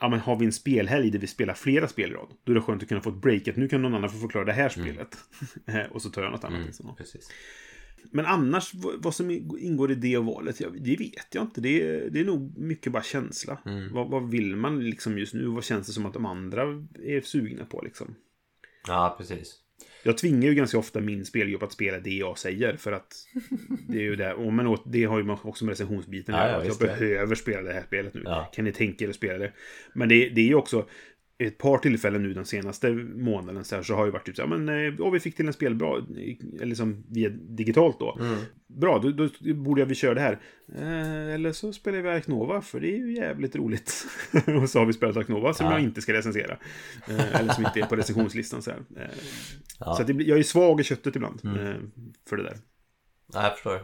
ja, 0.00 0.08
men 0.08 0.20
har 0.20 0.36
vi 0.36 0.46
en 0.46 0.52
spelhelg 0.52 1.10
där 1.10 1.18
vi 1.18 1.26
spelar 1.26 1.54
flera 1.54 1.88
spel 1.88 2.10
i 2.10 2.14
rad, 2.14 2.28
då 2.44 2.52
är 2.52 2.54
det 2.54 2.62
skönt 2.62 2.82
att 2.82 2.88
kunna 2.88 3.00
få 3.00 3.10
ett 3.10 3.22
break. 3.22 3.48
Att 3.48 3.56
nu 3.56 3.68
kan 3.68 3.82
någon 3.82 3.94
annan 3.94 4.10
få 4.10 4.18
förklara 4.18 4.44
det 4.44 4.52
här 4.52 4.78
mm. 4.78 4.86
spelet. 4.86 5.18
Mm. 5.66 5.90
och 5.92 6.02
så 6.02 6.10
tar 6.10 6.22
jag 6.22 6.32
något 6.32 6.44
annat. 6.44 6.56
Mm, 6.56 6.66
liksom. 6.66 6.96
Men 8.12 8.26
annars, 8.26 8.72
vad 8.98 9.14
som 9.14 9.30
ingår 9.60 9.92
i 9.92 9.94
det 9.94 10.18
valet, 10.18 10.60
det 10.78 10.96
vet 10.96 11.34
jag 11.34 11.44
inte. 11.44 11.60
Det 11.60 11.82
är, 11.82 12.10
det 12.10 12.20
är 12.20 12.24
nog 12.24 12.58
mycket 12.58 12.92
bara 12.92 13.02
känsla. 13.02 13.58
Mm. 13.66 13.92
Vad, 13.92 14.10
vad, 14.10 14.30
vill 14.30 14.56
man 14.56 14.84
liksom 14.84 15.18
just 15.18 15.34
nu? 15.34 15.46
Vad 15.46 15.64
känns 15.64 15.86
det 15.86 15.92
som 15.92 16.06
att 16.06 16.14
de 16.14 16.26
andra 16.26 16.62
är 17.04 17.20
sugna 17.20 17.64
på 17.64 17.80
liksom? 17.82 18.14
Ja, 18.86 19.14
precis. 19.18 19.58
Jag 20.02 20.18
tvingar 20.18 20.48
ju 20.48 20.54
ganska 20.54 20.78
ofta 20.78 21.00
min 21.00 21.24
spelgrupp 21.24 21.62
att 21.62 21.72
spela 21.72 21.98
det 21.98 22.10
jag 22.10 22.38
säger. 22.38 22.76
För 22.76 22.92
att 22.92 23.26
det 23.88 23.98
är 23.98 24.02
ju 24.02 24.16
det. 24.16 24.34
Och 24.34 24.52
men 24.52 24.76
det 24.84 25.04
har 25.04 25.18
ju 25.18 25.30
också 25.30 25.64
med 25.64 25.72
recensionsbiten 25.72 26.34
ja, 26.34 26.48
ja, 26.48 26.64
Jag 26.64 26.78
behöver 26.78 27.34
spela 27.34 27.62
det 27.62 27.72
här 27.72 27.82
spelet 27.82 28.14
nu. 28.14 28.22
Ja. 28.24 28.50
Kan 28.54 28.64
ni 28.64 28.72
tänka 28.72 29.04
er 29.04 29.08
att 29.08 29.14
spela 29.14 29.38
det? 29.38 29.52
Men 29.92 30.08
det, 30.08 30.28
det 30.28 30.40
är 30.40 30.46
ju 30.46 30.54
också 30.54 30.86
ett 31.46 31.58
par 31.58 31.78
tillfällen 31.78 32.22
nu 32.22 32.34
den 32.34 32.44
senaste 32.44 32.90
månaden 32.92 33.64
så, 33.64 33.76
här, 33.76 33.82
så 33.82 33.94
har 33.94 34.04
ju 34.04 34.10
varit 34.10 34.26
typ 34.26 34.36
så 34.36 34.42
här, 34.42 34.58
men 34.58 34.96
ja, 34.98 35.10
vi 35.10 35.20
fick 35.20 35.36
till 35.36 35.46
en 35.46 35.52
spel 35.52 35.74
bra, 35.74 36.06
liksom 36.60 37.04
via 37.08 37.28
digitalt 37.28 37.98
då. 37.98 38.18
Mm. 38.20 38.38
Bra, 38.66 38.98
då, 38.98 39.10
då 39.10 39.54
borde 39.54 39.80
jag 39.80 39.86
vi 39.86 39.94
köra 39.94 40.14
det 40.14 40.20
här. 40.20 40.40
Eh, 40.74 41.34
eller 41.34 41.52
så 41.52 41.72
spelar 41.72 42.02
vi 42.02 42.08
Arknova, 42.08 42.60
för 42.60 42.80
det 42.80 42.94
är 42.94 42.96
ju 42.96 43.16
jävligt 43.16 43.56
roligt. 43.56 44.06
och 44.62 44.70
så 44.70 44.78
har 44.78 44.86
vi 44.86 44.92
spelat 44.92 45.16
Arknova 45.16 45.54
som 45.54 45.66
ja. 45.66 45.72
jag 45.72 45.80
inte 45.80 46.00
ska 46.00 46.12
recensera. 46.12 46.58
Eh, 47.08 47.40
eller 47.40 47.52
som 47.52 47.64
inte 47.66 47.80
är 47.80 47.86
på 47.86 47.96
recensionslistan 47.96 48.62
så 48.62 48.70
här. 48.70 48.80
Eh, 48.96 49.10
ja. 49.78 49.94
Så 49.94 50.02
det, 50.02 50.24
jag 50.24 50.38
är 50.38 50.42
svag 50.42 50.80
i 50.80 50.84
köttet 50.84 51.16
ibland 51.16 51.40
mm. 51.44 51.66
Eh, 51.66 51.74
för 52.28 52.36
det 52.36 52.42
där. 52.42 52.56
Ja, 53.32 53.42
jag 53.42 53.54
förstår. 53.54 53.80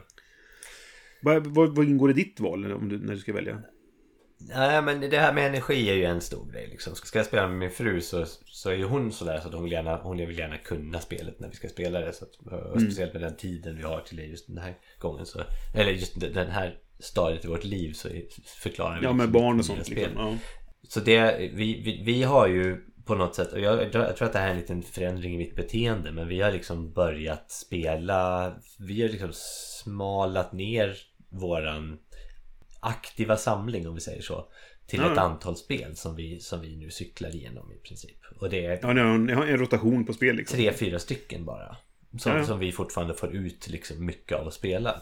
Vad, 1.22 1.46
vad, 1.46 1.76
vad 1.76 1.84
ingår 1.84 2.10
i 2.10 2.14
ditt 2.14 2.40
val 2.40 2.72
om 2.72 2.88
du, 2.88 2.98
när 2.98 3.14
du 3.14 3.18
ska 3.18 3.32
välja? 3.32 3.62
Nej 4.38 4.82
men 4.82 5.00
det 5.00 5.18
här 5.18 5.32
med 5.32 5.46
energi 5.46 5.90
är 5.90 5.94
ju 5.94 6.04
en 6.04 6.20
stor 6.20 6.52
grej 6.52 6.68
liksom. 6.70 6.94
Ska 6.94 7.18
jag 7.18 7.26
spela 7.26 7.48
med 7.48 7.58
min 7.58 7.70
fru 7.70 8.00
så, 8.00 8.24
så 8.46 8.70
är 8.70 8.74
ju 8.74 8.84
hon 8.84 9.12
sådär 9.12 9.40
så 9.40 9.48
att 9.48 9.54
hon 9.54 9.64
vill, 9.64 9.72
gärna, 9.72 9.96
hon 9.96 10.16
vill 10.16 10.38
gärna 10.38 10.58
kunna 10.58 11.00
spelet 11.00 11.40
när 11.40 11.48
vi 11.48 11.54
ska 11.54 11.68
spela 11.68 12.00
det. 12.00 12.12
Så 12.12 12.24
att, 12.24 12.52
mm. 12.52 12.80
Speciellt 12.80 13.12
med 13.12 13.22
den 13.22 13.36
tiden 13.36 13.76
vi 13.76 13.82
har 13.82 14.00
till 14.00 14.16
det 14.16 14.24
just 14.24 14.46
den 14.46 14.58
här 14.58 14.74
gången. 14.98 15.26
Så, 15.26 15.40
eller 15.74 15.90
just 15.90 16.20
den 16.20 16.50
här 16.50 16.78
stadiet 16.98 17.44
i 17.44 17.48
vårt 17.48 17.64
liv 17.64 17.92
så 17.92 18.08
förklarar 18.62 19.00
vi 19.00 19.04
Ja 19.04 19.12
med 19.12 19.26
liksom 19.26 19.42
barn 19.42 19.58
och 19.58 19.64
sånt 19.64 19.88
liksom. 19.88 20.12
Ja. 20.16 20.36
Så 20.88 21.00
det, 21.00 21.50
vi, 21.54 21.82
vi, 21.82 22.02
vi 22.04 22.22
har 22.22 22.48
ju 22.48 22.76
på 23.04 23.14
något 23.14 23.34
sätt, 23.34 23.52
och 23.52 23.60
jag, 23.60 23.82
jag, 23.82 24.16
tror 24.16 24.26
att 24.26 24.32
det 24.32 24.38
här 24.38 24.46
är 24.46 24.50
en 24.50 24.56
liten 24.56 24.82
förändring 24.82 25.34
i 25.34 25.38
mitt 25.38 25.56
beteende 25.56 26.12
men 26.12 26.28
vi 26.28 26.40
har 26.40 26.52
liksom 26.52 26.92
börjat 26.92 27.50
spela 27.50 28.52
Vi 28.78 29.02
har 29.02 29.08
liksom 29.08 29.30
smalat 29.82 30.52
ner 30.52 30.96
våran 31.28 31.98
aktiva 32.86 33.36
samling 33.36 33.88
om 33.88 33.94
vi 33.94 34.00
säger 34.00 34.22
så. 34.22 34.48
Till 34.86 35.00
ja. 35.00 35.12
ett 35.12 35.18
antal 35.18 35.56
spel 35.56 35.96
som 35.96 36.16
vi, 36.16 36.40
som 36.40 36.60
vi 36.60 36.76
nu 36.76 36.90
cyklar 36.90 37.34
igenom 37.36 37.72
i 37.72 37.76
princip. 37.76 38.16
Och 38.40 38.50
det 38.50 38.66
är... 38.66 38.78
Ja, 38.82 38.92
ni 38.92 39.32
har 39.32 39.46
en, 39.46 39.58
rotation 39.58 40.06
på 40.06 40.12
spel 40.12 40.36
liksom. 40.36 40.56
Tre, 40.56 40.72
fyra 40.72 40.98
stycken 40.98 41.44
bara. 41.44 41.76
Som, 42.18 42.32
ja. 42.32 42.44
som 42.44 42.58
vi 42.58 42.72
fortfarande 42.72 43.14
får 43.14 43.36
ut 43.36 43.68
liksom 43.68 44.06
mycket 44.06 44.38
av 44.38 44.46
att 44.46 44.54
spela. 44.54 45.00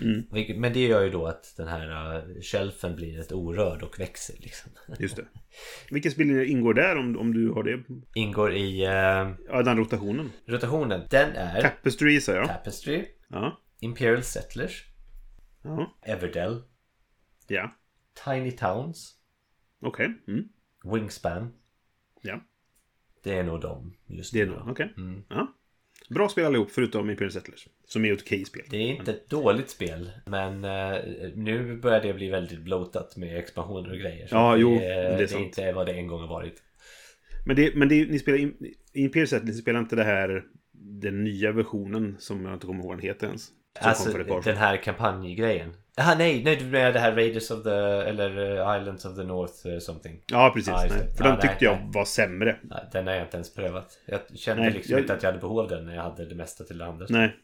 Mm. 0.00 0.24
Men 0.60 0.72
det 0.72 0.86
gör 0.86 1.02
ju 1.02 1.10
då 1.10 1.26
att 1.26 1.54
den 1.56 1.68
här 1.68 2.16
uh, 2.16 2.40
shelfen 2.42 2.96
blir 2.96 3.20
ett 3.20 3.32
orörd 3.32 3.82
och 3.82 4.00
växer 4.00 4.34
liksom. 4.38 4.70
Just 4.98 5.16
det. 5.16 5.24
Vilka 5.90 6.10
spel 6.10 6.30
ingår 6.30 6.74
där 6.74 6.96
om, 6.96 7.18
om 7.18 7.34
du 7.34 7.50
har 7.50 7.62
det? 7.62 7.82
Ingår 8.14 8.54
i 8.54 8.86
uh, 8.86 9.32
Ja, 9.48 9.62
den 9.64 9.78
rotationen. 9.78 10.32
rotationen. 10.46 11.02
Den 11.10 11.30
är 11.30 11.62
Tapestry 11.62 12.12
gissar 12.12 12.34
jag. 12.34 12.46
Tapestry, 12.46 13.04
Ja. 13.28 13.60
Imperial 13.80 14.22
Settlers, 14.22 14.84
Ja. 15.62 15.98
Everdell, 16.02 16.62
Ja. 17.50 17.76
Tiny 18.24 18.50
Towns, 18.50 19.16
Okej. 19.80 20.12
Mm. 20.28 20.48
Wingspan. 20.84 21.52
Ja. 22.22 22.40
Det 23.22 23.34
är 23.38 23.42
nog 23.42 23.60
de 23.60 23.94
just 24.06 24.32
Det 24.32 24.40
är 24.40 24.46
nu. 24.46 24.52
nog, 24.52 24.68
okej. 24.68 24.94
Mm. 24.96 25.22
Ja. 25.28 25.54
Bra 26.10 26.28
spel 26.28 26.44
allihop 26.46 26.70
förutom 26.70 27.10
Imperial 27.10 27.32
Settlers. 27.32 27.68
Som 27.84 28.04
är 28.04 28.12
ett 28.12 28.20
okej 28.22 28.44
spel. 28.44 28.62
Det 28.70 28.76
är 28.76 28.80
inte 28.90 29.10
ett 29.10 29.28
dåligt 29.30 29.70
spel 29.70 30.10
Men 30.26 30.64
eh, 30.64 30.96
nu 31.34 31.76
börjar 31.76 32.00
det 32.02 32.14
bli 32.14 32.28
väldigt 32.30 32.60
bloatat 32.60 33.16
med 33.16 33.38
expansioner 33.38 33.90
och 33.90 33.98
grejer 33.98 34.28
Ja, 34.30 34.56
jo, 34.56 34.70
det, 34.70 34.78
det 34.78 34.84
är 34.92 35.16
det 35.18 35.22
är 35.22 35.26
sant. 35.26 35.44
inte 35.44 35.72
vad 35.72 35.86
det 35.86 35.92
en 35.92 36.06
gång 36.06 36.20
har 36.20 36.28
varit 36.28 36.62
Men, 37.46 37.56
det, 37.56 37.74
men 37.76 37.88
det, 37.88 38.10
ni 38.10 38.18
spelar 38.18 38.52
Imperial 38.92 39.28
Settlers, 39.28 39.54
ni 39.56 39.62
spelar 39.62 39.80
inte 39.80 39.96
det 39.96 40.04
här 40.04 40.44
den 40.72 41.24
nya 41.24 41.52
versionen 41.52 42.16
som 42.18 42.44
jag 42.44 42.54
inte 42.54 42.66
kommer 42.66 42.80
ihåg 42.80 42.88
vad 42.88 42.98
den 42.98 43.06
heter 43.06 43.26
ens. 43.26 43.48
Alltså 43.80 44.12
den 44.44 44.56
här 44.56 44.76
kampanjgrejen 44.76 45.74
Jaha 45.96 46.14
nej, 46.18 46.44
nej 46.44 46.56
du 46.56 46.64
menar 46.64 46.92
det 46.92 46.98
här 46.98 47.12
Raiders 47.12 47.50
of 47.50 47.62
the 47.62 47.70
Eller 47.70 48.36
eh, 48.38 48.80
Islands 48.80 49.04
of 49.04 49.16
the 49.16 49.22
North 49.24 49.66
eh, 49.66 49.78
something 49.78 50.22
Ja, 50.26 50.50
precis. 50.54 50.72
Det. 50.82 51.16
För 51.16 51.24
den 51.24 51.32
nej, 51.32 51.40
tyckte 51.40 51.64
jag 51.64 51.76
nej. 51.76 51.90
var 51.92 52.04
sämre. 52.04 52.56
Nej, 52.62 52.84
Den 52.92 53.06
har 53.06 53.14
jag 53.14 53.22
inte 53.24 53.36
ens 53.36 53.54
prövat 53.54 53.98
Jag 54.06 54.20
kände 54.34 54.62
Nej, 54.62 54.72
liksom 54.72 54.92
jag- 54.92 55.00
inte 55.00 55.14
att 55.14 55.22
jag 55.22 55.30
hade 55.30 55.40
behov 55.40 55.58
av 55.58 55.68
den 55.68 55.86
när 55.86 55.94
jag 55.94 56.02
hade 56.02 56.26
det 56.26 56.34
mesta 56.34 56.64
till 56.64 56.78
det 56.78 56.86
andra 56.86 57.06
Nej. 57.08 57.36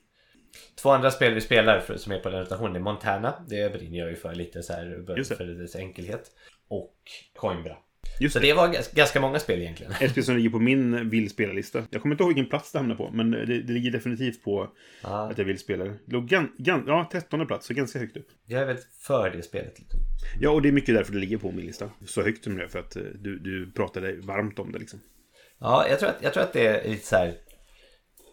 Två 0.83 0.91
andra 0.91 1.11
spel 1.11 1.35
vi 1.35 1.41
spelar 1.41 1.81
för, 1.81 1.97
som 1.97 2.13
är 2.13 2.19
på 2.19 2.29
den 2.31 2.41
rotationen 2.41 2.77
är 2.77 2.81
Montana 2.81 3.35
Det 3.49 3.73
brinner 3.73 3.99
jag 3.99 4.09
ju 4.09 4.17
för 4.17 4.35
lite 4.35 4.63
så 4.63 4.73
här 4.73 5.05
för 5.37 5.45
dess 5.45 5.77
enkelhet 5.77 6.31
Och 6.69 6.95
Coimbra 7.37 7.77
Just 8.21 8.33
Så 8.33 8.39
det. 8.39 8.47
det 8.47 8.53
var 8.55 8.69
gans- 8.69 8.95
ganska 8.95 9.21
många 9.21 9.39
spel 9.39 9.61
egentligen 9.61 9.93
Ett 10.01 10.11
spel 10.11 10.25
som 10.25 10.37
ligger 10.37 10.51
på 10.51 10.59
min 10.59 11.11
vill 11.11 11.31
spela-lista. 11.31 11.85
Jag 11.91 12.03
kommer 12.03 12.15
inte 12.15 12.23
ihåg 12.25 12.35
vilken 12.35 12.51
plats 12.51 12.73
det 12.73 12.79
hamnar 12.79 12.95
på, 12.95 13.11
men 13.11 13.31
det, 13.31 13.47
det 13.63 13.73
ligger 13.73 13.91
definitivt 13.91 14.43
på 14.45 14.71
Ja. 15.03 15.31
att 15.31 15.39
jag 15.39 15.45
vill 15.45 15.59
spela 15.59 15.85
det. 15.85 15.91
Det 15.91 16.13
låg 16.13 16.29
gan, 16.29 16.53
gan, 16.59 16.85
ja, 16.87 17.09
13 17.13 17.47
plats, 17.47 17.67
så 17.67 17.75
ganska 17.75 17.99
högt 17.99 18.17
upp. 18.17 18.29
Jag 18.47 18.63
är 18.63 18.67
väl 18.67 18.77
för 19.01 19.31
det 19.31 19.43
spelet 19.43 19.79
liksom. 19.79 20.01
Ja, 20.41 20.51
och 20.51 20.63
det 20.63 20.69
är 20.69 20.73
mycket 20.73 20.95
därför 20.95 21.13
det 21.13 21.19
ligger 21.19 21.37
på 21.39 21.53
min 21.53 21.67
lista. 21.67 21.91
Så 22.07 22.23
högt 22.23 22.45
som 22.45 22.57
det 22.57 22.65
är, 22.65 22.69
för 22.69 22.79
att 22.79 22.97
eh, 22.97 23.03
du, 23.03 23.39
du 23.39 23.73
pratade 23.73 24.13
varmt 24.13 24.59
om 24.59 24.73
det 24.73 24.79
liksom. 24.79 25.01
Ja, 25.59 25.87
jag 25.89 25.99
tror, 25.99 26.09
att, 26.09 26.17
jag 26.23 26.33
tror 26.33 26.43
att 26.43 26.53
det 26.53 26.67
är 26.67 26.89
lite 26.91 27.07
så 27.07 27.17
här. 27.17 27.35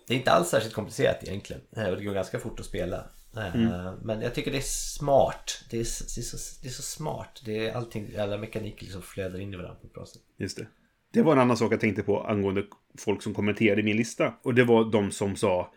Det 0.08 0.14
är 0.14 0.18
inte 0.18 0.32
alls 0.32 0.50
särskilt 0.50 0.76
komplicerat 0.76 1.24
egentligen. 1.24 1.62
Och 1.70 1.98
det 1.98 2.04
går 2.04 2.14
ganska 2.14 2.40
fort 2.40 2.60
att 2.60 2.66
spela. 2.66 3.04
Eh, 3.38 3.56
Mm. 3.56 3.96
Men 4.04 4.22
jag 4.22 4.36
tycker 4.36 4.52
det 4.52 4.58
är 4.58 4.62
smart. 4.98 5.66
Det 5.70 5.78
är, 5.78 5.80
det 6.16 6.22
är, 6.22 6.24
så, 6.24 6.38
det 6.62 6.68
är 6.68 6.72
så 6.72 6.82
smart. 6.82 7.42
Det 7.46 7.68
är 7.68 7.74
allting, 7.74 8.18
alla 8.18 8.38
mekaniker 8.38 8.84
liksom 8.84 9.02
flödar 9.02 9.40
in 9.40 9.54
i 9.54 9.58
varandra 9.58 9.76
på 9.82 9.88
ett 9.88 9.94
bra 9.94 10.06
sätt. 10.06 10.22
Just 10.38 10.58
det. 10.58 10.68
Det 11.14 11.22
var 11.22 11.34
en 11.34 11.40
annan 11.40 11.58
sak 11.58 11.74
jag 11.74 11.80
tänkte 11.80 12.04
på 12.04 12.24
angående 12.24 12.64
folk 12.98 13.22
som 13.22 13.34
kommenterade 13.34 13.84
min 13.84 13.98
lista. 13.98 14.34
Och 14.44 14.54
det 14.54 14.64
var 14.64 14.92
de 14.92 15.12
som 15.12 15.36
sa 15.36 15.74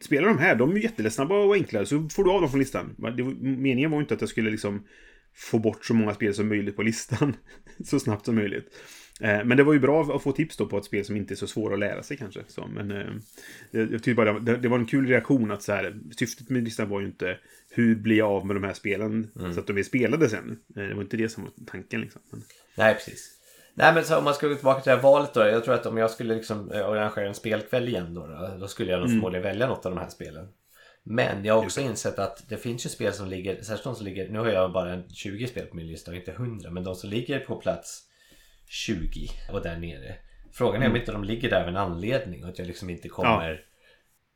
Spela 0.00 0.28
de 0.28 0.38
här, 0.38 0.54
de 0.54 0.70
är 0.70 0.74
ju 0.74 0.82
jätteläsnabba 0.82 1.34
och 1.34 1.54
enklare, 1.54 1.86
så 1.86 2.08
får 2.08 2.24
du 2.24 2.30
av 2.30 2.40
dem 2.40 2.50
från 2.50 2.60
listan. 2.60 2.94
Var, 2.98 3.10
meningen 3.40 3.90
var 3.90 4.00
inte 4.00 4.14
att 4.14 4.20
jag 4.20 4.30
skulle 4.30 4.50
liksom 4.50 4.86
få 5.34 5.58
bort 5.58 5.84
så 5.84 5.94
många 5.94 6.14
spel 6.14 6.34
som 6.34 6.48
möjligt 6.48 6.76
på 6.76 6.82
listan 6.82 7.36
så 7.84 8.00
snabbt 8.00 8.26
som 8.26 8.34
möjligt. 8.34 8.74
Eh, 9.20 9.44
Men 9.44 9.56
det 9.56 9.62
var 9.64 9.72
ju 9.72 9.78
bra 9.80 10.02
att 10.16 10.22
få 10.22 10.32
tips 10.32 10.56
då 10.56 10.66
på 10.66 10.78
ett 10.78 10.84
spel 10.84 11.04
som 11.04 11.16
inte 11.16 11.34
är 11.34 11.36
så 11.36 11.46
svåra 11.46 11.74
att 11.74 11.80
lära 11.80 12.02
sig 12.02 12.16
kanske. 12.16 12.40
Så, 12.48 12.66
men 12.66 12.90
eh, 12.90 13.06
jag 13.70 13.90
tycker 13.90 14.14
bara 14.14 14.38
det, 14.38 14.56
det 14.56 14.68
var 14.68 14.78
en 14.78 14.86
kul 14.86 15.06
reaktion 15.08 15.50
att 15.50 15.62
så 15.62 15.72
här, 15.72 15.96
syftet 16.18 16.50
med 16.50 16.64
listan 16.64 16.88
var 16.88 17.00
ju 17.00 17.06
inte 17.06 17.38
hur 17.70 17.94
blir 17.96 18.16
jag 18.16 18.30
av 18.30 18.46
med 18.46 18.56
de 18.56 18.64
här 18.64 18.72
spelen 18.74 19.30
så 19.54 19.60
att 19.60 19.66
de 19.66 19.78
är 19.78 19.82
spelade 19.82 20.28
sen. 20.28 20.58
Eh, 20.76 20.82
Det 20.82 20.94
var 20.94 21.02
inte 21.02 21.16
det 21.16 21.28
som 21.28 21.42
var 21.44 21.52
tanken 21.66 22.00
liksom. 22.00 22.22
Men, 22.30 22.42
Nej, 22.76 22.94
precis. 22.94 23.30
Nej 23.74 23.94
men 23.94 24.04
så 24.04 24.18
om 24.18 24.24
man 24.24 24.34
ska 24.34 24.48
gå 24.48 24.54
tillbaka 24.54 24.80
till 24.80 24.90
det 24.90 24.96
här 24.96 25.02
valet 25.02 25.34
då. 25.34 25.40
Jag 25.40 25.64
tror 25.64 25.74
att 25.74 25.86
om 25.86 25.96
jag 25.98 26.10
skulle 26.10 26.34
liksom 26.34 26.70
arrangera 26.70 27.28
en 27.28 27.34
spelkväll 27.34 27.88
igen 27.88 28.14
då, 28.14 28.26
då. 28.26 28.56
Då 28.60 28.68
skulle 28.68 28.90
jag 28.90 29.00
nog 29.00 29.08
förmodligen 29.08 29.42
välja 29.42 29.66
något 29.66 29.86
av 29.86 29.92
de 29.94 30.00
här 30.00 30.08
spelen. 30.08 30.48
Men 31.02 31.44
jag 31.44 31.54
har 31.54 31.64
också 31.64 31.80
insett 31.80 32.18
att 32.18 32.48
det 32.48 32.56
finns 32.56 32.86
ju 32.86 32.90
spel 32.90 33.12
som 33.12 33.28
ligger, 33.28 33.56
särskilt 33.62 33.84
de 33.84 33.94
som 33.94 34.04
ligger, 34.04 34.28
nu 34.28 34.38
har 34.38 34.48
jag 34.48 34.72
bara 34.72 34.92
en 34.92 35.08
20 35.10 35.46
spel 35.46 35.66
på 35.66 35.76
min 35.76 35.86
lista 35.86 36.10
och 36.10 36.16
inte 36.16 36.32
100. 36.32 36.70
Men 36.70 36.84
de 36.84 36.94
som 36.94 37.10
ligger 37.10 37.40
på 37.40 37.56
plats 37.56 38.02
20 38.66 39.28
och 39.52 39.62
där 39.62 39.78
nere. 39.78 40.14
Frågan 40.52 40.82
är 40.82 40.90
om 40.90 40.96
inte 40.96 41.12
de 41.12 41.24
ligger 41.24 41.50
där 41.50 41.62
av 41.62 41.68
en 41.68 41.76
anledning 41.76 42.44
och 42.44 42.50
att 42.50 42.58
jag 42.58 42.66
liksom 42.66 42.90
inte 42.90 43.08
kommer... 43.08 43.50
Jag 43.50 43.58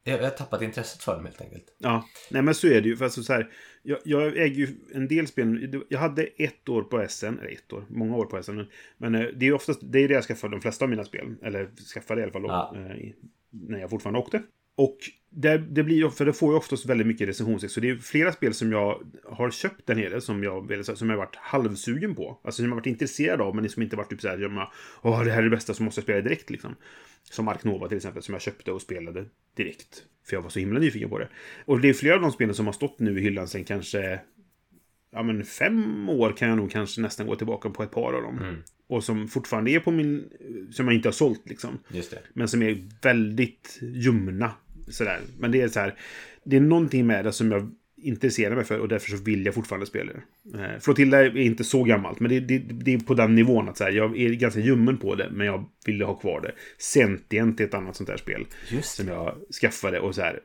jag 0.08 0.22
har 0.22 0.30
tappat 0.30 0.62
intresset 0.62 1.02
för 1.02 1.16
dem 1.16 1.24
helt 1.24 1.40
enkelt. 1.40 1.64
Ja, 1.78 2.04
nej 2.30 2.42
men 2.42 2.54
så 2.54 2.66
är 2.66 2.80
det 2.80 2.88
ju. 2.88 2.96
För 2.96 3.04
alltså 3.04 3.22
så 3.22 3.32
här, 3.32 3.50
jag, 3.82 3.98
jag 4.04 4.26
äger 4.36 4.56
ju 4.56 4.68
en 4.94 5.08
del 5.08 5.26
spel. 5.26 5.82
Jag 5.88 5.98
hade 5.98 6.22
ett 6.22 6.68
år 6.68 6.82
på 6.82 7.06
SN, 7.08 7.26
eller 7.26 7.52
ett 7.52 7.72
år, 7.72 7.84
många 7.88 8.16
år 8.16 8.26
på 8.26 8.42
SN. 8.42 8.54
Men, 8.54 8.66
men 8.96 9.14
eh, 9.14 9.20
det 9.20 9.44
är 9.44 9.48
ju 9.48 9.52
oftast, 9.52 9.80
det 9.82 9.98
är 9.98 10.08
det 10.08 10.14
jag 10.14 10.24
skaffade 10.24 10.54
de 10.54 10.60
flesta 10.60 10.84
av 10.84 10.88
mina 10.88 11.04
spel. 11.04 11.36
Eller 11.42 11.70
skaffade 11.94 12.20
i 12.20 12.24
alla 12.24 12.32
fall 12.32 12.42
då, 12.42 12.48
Ja. 12.48 12.74
eh, 12.76 13.12
när 13.50 13.78
jag 13.78 13.90
fortfarande 13.90 14.20
åkte. 14.20 14.42
Och 14.76 14.98
det, 15.30 15.58
det 15.58 15.82
blir 15.82 16.08
för 16.08 16.26
det 16.26 16.32
får 16.32 16.52
ju 16.52 16.58
oftast 16.58 16.86
väldigt 16.86 17.06
mycket 17.06 17.28
recensionstext. 17.28 17.74
Så 17.74 17.80
det 17.80 17.90
är 17.90 17.96
flera 17.96 18.32
spel 18.32 18.54
som 18.54 18.72
jag 18.72 19.02
har 19.24 19.50
köpt 19.50 19.86
där 19.86 19.94
nere 19.94 20.20
som 20.20 20.42
jag, 20.42 20.84
som 20.84 21.10
jag 21.10 21.16
har 21.16 21.24
varit 21.24 21.36
halvsugen 21.36 22.14
på. 22.14 22.40
Alltså 22.42 22.56
som 22.56 22.64
jag 22.64 22.70
har 22.70 22.76
varit 22.76 22.86
intresserad 22.86 23.40
av, 23.40 23.56
men 23.56 23.68
som 23.68 23.82
inte 23.82 23.96
varit 23.96 24.10
typ 24.10 24.20
såhär, 24.20 24.38
jag 24.38 24.54
bara, 24.54 24.72
åh 25.02 25.24
det 25.24 25.30
här 25.30 25.38
är 25.38 25.42
det 25.42 25.50
bästa 25.50 25.74
så 25.74 25.82
måste 25.82 25.98
jag 25.98 26.04
spela 26.04 26.20
direkt 26.20 26.50
liksom. 26.50 26.74
Som 27.30 27.48
Ark 27.48 27.64
Nova 27.64 27.88
till 27.88 27.96
exempel, 27.96 28.22
som 28.22 28.34
jag 28.34 28.42
köpte 28.42 28.72
och 28.72 28.82
spelade 28.82 29.24
direkt. 29.56 30.04
För 30.26 30.36
jag 30.36 30.42
var 30.42 30.50
så 30.50 30.58
himla 30.58 30.80
nyfiken 30.80 31.10
på 31.10 31.18
det. 31.18 31.28
Och 31.64 31.80
det 31.80 31.88
är 31.88 31.94
flera 31.94 32.14
av 32.14 32.20
de 32.20 32.32
spelen 32.32 32.54
som 32.54 32.66
har 32.66 32.72
stått 32.72 32.98
nu 32.98 33.18
i 33.18 33.22
hyllan 33.22 33.48
sen 33.48 33.64
kanske... 33.64 34.20
Ja 35.10 35.22
men 35.22 35.44
fem 35.44 36.08
år 36.08 36.32
kan 36.32 36.48
jag 36.48 36.56
nog 36.56 36.70
kanske 36.70 37.00
nästan 37.00 37.26
gå 37.26 37.36
tillbaka 37.36 37.70
på 37.70 37.82
ett 37.82 37.90
par 37.90 38.12
av 38.12 38.22
dem. 38.22 38.62
Och 38.86 39.04
som 39.04 39.28
fortfarande 39.28 39.70
är 39.70 39.80
på 39.80 39.90
min... 39.90 40.28
Som 40.70 40.86
jag 40.86 40.94
inte 40.94 41.08
har 41.08 41.12
sålt 41.12 41.48
liksom. 41.48 41.78
Just 41.88 42.10
det. 42.10 42.18
Men 42.32 42.48
som 42.48 42.62
är 42.62 42.88
väldigt 43.02 43.78
ljumna. 43.82 44.52
Sådär. 44.90 45.20
Men 45.38 45.50
det 45.50 45.60
är 45.60 45.68
så 45.68 45.80
här. 45.80 45.94
Det 46.44 46.56
är 46.56 46.60
någonting 46.60 47.06
med 47.06 47.24
det 47.24 47.32
som 47.32 47.52
jag 47.52 47.70
intresserar 48.02 48.54
mig 48.54 48.64
för 48.64 48.78
och 48.78 48.88
därför 48.88 49.10
så 49.10 49.16
vill 49.16 49.46
jag 49.46 49.54
fortfarande 49.54 49.86
spela 49.86 50.12
det. 50.12 50.58
Eh, 50.58 50.80
Flotilla 50.80 51.20
är 51.20 51.36
inte 51.36 51.64
så 51.64 51.84
gammalt, 51.84 52.20
men 52.20 52.30
det, 52.30 52.40
det, 52.40 52.58
det 52.58 52.94
är 52.94 52.98
på 52.98 53.14
den 53.14 53.34
nivån 53.34 53.68
att 53.68 53.76
så 53.76 53.84
här, 53.84 53.90
jag 53.90 54.18
är 54.18 54.30
ganska 54.30 54.60
ljummen 54.60 54.98
på 54.98 55.14
det, 55.14 55.28
men 55.32 55.46
jag 55.46 55.64
vill 55.86 56.02
ha 56.02 56.14
kvar 56.14 56.40
det. 56.40 56.52
Sentient 56.78 57.60
är 57.60 57.64
ett 57.64 57.74
annat 57.74 57.96
sånt 57.96 58.08
där 58.08 58.16
spel. 58.16 58.46
Just 58.68 58.94
Som 58.94 59.08
jag 59.08 59.34
skaffade 59.60 60.00
och 60.00 60.14
så 60.14 60.20
här. 60.22 60.40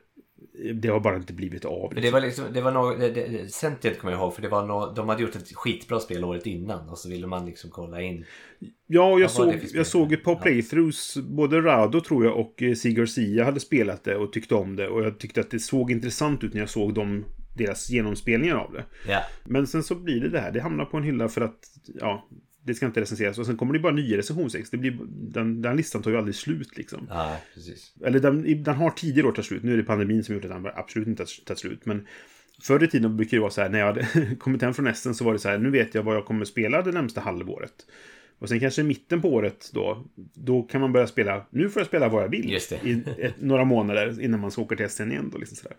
Det 0.74 0.88
har 0.88 1.00
bara 1.00 1.16
inte 1.16 1.32
blivit 1.32 1.64
av. 1.64 1.90
Men 1.94 2.02
det 2.02 2.10
var 2.10 2.20
liksom, 2.20 2.44
det 2.52 2.60
var 2.60 2.72
något, 2.72 3.00
det, 3.00 3.10
det, 3.10 3.52
Sentient 3.52 3.98
kommer 3.98 4.12
jag 4.12 4.20
ihåg 4.20 4.34
för 4.34 4.42
det 4.42 4.48
var 4.48 4.66
nå 4.66 4.92
de 4.92 5.08
hade 5.08 5.22
gjort 5.22 5.36
ett 5.36 5.54
skitbra 5.54 6.00
spel 6.00 6.24
året 6.24 6.46
innan 6.46 6.88
och 6.88 6.98
så 6.98 7.08
ville 7.08 7.26
man 7.26 7.46
liksom 7.46 7.70
kolla 7.70 8.02
in. 8.02 8.24
Ja, 8.86 9.18
jag, 9.18 9.30
såg, 9.30 9.54
jag 9.74 9.86
såg 9.86 10.12
ett 10.12 10.24
par 10.24 10.32
Ja. 10.32 10.38
playthroughs. 10.42 11.16
Både 11.16 11.60
Rado 11.60 12.00
tror 12.00 12.24
jag 12.24 12.38
och 12.40 12.62
eh, 12.62 12.74
Sig 12.74 12.92
Garcia 12.94 13.44
hade 13.44 13.60
spelat 13.60 14.04
det 14.04 14.16
och 14.16 14.32
tyckte 14.32 14.54
om 14.54 14.76
det. 14.76 14.88
Och 14.88 15.02
jag 15.04 15.18
tyckte 15.18 15.40
att 15.40 15.50
det 15.50 15.60
såg 15.60 15.90
intressant 15.90 16.44
ut 16.44 16.54
när 16.54 16.60
jag 16.60 16.70
såg 16.70 16.94
dem, 16.94 17.24
deras 17.56 17.90
genomspelningar 17.90 18.56
av 18.56 18.72
det. 18.72 18.84
Ja, 19.08 19.20
Men 19.44 19.66
sen 19.66 19.82
så 19.82 19.94
blir 19.94 20.20
det 20.20 20.28
det 20.28 20.40
här. 20.40 20.52
Det 20.52 20.60
hamnar 20.60 20.84
på 20.84 20.96
en 20.96 21.02
hylla 21.02 21.28
för 21.28 21.40
att, 21.40 21.58
ja, 22.00 22.28
det 22.64 22.74
ska 22.74 22.86
inte 22.86 23.00
recenseras. 23.00 23.38
Och 23.38 23.46
sen 23.46 23.56
kommer 23.56 23.72
det 23.72 23.78
bara 23.78 23.92
nya 23.92 24.18
recensionsex. 24.18 24.70
Det 24.70 24.76
blir, 24.76 24.98
den, 25.08 25.62
den 25.62 25.76
listan 25.76 26.02
tar 26.02 26.10
ju 26.10 26.16
aldrig 26.16 26.34
slut 26.34 26.76
liksom. 26.76 27.06
ja 27.10 27.36
precis. 27.54 27.94
Eller 28.04 28.20
den, 28.20 28.62
den 28.62 28.74
har 28.74 28.90
tidigare 28.90 29.28
år 29.28 29.32
tagit 29.32 29.46
slut. 29.46 29.62
Nu 29.62 29.72
är 29.72 29.76
det 29.76 29.82
pandemin 29.82 30.24
som 30.24 30.34
gjort 30.34 30.44
att 30.44 30.50
den 30.50 30.66
absolut 30.74 31.08
inte 31.08 31.24
tagit 31.46 31.58
slut. 31.58 31.86
Men 31.86 32.06
förr 32.62 32.84
i 32.84 32.88
tiden 32.88 33.16
brukar 33.16 33.36
det 33.36 33.40
vara 33.40 33.50
så 33.50 33.60
här, 33.60 33.68
när 33.68 33.78
jag 33.78 33.86
hade 33.86 34.06
kommit 34.38 34.62
hem 34.62 34.74
från 34.74 34.86
Essen 34.86 35.14
så 35.14 35.24
var 35.24 35.32
det 35.32 35.38
så 35.38 35.48
här, 35.48 35.58
nu 35.58 35.70
vet 35.70 35.94
jag 35.94 36.02
vad 36.02 36.16
jag 36.16 36.24
kommer 36.26 36.44
spela 36.44 36.82
det 36.82 36.92
närmsta 36.92 37.20
halvåret. 37.20 37.74
Och 38.38 38.48
sen 38.48 38.60
kanske 38.60 38.80
i 38.80 38.84
mitten 38.84 39.22
på 39.22 39.28
året 39.34 39.70
då, 39.72 40.04
då 40.34 40.62
kan 40.62 40.80
man 40.80 40.92
börja 40.92 41.06
spela, 41.06 41.46
nu 41.50 41.68
får 41.70 41.80
jag 41.80 41.86
spela 41.86 42.08
vad 42.08 42.22
jag 42.22 42.28
vill. 42.28 42.50
I 42.84 43.02
ett, 43.18 43.34
några 43.40 43.64
månader 43.64 44.20
innan 44.20 44.40
man 44.40 44.50
ska 44.50 44.62
åka 44.62 44.76
till 44.76 44.86
Essen 44.86 45.12
igen 45.12 45.30
då, 45.32 45.38
liksom 45.38 45.56
sådär. 45.56 45.76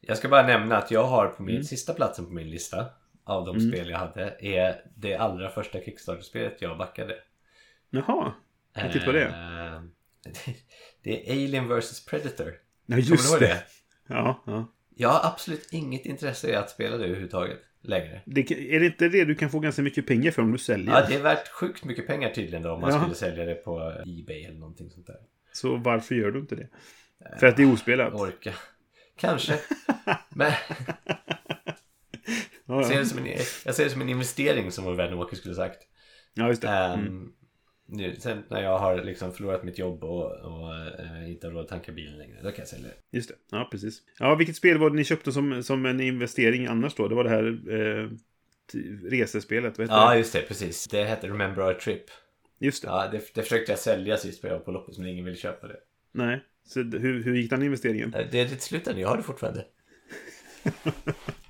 Jag 0.00 0.18
ska 0.18 0.28
bara 0.28 0.46
nämna 0.46 0.76
att 0.76 0.90
jag 0.90 1.04
har 1.04 1.26
på 1.26 1.42
min 1.42 1.54
Mm. 1.54 1.64
sista 1.64 1.94
platsen 1.94 2.26
på 2.26 2.32
min 2.32 2.50
lista 2.50 2.86
av 3.24 3.46
de 3.46 3.60
spel 3.60 3.88
jag 3.90 3.98
hade 3.98 4.36
är 4.40 4.82
det 4.96 5.16
allra 5.16 5.50
första 5.50 5.80
Kickstarter-spelet 5.80 6.56
jag 6.62 6.78
backade. 6.78 7.14
Jaha, 7.90 8.32
tittar 8.92 9.06
på 9.06 9.12
det. 9.12 9.24
Eh, 9.24 9.82
det 11.02 11.28
är 11.28 11.32
Alien 11.32 11.68
vs 11.68 12.06
Predator. 12.06 12.46
Ja, 12.86 12.94
Kommer 12.96 13.02
just 13.02 13.24
du 13.24 13.30
ihåg 13.30 13.40
det. 13.40 13.46
det? 13.46 13.62
Ja, 14.08 14.42
ja. 14.46 14.72
Jag 14.96 15.08
har 15.08 15.28
absolut 15.30 15.68
inget 15.72 16.06
intresse 16.06 16.50
i 16.50 16.54
att 16.54 16.70
spela 16.70 16.96
det 16.96 17.04
överhuvudtaget 17.04 17.58
längre. 17.80 18.20
Det, 18.24 18.50
är 18.74 18.80
det 18.80 18.86
inte 18.86 19.08
det 19.08 19.24
du 19.24 19.34
kan 19.34 19.50
få 19.50 19.58
ganska 19.60 19.82
mycket 19.82 20.06
pengar 20.06 20.30
för 20.30 20.42
om 20.42 20.52
du 20.52 20.58
säljer? 20.58 20.94
Ja, 20.94 21.06
det 21.08 21.14
är 21.14 21.22
värt 21.22 21.48
sjukt 21.48 21.84
mycket 21.84 22.06
pengar 22.06 22.30
tydligen 22.30 22.62
då 22.62 22.72
om 22.72 22.80
man 22.80 22.90
Ja. 22.90 23.00
skulle 23.00 23.14
sälja 23.14 23.44
det 23.44 23.54
på 23.54 23.92
Ebay 24.20 24.44
eller 24.44 24.58
någonting 24.58 24.90
sånt 24.90 25.06
där. 25.06 25.16
Så 25.52 25.76
varför 25.76 26.14
gör 26.14 26.30
du 26.30 26.40
inte 26.40 26.54
det? 26.56 26.68
För 27.40 27.46
att 27.46 27.56
det 27.56 27.62
är 27.62 27.72
ospelat? 27.72 28.14
Orka. 28.14 28.52
Kanske. 29.16 29.58
Men 30.28 30.52
jag 32.76 32.86
ser, 32.86 32.98
det 32.98 33.06
som 33.06 33.18
en, 33.18 33.26
jag 33.64 33.74
ser 33.74 33.84
det 33.84 33.90
som 33.90 34.00
en 34.02 34.08
investering 34.08 34.70
som 34.70 34.84
vår 34.84 34.94
vän 34.94 35.14
Åke 35.14 35.36
skulle 35.36 35.54
sagt. 35.54 35.78
ja 36.34 36.48
just 36.48 36.62
det. 36.62 36.68
Ehm, 36.68 37.00
Mm. 37.00 37.32
Nu, 37.86 38.16
sen 38.18 38.42
när 38.50 38.62
jag 38.62 38.78
har 38.78 39.02
liksom 39.04 39.32
förlorat 39.32 39.64
mitt 39.64 39.78
jobb 39.78 40.04
och, 40.04 40.24
och 40.32 40.74
eh, 40.74 41.30
inte 41.30 41.46
har 41.46 41.52
råd 41.54 41.62
att 41.62 41.68
tanka 41.68 41.92
bilen 41.92 42.18
längre, 42.18 42.36
då 42.42 42.48
kan 42.50 42.58
jag 42.58 42.68
sälja 42.68 42.88
det. 42.88 43.16
Just 43.16 43.28
det. 43.28 43.34
Ja, 43.50 43.68
precis. 43.70 44.02
Ja, 44.18 44.34
vilket 44.34 44.56
spel 44.56 44.78
var 44.78 44.90
det 44.90 44.96
ni 44.96 45.04
köpte 45.04 45.32
som, 45.32 45.62
som 45.62 45.86
en 45.86 46.00
investering 46.00 46.66
annars 46.66 46.94
då? 46.94 47.08
Det 47.08 47.14
var 47.14 47.24
det 47.24 47.30
här 47.30 47.44
eh, 47.70 48.08
resespelet, 49.10 49.78
vad 49.78 49.84
heter 49.86 49.96
Ja, 50.00 50.10
det? 50.10 50.18
just 50.18 50.32
det, 50.32 50.42
precis. 50.42 50.84
Det 50.88 51.04
hette 51.04 51.28
Remember 51.28 51.62
Our 51.66 51.74
Trip. 51.74 52.04
Just 52.60 52.82
det. 52.82 52.88
Ja, 52.88 53.08
det, 53.12 53.34
det 53.34 53.42
försökte 53.42 53.72
jag 53.72 53.78
sälja 53.78 54.16
sist 54.16 54.44
jag 54.44 54.64
på 54.64 54.70
loppet, 54.70 54.98
men 54.98 55.06
ingen 55.08 55.24
ville 55.24 55.36
köpa 55.36 55.66
det. 55.68 55.76
Nej. 56.12 56.40
Så 56.66 56.82
hur, 56.82 57.22
hur 57.22 57.34
gick 57.34 57.50
den 57.50 57.62
investeringen? 57.62 58.14
Eh, 58.14 58.26
Det 58.30 58.40
är 58.40 58.44
ditt 58.48 58.62
slutande, 58.62 59.00
jag 59.00 59.08
har 59.08 59.16
det 59.16 59.22
fortfarande. 59.22 59.64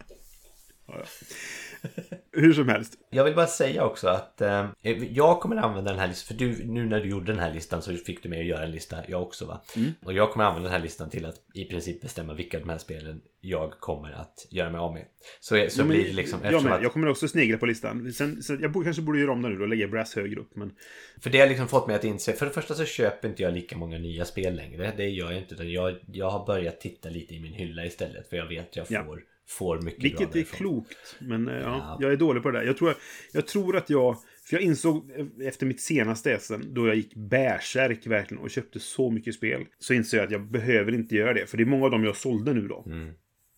Hur 2.33 2.53
som 2.53 2.69
helst. 2.69 2.99
Jag 3.11 3.25
vill 3.25 3.35
bara 3.35 3.47
säga 3.47 3.85
också 3.85 4.09
att 4.09 4.41
eh, 4.41 4.67
jag 5.11 5.41
kommer 5.41 5.57
använda 5.57 5.91
den 5.91 6.01
här 6.01 6.09
listan, 6.09 6.27
för 6.37 6.45
du, 6.45 6.65
nu 6.65 6.85
när 6.87 7.01
du 7.01 7.09
gjorde 7.09 7.33
den 7.33 7.39
här 7.41 7.55
listan 7.55 7.83
så 7.83 7.97
fick 7.97 8.23
du 8.23 8.29
mig 8.29 8.41
att 8.41 8.47
göra 8.47 8.65
en 8.65 8.71
lista, 8.71 8.97
jag 9.09 9.23
också 9.23 9.47
va? 9.47 9.63
Och 10.05 10.13
jag 10.13 10.31
kommer 10.33 10.45
använda 10.45 10.69
den 10.69 10.77
här 10.77 10.83
listan 10.85 11.11
till 11.11 11.27
att 11.27 11.35
i 11.55 11.65
princip 11.65 12.01
bestämma 12.01 12.35
vilka 12.35 12.57
av 12.57 12.63
de 12.65 12.71
här 12.71 12.79
spelen 12.79 13.21
jag 13.41 13.71
kommer 13.71 14.13
att 14.13 14.47
göra 14.51 14.71
mig 14.71 14.79
av 14.79 14.95
med. 14.95 15.05
Så, 15.41 15.67
så 15.69 15.81
Ja, 15.81 15.85
blir 15.85 16.05
det 16.05 16.13
liksom, 16.13 16.41
jag, 16.45 16.65
med. 16.65 16.73
att, 16.73 16.83
jag 16.83 16.93
kommer 16.93 17.09
också 17.09 17.29
snegla 17.29 17.59
på 17.59 17.67
listan. 17.67 18.13
Sen, 18.13 18.43
så 18.43 18.57
jag 18.61 18.85
kanske 18.85 19.03
borde 19.03 19.21
göra 19.21 19.33
om 19.33 19.43
den 19.43 19.53
nu 19.53 19.63
och 19.63 19.69
lägga 19.69 19.89
Brass 19.89 20.15
högre 20.17 20.41
upp. 20.41 20.57
Men 20.57 20.73
för 21.21 21.31
det 21.31 21.41
har 21.41 21.47
liksom 21.47 21.69
fått 21.69 21.87
mig 21.87 21.97
att 21.97 22.05
inse, 22.05 22.33
för 22.33 22.47
det 22.47 22.53
första 22.53 22.75
så 22.75 22.85
köper 22.85 23.29
inte 23.29 23.43
jag 23.43 23.55
lika 23.55 23.77
många 23.77 23.99
nya 23.99 24.25
spel 24.25 24.55
längre, 24.55 24.93
det 24.97 25.09
gör 25.09 25.31
jag 25.31 25.41
inte, 25.41 25.65
jag, 25.65 25.97
jag 26.13 26.31
har 26.31 26.47
börjat 26.47 26.81
titta 26.81 27.09
lite 27.09 27.35
i 27.35 27.41
min 27.41 27.53
hylla 27.53 27.85
istället, 27.87 28.29
för 28.29 28.37
jag 28.37 28.47
vet 28.47 28.69
att 28.69 28.77
jag 28.77 28.87
Ja. 28.89 29.19
Får, 29.53 29.77
mycket 29.81 30.01
bra 30.01 30.03
vilket 30.09 30.29
är 30.29 30.33
därifrån. 30.33 30.57
klokt. 30.59 31.17
Men 31.21 31.49
eh, 31.49 31.55
ja, 31.55 31.61
Ja. 31.63 31.99
jag 32.01 32.13
är 32.13 32.17
dålig 32.17 32.43
på 32.43 32.51
det 32.51 32.59
där. 32.59 32.67
Jag 32.67 32.77
tror, 32.77 32.95
jag 33.33 33.47
tror 33.47 33.77
att 33.77 33.91
jag... 33.91 34.17
För 34.45 34.57
jag 34.57 34.63
insåg 34.63 35.11
eh, 35.17 35.47
efter 35.49 35.67
mitt 35.67 35.81
senaste 35.81 36.39
SM, 36.39 36.61
då 36.75 36.87
jag 36.87 36.97
gick 36.97 37.15
bärsärk 37.15 38.07
verkligen 38.07 38.43
och 38.43 38.51
köpte 38.51 38.81
så 38.81 39.11
mycket 39.11 39.35
spel. 39.35 39.65
Så 39.79 39.95
insåg 39.95 40.19
jag 40.19 40.25
att 40.25 40.33
jag 40.33 40.51
behöver 40.51 40.95
inte 40.95 41.15
göra 41.17 41.33
det. 41.33 41.47
För 41.47 41.57
det 41.57 41.63
är 41.63 41.67
många 41.67 41.85
av 41.85 41.91
dem 41.91 42.05
jag 42.05 42.17
sålde 42.17 42.53
nu 42.55 42.69
då. 42.69 42.85
Mm. 42.87 43.11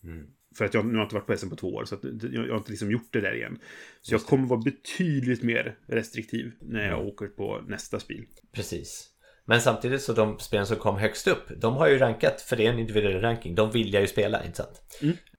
Mm. 0.04 0.26
För 0.56 0.64
att 0.64 0.74
jag 0.74 0.84
nu 0.86 0.92
har 0.92 0.98
jag 0.98 1.04
inte 1.04 1.14
varit 1.14 1.26
på 1.26 1.36
SM 1.36 1.48
på 1.50 1.56
två 1.56 1.74
år. 1.74 1.84
Så 1.84 1.96
jag, 2.32 2.48
har 2.48 2.56
inte 2.56 2.70
liksom 2.70 2.90
gjort 2.90 3.08
det 3.12 3.20
där 3.20 3.34
igen. 3.34 3.58
Så 4.00 4.14
jag 4.14 4.20
kommer 4.22 4.46
vara 4.48 4.60
betydligt 4.60 5.42
mer 5.42 5.78
restriktiv 5.88 6.52
när 6.60 6.84
jag 6.86 6.94
Mm. 6.98 7.06
åker 7.06 7.26
på 7.26 7.60
nästa 7.68 8.00
spel. 8.00 8.24
Precis. 8.52 9.10
Men 9.46 9.60
samtidigt 9.60 10.02
så 10.02 10.12
de 10.12 10.38
spelen 10.38 10.66
som 10.66 10.76
kom 10.76 10.96
högst 10.96 11.26
upp, 11.28 11.42
de 11.56 11.74
har 11.74 11.88
ju 11.88 11.98
rankat, 11.98 12.40
för 12.40 12.56
det 12.56 12.66
är 12.66 12.72
en 12.72 12.78
individuell 12.78 13.20
ranking, 13.20 13.54
de 13.54 13.70
vill 13.70 13.92
jag 13.92 14.02
ju 14.02 14.08
spela, 14.08 14.44
inte 14.44 14.56
sant? 14.56 14.82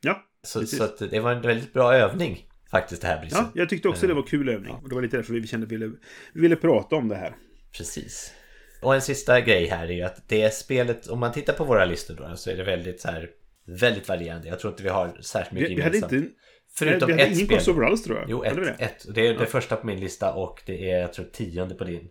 Ja, 0.01 0.23
Så, 0.45 0.65
så 0.65 1.05
det 1.05 1.19
var 1.19 1.31
en 1.31 1.41
väldigt 1.41 1.73
bra 1.73 1.93
övning 1.93 2.47
faktiskt 2.71 3.01
det 3.01 3.07
här 3.07 3.21
Brisse. 3.21 3.37
ja, 3.37 3.51
jag 3.53 3.69
tyckte 3.69 3.87
också 3.89 4.07
det 4.07 4.13
var 4.13 4.23
kul 4.23 4.49
övning. 4.49 4.73
Och 4.73 4.89
det 4.89 4.95
var 4.95 5.01
lite 5.01 5.17
därför 5.17 5.33
vi 5.33 5.47
kände 5.47 5.65
att 5.65 5.71
vi 5.71 5.75
ville, 5.77 5.91
vi 6.33 6.41
ville 6.41 6.55
prata 6.55 6.95
om 6.95 7.07
det 7.07 7.15
här. 7.15 7.35
Precis. 7.77 8.33
Och 8.81 8.95
en 8.95 9.01
sista 9.01 9.41
grej 9.41 9.67
här 9.67 9.87
är 9.87 9.91
ju 9.93 10.01
att 10.01 10.29
det 10.29 10.53
spelet, 10.53 11.07
om 11.07 11.19
man 11.19 11.31
tittar 11.31 11.53
på 11.53 11.63
våra 11.63 11.85
listor 11.85 12.15
då, 12.15 12.35
så 12.35 12.49
är 12.49 12.57
det 12.57 12.63
väldigt 12.63 13.01
så 13.01 13.07
här, 13.07 13.29
väldigt 13.67 14.07
varierande. 14.09 14.47
Jag 14.47 14.59
tror 14.59 14.73
inte 14.73 14.83
vi 14.83 14.89
har 14.89 15.17
särskilt 15.21 15.51
mycket 15.51 15.69
Vi, 15.71 15.75
vi 15.75 15.81
hade 15.81 15.97
gemensamt. 15.97 16.23
inte... 16.23 16.35
Förutom 16.77 17.07
vi 17.07 17.13
hade 17.13 17.23
ett 17.23 17.31
ingen 17.31 17.45
spel. 17.45 17.57
crossover 17.57 17.85
alls 17.85 18.03
tror 18.03 18.17
jag. 18.17 18.29
Jo, 18.29 18.43
ett, 18.43 18.55
det? 18.55 18.75
ett. 18.79 19.05
Det 19.15 19.27
är 19.27 19.37
det 19.37 19.45
första 19.45 19.75
på 19.75 19.87
min 19.87 19.99
lista 19.99 20.33
och 20.33 20.63
det 20.65 20.91
är, 20.91 20.99
jag 20.99 21.13
tror, 21.13 21.25
tionde 21.25 21.75
på 21.75 21.83
din. 21.83 22.09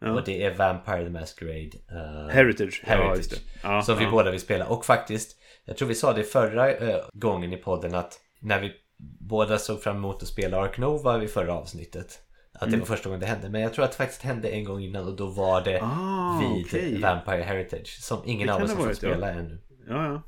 Ja. 0.00 0.12
Och 0.12 0.24
det 0.24 0.42
är 0.42 0.54
Vampire 0.54 1.04
the 1.04 1.10
Masquerade. 1.10 1.70
eh, 1.90 2.34
Heritage. 2.34 2.82
Ja, 2.86 2.92
Heritage. 2.92 3.40
Ja, 3.62 3.82
som 3.82 3.98
vi 3.98 4.04
ja. 4.04 4.10
båda 4.10 4.30
vill 4.30 4.40
spela. 4.40 4.66
Och 4.66 4.84
faktiskt, 4.84 5.38
jag 5.64 5.76
tror 5.76 5.88
vi 5.88 5.94
sa 5.94 6.12
det 6.12 6.22
förra 6.24 6.72
eh, 6.74 7.00
gången 7.12 7.52
i 7.52 7.56
podden 7.56 7.94
att 7.94 8.20
när 8.40 8.60
vi 8.60 8.72
båda 9.20 9.58
såg 9.58 9.82
fram 9.82 9.96
emot 9.96 10.22
att 10.22 10.28
spela 10.28 10.60
Ark 10.60 10.78
Nova 10.78 11.18
vid 11.18 11.30
förra 11.30 11.54
avsnittet. 11.54 12.20
Att 12.52 12.62
Mm. 12.62 12.72
det 12.72 12.78
var 12.78 12.86
första 12.86 13.08
gången 13.08 13.20
det 13.20 13.26
hände. 13.26 13.48
Men 13.50 13.60
jag 13.60 13.74
tror 13.74 13.84
att 13.84 13.90
det 13.90 13.96
faktiskt 13.96 14.22
hände 14.22 14.48
en 14.48 14.64
gång 14.64 14.80
innan 14.80 15.06
och 15.06 15.16
då 15.16 15.26
var 15.26 15.60
det 15.64 15.80
Ah, 15.82 16.40
vid 16.40 16.66
okej. 16.66 17.00
Vampire 17.00 17.42
Heritage. 17.42 17.98
Som 18.00 18.22
ingen 18.24 18.48
av 18.48 18.62
oss 18.62 18.70
har 18.70 18.76
ha 18.76 18.76
fått 18.76 18.86
varit, 18.86 19.02
ja. 19.02 19.10
spela 19.10 19.30
ännu. 19.30 19.60
Ja, 19.88 20.06
ja. 20.06 20.22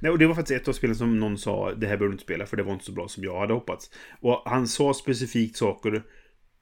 Nej, 0.00 0.12
och 0.12 0.18
det 0.18 0.26
var 0.26 0.34
faktiskt 0.34 0.62
ett 0.62 0.68
av 0.68 0.72
spelen 0.72 0.96
som 0.96 1.20
någon 1.20 1.38
sa 1.38 1.74
det 1.74 1.86
här 1.86 1.96
bör 1.96 2.06
du 2.06 2.12
inte 2.12 2.24
spela 2.24 2.46
för 2.46 2.56
det 2.56 2.62
var 2.62 2.72
inte 2.72 2.84
så 2.84 2.92
bra 2.92 3.08
som 3.08 3.24
jag 3.24 3.40
hade 3.40 3.54
hoppats. 3.54 3.90
Och 4.20 4.42
han 4.44 4.68
sa 4.68 4.94
specifikt 4.94 5.56
saker 5.56 6.02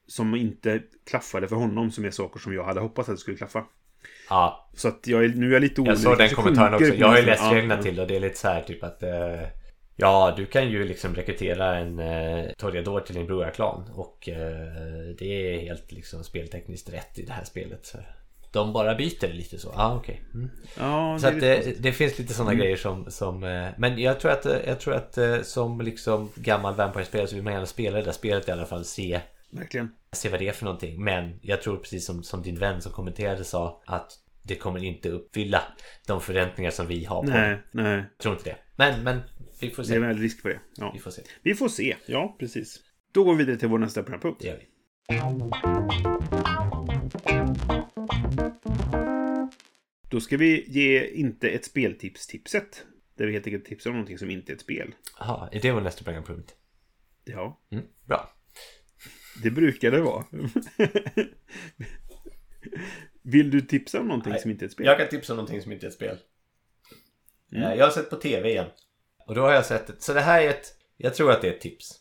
som 0.09 0.35
inte 0.35 0.83
klaffade 1.11 1.49
för 1.49 1.57
honom 1.57 1.91
som 1.91 2.05
är 2.05 2.11
saker 2.11 2.41
som 2.41 2.55
jag 2.55 2.65
hade 2.65 2.81
hoppats 2.81 3.09
att 3.09 3.15
det 3.15 3.21
skulle 3.21 3.37
klaffa. 3.37 3.65
Ja, 4.31 4.71
Så 4.75 4.89
att 4.89 5.07
jag 5.07 5.25
är, 5.25 5.29
nu 5.29 5.49
är 5.49 5.53
jag 5.53 5.61
lite 5.61 5.81
orolig. 5.81 5.93
jag 5.93 5.99
såg 5.99 6.19
den 6.19 6.29
kommentaren 6.29 6.75
också. 6.75 6.95
Jag 6.95 7.09
har 7.09 7.17
ju 7.17 7.27
läst 7.27 7.53
reglerna 7.53 7.75
ja. 7.75 7.83
till 7.83 8.01
och 8.01 8.07
det 8.07 8.17
är 8.17 8.21
lite 8.21 8.39
så 8.39 8.49
här 8.49 8.63
typ 8.63 8.85
att 8.85 9.03
eh, 9.03 9.41
Ja, 9.99 10.35
du 10.37 10.47
kan 10.47 10.71
ju 10.71 10.85
liksom 10.85 11.15
rekrytera 11.15 11.77
en 11.77 11.99
eh, 11.99 12.45
Toreador 12.59 13.01
till 13.01 13.15
din 13.15 13.27
broraklan 13.27 13.91
och 13.95 14.29
eh, 14.29 15.17
det 15.19 15.55
är 15.55 15.61
helt 15.61 15.93
liksom 15.93 16.25
speltekniskt 16.25 16.93
rätt 16.93 17.19
i 17.19 17.23
det 17.23 17.33
här 17.33 17.45
spelet. 17.45 17.87
Så 17.87 17.99
de 18.53 18.73
bara 18.73 18.95
byter 18.95 19.33
lite 19.33 19.59
så. 19.59 19.73
Ah, 19.77 19.97
okej. 19.97 20.23
Mm. 20.35 20.51
Ja, 20.79 21.19
Så 21.21 21.31
det 21.31 21.41
det, 21.41 21.83
det 21.83 21.93
finns 21.93 22.19
lite 22.19 22.35
sådana 22.35 22.55
grejer 22.55 22.77
som, 22.77 23.11
som 23.11 23.45
eh, 23.45 23.69
Men 23.77 23.99
jag 23.99 24.21
tror 24.21 24.31
att, 24.33 24.47
eh, 24.47 24.57
jag 24.67 24.81
tror 24.81 24.95
att 24.95 25.19
eh, 25.19 25.43
som 25.43 25.81
liksom 25.81 26.29
gammal 26.35 26.75
Vampire-spelare 26.75 27.29
så 27.29 27.35
vill 27.35 27.45
man 27.45 27.53
gärna 27.53 27.67
spela 27.67 27.99
det 27.99 28.05
där 28.05 28.13
spelet 28.13 28.49
i 28.49 28.53
alla 28.53 28.67
fall. 28.67 28.85
Se, 28.85 29.21
Verkligen. 29.51 29.89
se 30.13 30.29
vad 30.29 30.41
det 30.41 30.49
är 30.49 30.53
för 30.53 30.65
någonting. 30.65 31.05
Men 31.05 31.39
jag 31.43 31.63
tror 31.63 31.77
precis 31.77 32.07
som, 32.07 32.23
som 32.23 32.43
din 32.43 32.59
vän 32.59 32.83
som 32.83 32.93
kommenterade 32.93 33.45
sa 33.45 33.83
att 33.87 34.13
det 34.43 34.55
kommer 34.57 34.85
inte 34.85 35.09
uppfylla 35.11 35.63
de 36.07 36.21
förväntningar 36.21 36.71
som 36.71 36.87
vi 36.87 37.05
har 37.05 37.23
på 37.23 37.31
det. 37.31 37.33
Nej, 37.33 37.59
nej. 37.73 37.97
Jag 37.97 38.19
tror 38.19 38.35
inte 38.35 38.51
det. 38.51 38.57
Men, 38.77 39.03
men 39.05 39.21
vi 39.61 39.71
får 39.71 39.83
Det 39.83 39.89
se. 39.89 39.95
är 39.95 40.01
väl 40.01 40.19
risk 40.19 40.43
för 40.43 40.49
det. 40.49 40.61
Ja. 40.77 40.91
Vi 40.95 40.99
får 41.01 41.11
se. 41.11 41.23
Vi 41.43 41.55
får 41.55 41.69
se. 41.69 41.97
Ja, 42.07 42.37
precis. 42.39 42.81
Då 43.13 43.25
går 43.25 43.33
vi 43.35 43.39
vidare 43.45 43.57
till 43.61 43.69
vår 43.69 43.79
nästa 43.79 44.03
programpunkt. 44.03 44.41
Det 44.41 44.47
gör 44.49 44.57
vi. 44.57 44.67
Då 50.11 50.21
ska 50.21 50.37
vi 50.37 50.65
ge 50.69 51.07
inte 51.11 51.49
ett 51.49 51.65
speltips-tipset. 51.65 52.85
Där 53.17 53.27
vi 53.27 53.33
helt 53.33 53.47
enkelt 53.47 53.65
tipsar 53.65 53.91
om 53.91 53.97
någonting 53.97 54.19
som 54.19 54.31
inte 54.31 54.53
är 54.53 54.55
ett 54.55 54.61
spel. 54.61 54.95
Jaha, 55.19 55.49
är 55.53 55.61
det 55.61 55.73
vår 55.73 55.81
nästa 55.81 56.05
programpunkt? 56.05 56.55
Ja, 57.25 57.61
Mm, 57.71 57.85
bra. 58.05 58.31
Det 59.43 59.51
brukar 59.51 59.91
det 59.91 60.01
vara. 60.01 60.25
Vill 63.23 63.51
du 63.51 63.61
tipsa 63.61 64.01
om 64.01 64.09
någonting 64.09 64.33
Nej, 64.33 64.41
som 64.43 64.51
inte 64.51 64.65
är 64.65 64.67
ett 64.67 64.73
spel? 64.73 64.87
Jag 64.87 64.99
kan 64.99 65.09
tipsa 65.09 65.33
om 65.33 65.37
någonting 65.37 65.63
som 65.63 65.73
inte 65.73 65.87
är 65.87 65.89
ett 65.89 65.95
spel. 65.95 66.17
Mm. 67.53 67.65
Eh, 67.65 67.75
Jag 67.79 67.85
har 67.85 67.91
sett 67.93 68.11
på 68.11 68.17
TV 68.17 68.51
igen. 68.51 68.67
Och 69.27 69.35
då 69.35 69.41
har 69.41 69.53
jag 69.53 69.67
sett 69.67 69.91
ett, 69.91 70.03
så 70.03 70.13
det 70.15 70.21
här 70.21 70.43
är 70.43 70.49
ett, 70.49 70.75
jag 70.97 71.15
tror 71.15 71.31
att 71.33 71.43
det 71.43 71.49
är 71.49 71.53
ett 71.53 71.61
tips. 71.61 71.95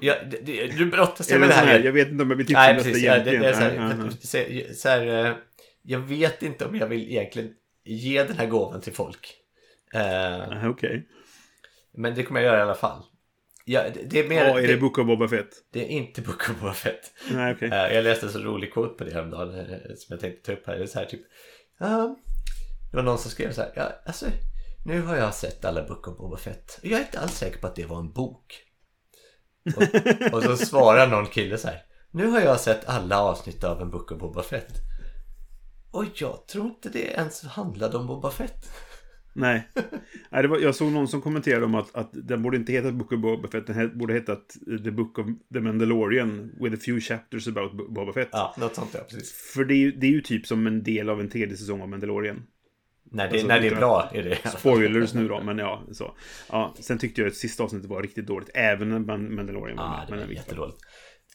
Ja, 0.00 0.14
det, 0.30 0.36
det, 0.46 0.66
du 0.66 0.86
brottas 0.86 1.30
med 1.30 1.40
det 1.40 1.46
det 1.46 1.52
här. 1.52 1.66
här, 1.66 1.80
jag 1.80 1.92
vet 1.92 2.08
inte 2.08 2.22
om 2.22 2.30
jag 2.30 2.36
vill 2.36 2.46
tipsa 2.46 2.60
Nej 2.60 2.70
om 2.70 2.76
detta 2.76 2.88
precis, 2.88 3.04
ja, 3.04 3.12
det, 3.12 3.18
egentligen. 3.18 3.42
det 3.42 3.48
är 3.48 4.10
så 4.26 4.38
här, 4.38 4.72
så, 4.74 4.88
här, 4.88 5.26
eh, 5.26 5.36
Jag 5.82 5.98
vet 6.00 6.42
inte 6.42 6.64
om 6.66 6.76
jag 6.76 6.86
vill 6.86 7.02
egentligen 7.10 7.54
ge 7.84 8.24
den 8.24 8.36
här 8.36 8.46
gåvan 8.46 8.80
till 8.80 8.92
folk. 8.92 9.34
Aha, 9.94 10.68
Okej. 10.68 11.08
Men 11.96 12.14
det 12.14 12.22
kommer 12.22 12.40
jag 12.40 12.46
göra 12.48 12.58
i 12.58 12.62
alla 12.62 12.74
fall. 12.74 13.02
Ja, 13.64 13.84
det, 14.04 14.18
är 14.18 14.28
mer... 14.28 14.44
Ja, 14.44 14.58
är 14.58 14.62
det 14.62 14.74
det, 14.74 14.76
Book 14.76 14.98
of 14.98 15.06
Boba 15.06 15.28
Fett? 15.28 15.48
det 15.72 15.84
är 15.84 15.88
inte 15.88 16.22
Book 16.22 16.50
of 16.50 16.60
Boba 16.60 16.72
Fett. 16.72 17.12
Nej, 17.30 17.54
okej. 17.54 17.68
Eh, 17.68 17.94
Jag 17.94 18.04
läste 18.04 18.26
en 18.26 18.32
så 18.32 18.38
rolig 18.38 18.72
quote 18.72 18.94
på 18.98 19.04
det 19.04 19.12
häromdagen 19.14 19.58
eh, 19.58 19.78
som 19.96 20.06
jag 20.08 20.20
tänkte 20.20 20.46
ta 20.46 20.52
upp 20.52 20.66
här. 20.66 20.76
Det 20.76 20.82
är 20.82 20.86
så 20.86 20.98
här 20.98 21.06
typ... 21.06 21.20
ja, 21.78 22.16
det 22.90 22.96
var 22.96 23.04
någon 23.04 23.18
som 23.18 23.30
skrev 23.30 23.52
så 23.52 23.60
här. 23.60 23.72
Ja, 23.76 23.92
alltså, 24.06 24.26
nu 24.86 25.02
har 25.02 25.16
jag 25.16 25.34
sett 25.34 25.64
alla 25.64 25.82
Book 25.82 26.08
of 26.08 26.18
Boba 26.18 26.36
Fett. 26.36 26.78
Jag 26.82 27.00
är 27.00 27.04
inte 27.04 27.20
alls 27.20 27.38
säker 27.38 27.58
på 27.58 27.66
att 27.66 27.76
det 27.76 27.86
var 27.86 27.98
en 27.98 28.12
bok. 28.12 28.60
Och, 29.76 30.34
och 30.34 30.42
så 30.42 30.56
svarar 30.56 31.06
någon 31.06 31.26
kille 31.26 31.58
så 31.58 31.68
här. 31.68 31.82
Nu 32.10 32.26
har 32.26 32.40
jag 32.40 32.60
sett 32.60 32.88
alla 32.88 33.20
avsnitt 33.20 33.64
av 33.64 33.82
en 33.82 33.90
Book 33.90 34.12
of 34.12 34.18
Boba 34.18 34.42
Fett. 34.42 34.72
Och 35.90 36.04
jag 36.14 36.46
tror 36.46 36.66
inte 36.66 36.88
det 36.88 37.04
ens 37.12 37.42
handlade 37.44 37.96
om 37.96 38.06
Boba 38.06 38.30
Fett. 38.30 38.68
Nej. 39.36 39.68
Nej 40.30 40.42
det 40.42 40.48
var, 40.48 40.58
jag 40.58 40.74
såg 40.74 40.92
någon 40.92 41.08
som 41.08 41.20
kommenterade 41.20 41.64
om 41.64 41.74
att, 41.74 41.94
att 41.94 42.10
den 42.12 42.42
borde 42.42 42.56
inte 42.56 42.72
heta 42.72 42.92
Book 42.92 43.12
of 43.12 43.20
Boba 43.20 43.48
Fett. 43.48 43.66
Den 43.66 43.76
he- 43.76 43.96
borde 43.96 44.14
heta 44.14 44.36
The 44.84 44.90
Book 44.90 45.18
of 45.18 45.26
the 45.54 45.60
Mandalorian 45.60 46.52
with 46.60 46.74
a 46.74 46.78
few 46.84 47.00
chapters 47.00 47.48
about 47.48 47.72
Bo- 47.76 47.88
Boba 47.92 48.12
Fett. 48.12 48.28
Ja, 48.32 48.54
något 48.58 48.74
sånt 48.74 48.90
ja, 48.94 49.00
precis. 49.10 49.32
För 49.54 49.64
det 49.64 49.74
är, 49.74 49.92
det 49.92 50.06
är 50.06 50.10
ju 50.10 50.20
typ 50.20 50.46
som 50.46 50.66
en 50.66 50.82
del 50.82 51.08
av 51.10 51.20
en 51.20 51.28
tredje 51.28 51.56
säsong 51.56 51.80
av 51.82 51.88
Mandalorian. 51.88 52.42
När 53.10 53.24
det, 53.24 53.30
Alltså, 53.32 53.46
när 53.46 53.60
det 53.60 53.66
är 53.66 53.76
bra 53.76 54.10
är 54.14 54.22
det. 54.22 54.36
Spoilers 54.58 55.14
nu 55.14 55.28
då, 55.28 55.40
men 55.42 55.58
ja. 55.58 55.82
Så. 55.92 56.14
ja. 56.52 56.74
Sen 56.80 56.98
tyckte 56.98 57.20
jag 57.20 57.28
att 57.28 57.34
sista 57.34 57.62
avsnittet 57.64 57.88
var 57.90 58.02
riktigt 58.02 58.26
dåligt. 58.26 58.50
Även 58.54 58.88
när 58.88 58.98
Man- 58.98 59.34
Mandalorian 59.34 59.76
var 59.76 59.84
Ja, 59.84 60.06
med. 60.10 60.18
det 60.18 60.26
var 60.26 60.32
jättedåligt. 60.32 60.76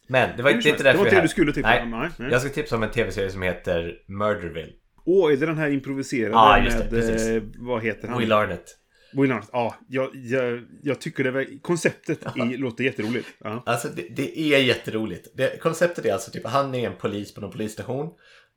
Men 0.08 0.38
det 0.38 0.44
var 0.44 0.50
inte, 0.52 0.70
därför 0.70 0.84
det 0.92 0.98
var 0.98 1.06
det 1.16 1.22
du 1.22 1.28
skulle 1.28 1.54
tipsa 1.54 1.70
Nej, 1.70 1.84
om. 1.84 2.10
Nej. 2.20 2.32
Jag 2.32 2.42
ska 2.42 2.50
tipsa 2.50 2.76
om 2.76 2.84
en 2.84 2.92
tv-serie 2.92 3.30
som 3.30 3.42
heter 3.42 3.96
Murderville. 4.08 4.72
Åh, 5.10 5.34
är 5.34 5.38
det 5.38 5.46
den 5.46 5.58
här 5.58 5.70
improviserade 5.70 6.32
Ja, 6.34 6.60
det, 6.70 6.78
med... 6.78 6.90
precis. 6.90 7.28
eh, 7.28 7.44
vad 7.58 7.84
heter 7.84 8.08
han? 8.08 8.20
Will 8.20 8.32
Arnett. 8.32 8.78
Will 9.14 9.32
Arnett. 9.32 9.50
Ja, 9.52 9.76
jag, 9.88 10.10
jag, 10.14 10.66
jag 10.84 11.02
tycker 11.02 11.24
det 11.24 11.32
var... 11.32 11.62
Konceptet 11.62 12.38
i, 12.38 12.58
låter 12.58 12.84
jätteroligt. 12.84 13.28
Ja. 13.40 13.64
Alltså 13.66 13.88
det, 13.96 14.08
det 14.16 14.40
är 14.40 14.60
jätteroligt. 14.60 15.28
Det, 15.34 15.62
konceptet 15.62 16.06
är 16.06 16.14
alltså 16.14 16.32
typ 16.32 16.46
han 16.48 16.76
är 16.76 16.88
en 16.88 16.96
polis 16.96 17.34
på 17.34 17.42
någon 17.42 17.52
polisstation. 17.52 18.10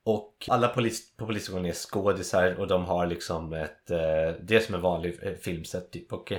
Och 0.05 0.35
alla 0.49 0.69
polis 0.69 1.17
på 1.17 1.27
polisstationen 1.27 1.67
är 1.67 1.73
skådisar 1.73 2.55
och 2.61 2.67
de 2.67 2.85
har 2.85 3.07
liksom 3.07 3.53
ett... 3.53 3.91
Eh, 3.91 3.99
det 4.43 4.57
är 4.57 4.61
som 4.61 4.75
en 4.75 4.81
vanlig 4.81 5.19
eh, 5.23 5.33
filmset 5.33 5.93
typ. 5.93 6.13
Och 6.13 6.33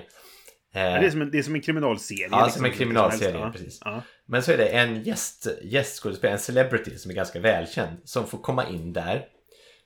Eh, 0.75 0.81
Ja, 0.81 0.99
det, 0.99 1.05
är 1.05 1.09
som 1.09 1.21
en, 1.21 1.31
det 1.31 1.37
är 1.39 1.43
som 1.43 1.55
en 1.55 1.61
kriminalserie. 1.61 2.27
Ja, 2.31 2.45
liksom, 2.45 2.57
som 2.59 2.65
en 2.65 2.71
kriminalserie, 2.71 3.31
som 3.41 3.51
precis. 3.51 3.79
Ja. 3.85 4.01
Men 4.25 4.43
så 4.43 4.51
är 4.51 4.57
det 4.57 4.65
en 4.67 5.03
gäst, 5.03 5.47
gästskådespelare, 5.63 6.33
en 6.35 6.39
celebrity 6.39 6.97
som 6.97 7.11
är 7.11 7.15
ganska 7.15 7.39
välkänd. 7.39 7.97
Som 8.03 8.27
får 8.27 8.37
komma 8.37 8.69
in 8.69 8.93
där 8.93 9.25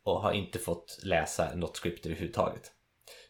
och 0.07 0.21
har 0.21 0.31
inte 0.31 0.59
fått 0.59 0.99
läsa 1.03 1.55
något 1.55 1.77
script 1.77 2.05
överhuvudtaget. 2.05 2.71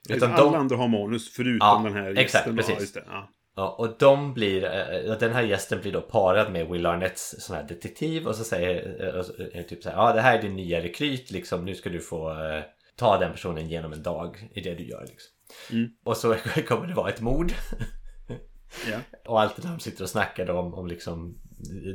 Utan 0.10 0.32
alla 0.32 0.44
de, 0.44 0.56
andra 0.56 0.76
har 0.76 0.88
manus 0.88 1.34
förutom 1.34 1.68
Ja, 1.68 1.82
den 1.84 1.94
här 1.94 2.10
exakt, 2.10 2.34
gästen. 2.34 2.56
precis. 2.56 2.74
Ja, 2.76 2.80
just 2.82 2.94
det. 2.94 3.04
Ja. 3.08 3.30
ja, 3.56 3.76
och 3.80 3.98
de 4.00 4.34
blir, 4.34 4.64
eh, 4.64 5.18
den 5.20 5.34
här 5.34 5.44
gästen 5.44 5.82
blir 5.82 5.92
då 5.92 6.02
parad 6.02 6.52
med 6.52 6.68
Will 6.68 6.86
Arnetts 6.86 7.36
sån 7.40 7.56
här 7.56 7.64
detektiv 7.64 8.28
och 8.28 8.36
så 8.36 8.44
säger 8.44 9.06
eh, 9.08 9.24
det 9.54 9.64
typ 9.64 9.84
så 9.84 9.90
här, 9.90 9.98
ja 9.98 10.14
det 10.14 10.22
här 10.22 10.38
är 10.38 10.42
din 10.42 10.56
nya 10.56 10.84
rekryt 10.84 11.32
liksom, 11.32 11.66
nu 11.66 11.76
ska 11.76 11.90
du 11.90 12.00
få 12.00 12.30
eh, 12.30 12.64
ta 12.96 13.18
den 13.18 13.32
personen 13.32 13.68
genom 13.68 13.94
en 13.94 14.04
dag 14.04 14.50
i 14.56 14.62
det 14.62 14.76
du 14.76 14.88
gör 14.90 15.06
liksom. 15.08 15.32
Mm. 15.72 15.90
Och 16.06 16.18
så 16.18 16.36
kommer 16.68 16.88
det 16.88 16.94
vara 16.94 17.10
ett 17.10 17.22
mord. 17.22 17.52
Ja. 18.92 18.98
Och 19.26 19.42
alltid 19.42 19.66
när 19.66 19.72
de 19.72 19.80
sitter 19.80 20.04
och 20.04 20.10
snackar 20.10 20.50
om, 20.50 20.74
om 20.74 20.88
liksom 20.88 21.38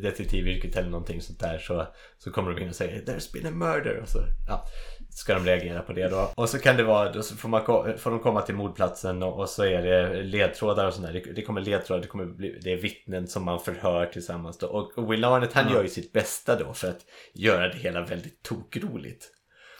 detektivyrket 0.02 0.76
eller 0.76 0.90
någonting 0.90 1.20
sånt 1.20 1.40
där 1.40 1.58
så, 1.58 1.86
så 2.18 2.30
kommer 2.30 2.50
de 2.50 2.62
in 2.62 2.68
och 2.68 2.74
säger 2.74 3.02
There's 3.02 3.32
been 3.32 3.46
a 3.46 3.50
murder 3.50 4.00
och 4.02 4.08
så 4.08 4.18
ja, 4.48 4.66
ska 5.10 5.34
de 5.34 5.44
reagera 5.44 5.82
på 5.82 5.92
det 5.92 6.08
då. 6.08 6.32
Och 6.34 6.48
så 6.48 6.58
kan 6.58 6.76
det 6.76 6.82
vara, 6.82 7.12
då 7.12 7.22
så 7.22 7.36
får, 7.36 7.48
man, 7.48 7.64
får 7.98 8.10
de 8.10 8.20
komma 8.20 8.42
till 8.42 8.54
mordplatsen 8.54 9.22
och, 9.22 9.40
och 9.40 9.48
så 9.48 9.64
är 9.64 9.82
det 9.82 10.22
ledtrådar 10.22 10.86
och 10.86 10.94
sånt 10.94 11.06
där. 11.06 11.12
Det, 11.12 11.32
det 11.32 11.42
kommer 11.42 11.60
ledtrådar, 11.60 12.02
det, 12.02 12.08
kommer 12.08 12.24
bli, 12.24 12.58
det 12.62 12.72
är 12.72 12.76
vittnen 12.76 13.26
som 13.26 13.44
man 13.44 13.60
förhör 13.60 14.06
tillsammans 14.06 14.58
då. 14.58 14.66
Och, 14.66 14.98
och 14.98 15.12
Will 15.12 15.24
Arnett 15.24 15.52
han 15.52 15.72
gör 15.72 15.82
ju 15.82 15.88
sitt 15.88 16.12
bästa 16.12 16.58
då 16.58 16.72
för 16.72 16.88
att 16.88 17.06
göra 17.32 17.68
det 17.68 17.78
hela 17.78 18.04
väldigt 18.04 18.42
tokroligt. 18.42 19.30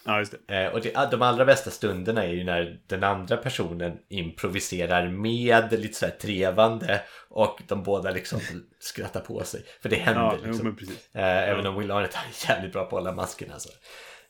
Ja, 0.04 0.18
just 0.18 0.34
det. 0.46 0.64
Eh, 0.64 0.72
och 0.72 0.80
det, 0.80 1.08
de 1.10 1.22
allra 1.22 1.44
bästa 1.44 1.70
stunderna 1.70 2.24
är 2.24 2.32
ju 2.32 2.44
när 2.44 2.80
den 2.86 3.04
andra 3.04 3.36
personen 3.36 3.98
improviserar 4.08 5.08
med 5.08 5.72
lite 5.72 5.94
sådär 5.94 6.16
trevande 6.20 7.02
och 7.28 7.62
de 7.68 7.82
båda 7.82 8.10
liksom 8.10 8.40
skrattar 8.78 9.20
på 9.20 9.44
sig. 9.44 9.64
För 9.82 9.88
det 9.88 9.96
händer 9.96 10.22
Ja, 10.22 10.36
jo, 10.44 10.50
liksom. 10.50 10.76
precis. 10.76 11.14
Eh, 11.14 11.48
även 11.48 11.66
om 11.66 11.78
Will 11.78 11.90
Arnett 11.90 12.14
är 12.14 12.50
jävligt 12.50 12.72
bra 12.72 12.84
på 12.84 12.96
att 12.96 13.02
hålla 13.02 13.14
masken 13.14 13.52
alltså. 13.52 13.68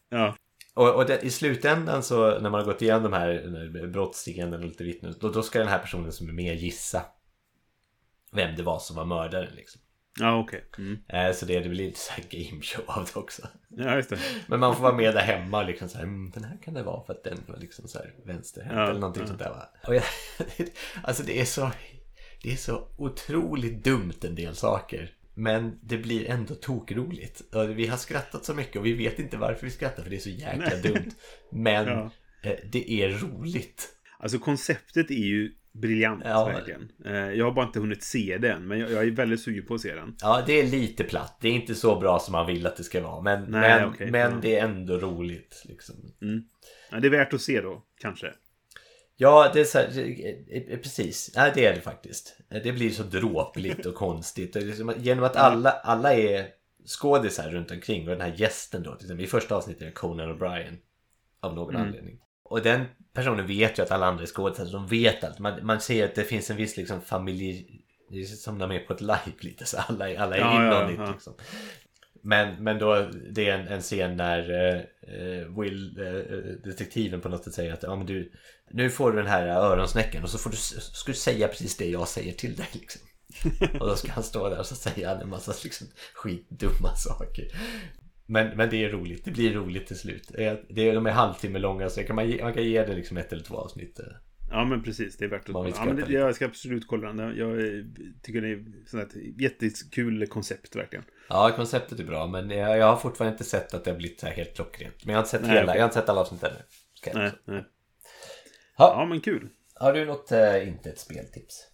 Ja. 0.08 0.36
Och, 0.74 0.94
och 0.94 1.06
det, 1.06 1.22
i 1.22 1.30
slutändan 1.30 2.02
så 2.02 2.38
när 2.38 2.50
man 2.50 2.60
har 2.60 2.64
gått 2.64 2.82
igenom 2.82 3.02
de 3.02 3.12
här, 3.12 3.28
den 3.28 3.54
här 3.54 3.86
brottsscenen 3.86 4.54
och 4.54 4.60
lite 4.60 4.84
vittnen 4.84 5.14
då, 5.20 5.28
då 5.28 5.42
ska 5.42 5.58
den 5.58 5.68
här 5.68 5.78
personen 5.78 6.12
som 6.12 6.28
är 6.28 6.32
med 6.32 6.56
gissa 6.56 7.02
vem 8.32 8.56
det 8.56 8.62
var 8.62 8.78
som 8.78 8.96
var 8.96 9.04
mördaren 9.04 9.54
liksom. 9.54 9.81
Ja, 10.20 10.38
okej. 10.38 10.64
Mm. 10.78 10.98
Eh, 11.08 11.32
så 11.32 11.46
det, 11.46 11.60
det 11.60 11.68
blir 11.68 11.84
lite 11.86 11.98
så 11.98 12.12
här 12.12 12.24
gameshow 12.30 12.84
av 12.86 13.04
det 13.04 13.20
också. 13.20 13.48
Ja, 13.68 13.96
just 13.96 14.10
det. 14.10 14.18
Men 14.46 14.60
man 14.60 14.76
får 14.76 14.82
vara 14.82 14.96
med 14.96 15.14
där 15.14 15.20
hemma 15.22 15.60
och 15.60 15.66
liksom 15.66 15.88
så 15.88 15.96
här, 15.98 16.04
mm, 16.04 16.30
den 16.30 16.44
här 16.44 16.58
kan 16.64 16.74
det 16.74 16.82
vara 16.82 17.04
för 17.06 17.12
att 17.12 17.24
den 17.24 17.38
var 17.46 17.56
liksom 17.56 17.88
så 17.88 17.98
här 17.98 18.14
vänsterhänt 18.26 18.74
Ja, 18.76 18.90
eller 18.90 19.00
någonting 19.00 19.22
ja. 19.22 19.26
sånt 19.26 19.38
där 19.38 19.50
va. 19.50 19.68
Och 19.86 19.94
jag, 19.94 20.02
alltså 21.02 21.22
det 21.22 21.40
är 21.40 21.44
så, 21.44 21.70
det 22.42 22.52
är 22.52 22.56
så 22.56 22.88
otroligt 22.98 23.84
dumt 23.84 24.18
en 24.22 24.34
del 24.34 24.54
saker. 24.56 25.14
Men 25.34 25.78
det 25.82 25.98
blir 25.98 26.30
ändå 26.30 26.54
tokroligt. 26.54 27.54
Och 27.54 27.78
Vi 27.78 27.86
har 27.86 27.96
skrattat 27.96 28.44
så 28.44 28.54
mycket 28.54 28.76
och 28.76 28.86
vi 28.86 28.92
vet 28.92 29.18
inte 29.18 29.36
varför 29.36 29.66
vi 29.66 29.72
skrattar 29.72 30.02
för 30.02 30.10
det 30.10 30.16
är 30.16 30.20
så 30.20 30.30
jäkla 30.30 30.68
Nej. 30.68 30.82
dumt. 30.82 31.10
Men 31.52 31.86
Ja. 31.88 32.10
eh, 32.42 32.56
det 32.72 32.92
är 32.92 33.08
roligt. 33.08 33.88
Alltså 34.18 34.38
konceptet 34.38 35.10
är 35.10 35.14
ju 35.14 35.52
briljant, 35.72 36.22
Ja. 36.24 36.44
verkligen. 36.44 36.88
Eh, 37.04 37.12
Jag 37.14 37.44
har 37.44 37.52
bara 37.52 37.66
inte 37.66 37.80
hunnit 37.80 38.02
se 38.02 38.38
den, 38.38 38.66
men 38.66 38.78
jag, 38.78 38.92
är 38.92 39.10
väldigt 39.10 39.40
sugen 39.40 39.66
på 39.66 39.74
att 39.74 39.80
se 39.80 39.94
den. 39.94 40.16
Ja, 40.20 40.42
det 40.46 40.52
är 40.60 40.66
lite 40.66 41.04
platt. 41.04 41.38
Det 41.40 41.48
är 41.48 41.52
inte 41.52 41.74
så 41.74 41.96
bra 42.00 42.18
som 42.18 42.32
man 42.32 42.46
vill 42.46 42.66
att 42.66 42.76
det 42.76 42.84
ska 42.84 43.02
vara. 43.02 43.20
Men, 43.22 43.42
Nej, 43.50 43.80
men, 43.80 43.88
okej. 43.88 44.10
men 44.10 44.40
det 44.40 44.58
är 44.58 44.64
ändå 44.64 44.98
roligt. 44.98 45.62
Liksom. 45.68 45.94
Ja, 46.90 47.00
det 47.00 47.08
är 47.08 47.10
värt 47.10 47.32
att 47.34 47.40
se 47.40 47.60
då, 47.60 47.82
kanske. 48.00 48.32
Ja, 49.16 49.50
det 49.54 49.60
är 49.60 49.64
så 49.64 49.78
här, 49.78 50.76
precis. 50.82 51.32
Nej, 51.36 51.52
det 51.54 51.66
är 51.66 51.74
det 51.74 51.80
faktiskt. 51.80 52.36
Det 52.48 52.72
blir 52.72 52.90
så 52.90 53.02
dråpligt 53.02 53.86
och 53.86 53.94
konstigt. 54.04 54.54
Liksom, 54.54 54.92
genom 54.98 55.24
att 55.24 55.36
alla, 55.36 55.70
alla 55.70 56.14
är 56.14 56.46
skådisar 56.86 57.50
runt 57.50 57.70
omkring 57.70 58.02
och 58.08 58.16
den 58.16 58.20
här 58.20 58.34
gästen 58.36 58.82
då, 58.82 58.94
till 58.94 59.06
exempel, 59.06 59.24
i 59.24 59.28
första 59.28 59.56
avsnittet 59.56 59.82
är 59.82 59.90
Conan 59.90 60.38
O'Brien. 60.38 60.76
Av 61.40 61.54
någon 61.54 61.74
Mm. 61.74 61.86
anledning. 61.88 62.18
Och 62.44 62.62
den 62.62 62.84
personen 63.14 63.46
vet 63.46 63.78
ju 63.78 63.82
att 63.82 63.90
alla 63.90 64.06
andra 64.06 64.22
är 64.22 64.26
skådisar, 64.26 64.72
de 64.72 64.86
vet 64.86 65.24
allt. 65.24 65.38
Man, 65.38 65.66
man 65.66 65.80
ser 65.80 66.04
att 66.04 66.14
det 66.14 66.24
finns 66.24 66.50
en 66.50 66.56
viss 66.56 66.76
liksom 66.76 67.00
familj... 67.00 67.66
Det 68.10 68.20
är 68.20 68.24
som 68.24 68.58
när 68.58 68.68
de 68.68 68.74
är 68.76 68.80
på 68.86 68.92
ett 68.92 69.00
live 69.00 69.32
lite, 69.40 69.64
så 69.64 69.76
alla, 69.78 70.10
är- 70.10 70.16
alla 70.18 70.36
är 70.36 70.40
Ja, 70.40 70.56
in 70.56 70.62
ja, 70.96 71.04
ja. 71.04 71.12
liksom. 71.12 71.34
Men, 72.24 72.64
men 72.64 72.78
då, 72.78 73.08
det 73.30 73.48
är 73.48 73.58
en, 73.58 73.68
en 73.68 73.80
scen 73.80 74.16
när 74.16 74.50
eh, 75.08 75.60
Will, 75.60 75.98
eh, 76.00 76.70
detektiven 76.70 77.20
på 77.20 77.28
något 77.28 77.44
sätt 77.44 77.54
säger 77.54 77.72
att 77.72 77.82
ja, 77.82 77.96
men 77.96 78.06
du, 78.06 78.32
nu 78.70 78.90
får 78.90 79.10
du 79.12 79.18
den 79.18 79.26
här 79.26 79.46
öronsnäckan 79.46 80.22
och 80.22 80.30
så 80.30 80.38
får 80.38 80.50
du, 80.50 80.56
ska 80.56 81.12
du 81.12 81.18
säga 81.18 81.48
precis 81.48 81.76
det 81.76 81.86
jag 81.90 82.08
säger 82.08 82.32
till 82.32 82.56
dig. 82.56 82.68
Liksom. 82.72 83.02
Och 83.80 83.86
då 83.86 83.96
ska 83.96 84.12
han 84.12 84.22
stå 84.22 84.48
där 84.48 84.58
och 84.58 84.66
så 84.66 84.74
säger 84.74 85.08
han 85.08 85.20
en 85.20 85.28
massa 85.28 85.54
liksom, 85.64 85.86
skitdumma 86.14 86.94
saker. 86.96 87.44
Men, 88.26 88.56
men 88.56 88.70
det 88.70 88.84
är 88.84 88.88
roligt, 88.90 89.24
det 89.24 89.30
blir 89.30 89.54
roligt 89.54 89.86
till 89.86 89.98
slut. 89.98 90.30
Eh, 90.38 90.54
Det 90.68 90.88
är, 90.88 90.94
de 90.94 91.06
är 91.06 91.10
halvtimme 91.10 91.58
långa 91.58 91.88
så 91.90 92.02
kan 92.02 92.16
man, 92.16 92.30
ge, 92.30 92.42
man 92.42 92.54
kan 92.54 92.62
ge 92.64 92.84
det 92.86 92.94
liksom 92.94 93.16
ett 93.16 93.32
eller 93.32 93.42
två 93.44 93.56
avsnitt. 93.56 93.98
eh. 94.00 94.04
Ja, 94.50 94.64
men 94.64 94.82
precis. 94.82 95.16
Det 95.16 95.24
är 95.24 95.28
värt 95.28 95.48
att 95.48 95.52
kolla. 95.52 95.68
Ja, 95.86 95.92
det, 95.92 96.12
jag 96.12 96.34
ska 96.34 96.44
absolut 96.44 96.86
kolla 96.86 97.12
den. 97.12 97.36
Jag 97.36 97.50
eh, 97.60 97.84
tycker 98.22 98.40
det 98.40 98.48
är 98.48 98.64
sånt 98.86 99.02
ett 99.16 99.40
jättekul 99.40 100.26
koncept, 100.26 100.76
verkligen. 100.76 101.04
Ja, 101.28 101.52
konceptet 101.56 102.00
är 102.00 102.04
bra 102.04 102.26
men 102.26 102.50
jag, 102.50 102.78
jag 102.78 102.86
har 102.86 102.96
fortfarande 102.96 103.32
inte 103.34 103.44
sett 103.44 103.74
att 103.74 103.84
det 103.84 103.90
har 103.90 103.98
blivit 103.98 104.20
så 104.20 104.26
här 104.26 104.34
helt 104.34 104.54
klockrent. 104.56 105.04
Men 105.04 105.12
jag 105.12 105.18
har 105.18 105.22
inte 105.22 105.30
sett 105.30 105.42
Nej, 105.42 105.50
hela, 105.50 105.62
okej. 105.64 105.74
jag 105.76 105.82
har 105.82 105.88
inte 105.88 106.00
sett 106.00 106.08
alla 106.08 106.20
avsnitt 106.20 106.42
ännu. 106.42 106.56
Jag 107.04 107.14
Nej, 107.14 107.30
nej. 107.44 107.64
Ja. 108.78 108.94
Ja, 108.98 109.06
men 109.08 109.20
kul. 109.20 109.48
Har 109.74 109.92
du 109.92 110.04
något 110.04 110.32
eh, 110.32 110.68
inte 110.68 110.90
ett 110.90 110.98
speltips? 110.98 111.68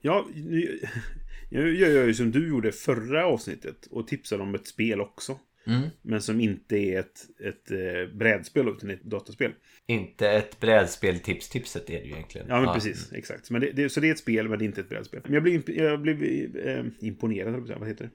Ja, 0.00 0.26
nu- 0.34 0.80
jag 1.50 1.68
gör 1.74 2.04
ju 2.06 2.14
som 2.14 2.30
du 2.30 2.48
gjorde 2.48 2.72
förra 2.72 3.26
avsnittet 3.26 3.86
och 3.90 4.08
tipsade 4.08 4.42
om 4.42 4.54
ett 4.54 4.66
spel 4.66 5.00
också. 5.00 5.38
Mm. 5.66 5.88
Men 6.02 6.20
som 6.22 6.40
inte 6.40 6.76
är 6.76 7.00
ett, 7.00 7.20
ett 7.44 7.70
eh, 7.70 8.16
brädspel 8.16 8.68
utan 8.68 8.90
ett 8.90 9.02
dataspel. 9.02 9.52
Inte 9.86 10.30
ett 10.30 10.60
brädspel 10.60 11.20
tips 11.20 11.48
tipset 11.48 11.90
är 11.90 12.00
det 12.00 12.06
ju 12.06 12.12
egentligen. 12.12 12.46
Ja, 12.50 12.60
men 12.60 12.74
precis. 12.74 13.12
Exakt. 13.12 13.50
Men 13.50 13.60
det, 13.60 13.72
det, 13.72 13.88
så 13.88 14.00
det 14.00 14.08
är 14.08 14.12
ett 14.12 14.18
spel, 14.18 14.48
men 14.48 14.58
det 14.58 14.64
är 14.64 14.66
inte 14.66 14.80
ett 14.80 14.88
brädspel. 14.88 15.20
Men 15.24 15.32
jag 15.34 15.42
blev, 15.42 15.70
jag 15.70 16.00
blev 16.00 16.22
eh, 16.56 16.84
imponerad, 17.00 17.68
jag 17.68 17.78
vad 17.78 17.88
heter 17.88 18.04
det? 18.04 18.10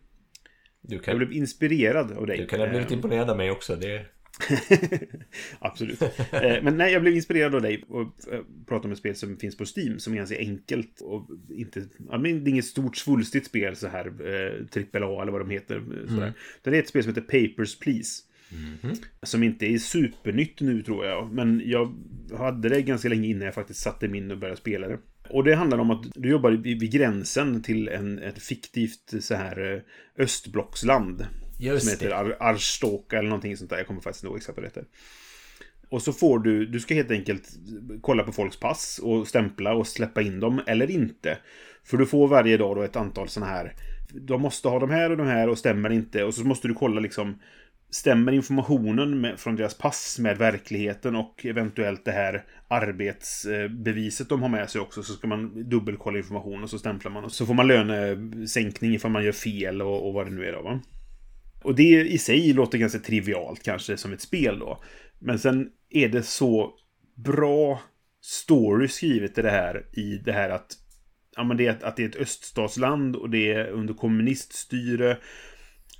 Du 0.82 0.96
Jag 0.96 1.04
kan, 1.04 1.18
blev 1.18 1.32
inspirerad 1.32 2.12
av 2.12 2.28
dig. 2.28 2.38
du 2.38 2.46
kan 2.46 2.60
ha 2.60 2.68
blivit 2.68 2.92
Eh, 2.92 2.94
imponerad 2.94 3.30
av 3.30 3.38
mig 3.38 3.52
också. 3.52 3.76
Det, 3.76 4.06
Absolut. 5.60 6.02
Eh, 6.02 6.64
Men 6.64 6.78
nej, 6.78 6.94
jag 6.94 7.02
blev 7.02 7.16
inspirerad 7.16 7.56
av 7.56 7.62
dig 7.62 7.84
och 7.88 8.34
eh, 8.34 8.40
pratade 8.68 8.88
om 8.88 8.92
ett 8.92 8.98
spel 8.98 9.16
som 9.16 9.38
finns 9.38 9.58
på 9.58 9.66
Steam 9.76 10.00
som 10.00 10.14
är 10.14 10.18
ganska 10.18 10.38
enkelt 10.38 11.02
och 11.02 11.28
inte... 11.50 11.84
Ja, 12.10 12.18
men 12.18 12.44
det 12.44 12.50
är 12.50 12.52
inget 12.52 12.66
stort 12.66 12.98
svulstigt 12.98 13.46
spel 13.46 13.76
så 13.76 13.88
här, 13.88 14.06
eh, 14.06 15.02
AAA 15.02 15.22
eller 15.22 15.32
vad 15.32 15.42
de 15.42 15.50
heter. 15.50 15.76
Utan 16.04 16.74
det 16.74 16.78
är 16.78 16.82
ett 16.82 16.90
spel 16.90 17.04
som 17.04 17.16
heter 17.16 17.48
Papers, 17.48 17.80
Please. 17.80 18.24
Som 19.24 19.44
inte 19.44 19.66
är 19.66 19.78
supernytt 19.78 20.62
nu 20.62 20.82
tror 20.82 21.06
jag. 21.06 21.34
Men 21.34 21.62
jag 21.66 21.96
hade 22.38 22.70
det 22.70 22.82
ganska 22.82 23.10
länge 23.10 23.28
innan 23.28 23.46
jag 23.46 23.54
faktiskt 23.54 23.80
satte 23.80 24.08
mig 24.08 24.20
in 24.20 24.32
och 24.32 24.38
började 24.38 24.60
spela 24.60 24.88
det. 24.88 25.00
Och 25.30 25.44
det 25.44 25.56
handlar 25.56 25.78
om 25.78 25.92
att 25.92 26.06
du 26.16 26.30
jobbar 26.30 26.52
vid 26.52 26.92
gränsen 26.92 27.64
till 27.64 27.88
en, 27.88 28.20
ett 28.20 28.44
fiktivt 28.44 29.14
så 29.20 29.36
här 29.36 29.84
eh, 30.18 30.26
östblocksland. 31.70 31.82
Som 31.82 31.90
just 31.90 32.02
heter 32.02 32.10
det. 32.10 32.46
Ar 32.46 32.54
Arstoka 32.54 33.18
eller 33.18 33.30
någonting 33.30 33.58
sånt 33.58 33.70
där. 33.70 33.78
Jag 33.78 33.88
kommer 33.88 34.02
faktiskt 34.02 34.24
inte 34.24 34.32
ihåg 34.32 34.38
exakt 34.38 34.58
vad 34.58 34.64
det 34.64 34.68
heter. 34.68 34.86
Och 35.92 36.02
så 36.02 36.14
får 36.14 36.40
du, 36.40 36.66
du 36.66 36.80
ska 36.80 36.94
helt 36.94 37.12
enkelt 37.12 37.50
kolla 38.02 38.24
på 38.24 38.32
folks 38.32 38.60
pass 38.60 39.00
och 39.04 39.28
stämpla 39.28 39.74
och 39.74 39.88
släppa 39.88 40.22
in 40.22 40.40
dem 40.40 40.62
eller 40.68 40.92
inte. 40.92 41.38
För 41.84 41.98
du 41.98 42.06
får 42.06 42.28
varje 42.28 42.58
dag 42.58 42.76
då 42.76 42.82
ett 42.82 42.96
antal 42.96 43.30
sådana 43.30 43.52
här. 43.52 43.74
De 44.14 44.42
måste 44.42 44.68
ha 44.68 44.80
de 44.80 44.90
här 44.90 45.10
och 45.10 45.18
de 45.18 45.28
här 45.28 45.50
och 45.50 45.58
stämmer 45.58 45.90
inte. 45.90 46.24
Och 46.24 46.34
så 46.34 46.44
måste 46.44 46.68
du 46.68 46.74
kolla 46.74 47.00
liksom. 47.00 47.40
Stämmer 47.90 48.32
informationen 48.32 49.22
med, 49.22 49.40
från 49.40 49.56
deras 49.56 49.78
pass 49.78 50.20
med 50.20 50.38
verkligheten 50.38 51.16
och 51.16 51.46
eventuellt 51.46 52.06
det 52.06 52.12
här 52.12 52.44
arbetsbeviset 52.68 54.30
de 54.30 54.42
har 54.42 54.50
med 54.50 54.70
sig 54.70 54.82
också. 54.82 55.04
Så 55.04 55.14
ska 55.14 55.28
man 55.28 55.70
dubbelkolla 55.70 56.18
informationen 56.18 56.64
och 56.64 56.70
så 56.70 56.80
stämplar 56.80 57.12
man. 57.12 57.24
Och 57.24 57.32
så 57.32 57.46
får 57.46 57.54
man 57.54 57.68
lönesänkning 57.68 58.94
ifall 58.94 59.12
man 59.12 59.24
gör 59.24 59.32
fel 59.32 59.82
och, 59.82 60.08
och 60.08 60.14
vad 60.14 60.28
det 60.28 60.32
nu 60.32 60.46
är 60.46 60.54
då 60.54 60.62
va. 60.62 60.80
Och 61.62 61.76
det 61.76 62.08
i 62.08 62.18
sig 62.18 62.54
låter 62.54 62.78
ganska 62.78 63.00
trivialt 63.00 63.64
kanske 63.64 63.98
som 63.98 64.14
ett 64.14 64.22
spel 64.22 64.60
då. 64.60 64.84
Men 65.20 65.40
sen 65.40 65.70
är 65.90 66.10
det 66.10 66.24
så 66.24 66.74
bra 67.16 67.82
story 68.22 68.88
skrivet 68.88 69.38
i 69.38 69.42
det 69.42 69.50
här. 69.50 69.86
I 69.94 70.18
det 70.18 70.32
här 70.32 70.50
att, 70.50 70.78
ja, 71.36 71.44
men 71.44 71.58
det 71.58 71.68
är, 71.68 71.86
att 71.86 71.96
det 71.96 72.04
är 72.04 72.10
ett 72.10 72.16
öststatsland 72.16 73.16
och 73.16 73.30
det 73.30 73.52
är 73.52 73.68
under 73.68 73.94
kommuniststyre. 73.94 75.18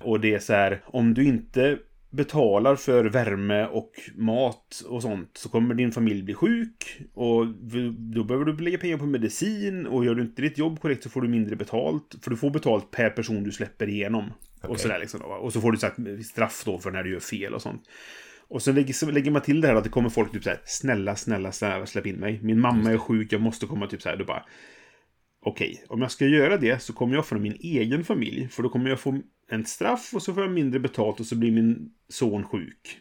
Och 0.00 0.20
det 0.20 0.34
är 0.34 0.38
så 0.38 0.52
här, 0.52 0.82
om 0.86 1.14
du 1.14 1.24
inte 1.24 1.78
betalar 2.10 2.76
för 2.76 3.04
värme 3.04 3.66
och 3.66 3.92
mat 4.14 4.82
och 4.88 5.02
sånt 5.02 5.30
så 5.36 5.48
kommer 5.48 5.74
din 5.74 5.92
familj 5.92 6.22
bli 6.22 6.34
sjuk 6.34 7.00
och 7.14 7.46
då 8.14 8.24
behöver 8.24 8.44
du 8.44 8.56
lägga 8.56 8.78
pengar 8.78 8.98
på 8.98 9.06
medicin 9.06 9.86
och 9.86 10.04
gör 10.04 10.14
du 10.14 10.22
inte 10.22 10.42
ditt 10.42 10.58
jobb 10.58 10.80
korrekt 10.80 11.02
så 11.02 11.10
får 11.10 11.22
du 11.22 11.28
mindre 11.28 11.56
betalt. 11.56 12.16
För 12.22 12.30
du 12.30 12.36
får 12.36 12.50
betalt 12.50 12.90
per 12.90 13.10
person 13.10 13.44
du 13.44 13.52
släpper 13.52 13.88
igenom. 13.88 14.32
Och 14.62 14.70
Okej. 14.70 14.82
sådär 14.82 14.98
liksom. 14.98 15.20
Då? 15.20 15.26
Och 15.26 15.52
så 15.52 15.60
får 15.60 15.72
du 15.72 15.78
så 15.78 15.86
här 15.86 16.22
straff 16.22 16.62
då 16.64 16.78
för 16.78 16.90
när 16.90 17.02
du 17.02 17.12
gör 17.12 17.20
fel 17.20 17.54
och 17.54 17.62
sånt. 17.62 17.82
Och 18.48 18.62
så 18.62 18.72
lägger, 18.72 18.94
så 18.94 19.10
lägger 19.10 19.30
man 19.30 19.42
till 19.42 19.60
det 19.60 19.68
här 19.68 19.74
att 19.74 19.84
det 19.84 19.90
kommer 19.90 20.08
folk 20.08 20.32
typ 20.32 20.44
så 20.44 20.50
här, 20.50 20.60
snälla, 20.64 21.16
snälla, 21.16 21.52
snälla, 21.52 21.86
släpp 21.86 22.06
in 22.06 22.16
mig. 22.16 22.40
Min 22.42 22.60
mamma 22.60 22.92
är 22.92 22.98
sjuk, 22.98 23.32
jag 23.32 23.40
måste 23.40 23.66
komma 23.66 23.86
typ 23.86 24.02
så 24.02 24.08
här. 24.08 24.16
Du 24.16 24.24
bara, 24.24 24.44
okej, 25.42 25.84
om 25.88 26.02
jag 26.02 26.10
ska 26.10 26.26
göra 26.26 26.56
det 26.56 26.82
så 26.82 26.92
kommer 26.92 27.14
jag 27.14 27.26
från 27.26 27.42
min 27.42 27.56
egen 27.60 28.04
familj. 28.04 28.48
För 28.48 28.62
då 28.62 28.68
kommer 28.68 28.90
jag 28.90 29.00
få 29.00 29.20
en 29.48 29.64
straff 29.64 30.10
och 30.14 30.22
så 30.22 30.34
får 30.34 30.42
jag 30.42 30.52
mindre 30.52 30.80
betalt 30.80 31.20
och 31.20 31.26
så 31.26 31.36
blir 31.36 31.52
min 31.52 31.90
son 32.08 32.44
sjuk. 32.44 32.98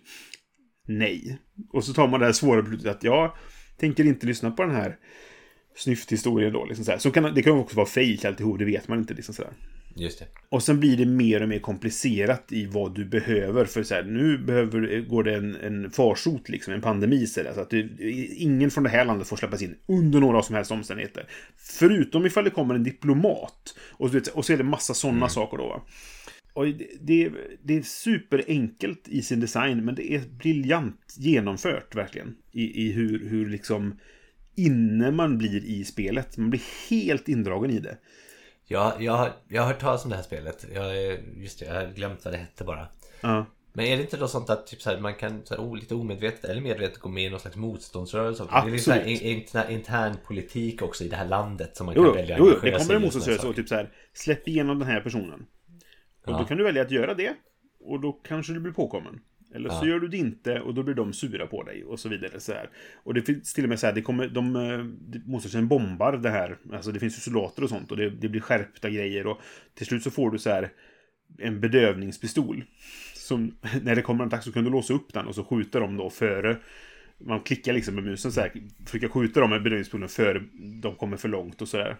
Nej. 0.87 1.39
Och 1.69 1.83
så 1.83 1.93
tar 1.93 2.07
man 2.07 2.19
det 2.19 2.25
här 2.25 2.33
svåra 2.33 2.61
beslutet 2.61 2.95
att 2.95 3.03
jag 3.03 3.35
tänker 3.77 4.03
inte 4.03 4.27
lyssna 4.27 4.51
på 4.51 4.63
den 4.63 4.75
här 4.75 4.97
snyfthistorien 5.75 6.53
då. 6.53 6.65
Liksom 6.65 6.85
så 6.85 6.91
här. 6.91 6.97
Så 6.97 7.11
kan, 7.11 7.35
det 7.35 7.43
kan 7.43 7.57
också 7.57 7.75
vara 7.75 7.87
fejk 7.87 8.25
alltihop, 8.25 8.59
det 8.59 8.65
vet 8.65 8.87
man 8.87 8.99
inte. 8.99 9.13
Liksom 9.13 9.35
så 9.35 9.43
här. 9.43 9.53
Just 9.95 10.19
det. 10.19 10.25
Och 10.49 10.63
sen 10.63 10.79
blir 10.79 10.97
det 10.97 11.05
mer 11.05 11.41
och 11.43 11.49
mer 11.49 11.59
komplicerat 11.59 12.51
i 12.51 12.65
vad 12.65 12.95
du 12.95 13.05
behöver. 13.05 13.65
För 13.65 13.83
så 13.83 13.95
här, 13.95 14.03
nu 14.03 14.37
behöver, 14.37 15.01
går 15.01 15.23
det 15.23 15.35
en, 15.35 15.55
en 15.55 15.91
farsot, 15.91 16.49
liksom, 16.49 16.73
en 16.73 16.81
pandemi. 16.81 17.27
Så, 17.27 17.43
där, 17.43 17.53
så 17.53 17.61
att 17.61 17.69
det, 17.69 17.89
ingen 18.37 18.71
från 18.71 18.83
det 18.83 18.89
här 18.89 19.05
landet 19.05 19.27
får 19.27 19.37
släppas 19.37 19.61
in 19.61 19.75
under 19.87 20.19
några 20.19 20.41
som 20.41 20.55
helst 20.55 20.71
omständigheter. 20.71 21.27
Förutom 21.57 22.25
ifall 22.25 22.43
det 22.43 22.49
kommer 22.49 22.75
en 22.75 22.83
diplomat. 22.83 23.75
Och, 23.91 24.11
du 24.11 24.19
vet, 24.19 24.27
och 24.27 24.45
så 24.45 24.53
är 24.53 24.57
det 24.57 24.63
massa 24.63 24.93
sådana 24.93 25.17
Mm. 25.17 25.29
saker 25.29 25.57
då. 25.57 25.67
Va? 25.67 25.81
Och 26.53 26.65
det, 26.65 26.87
det, 27.01 27.31
det 27.63 27.77
är 27.77 27.81
superenkelt 27.81 29.07
i 29.07 29.21
sin 29.21 29.39
design, 29.39 29.85
men 29.85 29.95
det 29.95 30.13
är 30.13 30.21
briljant 30.37 31.15
genomfört 31.17 31.95
verkligen. 31.95 32.35
I, 32.51 32.87
i 32.87 32.91
hur, 32.91 33.29
hur 33.29 33.49
liksom 33.49 33.99
inne 34.55 35.11
man 35.11 35.37
blir 35.37 35.65
i 35.65 35.83
spelet. 35.83 36.37
Man 36.37 36.49
blir 36.49 36.89
helt 36.89 37.29
indragen 37.29 37.71
i 37.71 37.79
det. 37.79 37.97
Jag, 38.71 39.01
jag, 39.03 39.29
jag 39.47 39.61
har 39.61 39.67
hört 39.67 39.79
talas 39.79 40.03
om 40.03 40.09
det 40.09 40.15
här 40.15 40.23
spelet. 40.23 40.65
Jag, 40.73 40.95
just 41.35 41.59
det, 41.59 41.65
jag 41.65 41.73
har 41.73 41.93
glömt 41.93 42.25
vad 42.25 42.33
det 42.33 42.37
hette 42.37 42.63
bara. 42.63 42.87
Ja. 43.21 43.45
Men 43.73 43.85
är 43.85 43.97
det 43.97 44.03
inte 44.03 44.17
då 44.17 44.27
sånt 44.27 44.49
att 44.49 44.67
typ 44.67 44.81
så 44.81 44.89
här, 44.89 44.99
man 44.99 45.15
kan 45.15 45.41
så 45.45 45.55
här, 45.55 45.75
lite 45.75 45.95
omedvetet 45.95 46.43
eller 46.45 46.61
medvetet 46.61 46.97
gå 46.99 47.09
med 47.09 47.23
i 47.23 47.29
någon 47.29 47.39
slags 47.39 47.55
motståndsrörelse? 47.55 48.43
också? 48.43 48.55
Det 48.55 48.61
är 48.61 48.71
lite 48.71 48.83
så 48.83 48.91
här, 48.91 48.99
Absolut. 48.99 49.21
in- 49.21 49.75
intern 49.75 50.15
politik 50.27 50.81
också 50.81 51.03
i 51.03 51.07
det 51.07 51.15
här 51.15 51.27
landet 51.27 51.77
som 51.77 51.85
man 51.85 51.95
Jo, 51.97 52.03
kan 52.03 52.09
jo, 52.11 52.15
välja 52.15 52.35
att 52.35 52.39
jo, 52.39 52.45
jo, 52.45 52.51
engagera 52.51 52.77
det 52.77 52.83
kommer 52.83 52.95
en 52.95 53.01
motståndsrörelse 53.01 53.47
och 53.47 53.55
typ 53.55 53.67
så 53.69 53.75
här, 53.75 53.89
släpp 54.13 54.47
igenom 54.47 54.79
den 54.79 54.87
här 54.87 55.01
personen. 55.01 55.45
Och 56.25 56.33
Ja. 56.33 56.37
då 56.37 56.45
kan 56.45 56.57
du 56.57 56.63
välja 56.63 56.81
att 56.81 56.91
göra 56.91 57.13
det. 57.13 57.33
Och 57.83 57.99
då 57.99 58.11
kanske 58.11 58.53
du 58.53 58.59
blir 58.59 58.73
påkommen. 58.73 59.21
Eller 59.55 59.69
så 59.69 59.85
Ja. 59.85 59.89
gör 59.89 59.99
du 59.99 60.07
det 60.07 60.17
inte 60.17 60.59
och 60.59 60.73
då 60.73 60.83
blir 60.83 60.95
de 60.95 61.13
sura 61.13 61.47
på 61.47 61.63
dig 61.63 61.83
och 61.83 61.99
så 61.99 62.09
vidare. 62.09 62.39
Så 62.39 62.53
här. 62.53 62.69
Och 63.03 63.13
det 63.13 63.21
finns 63.21 63.53
till 63.53 63.63
och 63.63 63.69
med 63.69 63.79
så 63.79 63.85
här, 63.85 63.93
det 63.93 64.01
kommer, 64.01 64.27
de, 64.27 64.55
eh, 64.55 64.61
de 64.61 65.19
motståndsrörelsen 65.25 65.67
bombar 65.67 66.13
det 66.17 66.29
här. 66.29 66.57
Alltså 66.73 66.91
det 66.91 66.99
finns 66.99 67.17
ju 67.17 67.19
soldater 67.19 67.63
och 67.63 67.69
sånt 67.69 67.91
och 67.91 67.97
det, 67.97 68.09
det 68.09 68.29
blir 68.29 68.41
skärpta 68.41 68.89
grejer. 68.89 69.27
Och 69.27 69.41
till 69.75 69.85
slut 69.85 70.03
så 70.03 70.11
får 70.11 70.31
du 70.31 70.39
så 70.39 70.49
här 70.49 70.69
en 71.37 71.59
bedövningspistol. 71.59 72.63
Som, 73.13 73.55
när 73.83 73.95
det 73.95 74.01
kommer 74.01 74.23
en 74.23 74.27
attack 74.27 74.43
så 74.43 74.51
kan 74.51 74.63
du 74.63 74.69
låsa 74.69 74.93
upp 74.93 75.13
den 75.13 75.27
och 75.27 75.35
så 75.35 75.43
skjuter 75.43 75.79
de 75.79 75.97
då 75.97 76.09
före 76.09 76.57
man 77.25 77.39
klickar 77.39 77.73
liksom 77.73 77.95
med 77.95 78.03
musen 78.03 78.31
så 78.31 78.41
här, 78.41 78.51
försöka 78.85 79.09
skjuta 79.09 79.39
dem 79.39 79.49
med 79.49 79.63
bedövningspistolen 79.63 80.09
före 80.09 80.43
de 80.81 80.95
kommer 80.95 81.17
för 81.17 81.29
långt 81.29 81.61
och 81.61 81.67
sådär. 81.67 81.97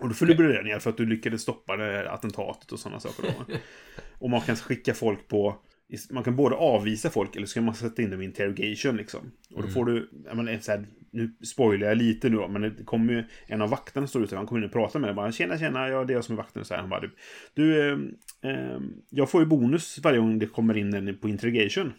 Och 0.00 0.08
då 0.08 0.14
får 0.14 0.26
du 0.26 0.34
belöningar 0.34 0.78
för 0.78 0.90
att 0.90 0.96
du 0.96 1.06
lyckades 1.06 1.42
stoppa 1.42 1.76
det 1.76 1.84
här 1.84 2.04
attentatet 2.04 2.72
och 2.72 2.78
sådana 2.80 3.00
saker. 3.00 3.22
Då. 3.22 3.54
och 4.18 4.30
man 4.30 4.40
kan 4.40 4.56
skicka 4.56 4.94
folk 4.94 5.28
på... 5.28 5.56
Man 6.10 6.24
kan 6.24 6.36
både 6.36 6.56
avvisa 6.56 7.10
folk 7.10 7.36
eller 7.36 7.46
så 7.46 7.54
kan 7.54 7.64
man 7.64 7.74
sätta 7.74 8.02
in 8.02 8.10
dem 8.10 8.22
i 8.22 8.24
interrogation 8.24 8.96
liksom. 8.96 9.32
Och 9.54 9.62
då 9.62 9.68
får 9.68 9.84
du... 9.84 10.10
Jag 10.26 10.36
menar, 10.36 10.58
så 10.60 10.72
här, 10.72 10.86
nu 11.10 11.30
spoilar 11.44 11.88
jag 11.88 11.98
lite 11.98 12.28
nu 12.28 12.36
då, 12.36 12.48
men 12.48 12.62
det 12.62 12.84
kommer 12.84 13.12
ju... 13.12 13.24
En 13.46 13.62
av 13.62 13.70
vakterna 13.70 14.06
står 14.06 14.24
ute, 14.24 14.36
han 14.36 14.46
kommer 14.46 14.60
in 14.60 14.66
och 14.66 14.72
pratar 14.72 15.00
med 15.00 15.08
dig. 15.08 15.14
Bara, 15.14 15.32
tjena, 15.32 15.58
tjena, 15.58 15.88
ja, 15.88 16.04
det 16.04 16.12
är 16.12 16.14
jag 16.14 16.24
som 16.24 16.32
är 16.32 16.36
vakten. 16.36 16.60
Och 16.60 16.66
så 16.66 16.74
här, 16.74 16.80
han 16.80 16.90
bara, 16.90 17.00
du, 17.00 17.10
du 17.54 17.88
eh, 17.88 17.98
eh, 18.50 18.80
jag 19.10 19.30
får 19.30 19.40
ju 19.40 19.46
bonus 19.46 19.98
varje 20.02 20.18
gång 20.18 20.38
det 20.38 20.46
kommer 20.46 20.76
in 20.76 20.94
en 20.94 21.18
på 21.18 21.28
interrogation. 21.28 21.92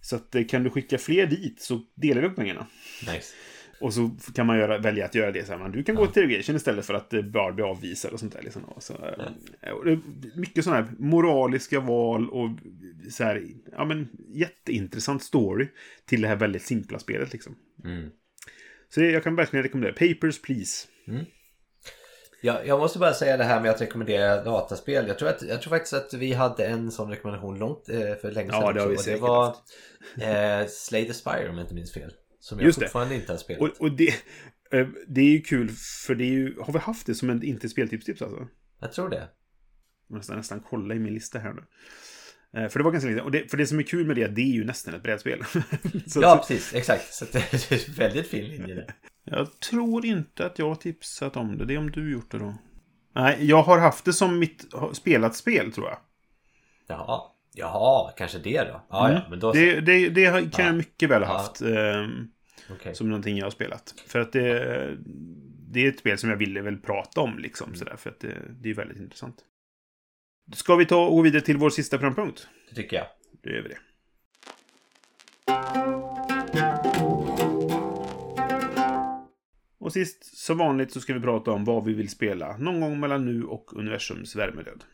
Så 0.00 0.16
att, 0.16 0.34
eh, 0.34 0.44
kan 0.44 0.62
du 0.62 0.70
skicka 0.70 0.98
fler 0.98 1.26
dit 1.26 1.60
så 1.60 1.80
delar 1.94 2.20
vi 2.20 2.26
upp 2.26 2.36
pengarna. 2.36 2.66
Nice. 3.00 3.34
Och 3.82 3.94
så 3.94 4.10
kan 4.34 4.46
man 4.46 4.58
göra, 4.58 4.78
välja 4.78 5.04
att 5.04 5.14
göra 5.14 5.32
det 5.32 5.46
så 5.46 5.52
här. 5.52 5.68
Du 5.68 5.82
kan 5.82 5.94
gå 5.94 6.06
till 6.06 6.22
interrogation 6.22 6.56
istället 6.56 6.86
för 6.86 6.94
att 6.94 7.12
eh, 7.12 7.22
bara 7.22 7.52
bli 7.52 7.64
avvisad 7.64 8.12
och 8.12 8.20
sånt 8.20 8.32
där. 8.32 8.42
Liksom. 8.42 8.64
Och 8.64 8.82
så, 8.82 8.92
eh, 9.60 9.72
och 9.72 9.84
det 9.84 9.92
är 9.92 10.00
mycket 10.34 10.64
sådana 10.64 10.82
här 10.82 10.92
moraliska 10.98 11.80
val 11.80 12.30
och 12.30 12.50
så 13.10 13.24
här, 13.24 13.42
ja 13.72 13.84
men 13.84 14.08
jätteintressant 14.28 15.22
story 15.22 15.68
till 16.06 16.22
det 16.22 16.28
här 16.28 16.36
väldigt 16.36 16.62
simpla 16.62 16.98
spelet 16.98 17.32
liksom. 17.32 17.56
Mm. 17.84 18.10
Så 18.88 19.00
jag 19.02 19.24
kan 19.24 19.36
verkligen 19.36 19.62
rekommendera. 19.62 19.92
Papers, 19.92 20.42
please. 20.42 20.88
Jag, 22.44 22.66
jag 22.66 22.78
måste 22.78 22.98
bara 22.98 23.14
säga 23.14 23.36
det 23.36 23.44
här 23.44 23.60
med 23.60 23.70
att 23.70 23.80
rekommendera 23.80 24.44
dataspel. 24.44 25.08
Jag 25.08 25.18
tror, 25.18 25.28
att, 25.28 25.42
jag 25.42 25.62
tror 25.62 25.70
faktiskt 25.70 25.92
att 25.92 26.14
vi 26.14 26.32
hade 26.32 26.66
en 26.66 26.90
sån 26.90 27.10
rekommendation 27.10 27.58
långt 27.58 27.88
eh, 27.88 28.14
för 28.20 28.30
länge 28.30 28.50
sedan. 28.50 28.60
Ja, 28.60 28.72
det 28.72 28.80
har 28.80 28.88
vi 28.88 28.94
och 28.94 28.98
det 28.98 29.04
säkert 29.04 29.20
var 29.20 29.46
haft. 29.46 29.62
eh, 30.20 30.68
Slay 30.68 31.06
the 31.06 31.14
Spire 31.14 31.48
om 31.48 31.54
jag 31.58 31.64
inte 31.64 31.74
minns 31.74 31.92
fel. 31.92 32.12
Som 32.42 32.58
jag 32.58 32.66
Just 32.66 32.78
det. 32.80 32.84
fortfarande 32.86 33.14
inte 33.14 33.32
har 33.32 33.38
spelat. 33.38 33.62
Och, 33.62 33.80
och 33.80 33.96
det, 33.96 34.08
eh, 34.72 34.88
det 35.08 35.20
är 35.20 35.30
ju 35.30 35.40
kul 35.40 35.70
för 36.06 36.14
det 36.14 36.24
är 36.24 36.30
ju, 36.30 36.58
har 36.60 36.72
vi 36.72 36.78
haft 36.78 37.06
det 37.06 37.14
som 37.14 37.30
en 37.30 37.42
inte 37.42 37.68
speltips-tips 37.68 38.22
alltså? 38.22 38.48
Jag 38.80 38.92
tror 38.92 39.08
det. 39.08 39.28
Jag 40.08 40.16
måste 40.16 40.36
nästan 40.36 40.60
kolla 40.60 40.94
i 40.94 40.98
min 40.98 41.14
lista 41.14 41.38
här 41.38 41.52
nu. 41.52 41.62
Eh, 42.60 42.68
För 42.68 42.78
det 42.78 42.84
var 42.84 42.92
ganska 42.92 43.10
sedan. 43.10 43.20
Och 43.20 43.30
det, 43.30 43.50
för 43.50 43.56
det 43.56 43.66
som 43.66 43.78
är 43.78 43.82
kul 43.82 44.06
med 44.06 44.16
det, 44.16 44.28
det 44.28 44.40
är 44.40 44.52
ju 44.54 44.64
nästan 44.64 44.94
ett 44.94 45.02
brädspel. 45.02 45.42
Ja, 46.14 46.44
precis. 46.48 46.74
Exakt. 46.74 47.14
Så 47.14 47.24
det 47.32 47.38
är 47.38 47.96
väldigt 47.96 48.26
fin 48.26 48.44
linje 48.44 48.74
där. 48.74 48.94
Jag 49.24 49.60
tror 49.60 50.04
inte 50.06 50.46
att 50.46 50.58
jag 50.58 50.68
har 50.68 50.74
tipsat 50.74 51.36
om 51.36 51.58
det. 51.58 51.64
Det 51.64 51.74
är 51.74 51.78
om 51.78 51.90
du 51.90 52.12
gjort 52.12 52.30
det 52.30 52.38
då. 52.38 52.54
Nej, 53.14 53.36
jag 53.40 53.62
har 53.62 53.78
haft 53.78 54.04
det 54.04 54.12
som 54.12 54.38
mitt 54.38 54.66
spelat 54.92 55.36
spel, 55.36 55.72
tror 55.72 55.86
jag. 55.88 55.98
Jaha. 56.86 57.31
Jaha, 57.54 58.12
kanske 58.16 58.38
det 58.38 58.62
då. 58.64 58.82
Ja, 58.90 59.12
ja, 59.12 59.20
men 59.30 59.40
då. 59.40 59.52
Mm. 59.54 59.64
Det, 59.64 59.80
det, 59.80 60.08
det 60.08 60.24
kan 60.30 60.50
Ja. 60.58 60.64
jag 60.64 60.74
mycket 60.74 61.10
väl 61.10 61.22
ha 61.22 61.36
haft. 61.36 61.60
ehm, 61.60 62.28
Okej. 62.70 62.94
Som 62.94 63.08
någonting 63.08 63.36
jag 63.38 63.46
har 63.46 63.50
spelat. 63.50 63.94
För 64.06 64.20
att 64.20 64.32
det, 64.32 64.96
det 65.72 65.84
är 65.84 65.88
ett 65.88 65.98
spel 65.98 66.18
som 66.18 66.30
jag 66.30 66.36
ville 66.36 66.60
väl 66.60 66.76
prata 66.78 67.20
om, 67.20 67.38
liksom. 67.38 67.66
Mm. 67.66 67.78
Sådär, 67.78 67.96
för 67.96 68.10
att 68.10 68.20
det, 68.20 68.34
det 68.60 68.70
är 68.70 68.74
väldigt 68.74 68.98
intressant. 68.98 69.36
Ska 70.54 70.76
vi 70.76 70.86
ta 70.86 71.06
och 71.06 71.16
gå 71.16 71.22
vidare 71.22 71.42
till 71.42 71.56
vår 71.56 71.70
sista 71.70 71.98
programpunkt? 71.98 72.48
Det 72.68 72.74
tycker 72.74 72.96
jag. 72.96 73.06
Då 73.42 73.50
gör 73.50 73.62
vi 73.62 73.68
det. 73.68 73.78
Och 79.78 79.92
sist, 79.92 80.36
som 80.38 80.58
vanligt, 80.58 80.92
så 80.92 81.00
ska 81.00 81.14
vi 81.14 81.20
prata 81.20 81.50
om 81.52 81.64
vad 81.64 81.84
vi 81.84 81.92
vill 81.94 82.08
spela 82.08 82.56
någon 82.56 82.80
gång 82.80 83.00
mellan 83.00 83.24
nu 83.24 83.44
och 83.44 83.76
universums 83.76 84.36
värmedöd. 84.36 84.84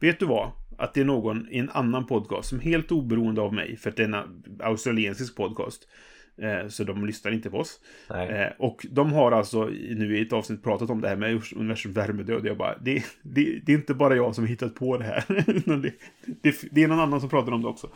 Vet 0.00 0.18
du 0.20 0.26
vad? 0.26 0.52
Att 0.78 0.94
det 0.94 1.00
är 1.00 1.04
någon 1.04 1.48
i 1.50 1.58
en 1.58 1.70
annan 1.70 2.06
podcast 2.06 2.48
som 2.48 2.60
helt 2.60 2.92
oberoende 2.92 3.40
av 3.40 3.54
mig, 3.54 3.76
för 3.76 3.90
att 3.90 3.96
det 3.96 4.02
är 4.02 4.14
en 4.14 4.44
australiensisk 4.60 5.36
podcast, 5.36 5.88
eh, 6.42 6.68
så 6.68 6.84
de 6.84 7.06
lyssnar 7.06 7.32
inte 7.32 7.50
på 7.50 7.58
oss. 7.58 7.80
Nej. 8.10 8.28
Eh, 8.28 8.52
och 8.58 8.86
de 8.90 9.12
har 9.12 9.32
alltså 9.32 9.64
nu 9.90 10.18
i 10.18 10.22
ett 10.22 10.32
avsnitt 10.32 10.62
pratat 10.62 10.90
om 10.90 11.00
det 11.00 11.08
här 11.08 11.16
med 11.16 11.42
universums 11.56 11.96
värmedöd. 11.96 12.46
Jag 12.46 12.56
bara, 12.56 12.78
det, 12.78 13.04
det, 13.22 13.60
det 13.66 13.72
är 13.72 13.76
inte 13.76 13.94
bara 13.94 14.16
jag 14.16 14.34
som 14.34 14.44
har 14.44 14.48
hittat 14.48 14.74
på 14.74 14.98
det 14.98 15.04
här. 15.04 15.24
det, 15.82 15.92
det, 16.42 16.54
det 16.70 16.82
är 16.82 16.88
någon 16.88 17.00
annan 17.00 17.20
som 17.20 17.28
pratar 17.28 17.52
om 17.52 17.62
det 17.62 17.68
också. 17.68 17.90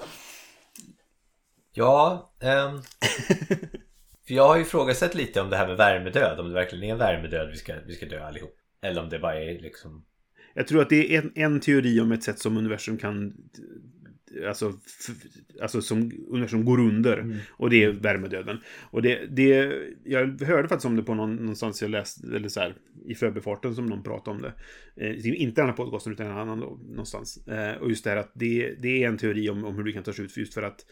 Ja, 1.72 2.32
ehm, 2.40 2.82
för 4.26 4.34
jag 4.34 4.48
har 4.48 4.56
ju 4.56 4.62
ifrågasatt 4.62 5.14
lite 5.14 5.40
om 5.40 5.50
det 5.50 5.56
här 5.56 5.68
med 5.68 5.76
värmedöd. 5.76 6.40
Om 6.40 6.48
det 6.48 6.54
verkligen 6.54 6.84
är 6.84 6.92
en 6.92 6.98
värmedöd 6.98 7.50
vi 7.50 7.56
ska, 7.56 7.74
vi 7.86 7.94
ska 7.94 8.06
dö 8.06 8.24
allihop. 8.24 8.56
Eller 8.82 9.02
om 9.02 9.08
det 9.08 9.18
bara 9.18 9.34
är 9.34 9.60
liksom... 9.60 10.04
Jag 10.54 10.66
tror 10.66 10.82
att 10.82 10.90
det 10.90 11.16
är 11.16 11.22
en, 11.22 11.32
en 11.34 11.60
teori 11.60 12.00
om 12.00 12.12
ett 12.12 12.22
sätt 12.22 12.38
som 12.38 12.56
universum 12.56 12.98
kan... 12.98 13.34
Alltså, 14.48 14.72
alltså 15.62 15.82
som 15.82 16.12
universum 16.28 16.64
går 16.64 16.80
under. 16.80 17.40
Och 17.50 17.70
det 17.70 17.84
är 17.84 17.90
värmedöden. 17.90 18.58
Och 18.80 19.02
det, 19.02 19.26
det... 19.26 19.72
Jag 20.04 20.42
hörde 20.42 20.68
faktiskt 20.68 20.86
om 20.86 20.96
det 20.96 21.02
på 21.02 21.14
någon, 21.14 21.36
någonstans 21.36 21.82
jag 21.82 21.90
läste, 21.90 22.36
eller 22.36 22.48
så 22.48 22.60
här, 22.60 22.74
i 23.04 23.14
förbifarten 23.14 23.74
som 23.74 23.86
någon 23.86 24.02
pratade 24.02 24.36
om 24.36 24.42
det. 24.42 24.52
Eh, 24.96 25.42
inte 25.42 25.60
den 25.60 25.68
här 25.68 25.76
podcasten 25.76 26.12
utan 26.12 26.26
en 26.26 26.38
annan 26.38 26.58
någonstans. 26.58 27.46
Eh, 27.46 27.76
och 27.76 27.88
just 27.88 28.04
det 28.04 28.10
här 28.10 28.16
att 28.16 28.32
det, 28.34 28.74
det 28.82 29.02
är 29.02 29.08
en 29.08 29.18
teori 29.18 29.50
om, 29.50 29.64
om 29.64 29.76
hur 29.76 29.84
det 29.84 29.92
kan 29.92 30.02
ta 30.02 30.12
sig 30.12 30.24
ut 30.24 30.36
just 30.36 30.54
för 30.54 30.62
att 30.62 30.86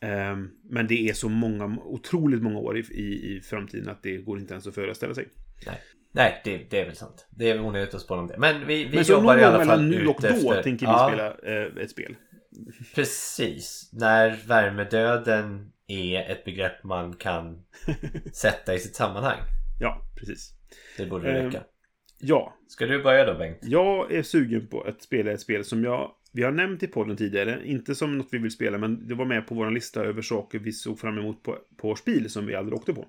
ehm, 0.00 0.50
men 0.70 0.86
det 0.86 1.08
är 1.08 1.12
så 1.12 1.28
många, 1.28 1.78
otroligt 1.84 2.42
många 2.42 2.58
år 2.58 2.78
i, 2.78 2.80
i, 2.80 3.36
i 3.36 3.40
framtiden 3.40 3.88
att 3.88 4.02
det 4.02 4.16
går 4.16 4.38
inte 4.38 4.54
ens 4.54 4.66
att 4.66 4.74
föreställa 4.74 5.14
sig. 5.14 5.28
Nej, 5.66 5.80
Nej 6.14 6.40
det, 6.44 6.58
det 6.70 6.80
är 6.80 6.86
väl 6.86 6.96
sant. 6.96 7.26
Det 7.30 7.50
är 7.50 7.60
onödigt 7.60 7.94
att 7.94 8.00
spåna 8.00 8.20
om 8.22 8.26
det. 8.28 8.38
Men 8.38 8.66
vi, 8.66 8.84
vi 8.84 8.96
Men 8.96 9.04
så 9.04 9.12
jobbar 9.12 9.24
någon 9.36 9.38
i 9.38 9.42
gång 9.42 9.54
alla 9.54 9.64
fall 9.64 9.66
mellan 9.82 9.88
nu 9.90 10.06
och 10.06 10.16
ut 10.16 10.22
då 10.22 10.28
efter... 10.28 10.62
tänker 10.62 10.86
vi 10.86 10.92
Ja, 10.92 11.08
spela 11.08 11.56
eh, 11.62 11.82
ett 11.84 11.90
spel. 11.90 12.16
Precis. 12.94 13.90
När 13.92 14.36
värmedöden 14.46 15.72
är 15.86 16.30
ett 16.30 16.44
begrepp 16.44 16.84
man 16.84 17.16
kan 17.16 17.64
sätta 18.32 18.74
i 18.74 18.78
sitt 18.78 18.94
sammanhang. 18.96 19.38
Ja, 19.80 20.02
precis. 20.16 20.52
Det 20.96 21.06
borde 21.06 21.30
Ehm. 21.38 21.44
räcka. 21.46 21.62
Ja, 22.20 22.54
Ska 22.68 22.86
du 22.86 23.02
börja 23.02 23.24
då 23.24 23.38
Bengt? 23.38 23.58
jag 23.62 24.12
är 24.12 24.22
sugen 24.22 24.66
på 24.66 24.80
att 24.82 25.02
spela 25.02 25.32
ett 25.32 25.40
spel 25.40 25.64
som 25.64 25.84
jag 25.84 26.10
vi 26.32 26.42
har 26.42 26.52
nämnt 26.52 26.82
i 26.82 26.86
podden 26.86 27.16
tidigare, 27.16 27.60
inte 27.64 27.94
som 27.94 28.18
något 28.18 28.28
vi 28.30 28.38
vill 28.38 28.50
spela, 28.50 28.78
men 28.78 29.08
det 29.08 29.14
var 29.14 29.24
med 29.24 29.46
på 29.46 29.54
vår 29.54 29.70
lista 29.70 30.04
över 30.04 30.22
saker 30.22 30.58
vi 30.58 30.72
såg 30.72 30.98
fram 30.98 31.18
emot 31.18 31.42
på, 31.42 31.58
på 31.76 31.94
spel 31.96 32.30
som 32.30 32.46
vi 32.46 32.54
aldrig 32.54 32.78
åkte 32.78 32.94
på. 32.94 33.06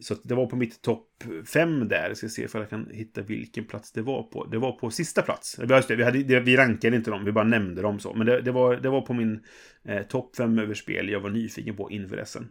Så 0.00 0.14
det 0.24 0.34
var 0.34 0.46
på 0.46 0.56
mitt 0.56 0.82
topp 0.82 1.24
fem 1.46 1.88
där. 1.88 2.08
Jag 2.08 2.16
ska 2.16 2.28
se 2.28 2.42
ifall 2.42 2.60
jag 2.60 2.70
kan 2.70 2.90
hitta 2.90 3.22
vilken 3.22 3.64
plats 3.64 3.92
det 3.92 4.02
var 4.02 4.22
på. 4.22 4.44
Det 4.44 4.58
var 4.58 4.72
på 4.72 4.90
sista 4.90 5.22
plats. 5.22 5.58
Just 5.68 5.88
det, 5.88 5.96
vi, 5.96 6.04
hade, 6.04 6.40
vi 6.40 6.56
rankade 6.56 6.96
inte 6.96 7.10
dem, 7.10 7.24
vi 7.24 7.32
bara 7.32 7.44
nämnde 7.44 7.82
dem 7.82 8.00
så. 8.00 8.14
Men 8.14 8.26
det, 8.26 8.40
det, 8.40 8.52
var, 8.52 8.76
det 8.76 8.88
var 8.88 9.00
på 9.00 9.14
min 9.14 9.44
eh, 9.84 10.02
topp 10.02 10.36
fem 10.36 10.58
över 10.58 10.74
spel 10.74 11.08
jag 11.08 11.20
var 11.20 11.30
nyfiken 11.30 11.76
på 11.76 11.90
inför 11.90 12.24
SM. 12.24 12.42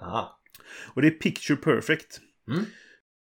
Aha. 0.00 0.40
Och 0.94 1.02
det 1.02 1.08
är 1.08 1.12
Picture 1.12 1.56
Perfect. 1.56 2.20
Mm. 2.48 2.64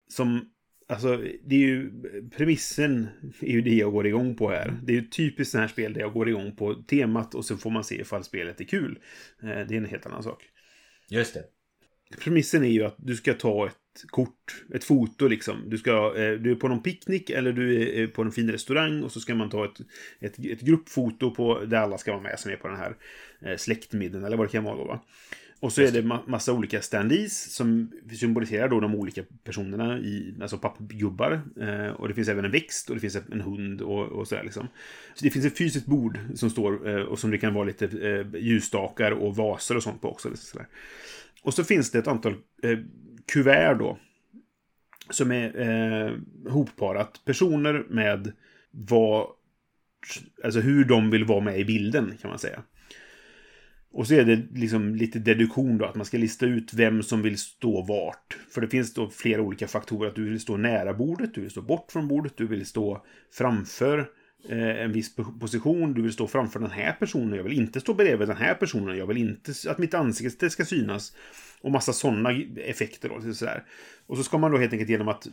som 0.08 0.50
Alltså, 0.88 1.18
det 1.44 1.56
är 1.56 1.60
ju... 1.60 1.92
Premissen 2.38 3.08
är 3.42 3.52
ju 3.52 3.62
det 3.62 3.76
jag 3.76 3.92
går 3.92 4.08
igång 4.08 4.36
på 4.36 4.50
här. 4.50 4.80
Det 4.84 4.92
är 4.94 4.96
ju 4.96 5.08
typiskt 5.08 5.52
sådana 5.52 5.68
här 5.68 5.74
spel 5.74 5.94
där 5.94 6.02
jag 6.02 6.14
går 6.14 6.30
igång 6.30 6.56
på 6.56 6.74
temat 6.74 7.36
och 7.36 7.46
så 7.46 7.58
får 7.58 7.70
man 7.70 7.84
se 7.84 8.02
ifall 8.02 8.24
spelet 8.24 8.62
är 8.62 8.66
kul. 8.66 9.00
Eh, 9.42 9.48
Det 9.48 9.54
är 9.54 9.74
en 9.74 9.86
helt 9.86 10.06
annan 10.06 10.24
sak. 10.24 10.44
Just 11.10 11.34
det. 11.34 11.44
Premissen 12.20 12.64
är 12.64 12.70
ju 12.70 12.84
att 12.84 12.96
du 12.98 13.16
ska 13.16 13.34
ta 13.34 13.68
ett 13.68 13.76
kort, 14.08 14.64
ett 14.74 14.84
foto 14.84 15.28
liksom. 15.28 15.64
Du, 15.68 15.78
ska, 15.78 15.92
eh, 16.18 16.32
du 16.32 16.52
är 16.52 16.56
på 16.56 16.68
någon 16.68 16.84
picknick 16.84 17.30
eller 17.30 17.54
du 17.54 17.90
är 18.04 18.08
på 18.08 18.22
en 18.22 18.32
fin 18.32 18.52
restaurang 18.52 19.04
och 19.04 19.12
så 19.12 19.20
ska 19.20 19.36
man 19.36 19.50
ta 19.50 19.66
ett, 19.66 19.80
ett, 20.20 20.46
ett 20.46 20.62
gruppfoto 20.62 21.36
på, 21.36 21.66
där 21.66 21.78
alla 21.78 21.98
ska 21.98 22.12
vara 22.12 22.24
med 22.24 22.40
som 22.40 22.52
är 22.52 22.56
på 22.56 22.68
den 22.68 22.78
här 22.78 22.96
eh, 23.42 23.58
släktmiddagen 23.58 24.26
eller 24.26 24.38
vad 24.38 24.48
det 24.48 24.52
kan 24.52 24.64
vara 24.64 24.78
då 24.78 24.84
va. 24.84 25.00
Och 25.64 25.74
så 25.74 25.82
är 25.82 25.92
det 25.92 26.02
ma 26.02 26.20
massa 26.28 26.54
olika 26.54 26.82
standees 26.82 27.54
som 27.54 27.92
symboliserar 28.20 28.70
då 28.70 28.80
de 28.80 28.96
olika 28.96 29.24
personerna 29.44 30.00
i, 30.00 30.36
alltså 30.42 30.58
pappgubbar. 30.58 31.42
Eh, 31.62 31.88
och 31.88 32.08
det 32.08 32.14
finns 32.14 32.28
även 32.28 32.46
en 32.46 32.52
växt 32.52 32.90
och 32.90 32.96
det 32.96 33.02
finns 33.02 33.16
en 33.16 33.42
hund 33.42 33.82
och, 33.82 34.06
och 34.06 34.28
sådär 34.28 34.44
liksom. 34.44 34.68
Så 35.14 35.26
det 35.26 35.32
finns 35.32 35.46
ett 35.46 35.58
fysiskt 35.58 35.86
bord 35.86 36.20
som 36.36 36.50
står 36.50 36.90
eh, 36.90 37.02
och 37.02 37.20
som 37.20 37.32
det 37.32 37.38
kan 37.38 37.54
vara 37.54 37.66
lite 37.66 37.86
eh, 37.86 38.42
ljusstakar 38.42 39.12
och 39.12 39.36
vaser 39.36 39.78
och 39.78 39.84
sånt 39.84 40.02
på 40.02 40.10
också. 40.10 40.30
Liksom. 40.30 40.62
Och 41.44 41.54
så 41.54 41.64
finns 41.64 41.92
det 41.92 42.00
ett 42.00 42.08
antal 42.08 42.34
eh, 42.64 42.80
kuvert 43.26 43.76
då. 43.80 43.98
Som 45.10 45.32
är 45.32 45.60
eh, 45.60 46.14
hopparat 46.52 47.22
personer 47.26 47.86
med 47.90 48.32
vad... 48.72 49.28
Alltså 50.44 50.60
hur 50.60 50.86
de 50.86 51.10
vill 51.10 51.26
vara 51.26 51.40
med 51.40 51.60
i 51.60 51.66
bilden 51.66 52.18
kan 52.22 52.30
man 52.30 52.40
säga. 52.40 52.64
Och 53.92 54.08
så 54.08 54.14
är 54.14 54.26
det 54.26 54.36
liksom 54.54 54.96
lite 54.96 55.20
deduktion 55.20 55.78
då, 55.78 55.86
att 55.86 55.96
man 55.96 56.06
ska 56.06 56.18
lista 56.18 56.46
ut 56.46 56.74
vem 56.74 57.04
som 57.04 57.22
vill 57.22 57.38
stå 57.38 57.82
vart. 57.82 58.38
För 58.50 58.62
det 58.62 58.68
finns 58.68 58.94
då 58.94 59.10
flera 59.10 59.42
olika 59.42 59.68
faktorer. 59.68 60.10
Att 60.10 60.16
du 60.16 60.30
vill 60.30 60.40
stå 60.40 60.58
nära 60.58 60.94
bordet, 60.94 61.34
du 61.34 61.42
vill 61.42 61.52
stå 61.52 61.62
bort 61.62 61.92
från 61.92 62.08
bordet, 62.08 62.38
du 62.38 62.48
vill 62.48 62.66
stå 62.66 63.06
framför 63.32 64.10
Eh, 64.50 64.84
en 64.84 64.92
viss 64.92 65.16
position, 65.16 65.94
du 65.94 66.02
vill 66.02 66.14
stå 66.14 66.28
framför 66.28 66.60
den 66.60 66.72
här 66.72 66.94
personen, 66.94 67.38
jag 67.38 67.44
vill 67.44 67.54
inte 67.54 67.80
stå 67.80 67.94
bredvid 67.94 68.28
den 68.28 68.38
här 68.38 68.54
personen, 68.54 68.98
jag 68.98 69.08
vill 69.08 69.18
inte 69.18 69.54
att 69.70 69.78
mitt 69.78 69.94
ansikte 69.94 70.50
ska 70.50 70.66
synas. 70.66 71.16
Och 71.62 71.72
massa 71.72 71.94
sådana 71.94 72.32
effekter 72.56 73.10
då. 73.10 73.34
Sådär. 73.34 73.64
Och 74.06 74.18
så 74.18 74.24
ska 74.24 74.38
man 74.38 74.52
då 74.52 74.58
helt 74.58 74.74
enkelt 74.74 74.90
genom 74.90 75.08
att 75.08 75.28
eh, 75.28 75.32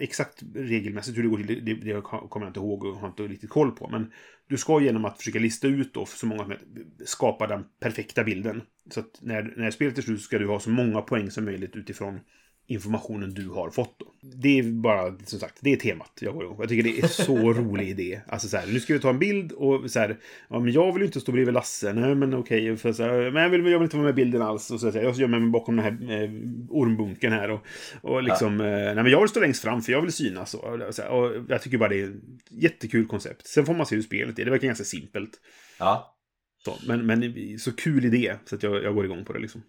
exakt 0.00 0.42
regelmässigt 0.54 1.18
hur 1.18 1.22
det 1.22 1.28
går 1.28 1.36
till, 1.36 1.64
det, 1.64 1.74
det 1.74 2.00
kommer 2.02 2.46
jag 2.46 2.50
inte 2.50 2.60
ihåg 2.60 2.84
och 2.84 2.96
har 2.96 3.08
inte 3.08 3.22
riktigt 3.22 3.50
koll 3.50 3.70
på. 3.70 3.88
Men 3.88 4.12
du 4.48 4.56
ska 4.56 4.80
genom 4.80 5.04
att 5.04 5.18
försöka 5.18 5.38
lista 5.38 5.66
ut 5.66 5.94
då 5.94 6.06
så 6.06 6.26
många 6.26 6.40
som 6.40 6.48
möjligt, 6.48 7.08
skapa 7.08 7.46
den 7.46 7.64
perfekta 7.80 8.24
bilden. 8.24 8.62
Så 8.90 9.00
att 9.00 9.18
när, 9.20 9.54
när 9.56 9.70
spelet 9.70 9.98
är 9.98 10.02
slut 10.02 10.22
ska 10.22 10.38
du 10.38 10.46
ha 10.46 10.60
så 10.60 10.70
många 10.70 11.00
poäng 11.00 11.30
som 11.30 11.44
möjligt 11.44 11.76
utifrån 11.76 12.20
informationen 12.66 13.34
du 13.34 13.48
har 13.48 13.70
fått. 13.70 13.98
Då. 13.98 14.06
Det 14.20 14.58
är 14.58 14.62
bara, 14.62 15.18
som 15.24 15.38
sagt, 15.38 15.58
det 15.60 15.72
är 15.72 15.76
temat 15.76 16.18
jag 16.20 16.34
går 16.34 16.44
igång. 16.44 16.56
Jag 16.60 16.68
tycker 16.68 16.82
det 16.82 16.98
är 16.98 17.06
så 17.06 17.52
rolig 17.52 17.88
idé. 17.88 18.20
Alltså 18.28 18.48
så 18.48 18.56
här, 18.56 18.66
nu 18.66 18.80
ska 18.80 18.92
vi 18.92 19.00
ta 19.00 19.10
en 19.10 19.18
bild 19.18 19.52
och 19.52 19.90
så 19.90 19.98
här, 19.98 20.16
ja 20.48 20.58
men 20.58 20.72
jag 20.72 20.92
vill 20.92 21.02
ju 21.02 21.06
inte 21.06 21.20
stå 21.20 21.32
bredvid 21.32 21.54
Lasse, 21.54 21.92
nej 21.92 22.14
men 22.14 22.34
okej, 22.34 22.76
för 22.76 22.92
så 22.92 23.02
här, 23.02 23.30
men 23.30 23.42
jag 23.42 23.50
vill, 23.50 23.66
jag 23.66 23.78
vill 23.78 23.84
inte 23.84 23.96
vara 23.96 24.04
med 24.04 24.10
i 24.10 24.24
bilden 24.24 24.42
alls. 24.42 24.70
Och 24.70 24.80
så 24.80 24.90
här, 24.90 25.02
jag 25.02 25.14
gömmer 25.14 25.38
mig 25.38 25.50
bakom 25.50 25.76
den 25.76 25.84
här 25.84 26.22
eh, 26.22 26.30
ormbunken 26.68 27.32
här 27.32 27.50
och, 27.50 27.66
och 28.02 28.22
liksom, 28.22 28.60
eh, 28.60 28.66
nej 28.66 28.94
men 28.94 29.06
jag 29.06 29.20
vill 29.20 29.28
stå 29.28 29.40
längst 29.40 29.62
fram 29.62 29.82
för 29.82 29.92
jag 29.92 30.02
vill 30.02 30.12
synas. 30.12 30.54
Och, 30.54 30.64
och, 30.64 30.94
så 30.94 31.02
här, 31.02 31.10
och 31.10 31.44
jag 31.48 31.62
tycker 31.62 31.78
bara 31.78 31.88
det 31.88 32.00
är 32.00 32.08
ett 32.08 32.14
jättekul 32.50 33.06
koncept. 33.06 33.46
Sen 33.46 33.66
får 33.66 33.74
man 33.74 33.86
se 33.86 33.94
hur 33.94 34.02
spelet 34.02 34.38
är, 34.38 34.44
det 34.44 34.50
verkar 34.50 34.66
ganska 34.66 34.84
simpelt. 34.84 35.30
Ja. 35.78 36.16
Så, 36.64 36.76
men, 36.86 37.06
men 37.06 37.58
så 37.58 37.72
kul 37.72 38.04
idé, 38.04 38.34
så 38.44 38.54
att 38.54 38.62
jag, 38.62 38.82
jag 38.82 38.94
går 38.94 39.04
igång 39.04 39.24
på 39.24 39.32
det 39.32 39.38
liksom. 39.38 39.62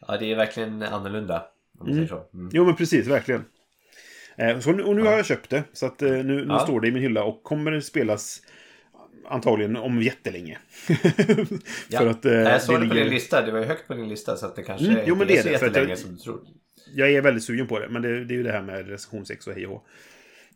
Ja, 0.00 0.16
det 0.16 0.32
är 0.32 0.36
verkligen 0.36 0.82
annorlunda. 0.82 1.46
Om 1.80 2.08
så. 2.08 2.22
Mm. 2.34 2.50
Jo, 2.52 2.64
men 2.64 2.76
precis, 2.76 3.06
verkligen. 3.06 3.44
Eh, 4.36 4.58
så, 4.60 4.72
nu- 4.72 4.82
och 4.82 4.96
nu 4.96 5.02
Ja. 5.02 5.08
har 5.10 5.16
jag 5.16 5.26
köpt 5.26 5.50
det, 5.50 5.62
så 5.72 5.86
att 5.86 6.02
eh, 6.02 6.10
nu, 6.10 6.22
nu 6.22 6.44
Ja. 6.48 6.58
står 6.58 6.80
det 6.80 6.88
i 6.88 6.92
min 6.92 7.02
hylla 7.02 7.24
och 7.24 7.42
kommer 7.42 7.70
det 7.70 7.82
spelas 7.82 8.42
antagligen 9.28 9.76
om 9.76 10.02
jättelänge. 10.02 10.58
Ja. 11.88 11.98
För 11.98 12.06
att 12.06 12.24
eh, 12.24 12.32
jag 12.32 12.62
såg 12.62 12.74
det, 12.74 12.88
på 12.88 12.94
ligger- 12.94 13.04
din 13.04 13.14
lista. 13.14 13.42
Det 13.46 13.52
var 13.52 13.58
ju 13.58 13.64
högt 13.64 13.86
på 13.88 13.94
din 13.94 14.08
lista 14.08 14.36
så 14.36 14.46
att 14.46 14.56
det 14.56 14.62
kanske 14.62 14.86
Mm, 14.86 15.00
jo, 15.06 15.14
men 15.16 15.26
det 15.26 15.36
är 15.38 15.42
så 15.42 15.48
det, 15.48 15.52
jättelänge 15.52 15.88
jag- 15.88 15.98
som 15.98 16.10
du 16.10 16.16
tror. 16.18 16.40
Jag 16.94 17.10
är 17.12 17.22
väldigt 17.22 17.44
sugen 17.44 17.66
på 17.66 17.78
det, 17.78 17.88
men 17.88 18.02
det, 18.02 18.24
det 18.24 18.34
är 18.34 18.36
ju 18.36 18.42
det 18.42 18.52
här 18.52 18.62
med 18.62 18.88
recensionsex 18.88 19.46
och 19.46 19.52
hej 19.54 19.66
och 19.66 19.72
hå. 19.72 19.82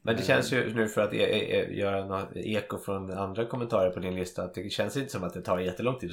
Men 0.04 0.16
det 0.16 0.22
känns 0.22 0.52
ju 0.52 0.74
nu 0.74 0.88
för 0.88 1.00
att 1.00 1.14
e- 1.14 1.16
e- 1.16 1.60
e- 1.60 1.74
göra 1.74 2.04
något 2.06 2.28
eko 2.34 2.78
från 2.78 3.10
andra 3.10 3.46
kommentarer 3.46 3.90
på 3.90 4.00
din 4.00 4.14
lista 4.14 4.42
att 4.42 4.54
det 4.54 4.72
känns 4.72 4.96
inte 4.96 5.12
som 5.12 5.24
att 5.24 5.34
det 5.34 5.42
tar 5.42 5.58
jättelång 5.58 5.98
tid 5.98 6.10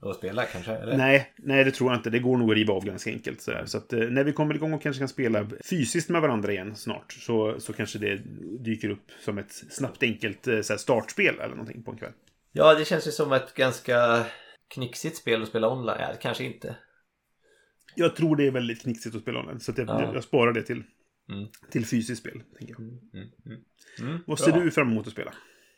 att, 0.00 0.16
spela 0.16 0.44
kanske? 0.44 0.72
Eller? 0.72 0.96
Nej, 0.96 1.32
nej, 1.36 1.64
det 1.64 1.70
tror 1.70 1.90
jag 1.90 1.98
inte. 1.98 2.10
Det 2.10 2.18
går 2.18 2.36
nog 2.36 2.50
att 2.50 2.56
riva 2.56 2.74
av 2.74 2.84
ganska 2.84 3.10
enkelt. 3.10 3.40
Så, 3.40 3.52
så 3.64 3.78
att 3.78 3.92
eh, 3.92 3.98
när 3.98 4.24
vi 4.24 4.32
kommer 4.32 4.54
igång 4.54 4.72
och 4.72 4.82
kanske 4.82 5.00
kan 5.00 5.08
spela 5.08 5.50
fysiskt 5.70 6.10
med 6.10 6.22
varandra 6.22 6.52
igen 6.52 6.76
snart 6.76 7.12
så, 7.12 7.60
så 7.60 7.72
kanske 7.72 7.98
det 7.98 8.20
dyker 8.64 8.90
upp 8.90 9.10
som 9.24 9.38
ett 9.38 9.52
snabbt 9.52 10.02
enkelt 10.02 10.46
eh, 10.46 10.60
så 10.60 10.72
här, 10.72 10.78
startspel 10.78 11.34
eller 11.34 11.56
någonting 11.56 11.82
på 11.82 11.90
en 11.90 11.98
kväll. 11.98 12.12
Ja, 12.52 12.74
det 12.74 12.84
känns 12.84 13.06
ju 13.06 13.10
som 13.10 13.32
ett 13.32 13.54
ganska 13.54 14.24
knixigt 14.74 15.16
spel 15.16 15.42
att 15.42 15.48
spela 15.48 15.72
online. 15.72 15.96
Ja, 16.00 16.08
kanske 16.22 16.44
inte. 16.44 16.76
Jag 17.94 18.16
tror 18.16 18.36
det 18.36 18.46
är 18.46 18.50
väldigt 18.50 18.82
knixigt 18.82 19.16
att 19.16 19.22
spela 19.22 19.40
online, 19.40 19.60
så 19.60 19.72
att 19.72 19.78
jag, 19.78 19.88
Ja. 19.88 20.10
jag 20.14 20.24
sparar 20.24 20.52
det 20.52 20.62
till, 20.62 20.82
Mm. 21.28 21.48
till 21.70 21.86
fysiskt 21.86 22.20
spel. 22.20 22.42
Tänker 22.58 22.74
jag. 22.74 22.80
Mm, 22.80 22.98
mm. 23.46 23.60
Mm, 24.00 24.18
Vad 24.26 24.38
ser 24.38 24.52
du 24.52 24.70
fram 24.70 24.90
emot 24.90 25.06
att 25.06 25.12
spela? 25.12 25.32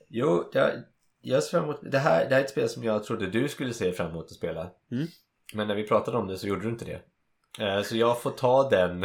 Jo, 0.09 0.51
jag, 0.53 0.71
jag 1.21 1.43
ser 1.43 1.51
fram 1.51 1.65
emot... 1.65 1.81
Det 1.83 1.99
här, 1.99 2.29
det 2.29 2.35
här 2.35 2.41
är 2.41 2.45
ett 2.45 2.51
spel 2.51 2.69
som 2.69 2.85
jag 2.85 3.05
trodde 3.05 3.27
du 3.27 3.49
skulle 3.49 3.75
se 3.75 3.93
fram 3.93 4.11
emot 4.11 4.25
att 4.25 4.31
spela. 4.37 4.71
Mm. 4.93 5.07
Men 5.55 5.69
när 5.69 5.75
vi 5.75 5.87
pratade 5.87 6.17
om 6.17 6.27
det 6.27 6.39
så 6.39 6.47
gjorde 6.47 6.63
du 6.63 6.69
inte 6.69 6.85
det. 6.85 7.03
Eh, 7.65 7.83
Så 7.83 7.97
jag 7.97 8.23
får 8.23 8.31
ta 8.31 8.69
den... 8.71 9.05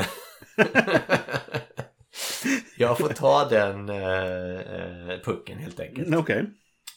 jag 2.77 2.97
får 2.97 3.09
ta 3.09 3.49
den 3.49 3.89
eh, 3.89 4.59
eh, 4.59 5.19
pucken 5.23 5.57
helt 5.57 5.79
enkelt. 5.79 6.15
Okej. 6.15 6.45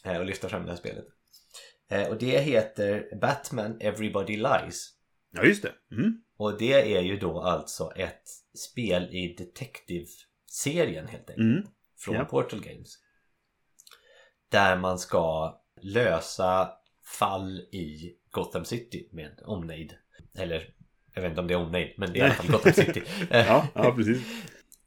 eh, 0.05 0.17
Och 0.17 0.25
lyfta 0.25 0.49
fram 0.49 0.65
det 0.65 0.71
här 0.71 0.77
spelet. 0.77 1.05
Och 2.09 2.17
det 2.17 2.39
heter 2.39 3.15
Batman 3.21 3.77
Everybody 3.79 4.37
Lies. 4.37 4.89
Ja, 5.31 5.43
just 5.43 5.63
det. 5.63 5.71
Mm. 5.91 6.21
Och 6.37 6.57
det 6.57 6.95
är 6.97 7.01
ju 7.01 7.17
då 7.17 7.41
alltså 7.41 7.91
ett 7.95 8.23
spel 8.57 9.15
i 9.15 9.35
Detective-serien 9.37 11.07
helt 11.07 11.29
enkelt. 11.29 11.37
Mm. 11.37 11.67
Från 11.97 12.15
Ja. 12.15 12.25
Portal 12.25 12.61
Games. 12.61 12.97
Där 14.49 14.77
man 14.77 14.99
ska 14.99 15.55
lösa 15.81 16.71
fall 17.19 17.59
i 17.59 18.15
Gotham 18.31 18.65
City 18.65 19.09
med 19.11 19.39
omnejd. 19.45 19.93
Eller 20.37 20.73
jag 21.13 21.21
vet 21.21 21.29
inte 21.29 21.41
om 21.41 21.47
det 21.47 21.53
är 21.53 21.57
omnejd, 21.57 21.93
men 21.97 22.13
det 22.13 22.19
är 22.19 22.23
i 22.23 22.25
alla 22.25 22.33
fall 22.33 22.51
Gotham 22.51 22.73
City. 22.85 23.01
Ja, 23.29 23.67
ja, 23.75 23.93
precis. 23.95 24.23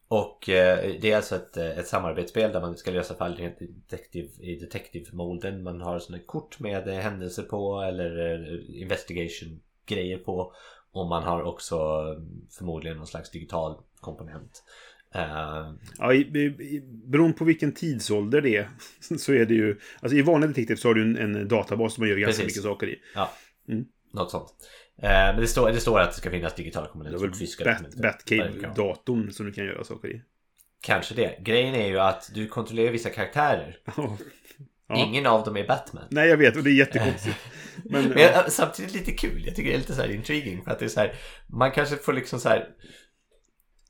Och 0.09 0.49
eh, 0.49 0.95
det 1.01 1.11
är 1.11 1.17
alltså 1.17 1.37
ett, 1.37 1.57
eh, 1.57 1.79
ett 1.79 1.87
samarbetsspel 1.87 2.53
där 2.53 2.61
man 2.61 2.77
ska 2.77 2.91
lösa 2.91 3.15
fall 3.15 3.41
i 3.41 3.55
detektiv, 3.89 4.31
i 4.41 4.55
detective-molden. 4.55 5.63
Man 5.63 5.81
har 5.81 5.99
sådana 5.99 6.23
kort 6.27 6.59
med 6.61 6.89
eh, 6.89 6.95
händelser 6.95 7.43
på 7.43 7.81
eller 7.83 8.33
eh, 8.33 8.81
investigation-grejer 8.83 10.19
på. 10.19 10.55
Och 10.93 11.07
man 11.07 11.23
har 11.23 11.43
också 11.43 11.75
eh, 11.77 12.23
förmodligen 12.59 12.97
någon 12.97 13.07
slags 13.07 13.31
digital 13.31 13.77
komponent. 14.01 14.63
Eh, 15.15 15.73
Ja, 15.99 16.15
i, 16.15 16.19
i, 16.19 16.83
beroende 17.05 17.37
på 17.39 17.45
vilken 17.45 17.75
tidsålder 17.75 18.41
det 18.41 18.57
är 18.57 18.69
så 19.19 19.33
är 19.33 19.45
det 19.47 19.55
ju... 19.55 19.79
Alltså 20.01 20.17
i 20.17 20.23
vanliga 20.23 20.49
detektiv 20.49 20.77
så 20.77 20.89
har 20.89 20.95
du 20.95 21.03
en, 21.03 21.37
en 21.37 21.49
databas 21.49 21.95
som 21.95 22.03
man 22.03 22.09
gör 22.09 22.17
ganska 22.17 22.43
Precis. 22.43 22.57
mycket 22.57 22.63
saker 22.71 22.87
i. 22.87 22.99
ja, 23.15 23.31
Mm. 23.69 23.85
något 24.13 24.31
sånt. 24.31 24.49
Eh, 24.99 25.09
men 25.11 25.37
det 25.41 25.47
står, 25.47 25.71
det 25.73 25.81
står 25.81 26.01
att 26.01 26.11
det 26.11 26.17
ska 26.17 26.31
finnas 26.31 26.55
digitala 26.55 26.87
Det 26.87 26.93
komponenter. 26.93 27.19
är 27.25 27.29
väl 27.29 27.35
fysiska 27.39 27.65
Bat, 27.65 27.77
det 27.79 27.91
kan 27.93 28.03
vara. 28.03 28.13
Batcave-datorn 28.13 29.31
som 29.33 29.47
du 29.47 29.53
kan 29.53 29.65
göra 29.65 29.85
saker 29.85 30.09
i. 30.09 30.23
Kanske 30.81 31.15
det. 31.15 31.39
Grejen 31.41 31.75
är 31.75 31.87
ju 31.89 31.99
att 32.01 32.31
du 32.35 32.49
kontrollerar 32.49 32.93
vissa 32.93 33.11
karaktärer. 33.11 33.77
Ja. 34.93 35.05
Ingen 35.07 35.27
av 35.27 35.45
dem 35.45 35.57
är 35.57 35.67
Batman. 35.67 36.05
Nej, 36.11 36.29
jag 36.29 36.37
vet 36.37 36.57
och 36.57 36.63
det 36.65 36.71
är 36.71 36.75
jättekonstigt. 36.75 37.37
Men, 37.85 38.09
Men 38.09 38.19
ja. 38.19 38.31
jag- 38.35 38.53
samtidigt 38.53 38.93
lite 38.95 39.13
kul. 39.13 39.43
Jag 39.47 39.57
tycker 39.57 39.71
det 39.71 39.77
är 39.77 39.79
lite 39.79 39.95
så 39.95 40.01
här 40.03 40.11
intriguing. 40.15 40.65
För 40.65 40.71
att 40.71 40.79
det 40.79 40.85
är 40.85 40.89
så 40.89 41.01
här, 41.01 41.13
man 41.47 41.71
kanske 41.71 41.97
får 41.97 42.13
liksom 42.13 42.41
så 42.41 42.49
här 42.49 42.69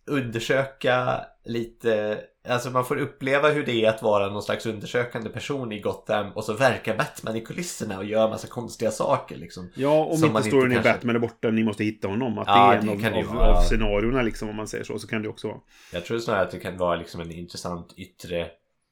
undersöka 0.06 1.20
lite, 1.44 2.20
alltså 2.48 2.70
man 2.70 2.84
får 2.84 2.96
uppleva 2.96 3.48
hur 3.50 3.66
det 3.66 3.84
är 3.84 3.88
att 3.88 4.02
vara 4.02 4.28
någon 4.30 4.42
slags 4.42 4.66
undersökande 4.66 5.30
person 5.30 5.72
i 5.72 5.80
Gotham 5.80 6.32
och 6.32 6.44
så 6.44 6.52
verkar 6.54 6.96
Batman 6.96 7.36
i 7.36 7.40
kulisserna 7.40 7.98
och 7.98 8.04
gör 8.04 8.28
massa 8.28 8.46
konstiga 8.48 8.90
saker 8.90 9.36
liksom. 9.36 9.70
Ja, 9.74 10.04
om 10.04 10.14
inte 10.14 10.28
man 10.30 10.42
storyn 10.42 10.72
inte 10.72 10.74
kanske- 10.74 10.92
Batman 10.92 11.16
är 11.16 11.20
borta, 11.20 11.50
ni 11.50 11.64
måste 11.64 11.84
hitta 11.84 12.08
honom. 12.08 12.38
Att 12.38 12.46
Ja, 12.48 12.70
det 12.70 12.88
är 12.88 12.92
en 12.92 13.00
det 13.02 13.08
av, 13.08 13.28
av, 13.28 13.34
vara. 13.34 13.56
av 13.56 13.62
scenarierna 13.62 14.22
liksom, 14.22 14.48
om 14.48 14.56
man 14.56 14.66
säger 14.68 14.84
så. 14.84 14.98
Så 14.98 15.06
kan 15.06 15.22
det 15.22 15.28
också 15.28 15.48
vara. 15.48 15.58
Jag 15.92 16.04
tror 16.04 16.18
snarare 16.18 16.42
att 16.42 16.50
det 16.50 16.58
kan 16.58 16.76
vara 16.76 16.96
liksom 16.96 17.20
en 17.20 17.32
intressant 17.32 17.94
yttre 17.96 18.46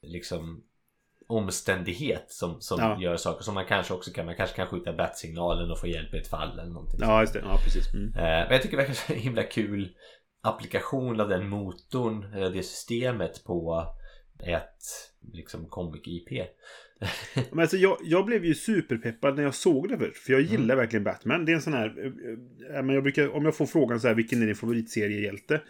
liksom 0.07 0.61
omständighet 1.31 2.25
som, 2.29 2.61
som 2.61 2.81
Ja. 2.81 2.99
gör 3.01 3.17
saker 3.17 3.45
som 3.45 3.55
man 3.55 3.65
kanske 3.67 3.95
också 3.95 4.11
kan, 4.13 4.27
man 4.27 4.37
kanske 4.37 4.57
kan 4.57 4.67
skjuta 4.67 4.93
bat-signalen 4.93 5.71
och 5.71 5.81
få 5.81 5.87
hjälp 5.87 6.15
i 6.15 6.19
ett 6.19 6.29
fall 6.29 6.59
eller 6.59 6.73
någonting. 6.73 7.01
Ja, 7.03 7.21
just 7.21 7.33
det. 7.33 7.41
Ja, 7.45 7.59
precis. 7.65 7.95
Mm. 7.95 8.09
Eh, 8.09 8.15
Men 8.23 8.51
jag 8.51 8.63
tycker 8.63 8.77
det 8.77 8.83
verkar 8.83 8.95
så 8.95 9.13
himla 9.13 9.43
kul 9.43 9.97
applikation 10.43 11.21
av 11.21 11.29
den 11.29 11.49
motorn, 11.49 12.35
eller 12.35 12.51
det 12.51 12.63
systemet 12.63 13.45
på 13.45 13.87
ett 14.39 14.83
liksom 15.33 15.67
comic-IP. 15.69 16.47
Men 17.51 17.61
alltså, 17.61 17.77
jag, 17.77 17.97
jag 18.03 18.27
blev 18.27 18.45
ju 18.45 18.55
superpeppad 18.55 19.37
när 19.37 19.43
jag 19.43 19.55
såg 19.55 19.89
det 19.89 19.99
först. 19.99 20.17
För 20.19 20.33
jag 20.33 20.41
Mm. 20.41 20.53
gillar 20.53 20.77
verkligen 20.77 21.05
Batman. 21.05 21.45
Det 21.45 21.53
är 21.53 21.57
en 21.57 21.63
sån 21.63 21.73
här... 21.73 21.95
eh, 21.99 22.79
eh, 22.81 22.95
jag 22.95 23.03
brukar, 23.03 23.37
om 23.37 23.45
jag 23.45 23.57
får 23.57 23.67
frågan 23.67 24.01
så 24.01 24.09
här, 24.09 24.15
vilken 24.15 24.43
är 24.43 24.47
din 24.47 24.55
favoritseriehjälte? 24.55 25.61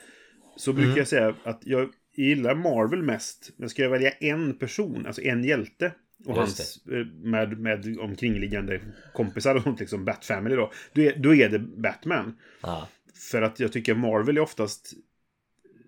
så 0.56 0.72
brukar 0.72 0.86
Mm. 0.88 0.98
jag 0.98 1.06
säga 1.08 1.34
att 1.44 1.60
jag 1.64 1.88
gillar 2.28 2.54
Marvel 2.54 3.02
mest. 3.02 3.50
Men 3.56 3.68
ska 3.68 3.82
jag 3.82 3.90
välja 3.90 4.10
en 4.10 4.54
person, 4.54 5.06
alltså 5.06 5.22
en 5.22 5.44
hjälte 5.44 5.92
och 6.26 6.34
hans 6.34 6.86
eh, 6.86 7.06
med, 7.06 7.60
med 7.60 7.98
omkringliggande 7.98 8.80
kompisar 9.14 9.54
och 9.54 9.62
sånt, 9.62 9.80
liksom 9.80 10.04
Bat 10.04 10.24
Family 10.24 10.56
då. 10.56 10.72
Då 10.92 11.02
är, 11.02 11.16
då 11.16 11.34
är 11.34 11.48
det 11.48 11.58
Batman. 11.58 12.36
Ja. 12.62 12.88
För 13.14 13.42
att 13.42 13.60
jag 13.60 13.72
tycker 13.72 13.94
Marvel 13.94 14.36
är 14.36 14.40
oftast 14.40 14.94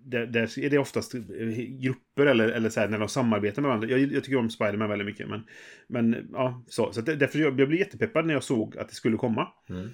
där, 0.05 0.27
där 0.27 0.59
är 0.59 0.71
det 0.71 0.79
oftast 0.79 1.13
grupper 1.69 2.27
eller, 2.27 2.49
eller 2.49 2.71
så 2.71 2.81
här, 2.81 2.89
när 2.89 2.99
de 2.99 3.09
samarbetar 3.09 3.63
med 3.63 3.69
varandra. 3.69 3.89
Jag, 3.89 4.01
jag 4.01 4.25
tycker 4.25 4.39
om 4.39 4.51
Spiderman 4.51 4.89
väldigt 4.89 5.07
mycket. 5.07 5.29
Men, 5.29 5.43
men 5.87 6.29
ja, 6.33 6.65
så. 6.69 6.93
så 6.93 7.01
därför 7.01 7.39
jag, 7.39 7.61
jag 7.61 7.69
blev 7.69 7.75
jättepeppad 7.75 8.27
när 8.27 8.35
jag 8.35 8.45
såg 8.45 8.77
att 8.79 8.89
det 8.89 8.95
skulle 8.95 9.17
komma. 9.17 9.49
Mm. 9.69 9.91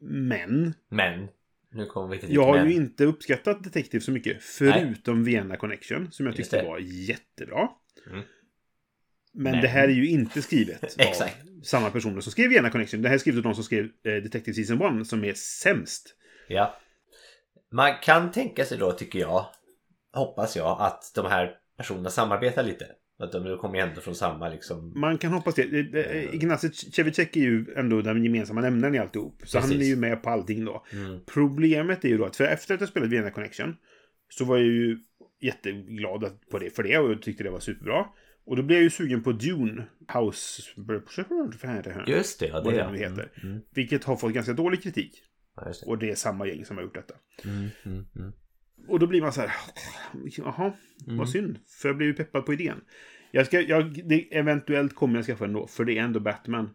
Men 0.00 0.74
Men. 0.88 1.28
Nu 1.72 1.86
kommer 1.86 2.08
vi 2.08 2.18
till 2.20 2.34
jag 2.34 2.44
har 2.44 2.56
men. 2.56 2.68
ju 2.70 2.74
inte 2.74 3.04
uppskattat 3.04 3.64
Detective 3.64 4.00
så 4.00 4.10
mycket. 4.10 4.42
Förutom 4.42 5.24
Vienna 5.24 5.56
Connection, 5.56 6.12
som 6.12 6.26
jag 6.26 6.36
tyckte 6.36 6.56
det. 6.62 6.68
var 6.68 6.78
jättebra. 6.78 7.68
Mm. 8.06 8.22
Men, 9.32 9.52
Men- 9.52 9.62
det 9.62 9.68
här 9.68 9.88
är 9.88 9.92
ju 9.92 10.08
inte 10.08 10.42
skrivet 10.42 10.82
av 10.98 11.26
samma 11.62 11.90
personer 11.90 12.20
som 12.20 12.32
skrev 12.32 12.48
Vienna 12.48 12.70
Connection. 12.70 13.02
Det 13.02 13.08
här 13.08 13.14
är 13.14 13.18
skrivet 13.18 13.38
av 13.38 13.42
de 13.42 13.54
som 13.54 13.64
skrev 13.64 13.84
eh, 13.84 14.12
Detective 14.14 14.54
Season 14.54 15.00
1, 15.00 15.06
som 15.06 15.24
är 15.24 15.34
sämst. 15.34 16.16
Ja. 16.48 16.80
Man 17.72 17.94
kan 18.02 18.30
tänka 18.32 18.64
sig 18.64 18.78
då, 18.78 18.92
tycker 18.92 19.18
jag, 19.18 19.46
hoppas 20.12 20.56
jag, 20.56 20.80
att 20.80 21.12
de 21.14 21.26
här 21.26 21.56
personerna 21.76 22.10
samarbetar 22.10 22.62
lite. 22.62 22.86
Att 23.20 23.32
de 23.32 23.58
kommer 23.58 23.74
ju 23.74 23.80
ändå 23.80 24.00
från 24.00 24.14
samma 24.14 24.48
liksom... 24.48 24.92
Man 24.96 25.18
kan 25.18 25.32
hoppas 25.32 25.54
det. 25.54 25.62
Eh, 25.62 26.34
Ignacy 26.34 26.70
Cevicek 26.72 27.36
är 27.36 27.40
ju 27.40 27.66
ändå 27.76 28.02
den 28.02 28.24
gemensamma 28.24 28.60
nämnaren 28.60 28.94
i 28.94 28.98
alltihop. 28.98 29.42
Så 29.44 29.58
han 29.58 29.68
Precis. 29.68 29.86
är 29.86 29.88
ju 29.88 29.96
med 29.96 30.22
på 30.22 30.30
allting 30.30 30.64
då. 30.64 30.84
Mm. 30.92 31.20
Problemet 31.26 32.04
är 32.04 32.08
ju 32.08 32.18
då 32.18 32.24
att 32.24 32.36
för 32.36 32.44
efter 32.44 32.74
att 32.74 32.80
jag 32.80 32.88
spelat 32.88 33.08
Vienna 33.08 33.30
Connection 33.30 33.76
så 34.28 34.44
var 34.44 34.56
jag 34.56 34.66
ju 34.66 34.98
jätteglad 35.40 36.30
på 36.50 36.58
det, 36.58 36.70
för 36.70 36.82
det 36.82 36.98
och 36.98 37.22
tyckte 37.22 37.44
det 37.44 37.50
var 37.50 37.60
superbra. 37.60 38.06
Och 38.44 38.56
då 38.56 38.62
blev 38.62 38.78
jag 38.78 38.84
ju 38.84 38.90
sugen 38.90 39.22
på 39.22 39.32
Dune 39.32 39.86
House... 40.14 40.62
Just 42.06 42.40
det, 42.40 42.46
ja, 42.46 42.60
det 42.60 42.70
det 42.70 42.98
heter. 42.98 43.30
Mm. 43.42 43.52
Mm. 43.52 43.62
Vilket 43.74 44.04
har 44.04 44.16
fått 44.16 44.32
ganska 44.32 44.52
dålig 44.52 44.82
kritik. 44.82 45.22
Ja, 45.56 45.64
det. 45.64 45.86
Och 45.86 45.98
det 45.98 46.10
är 46.10 46.14
samma 46.14 46.46
gäng 46.46 46.64
som 46.64 46.76
har 46.76 46.84
gjort 46.84 46.94
detta. 46.94 47.14
Mm. 47.44 47.68
Mm. 47.84 48.32
Och 48.88 48.98
då 48.98 49.06
blir 49.06 49.20
man 49.22 49.32
så 49.32 49.40
här, 49.40 49.52
jaha, 50.36 50.72
Mm. 51.06 51.18
vad 51.18 51.28
synd. 51.28 51.58
För 51.82 51.88
jag 51.88 51.96
blev 51.96 52.08
ju 52.08 52.14
peppad 52.14 52.46
på 52.46 52.52
idén. 52.52 52.80
Jag 53.30 53.46
ska, 53.46 53.60
jag, 53.60 54.02
det, 54.08 54.36
eventuellt 54.38 54.94
kommer 54.94 55.16
jag 55.18 55.26
skaffa 55.26 55.44
den 55.44 55.52
då, 55.54 55.66
för 55.66 55.84
det 55.84 55.98
är 55.98 56.02
ändå 56.02 56.20
Batman. 56.20 56.70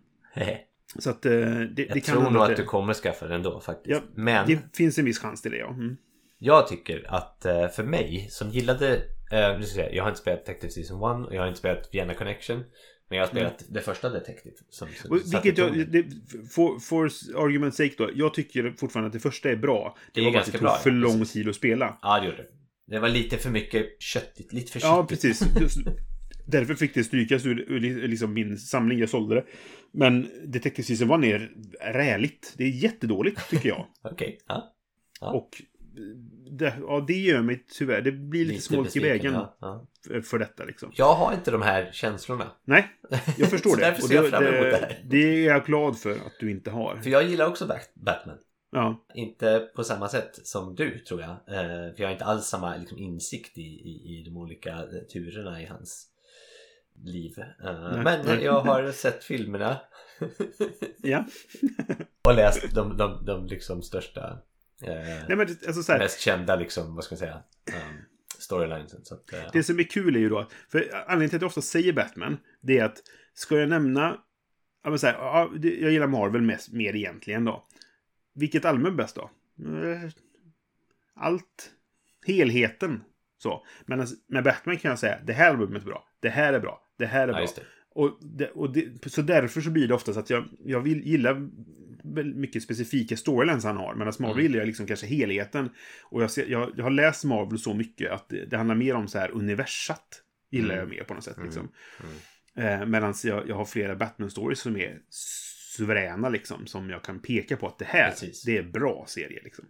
Så 1.00 1.10
att 1.10 1.26
eh, 1.26 1.32
det, 1.32 1.66
det 1.76 1.90
Jag 1.96 2.04
tror 2.04 2.30
nog 2.32 2.42
att 2.44 2.56
du 2.56 2.64
kommer 2.64 2.94
skaffa 2.94 3.28
den 3.28 3.44
då 3.44 3.60
faktiskt. 3.60 3.90
Ja, 4.06 4.12
Men 4.16 4.48
Det 4.48 4.60
finns 4.78 4.98
en 4.98 5.06
viss 5.06 5.20
chans 5.20 5.42
till 5.42 5.52
det, 5.52 5.58
ja. 5.58 5.70
Mm. 5.70 5.98
jag 6.40 6.68
tycker 6.68 7.06
att 7.08 7.46
eh, 7.46 7.68
för 7.68 7.84
mig 7.84 8.28
som 8.30 8.50
gillade... 8.50 8.96
eh, 9.32 9.40
jag 9.92 10.04
har 10.04 10.10
inte 10.10 10.22
spelat 10.22 10.46
Detective 10.46 10.72
Season 10.72 11.22
1 11.22 11.28
och 11.28 11.36
jag 11.36 11.42
har 11.42 11.48
inte 11.48 11.60
spelat 11.60 11.90
Vienna 11.92 12.14
Connection. 12.14 12.64
Men 13.10 13.18
jag 13.18 13.26
har 13.26 13.30
spelat 13.32 13.64
det 13.70 13.82
första 13.82 14.10
Detective. 14.10 14.56
Som, 14.70 14.88
som 15.02 15.20
vilket 15.32 15.58
jag, 15.58 15.88
det, 15.92 16.06
for, 16.52 16.80
for 16.80 17.08
argument's 17.08 17.72
sake 17.72 17.94
då, 17.98 18.10
jag 18.16 18.34
tycker 18.34 18.74
fortfarande 18.78 19.08
att 19.08 19.14
det 19.14 19.20
första 19.20 19.50
är 19.50 19.56
bra. 19.56 19.98
Det, 19.98 20.12
Det 20.14 20.22
är 20.22 20.26
var 20.26 20.32
bara 20.32 20.40
att 20.40 20.46
det 20.46 20.52
tog 20.52 20.62
bra, 20.62 20.78
för 20.78 20.90
ja, 20.90 20.96
lång 20.96 21.20
precis. 21.20 21.34
tid 21.34 21.50
att 21.50 21.56
spela. 21.56 21.98
Ja, 22.02 22.20
det 22.20 22.26
gjorde 22.26 22.38
det. 22.38 22.48
Det 22.88 23.00
var 23.00 23.10
lite 23.10 23.38
för 23.38 23.50
mycket 23.50 24.02
köttigt. 24.02 24.54
Lite 24.54 24.72
för 24.72 24.80
Ja, 24.80 25.08
köttigt. 25.10 25.22
precis. 25.40 25.48
Just- 25.62 25.88
Därför 26.48 26.76
fick 26.76 26.94
det 26.94 27.04
strykas 27.04 27.46
ur, 27.46 27.60
ur 27.72 28.08
liksom 28.08 28.34
min 28.34 28.58
samling, 28.58 29.00
jag 29.00 29.10
sålde 29.10 29.36
det. 29.36 29.46
Men 29.94 30.28
Detective 30.46 30.84
Season 30.84 31.24
1 31.24 31.32
är 31.32 31.52
räligt. 31.94 32.54
Det 32.58 32.64
är 32.64 32.70
jättedåligt, 32.70 33.50
tycker 33.50 33.70
jag. 33.70 33.86
Okej. 34.04 34.38
Ja. 34.48 34.76
Ja. 35.22 35.32
Och 35.34 35.50
det, 36.52 36.74
ja, 36.88 37.06
det 37.08 37.14
gör 37.14 37.42
mig 37.42 37.66
tyvärr. 37.72 38.02
Det 38.02 38.12
blir 38.12 38.46
lite, 38.46 38.62
smolk 38.62 38.96
i 38.96 39.00
vägen 39.00 39.34
Ja, 39.34 39.58
ja. 39.60 39.88
för, 40.22 40.40
detta 40.40 40.64
liksom. 40.64 40.92
Jag 40.96 41.14
har 41.14 41.34
inte 41.34 41.52
de 41.52 41.62
här 41.62 41.90
känslorna. 41.92 42.52
Nej, 42.64 42.88
jag 43.38 43.50
förstår 43.50 43.78
det. 43.78 43.92
Och 43.92 44.04
ser 44.04 44.16
jag 44.16 44.32
det, 44.32 44.40
det 44.40 44.72
det, 44.72 44.98
det 45.04 45.18
är 45.18 45.46
jag 45.48 45.66
glad 45.66 46.00
för 46.00 46.12
att 46.12 46.40
du 46.40 46.52
inte 46.52 46.72
har. 46.72 46.98
För 46.98 47.10
jag 47.10 47.24
gillar 47.24 47.48
också 47.48 47.66
Bat- 47.66 47.92
Batman. 47.94 48.38
Ja, 48.72 49.06
Inte 49.14 49.70
på 49.76 49.84
samma 49.84 50.10
sätt 50.10 50.40
som 50.48 50.76
du 50.76 51.00
tror 51.00 51.22
jag. 51.22 51.30
Eh, 51.30 51.94
för 51.96 52.02
jag 52.02 52.08
har 52.08 52.14
inte 52.14 52.26
alls 52.26 52.46
samma 52.46 52.76
liksom, 52.78 52.98
insikt 52.98 53.58
i, 53.58 53.62
i, 53.62 54.20
i 54.20 54.24
de 54.26 54.38
olika 54.38 54.70
eh, 54.72 55.02
turerna 55.14 55.62
i 55.62 55.66
hans 55.66 56.08
liv. 57.04 57.34
Eh, 57.40 57.46
Nej. 57.92 58.04
men 58.04 58.26
Nej. 58.26 58.44
jag 58.44 58.62
har 58.62 58.92
sett 58.92 59.24
filmerna 59.24 59.78
ja. 60.98 61.26
och 62.28 62.36
läst 62.36 62.76
de, 62.76 62.98
de, 62.98 63.26
de 63.26 63.46
liksom 63.48 63.82
största, 63.82 64.38
Nej, 64.82 65.26
men 65.28 65.40
alltså 65.40 65.84
så 65.84 65.92
här, 65.92 66.00
mest 66.00 66.20
kända 66.20 66.56
liksom, 66.56 66.96
vad 66.96 67.04
ska 67.04 67.14
man 67.14 67.20
säga, 67.20 67.44
um, 67.74 67.98
storylinesen. 68.40 69.06
Så 69.06 69.16
att, 69.16 69.34
eh, 69.34 69.40
Det 69.54 69.64
som 69.64 69.80
är 69.80 69.84
kul 69.84 70.16
är 70.16 70.20
ju 70.20 70.30
då, 70.30 70.50
för 70.70 70.92
anledningen 70.94 71.30
till 71.30 71.38
att 71.38 71.42
jag 71.42 71.48
ofta 71.48 71.62
säger 71.62 71.94
Batman, 71.94 72.38
det 72.62 72.80
är 72.80 72.86
att 72.86 72.98
ska 73.34 73.60
jag 73.60 73.70
nämna, 73.70 74.18
ja 74.84 74.90
men 74.90 75.00
så 75.00 75.08
här, 75.08 75.14
ja, 75.14 75.52
jag 75.62 75.92
gillar 75.92 76.08
Marvel 76.08 76.42
mest, 76.42 76.74
mer 76.74 76.96
egentligen 76.96 77.46
då. 77.46 77.68
Vilket 78.36 78.66
är 78.66 78.92
bäst 78.92 79.16
då? 79.16 79.30
Eh, 79.66 80.10
Allt. 81.16 81.72
Helheten. 82.26 83.04
Så. 83.38 83.66
Men 83.86 84.00
alltså, 84.00 84.16
med 84.28 84.44
Batman 84.44 84.78
kan 84.78 84.90
jag 84.90 85.00
säga, 85.00 85.20
det 85.24 85.34
här 85.34 85.50
albumet 85.50 85.82
är 85.82 85.86
bra, 85.86 86.08
det 86.20 86.30
här 86.30 86.54
är 86.54 86.60
bra, 86.60 86.82
det 86.98 87.06
här 87.06 87.28
är 87.28 87.28
ja, 87.28 87.34
bra. 87.34 87.48
det. 87.56 87.64
Och, 87.90 88.18
det, 88.22 88.50
och 88.50 88.74
det, 88.74 89.12
så 89.12 89.22
därför 89.22 89.62
så 89.62 89.70
blir 89.70 89.88
det 89.88 89.94
oftast 89.94 90.18
att 90.18 90.30
jag, 90.30 90.48
jag 90.66 90.82
vill, 90.82 91.08
gillar 91.08 91.50
mycket 92.36 92.64
specifika 92.64 93.18
storylines 93.18 93.64
han 93.64 93.78
har. 93.78 93.96
Men 93.96 94.08
Marvel 94.20 94.32
Mm. 94.32 94.52
gillar 94.52 94.66
liksom 94.66 94.88
kanske 94.88 95.08
helheten. 95.08 95.70
Och 96.04 96.24
jag, 96.24 96.32
ser, 96.32 96.46
jag, 96.46 96.72
jag 96.78 96.84
har 96.84 96.92
läst 96.92 97.24
Marvel 97.24 97.60
så 97.60 97.74
mycket 97.74 98.12
att 98.12 98.30
det, 98.30 98.46
det 98.46 98.58
handlar 98.58 98.76
mer 98.76 98.96
om 98.96 99.08
så 99.08 99.20
här 99.20 99.32
universat. 99.32 100.22
Gillar 100.52 100.74
Mm. 100.76 100.80
jag 100.80 100.90
mer 100.90 101.04
på 101.04 101.14
något 101.14 101.24
sätt. 101.24 101.38
Mm. 101.38 101.46
Liksom. 101.48 101.72
Mm. 102.56 102.82
Eh, 102.82 102.88
Medan 102.88 103.14
jag, 103.24 103.50
jag 103.50 103.56
har 103.56 103.66
flera 103.66 103.96
Batman-stories 103.96 104.56
som 104.56 104.78
är 104.78 105.00
suveräna 105.78 106.30
liksom. 106.30 106.68
Som 106.68 106.90
jag 106.90 107.04
kan 107.04 107.20
peka 107.20 107.58
på 107.58 107.68
att 107.68 107.80
det 107.80 107.86
här, 107.86 108.10
Precis. 108.10 108.44
det 108.44 108.58
är 108.58 108.64
bra 108.64 109.06
serie 109.08 109.42
liksom. 109.44 109.66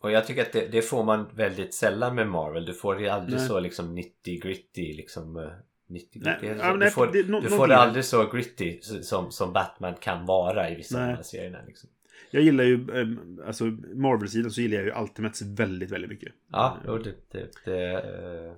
Och 0.00 0.10
jag 0.10 0.26
tycker 0.26 0.42
att 0.42 0.52
det, 0.52 0.68
det 0.72 0.82
får 0.82 1.04
man 1.04 1.28
väldigt 1.34 1.74
sällan 1.74 2.14
med 2.14 2.28
Marvel. 2.28 2.64
Du 2.66 2.74
får 2.74 2.94
det 2.94 3.08
aldrig 3.08 3.38
Nej. 3.38 3.48
så 3.48 3.60
liksom 3.60 3.94
90 3.94 4.40
gritty 4.40 4.92
liksom. 4.94 5.50
90 5.92 6.20
Nej, 6.24 6.38
du 6.42 6.76
nej, 6.78 6.90
får, 6.90 7.06
det- 7.12 7.28
nå- 7.28 7.40
du 7.40 7.48
får 7.48 7.66
det 7.68 7.76
aldrig 7.76 8.04
så 8.04 8.26
gritty 8.26 8.80
som, 8.82 9.30
som 9.30 9.52
Batman 9.52 9.94
kan 9.94 10.26
vara 10.26 10.70
i 10.70 10.74
vissa 10.74 10.96
av 10.96 11.00
de 11.00 11.06
Nej. 11.06 11.16
här 11.16 11.22
serierna. 11.22 11.58
Liksom. 11.66 11.90
Jag 12.30 12.42
gillar 12.42 12.64
ju, 12.64 12.74
eh, 12.74 13.46
alltså 13.46 13.64
Marvel-sidan 13.94 14.50
så 14.50 14.60
gillar 14.60 14.76
jag 14.76 14.84
ju 14.84 15.02
Ultimates 15.02 15.42
väldigt, 15.42 15.90
väldigt 15.90 16.10
mycket. 16.10 16.32
Ja, 16.52 16.78
jo, 16.86 16.98
det, 16.98 17.14
det, 17.30 17.48
det 17.64 17.92
eh, 17.92 18.52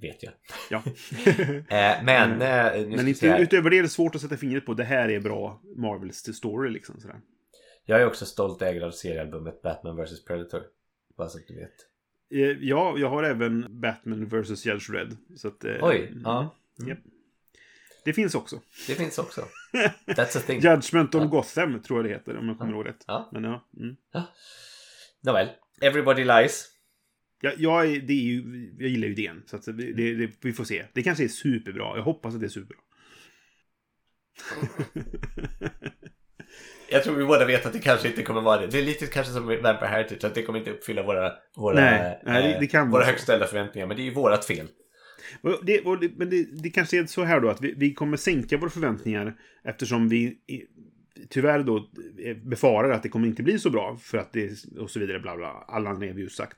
vet 0.00 0.22
jag. 0.22 0.32
Ja. 0.70 0.82
Eh, 1.68 2.04
men 2.04 2.42
Mm. 2.42 2.90
Men 2.90 3.08
inte, 3.08 3.36
utöver 3.40 3.70
det 3.70 3.78
är 3.78 3.82
det 3.82 3.88
svårt 3.88 4.14
att 4.14 4.20
sätta 4.20 4.36
fingret 4.36 4.66
på 4.66 4.74
det 4.74 4.84
här 4.84 5.08
är 5.10 5.20
bra 5.20 5.60
Marvels 5.76 6.16
story 6.36 6.70
liksom. 6.70 7.00
Sådär. 7.00 7.20
Jag 7.86 8.00
är 8.00 8.06
också 8.06 8.26
stolt 8.26 8.62
ägare 8.62 8.84
av 8.84 8.90
seriealbumet 8.90 9.62
Batman 9.62 9.96
vs 9.96 10.24
Predator. 10.24 10.62
Bara 11.16 11.28
så 11.28 11.38
att 11.38 11.46
du 11.48 11.54
vet. 11.54 11.74
Eh, 12.34 12.40
Ja, 12.60 12.94
jag 12.98 13.10
har 13.10 13.22
även 13.22 13.80
Batman 13.80 14.26
vs. 14.28 14.66
Judge 14.66 14.90
Red. 14.90 15.16
Så 15.36 15.48
att, 15.48 15.64
eh, 15.64 15.76
Oj, 15.82 16.06
mm, 16.10 16.22
ja. 16.24 16.56
japp. 16.86 16.98
Det 18.04 18.12
finns 18.12 18.34
också. 18.34 18.60
Det 18.86 18.94
finns 18.94 19.18
också. 19.18 19.40
That's 20.06 20.38
a 20.38 20.42
thing. 20.46 20.60
Judgment 20.60 21.14
on 21.14 21.20
Ja. 21.22 21.26
Gotham 21.28 21.82
tror 21.82 21.98
jag 21.98 22.04
det 22.04 22.14
heter 22.14 22.36
om 22.36 22.48
jag 22.48 22.58
kommer 22.58 22.72
Ja. 22.72 22.76
ihåg 22.76 22.86
rätt. 22.86 23.04
Ja. 23.06 23.30
Men 23.32 23.44
ja. 23.44 23.68
Mm. 23.80 23.94
Nåväl. 25.22 25.48
Everybody 25.80 26.24
lies. 26.24 26.70
Jag, 27.40 27.54
jag, 27.58 27.86
är, 27.86 28.00
det 28.00 28.12
är 28.12 28.22
ju, 28.22 28.72
jag 28.78 28.88
gillar 28.90 29.06
ju 29.08 29.12
idén. 29.12 29.42
Så 29.46 29.56
att 29.56 29.64
det, 29.64 29.92
det, 29.92 30.30
vi 30.40 30.52
får 30.52 30.64
se. 30.64 30.86
Det 30.92 31.02
kanske 31.02 31.24
är 31.24 31.28
superbra. 31.28 31.96
Jag 31.96 32.02
hoppas 32.02 32.34
att 32.34 32.40
det 32.40 32.46
är 32.46 32.48
superbra. 32.48 32.78
Jag 36.94 37.04
tror 37.04 37.14
vi 37.16 37.24
båda 37.24 37.44
vet 37.44 37.66
att 37.66 37.72
det 37.72 37.78
kanske 37.78 38.08
inte 38.08 38.22
kommer 38.22 38.40
vara 38.40 38.60
det. 38.60 38.66
Det 38.66 38.78
är 38.78 38.82
lite 38.82 39.06
kanske 39.06 39.32
som 39.32 39.46
Vampire 39.46 39.86
Heritage, 39.88 40.24
att 40.24 40.34
det 40.34 40.42
kommer 40.42 40.58
inte 40.58 40.70
uppfylla 40.70 41.02
våra, 41.02 41.32
våra, 41.56 41.74
Nej, 41.74 42.20
nej, 42.24 42.42
det- 42.42 42.58
det 42.60 42.66
eh, 42.66 42.80
vara 42.80 42.90
våra 42.90 43.04
högt 43.04 43.20
ställda 43.22 43.46
förväntningar. 43.46 43.86
Men 43.86 43.96
det 43.96 44.02
är 44.02 44.04
ju 44.04 44.14
vårat 44.14 44.44
fel. 44.44 44.66
Och 45.42 45.64
det, 45.64 45.80
och 45.80 46.00
det, 46.00 46.10
men 46.16 46.30
det, 46.30 46.46
det 46.62 46.70
kanske 46.70 46.98
är 46.98 47.06
så 47.06 47.24
här 47.24 47.40
då 47.40 47.48
att 47.48 47.60
vi, 47.60 47.74
vi 47.76 47.94
kommer 47.94 48.16
sänka 48.16 48.56
våra 48.56 48.70
förväntningar 48.70 49.34
eftersom 49.64 50.08
vi 50.08 50.36
tyvärr 51.30 51.62
då 51.62 51.76
eh, 52.24 52.36
befarar 52.36 52.90
att 52.90 53.02
det 53.02 53.08
kommer 53.08 53.26
inte 53.28 53.42
bli 53.42 53.58
så 53.58 53.70
bra 53.70 53.96
för 54.02 54.18
att 54.18 54.32
det 54.32 54.50
och 54.78 54.90
så 54.90 55.00
vidare 55.00 55.20
bla 55.20 55.36
bla. 55.36 55.64
Alla 55.68 55.90
har 55.90 55.96
vi 55.96 56.06
ju 56.22 56.28
sagt. 56.28 56.56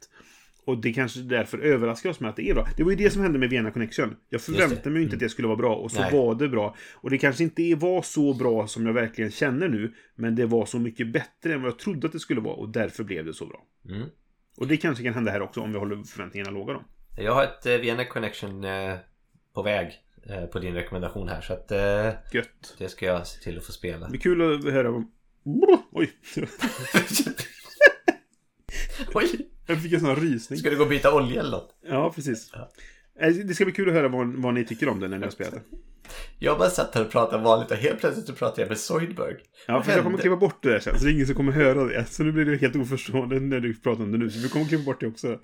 Och 0.66 0.78
det 0.78 0.92
kanske 0.92 1.20
därför 1.20 1.58
överraskar 1.58 2.10
oss 2.10 2.20
med 2.20 2.30
att 2.30 2.36
det 2.36 2.50
är 2.50 2.54
bra. 2.54 2.68
Det 2.76 2.82
var 2.82 2.90
ju 2.90 2.96
det 2.96 3.10
som 3.10 3.22
hände 3.22 3.38
med 3.38 3.50
Vienna 3.50 3.70
Connection. 3.70 4.16
Jag 4.28 4.40
förväntade 4.40 4.90
mig 4.90 5.02
inte 5.02 5.16
att 5.16 5.20
det 5.20 5.28
skulle 5.28 5.48
vara 5.48 5.56
bra 5.56 5.76
och 5.76 5.90
så 5.90 6.00
Nej. 6.00 6.12
var 6.12 6.34
det 6.34 6.48
bra. 6.48 6.76
Och 6.94 7.10
det 7.10 7.18
kanske 7.18 7.44
inte 7.44 7.74
var 7.74 8.02
så 8.02 8.34
bra 8.34 8.66
som 8.66 8.86
jag 8.86 8.92
verkligen 8.92 9.30
känner 9.30 9.68
nu. 9.68 9.94
Men 10.14 10.36
det 10.36 10.46
var 10.46 10.66
så 10.66 10.78
mycket 10.78 11.12
bättre 11.12 11.54
än 11.54 11.62
vad 11.62 11.70
jag 11.70 11.78
trodde 11.78 12.06
att 12.06 12.12
det 12.12 12.20
skulle 12.20 12.40
vara 12.40 12.54
och 12.54 12.68
därför 12.68 13.04
blev 13.04 13.24
det 13.24 13.34
så 13.34 13.46
bra. 13.46 13.66
Mm. 13.88 14.08
Och 14.56 14.66
det 14.66 14.76
kanske 14.76 15.04
kan 15.04 15.14
hända 15.14 15.32
här 15.32 15.42
också 15.42 15.60
om 15.60 15.72
vi 15.72 15.78
håller 15.78 16.02
förväntningarna 16.02 16.50
låga 16.50 16.72
då. 16.72 16.82
Jag 17.16 17.34
har 17.34 17.44
ett 17.44 17.66
eh, 17.66 17.76
Vienna 17.76 18.04
Connection 18.04 18.64
eh, 18.64 18.94
på 19.54 19.62
väg 19.62 19.92
eh, 20.26 20.44
på 20.44 20.58
din 20.58 20.74
rekommendation 20.74 21.28
här. 21.28 21.40
Så 21.40 21.52
att 21.52 21.72
eh, 21.72 22.10
Gött. 22.32 22.76
det 22.78 22.88
ska 22.88 23.06
jag 23.06 23.26
se 23.26 23.40
till 23.40 23.58
att 23.58 23.64
få 23.64 23.72
spela. 23.72 24.06
Det 24.06 24.10
blir 24.10 24.20
kul 24.20 24.54
att 24.54 24.72
höra 24.72 24.90
om... 24.90 25.12
Oj! 25.92 26.12
Oj! 29.14 29.55
Jag 29.66 29.82
fick 29.82 29.92
en 29.92 30.00
sån 30.00 30.16
rysning. 30.16 30.58
Ska 30.58 30.70
du 30.70 30.76
gå 30.76 30.82
och 30.82 30.88
byta 30.88 31.14
olja 31.14 31.40
eller 31.40 31.50
något? 31.50 31.78
Ja, 31.88 32.12
precis. 32.14 32.52
Eh, 33.20 33.28
Det 33.28 33.54
ska 33.54 33.64
bli 33.64 33.74
kul 33.74 33.88
att 33.88 33.94
höra 33.94 34.08
vad, 34.08 34.26
vad 34.42 34.54
ni 34.54 34.64
tycker 34.64 34.88
om 34.88 35.00
den 35.00 35.10
när 35.10 35.18
ni 35.18 35.24
har 35.24 35.30
spelat 35.30 35.52
den. 35.54 35.62
Jag 36.38 36.58
bara 36.58 36.70
satt 36.70 36.94
här 36.94 37.04
och 37.04 37.10
pratade 37.10 37.42
vanligt 37.42 37.70
och 37.70 37.76
helt 37.76 38.00
plötsligt 38.00 38.26
så 38.26 38.32
pratade 38.32 38.62
jag 38.62 38.68
med 38.68 38.78
Zoidberg. 38.78 39.34
Ja, 39.66 39.82
för 39.82 39.92
jag 39.92 40.02
kommer 40.02 40.18
klippa 40.18 40.36
bort 40.36 40.62
det 40.62 40.68
där 40.70 40.80
sen, 40.80 40.98
så 40.98 41.04
det 41.04 41.10
är 41.10 41.14
ingen 41.14 41.26
som 41.26 41.34
kommer 41.34 41.52
höra 41.52 41.84
det. 41.84 42.04
Så 42.04 42.22
nu 42.22 42.32
blir 42.32 42.44
det 42.44 42.56
helt 42.56 42.76
oförstående 42.76 43.40
när 43.40 43.60
du 43.60 43.74
pratar 43.74 44.02
om 44.02 44.12
det 44.12 44.18
nu, 44.18 44.30
så 44.30 44.40
vi 44.40 44.48
kommer 44.48 44.66
klippa 44.66 44.84
bort 44.84 45.00
det 45.00 45.06
också. 45.06 45.40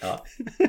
Ja. 0.00 0.24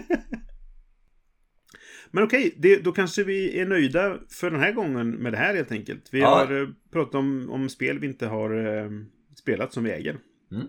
Men 2.11 2.23
okej, 2.23 2.53
det, 2.57 2.77
då 2.83 2.91
kanske 2.91 3.23
vi 3.23 3.59
är 3.59 3.65
nöjda 3.65 4.17
för 4.29 4.51
den 4.51 4.59
här 4.59 4.71
gången 4.71 5.09
med 5.11 5.33
det 5.33 5.37
här 5.37 5.55
helt 5.55 5.71
enkelt. 5.71 6.03
Vi 6.11 6.19
Ja. 6.19 6.27
har 6.35 6.61
eh, 6.61 6.67
pratat 6.91 7.15
om, 7.15 7.49
om 7.49 7.69
spel 7.69 7.99
vi 7.99 8.07
inte 8.07 8.27
har 8.27 8.67
eh, 8.83 8.89
spelat 9.35 9.73
som 9.73 9.83
vi 9.83 9.91
äger. 9.91 10.17
Mm. 10.51 10.67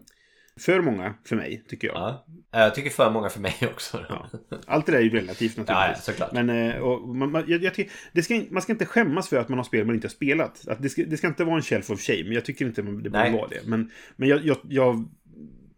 För 0.60 0.81
många 0.81 1.14
för 1.24 1.36
mig, 1.36 1.64
tycker 1.68 1.89
jag. 1.89 1.97
ja. 1.97 2.27
Jag 2.51 2.74
tycker 2.74 2.90
för 2.90 3.10
många 3.10 3.28
för 3.28 3.40
mig 3.40 3.55
också. 3.72 4.05
Ja. 4.09 4.28
Allt 4.66 4.86
det 4.86 4.93
där 4.93 4.98
är 4.98 5.02
ju 5.02 5.10
relativt 5.10 5.56
Ja, 5.56 5.62
naturligtvis. 5.62 6.06
ja, 6.09 6.12
såklart. 6.12 6.32
Men 6.32 6.51
eh, 6.51 6.77
och 6.77 7.09
man, 7.16 7.44
jag, 7.48 7.62
jag, 7.62 7.74
tycker- 7.74 7.93
det 8.12 8.22
ska, 8.22 8.43
man 8.51 8.62
ska 8.62 8.72
inte 8.72 8.86
skämmas 8.86 9.28
för 9.28 9.36
att 9.36 9.48
man 9.48 9.59
har 9.59 9.64
spel 9.64 9.86
man 9.86 9.94
inte 9.94 10.06
har 10.06 10.10
spelat. 10.10 10.68
Att 10.68 10.82
det, 10.82 10.89
ska, 10.89 11.02
det 11.06 11.16
ska 11.16 11.27
inte 11.27 11.44
vara 11.44 11.56
en 11.56 11.62
shelf 11.62 11.90
of 11.90 12.01
shame. 12.01 12.35
Jag 12.35 12.44
tycker 12.44 12.66
inte 12.66 12.82
det 12.82 12.90
borde 12.93 13.10
vara 13.10 13.48
det. 13.48 13.60
Men, 13.66 13.90
men 14.16 14.28
jag, 14.28 14.44
jag, 14.44 14.56
jag, 14.68 15.09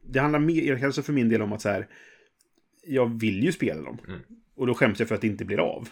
det 0.04 0.20
handlar 0.20 0.38
mer, 0.38 0.78
kanske 0.78 1.02
för 1.02 1.12
min 1.12 1.28
del 1.28 1.42
om 1.42 1.52
att 1.52 1.62
så 1.62 1.68
här, 1.68 1.88
jag 2.86 3.20
vill 3.20 3.44
ju 3.44 3.52
spela 3.52 3.82
dem. 3.82 3.98
Mm. 4.08 4.20
Och 4.56 4.66
då 4.66 4.74
skäms 4.74 4.98
jag 4.98 5.08
för 5.08 5.14
att 5.14 5.20
det 5.20 5.26
inte 5.26 5.44
blir 5.44 5.58
av. 5.60 5.88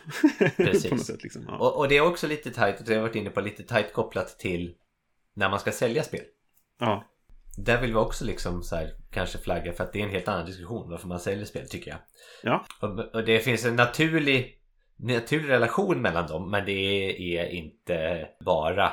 Precis. 0.56 1.06
Sätt 1.06 1.22
liksom. 1.22 1.44
Ja. 1.48 1.58
Och, 1.58 1.78
och 1.78 1.88
det 1.88 1.96
är 1.96 2.00
också 2.00 2.26
lite 2.26 2.50
tajt, 2.50 2.78
och 2.80 2.84
det 2.86 2.90
har 2.92 2.96
jag 2.96 3.02
varit 3.02 3.16
inne 3.16 3.30
på, 3.30 3.40
lite 3.40 3.62
tajt 3.62 3.92
kopplat 3.92 4.38
till 4.38 4.74
när 5.34 5.50
man 5.50 5.60
ska 5.60 5.72
sälja 5.72 6.02
spel. 6.02 6.24
ja. 6.80 7.06
Där 7.64 7.80
vill 7.80 7.90
vi 7.90 7.96
också 7.96 8.24
liksom 8.24 8.62
så 8.62 8.76
här, 8.76 8.90
kanske 9.10 9.38
flagga 9.38 9.72
för 9.72 9.84
att 9.84 9.92
det 9.92 10.00
är 10.00 10.04
en 10.04 10.10
helt 10.10 10.28
annan 10.28 10.46
diskussion 10.46 10.90
varför 10.90 11.08
man 11.08 11.20
säljer 11.20 11.44
spel 11.44 11.68
tycker 11.68 11.90
jag. 11.90 11.98
Ja. 12.42 12.66
Och, 12.80 12.98
och 13.14 13.24
det 13.24 13.40
finns 13.40 13.64
en 13.64 13.76
naturlig, 13.76 14.58
naturlig 14.96 15.48
relation 15.48 16.02
mellan 16.02 16.26
dem 16.26 16.50
men 16.50 16.64
det 16.64 16.72
är 17.38 17.46
inte 17.46 18.28
bara 18.44 18.92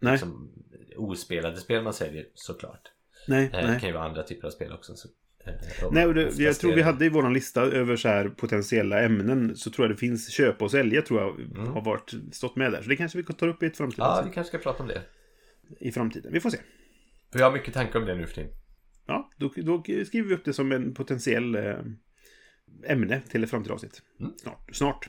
Nej, 0.00 0.12
liksom, 0.12 0.50
ospelade 0.96 1.56
spel 1.56 1.82
man 1.82 1.92
säljer 1.94 2.26
såklart. 2.34 2.82
nej, 3.28 3.44
Eh, 3.44 3.50
Det 3.60 3.66
nej. 3.66 3.80
kan 3.80 3.88
ju 3.88 3.94
vara 3.94 4.04
andra 4.04 4.22
typer 4.22 4.46
av 4.46 4.50
spel 4.50 4.72
också. 4.72 4.94
Så, 4.96 5.08
eh, 5.46 5.54
Nej, 5.92 6.06
och 6.06 6.14
det, 6.14 6.38
jag 6.38 6.54
tror 6.56 6.72
vi 6.72 6.82
hade 6.82 7.04
i 7.04 7.08
vår 7.08 7.30
lista 7.30 7.62
över 7.62 7.96
så 7.96 8.08
här 8.08 8.28
potentiella 8.28 9.02
ämnen 9.02 9.56
så 9.56 9.70
tror 9.70 9.86
jag 9.88 9.96
det 9.96 10.00
finns 10.00 10.30
köpa 10.30 10.64
och 10.64 10.70
sälja 10.70 11.02
tror 11.02 11.20
jag 11.20 11.40
Mm. 11.40 11.72
har 11.72 11.84
varit, 11.84 12.12
stått 12.32 12.56
med 12.56 12.72
där. 12.72 12.82
Så 12.82 12.88
det 12.88 12.96
kanske 12.96 13.18
vi 13.18 13.24
tar 13.24 13.48
upp 13.48 13.62
i 13.62 13.66
ett 13.66 13.76
framtida 13.76 14.02
Ja, 14.04 14.22
vi 14.28 14.34
kanske 14.34 14.48
ska 14.58 14.70
prata 14.70 14.82
om 14.82 14.88
det. 14.88 15.02
i 15.80 15.92
framtiden. 15.92 16.32
Vi 16.32 16.40
får 16.40 16.50
se. 16.50 16.58
För 17.34 17.38
jag 17.40 17.46
har 17.46 17.52
mycket 17.52 17.74
tankar 17.74 17.98
om 17.98 18.06
det 18.06 18.14
nu 18.14 18.26
för 18.26 18.34
tiden. 18.34 18.50
Ja, 19.06 19.30
då, 19.36 19.50
då 19.56 19.82
skriver 19.82 20.28
vi 20.28 20.34
upp 20.34 20.44
det 20.44 20.52
som 20.52 20.72
en 20.72 20.94
potentiell 20.94 21.54
eh, 21.54 21.76
ämne 22.86 23.20
till 23.28 23.44
ett 23.44 23.50
framtida 23.50 23.74
avsnitt. 23.74 24.02
Mm. 24.20 24.32
Snart. 24.36 24.76
Snart. 24.76 25.08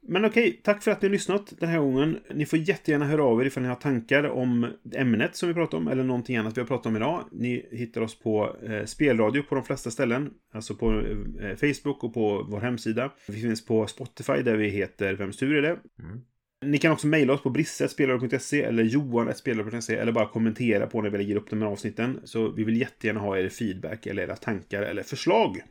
Men 0.00 0.24
okej, 0.24 0.60
tack 0.64 0.82
för 0.82 0.90
att 0.90 1.02
ni 1.02 1.08
har 1.08 1.12
lyssnat 1.12 1.52
den 1.58 1.68
här 1.68 1.78
gången. 1.78 2.20
Ni 2.34 2.46
får 2.46 2.58
jättegärna 2.58 3.04
höra 3.04 3.24
av 3.24 3.40
er 3.40 3.46
ifall 3.46 3.62
ni 3.62 3.68
har 3.68 3.76
tankar 3.76 4.24
om 4.24 4.72
ämnet 4.94 5.36
som 5.36 5.48
vi 5.48 5.54
pratar 5.54 5.78
om 5.78 5.88
eller 5.88 6.04
någonting 6.04 6.36
annat 6.36 6.56
vi 6.56 6.60
har 6.60 6.68
pratat 6.68 6.86
om 6.86 6.96
idag. 6.96 7.24
Ni 7.32 7.68
hittar 7.72 8.00
oss 8.00 8.18
på 8.18 8.56
eh, 8.62 8.84
spelradio 8.84 9.42
på 9.42 9.54
de 9.54 9.64
flesta 9.64 9.90
ställen. 9.90 10.30
Alltså 10.52 10.74
på 10.74 11.00
eh, 11.40 11.56
Facebook 11.56 12.04
och 12.04 12.14
på 12.14 12.46
vår 12.48 12.60
hemsida. 12.60 13.12
Vi 13.28 13.40
finns 13.40 13.66
på 13.66 13.86
Spotify 13.86 14.42
där 14.42 14.56
vi 14.56 14.68
heter 14.68 15.14
Vems 15.14 15.36
tur 15.36 15.56
är 15.56 15.62
det? 15.62 15.78
Mm. 16.02 16.20
Ni 16.60 16.78
kan 16.78 16.92
också 16.92 17.06
mejla 17.06 17.32
oss 17.32 17.42
på 17.42 17.50
brisse.spelare.se 17.50 18.62
eller 18.62 18.82
johan.spelare.se 18.82 19.96
eller 19.96 20.12
bara 20.12 20.28
kommentera 20.28 20.86
på 20.86 21.02
när 21.02 21.10
vi 21.10 21.18
lägger 21.18 21.36
upp 21.36 21.50
de 21.50 21.62
här 21.62 21.68
avsnitten. 21.68 22.20
Så 22.24 22.50
vi 22.50 22.64
vill 22.64 22.80
jättegärna 22.80 23.20
ha 23.20 23.38
er 23.38 23.48
feedback 23.48 24.06
eller 24.06 24.22
era 24.22 24.36
tankar 24.36 24.82
eller 24.82 25.02
förslag. 25.02 25.62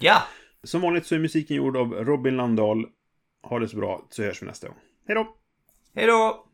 Ja! 0.00 0.22
Som 0.62 0.80
vanligt 0.80 1.06
så 1.06 1.14
är 1.14 1.18
musiken 1.18 1.56
gjord 1.56 1.76
av 1.76 1.92
Robin 1.94 2.36
Landahl. 2.36 2.86
Ha 3.42 3.58
det 3.58 3.68
så 3.68 3.76
bra 3.76 4.06
så 4.10 4.22
hörs 4.22 4.42
vi 4.42 4.46
nästa 4.46 4.68
gång. 4.68 4.76
Hej 5.06 5.14
då! 5.14 5.36
Hej 5.94 6.06
då! 6.06 6.46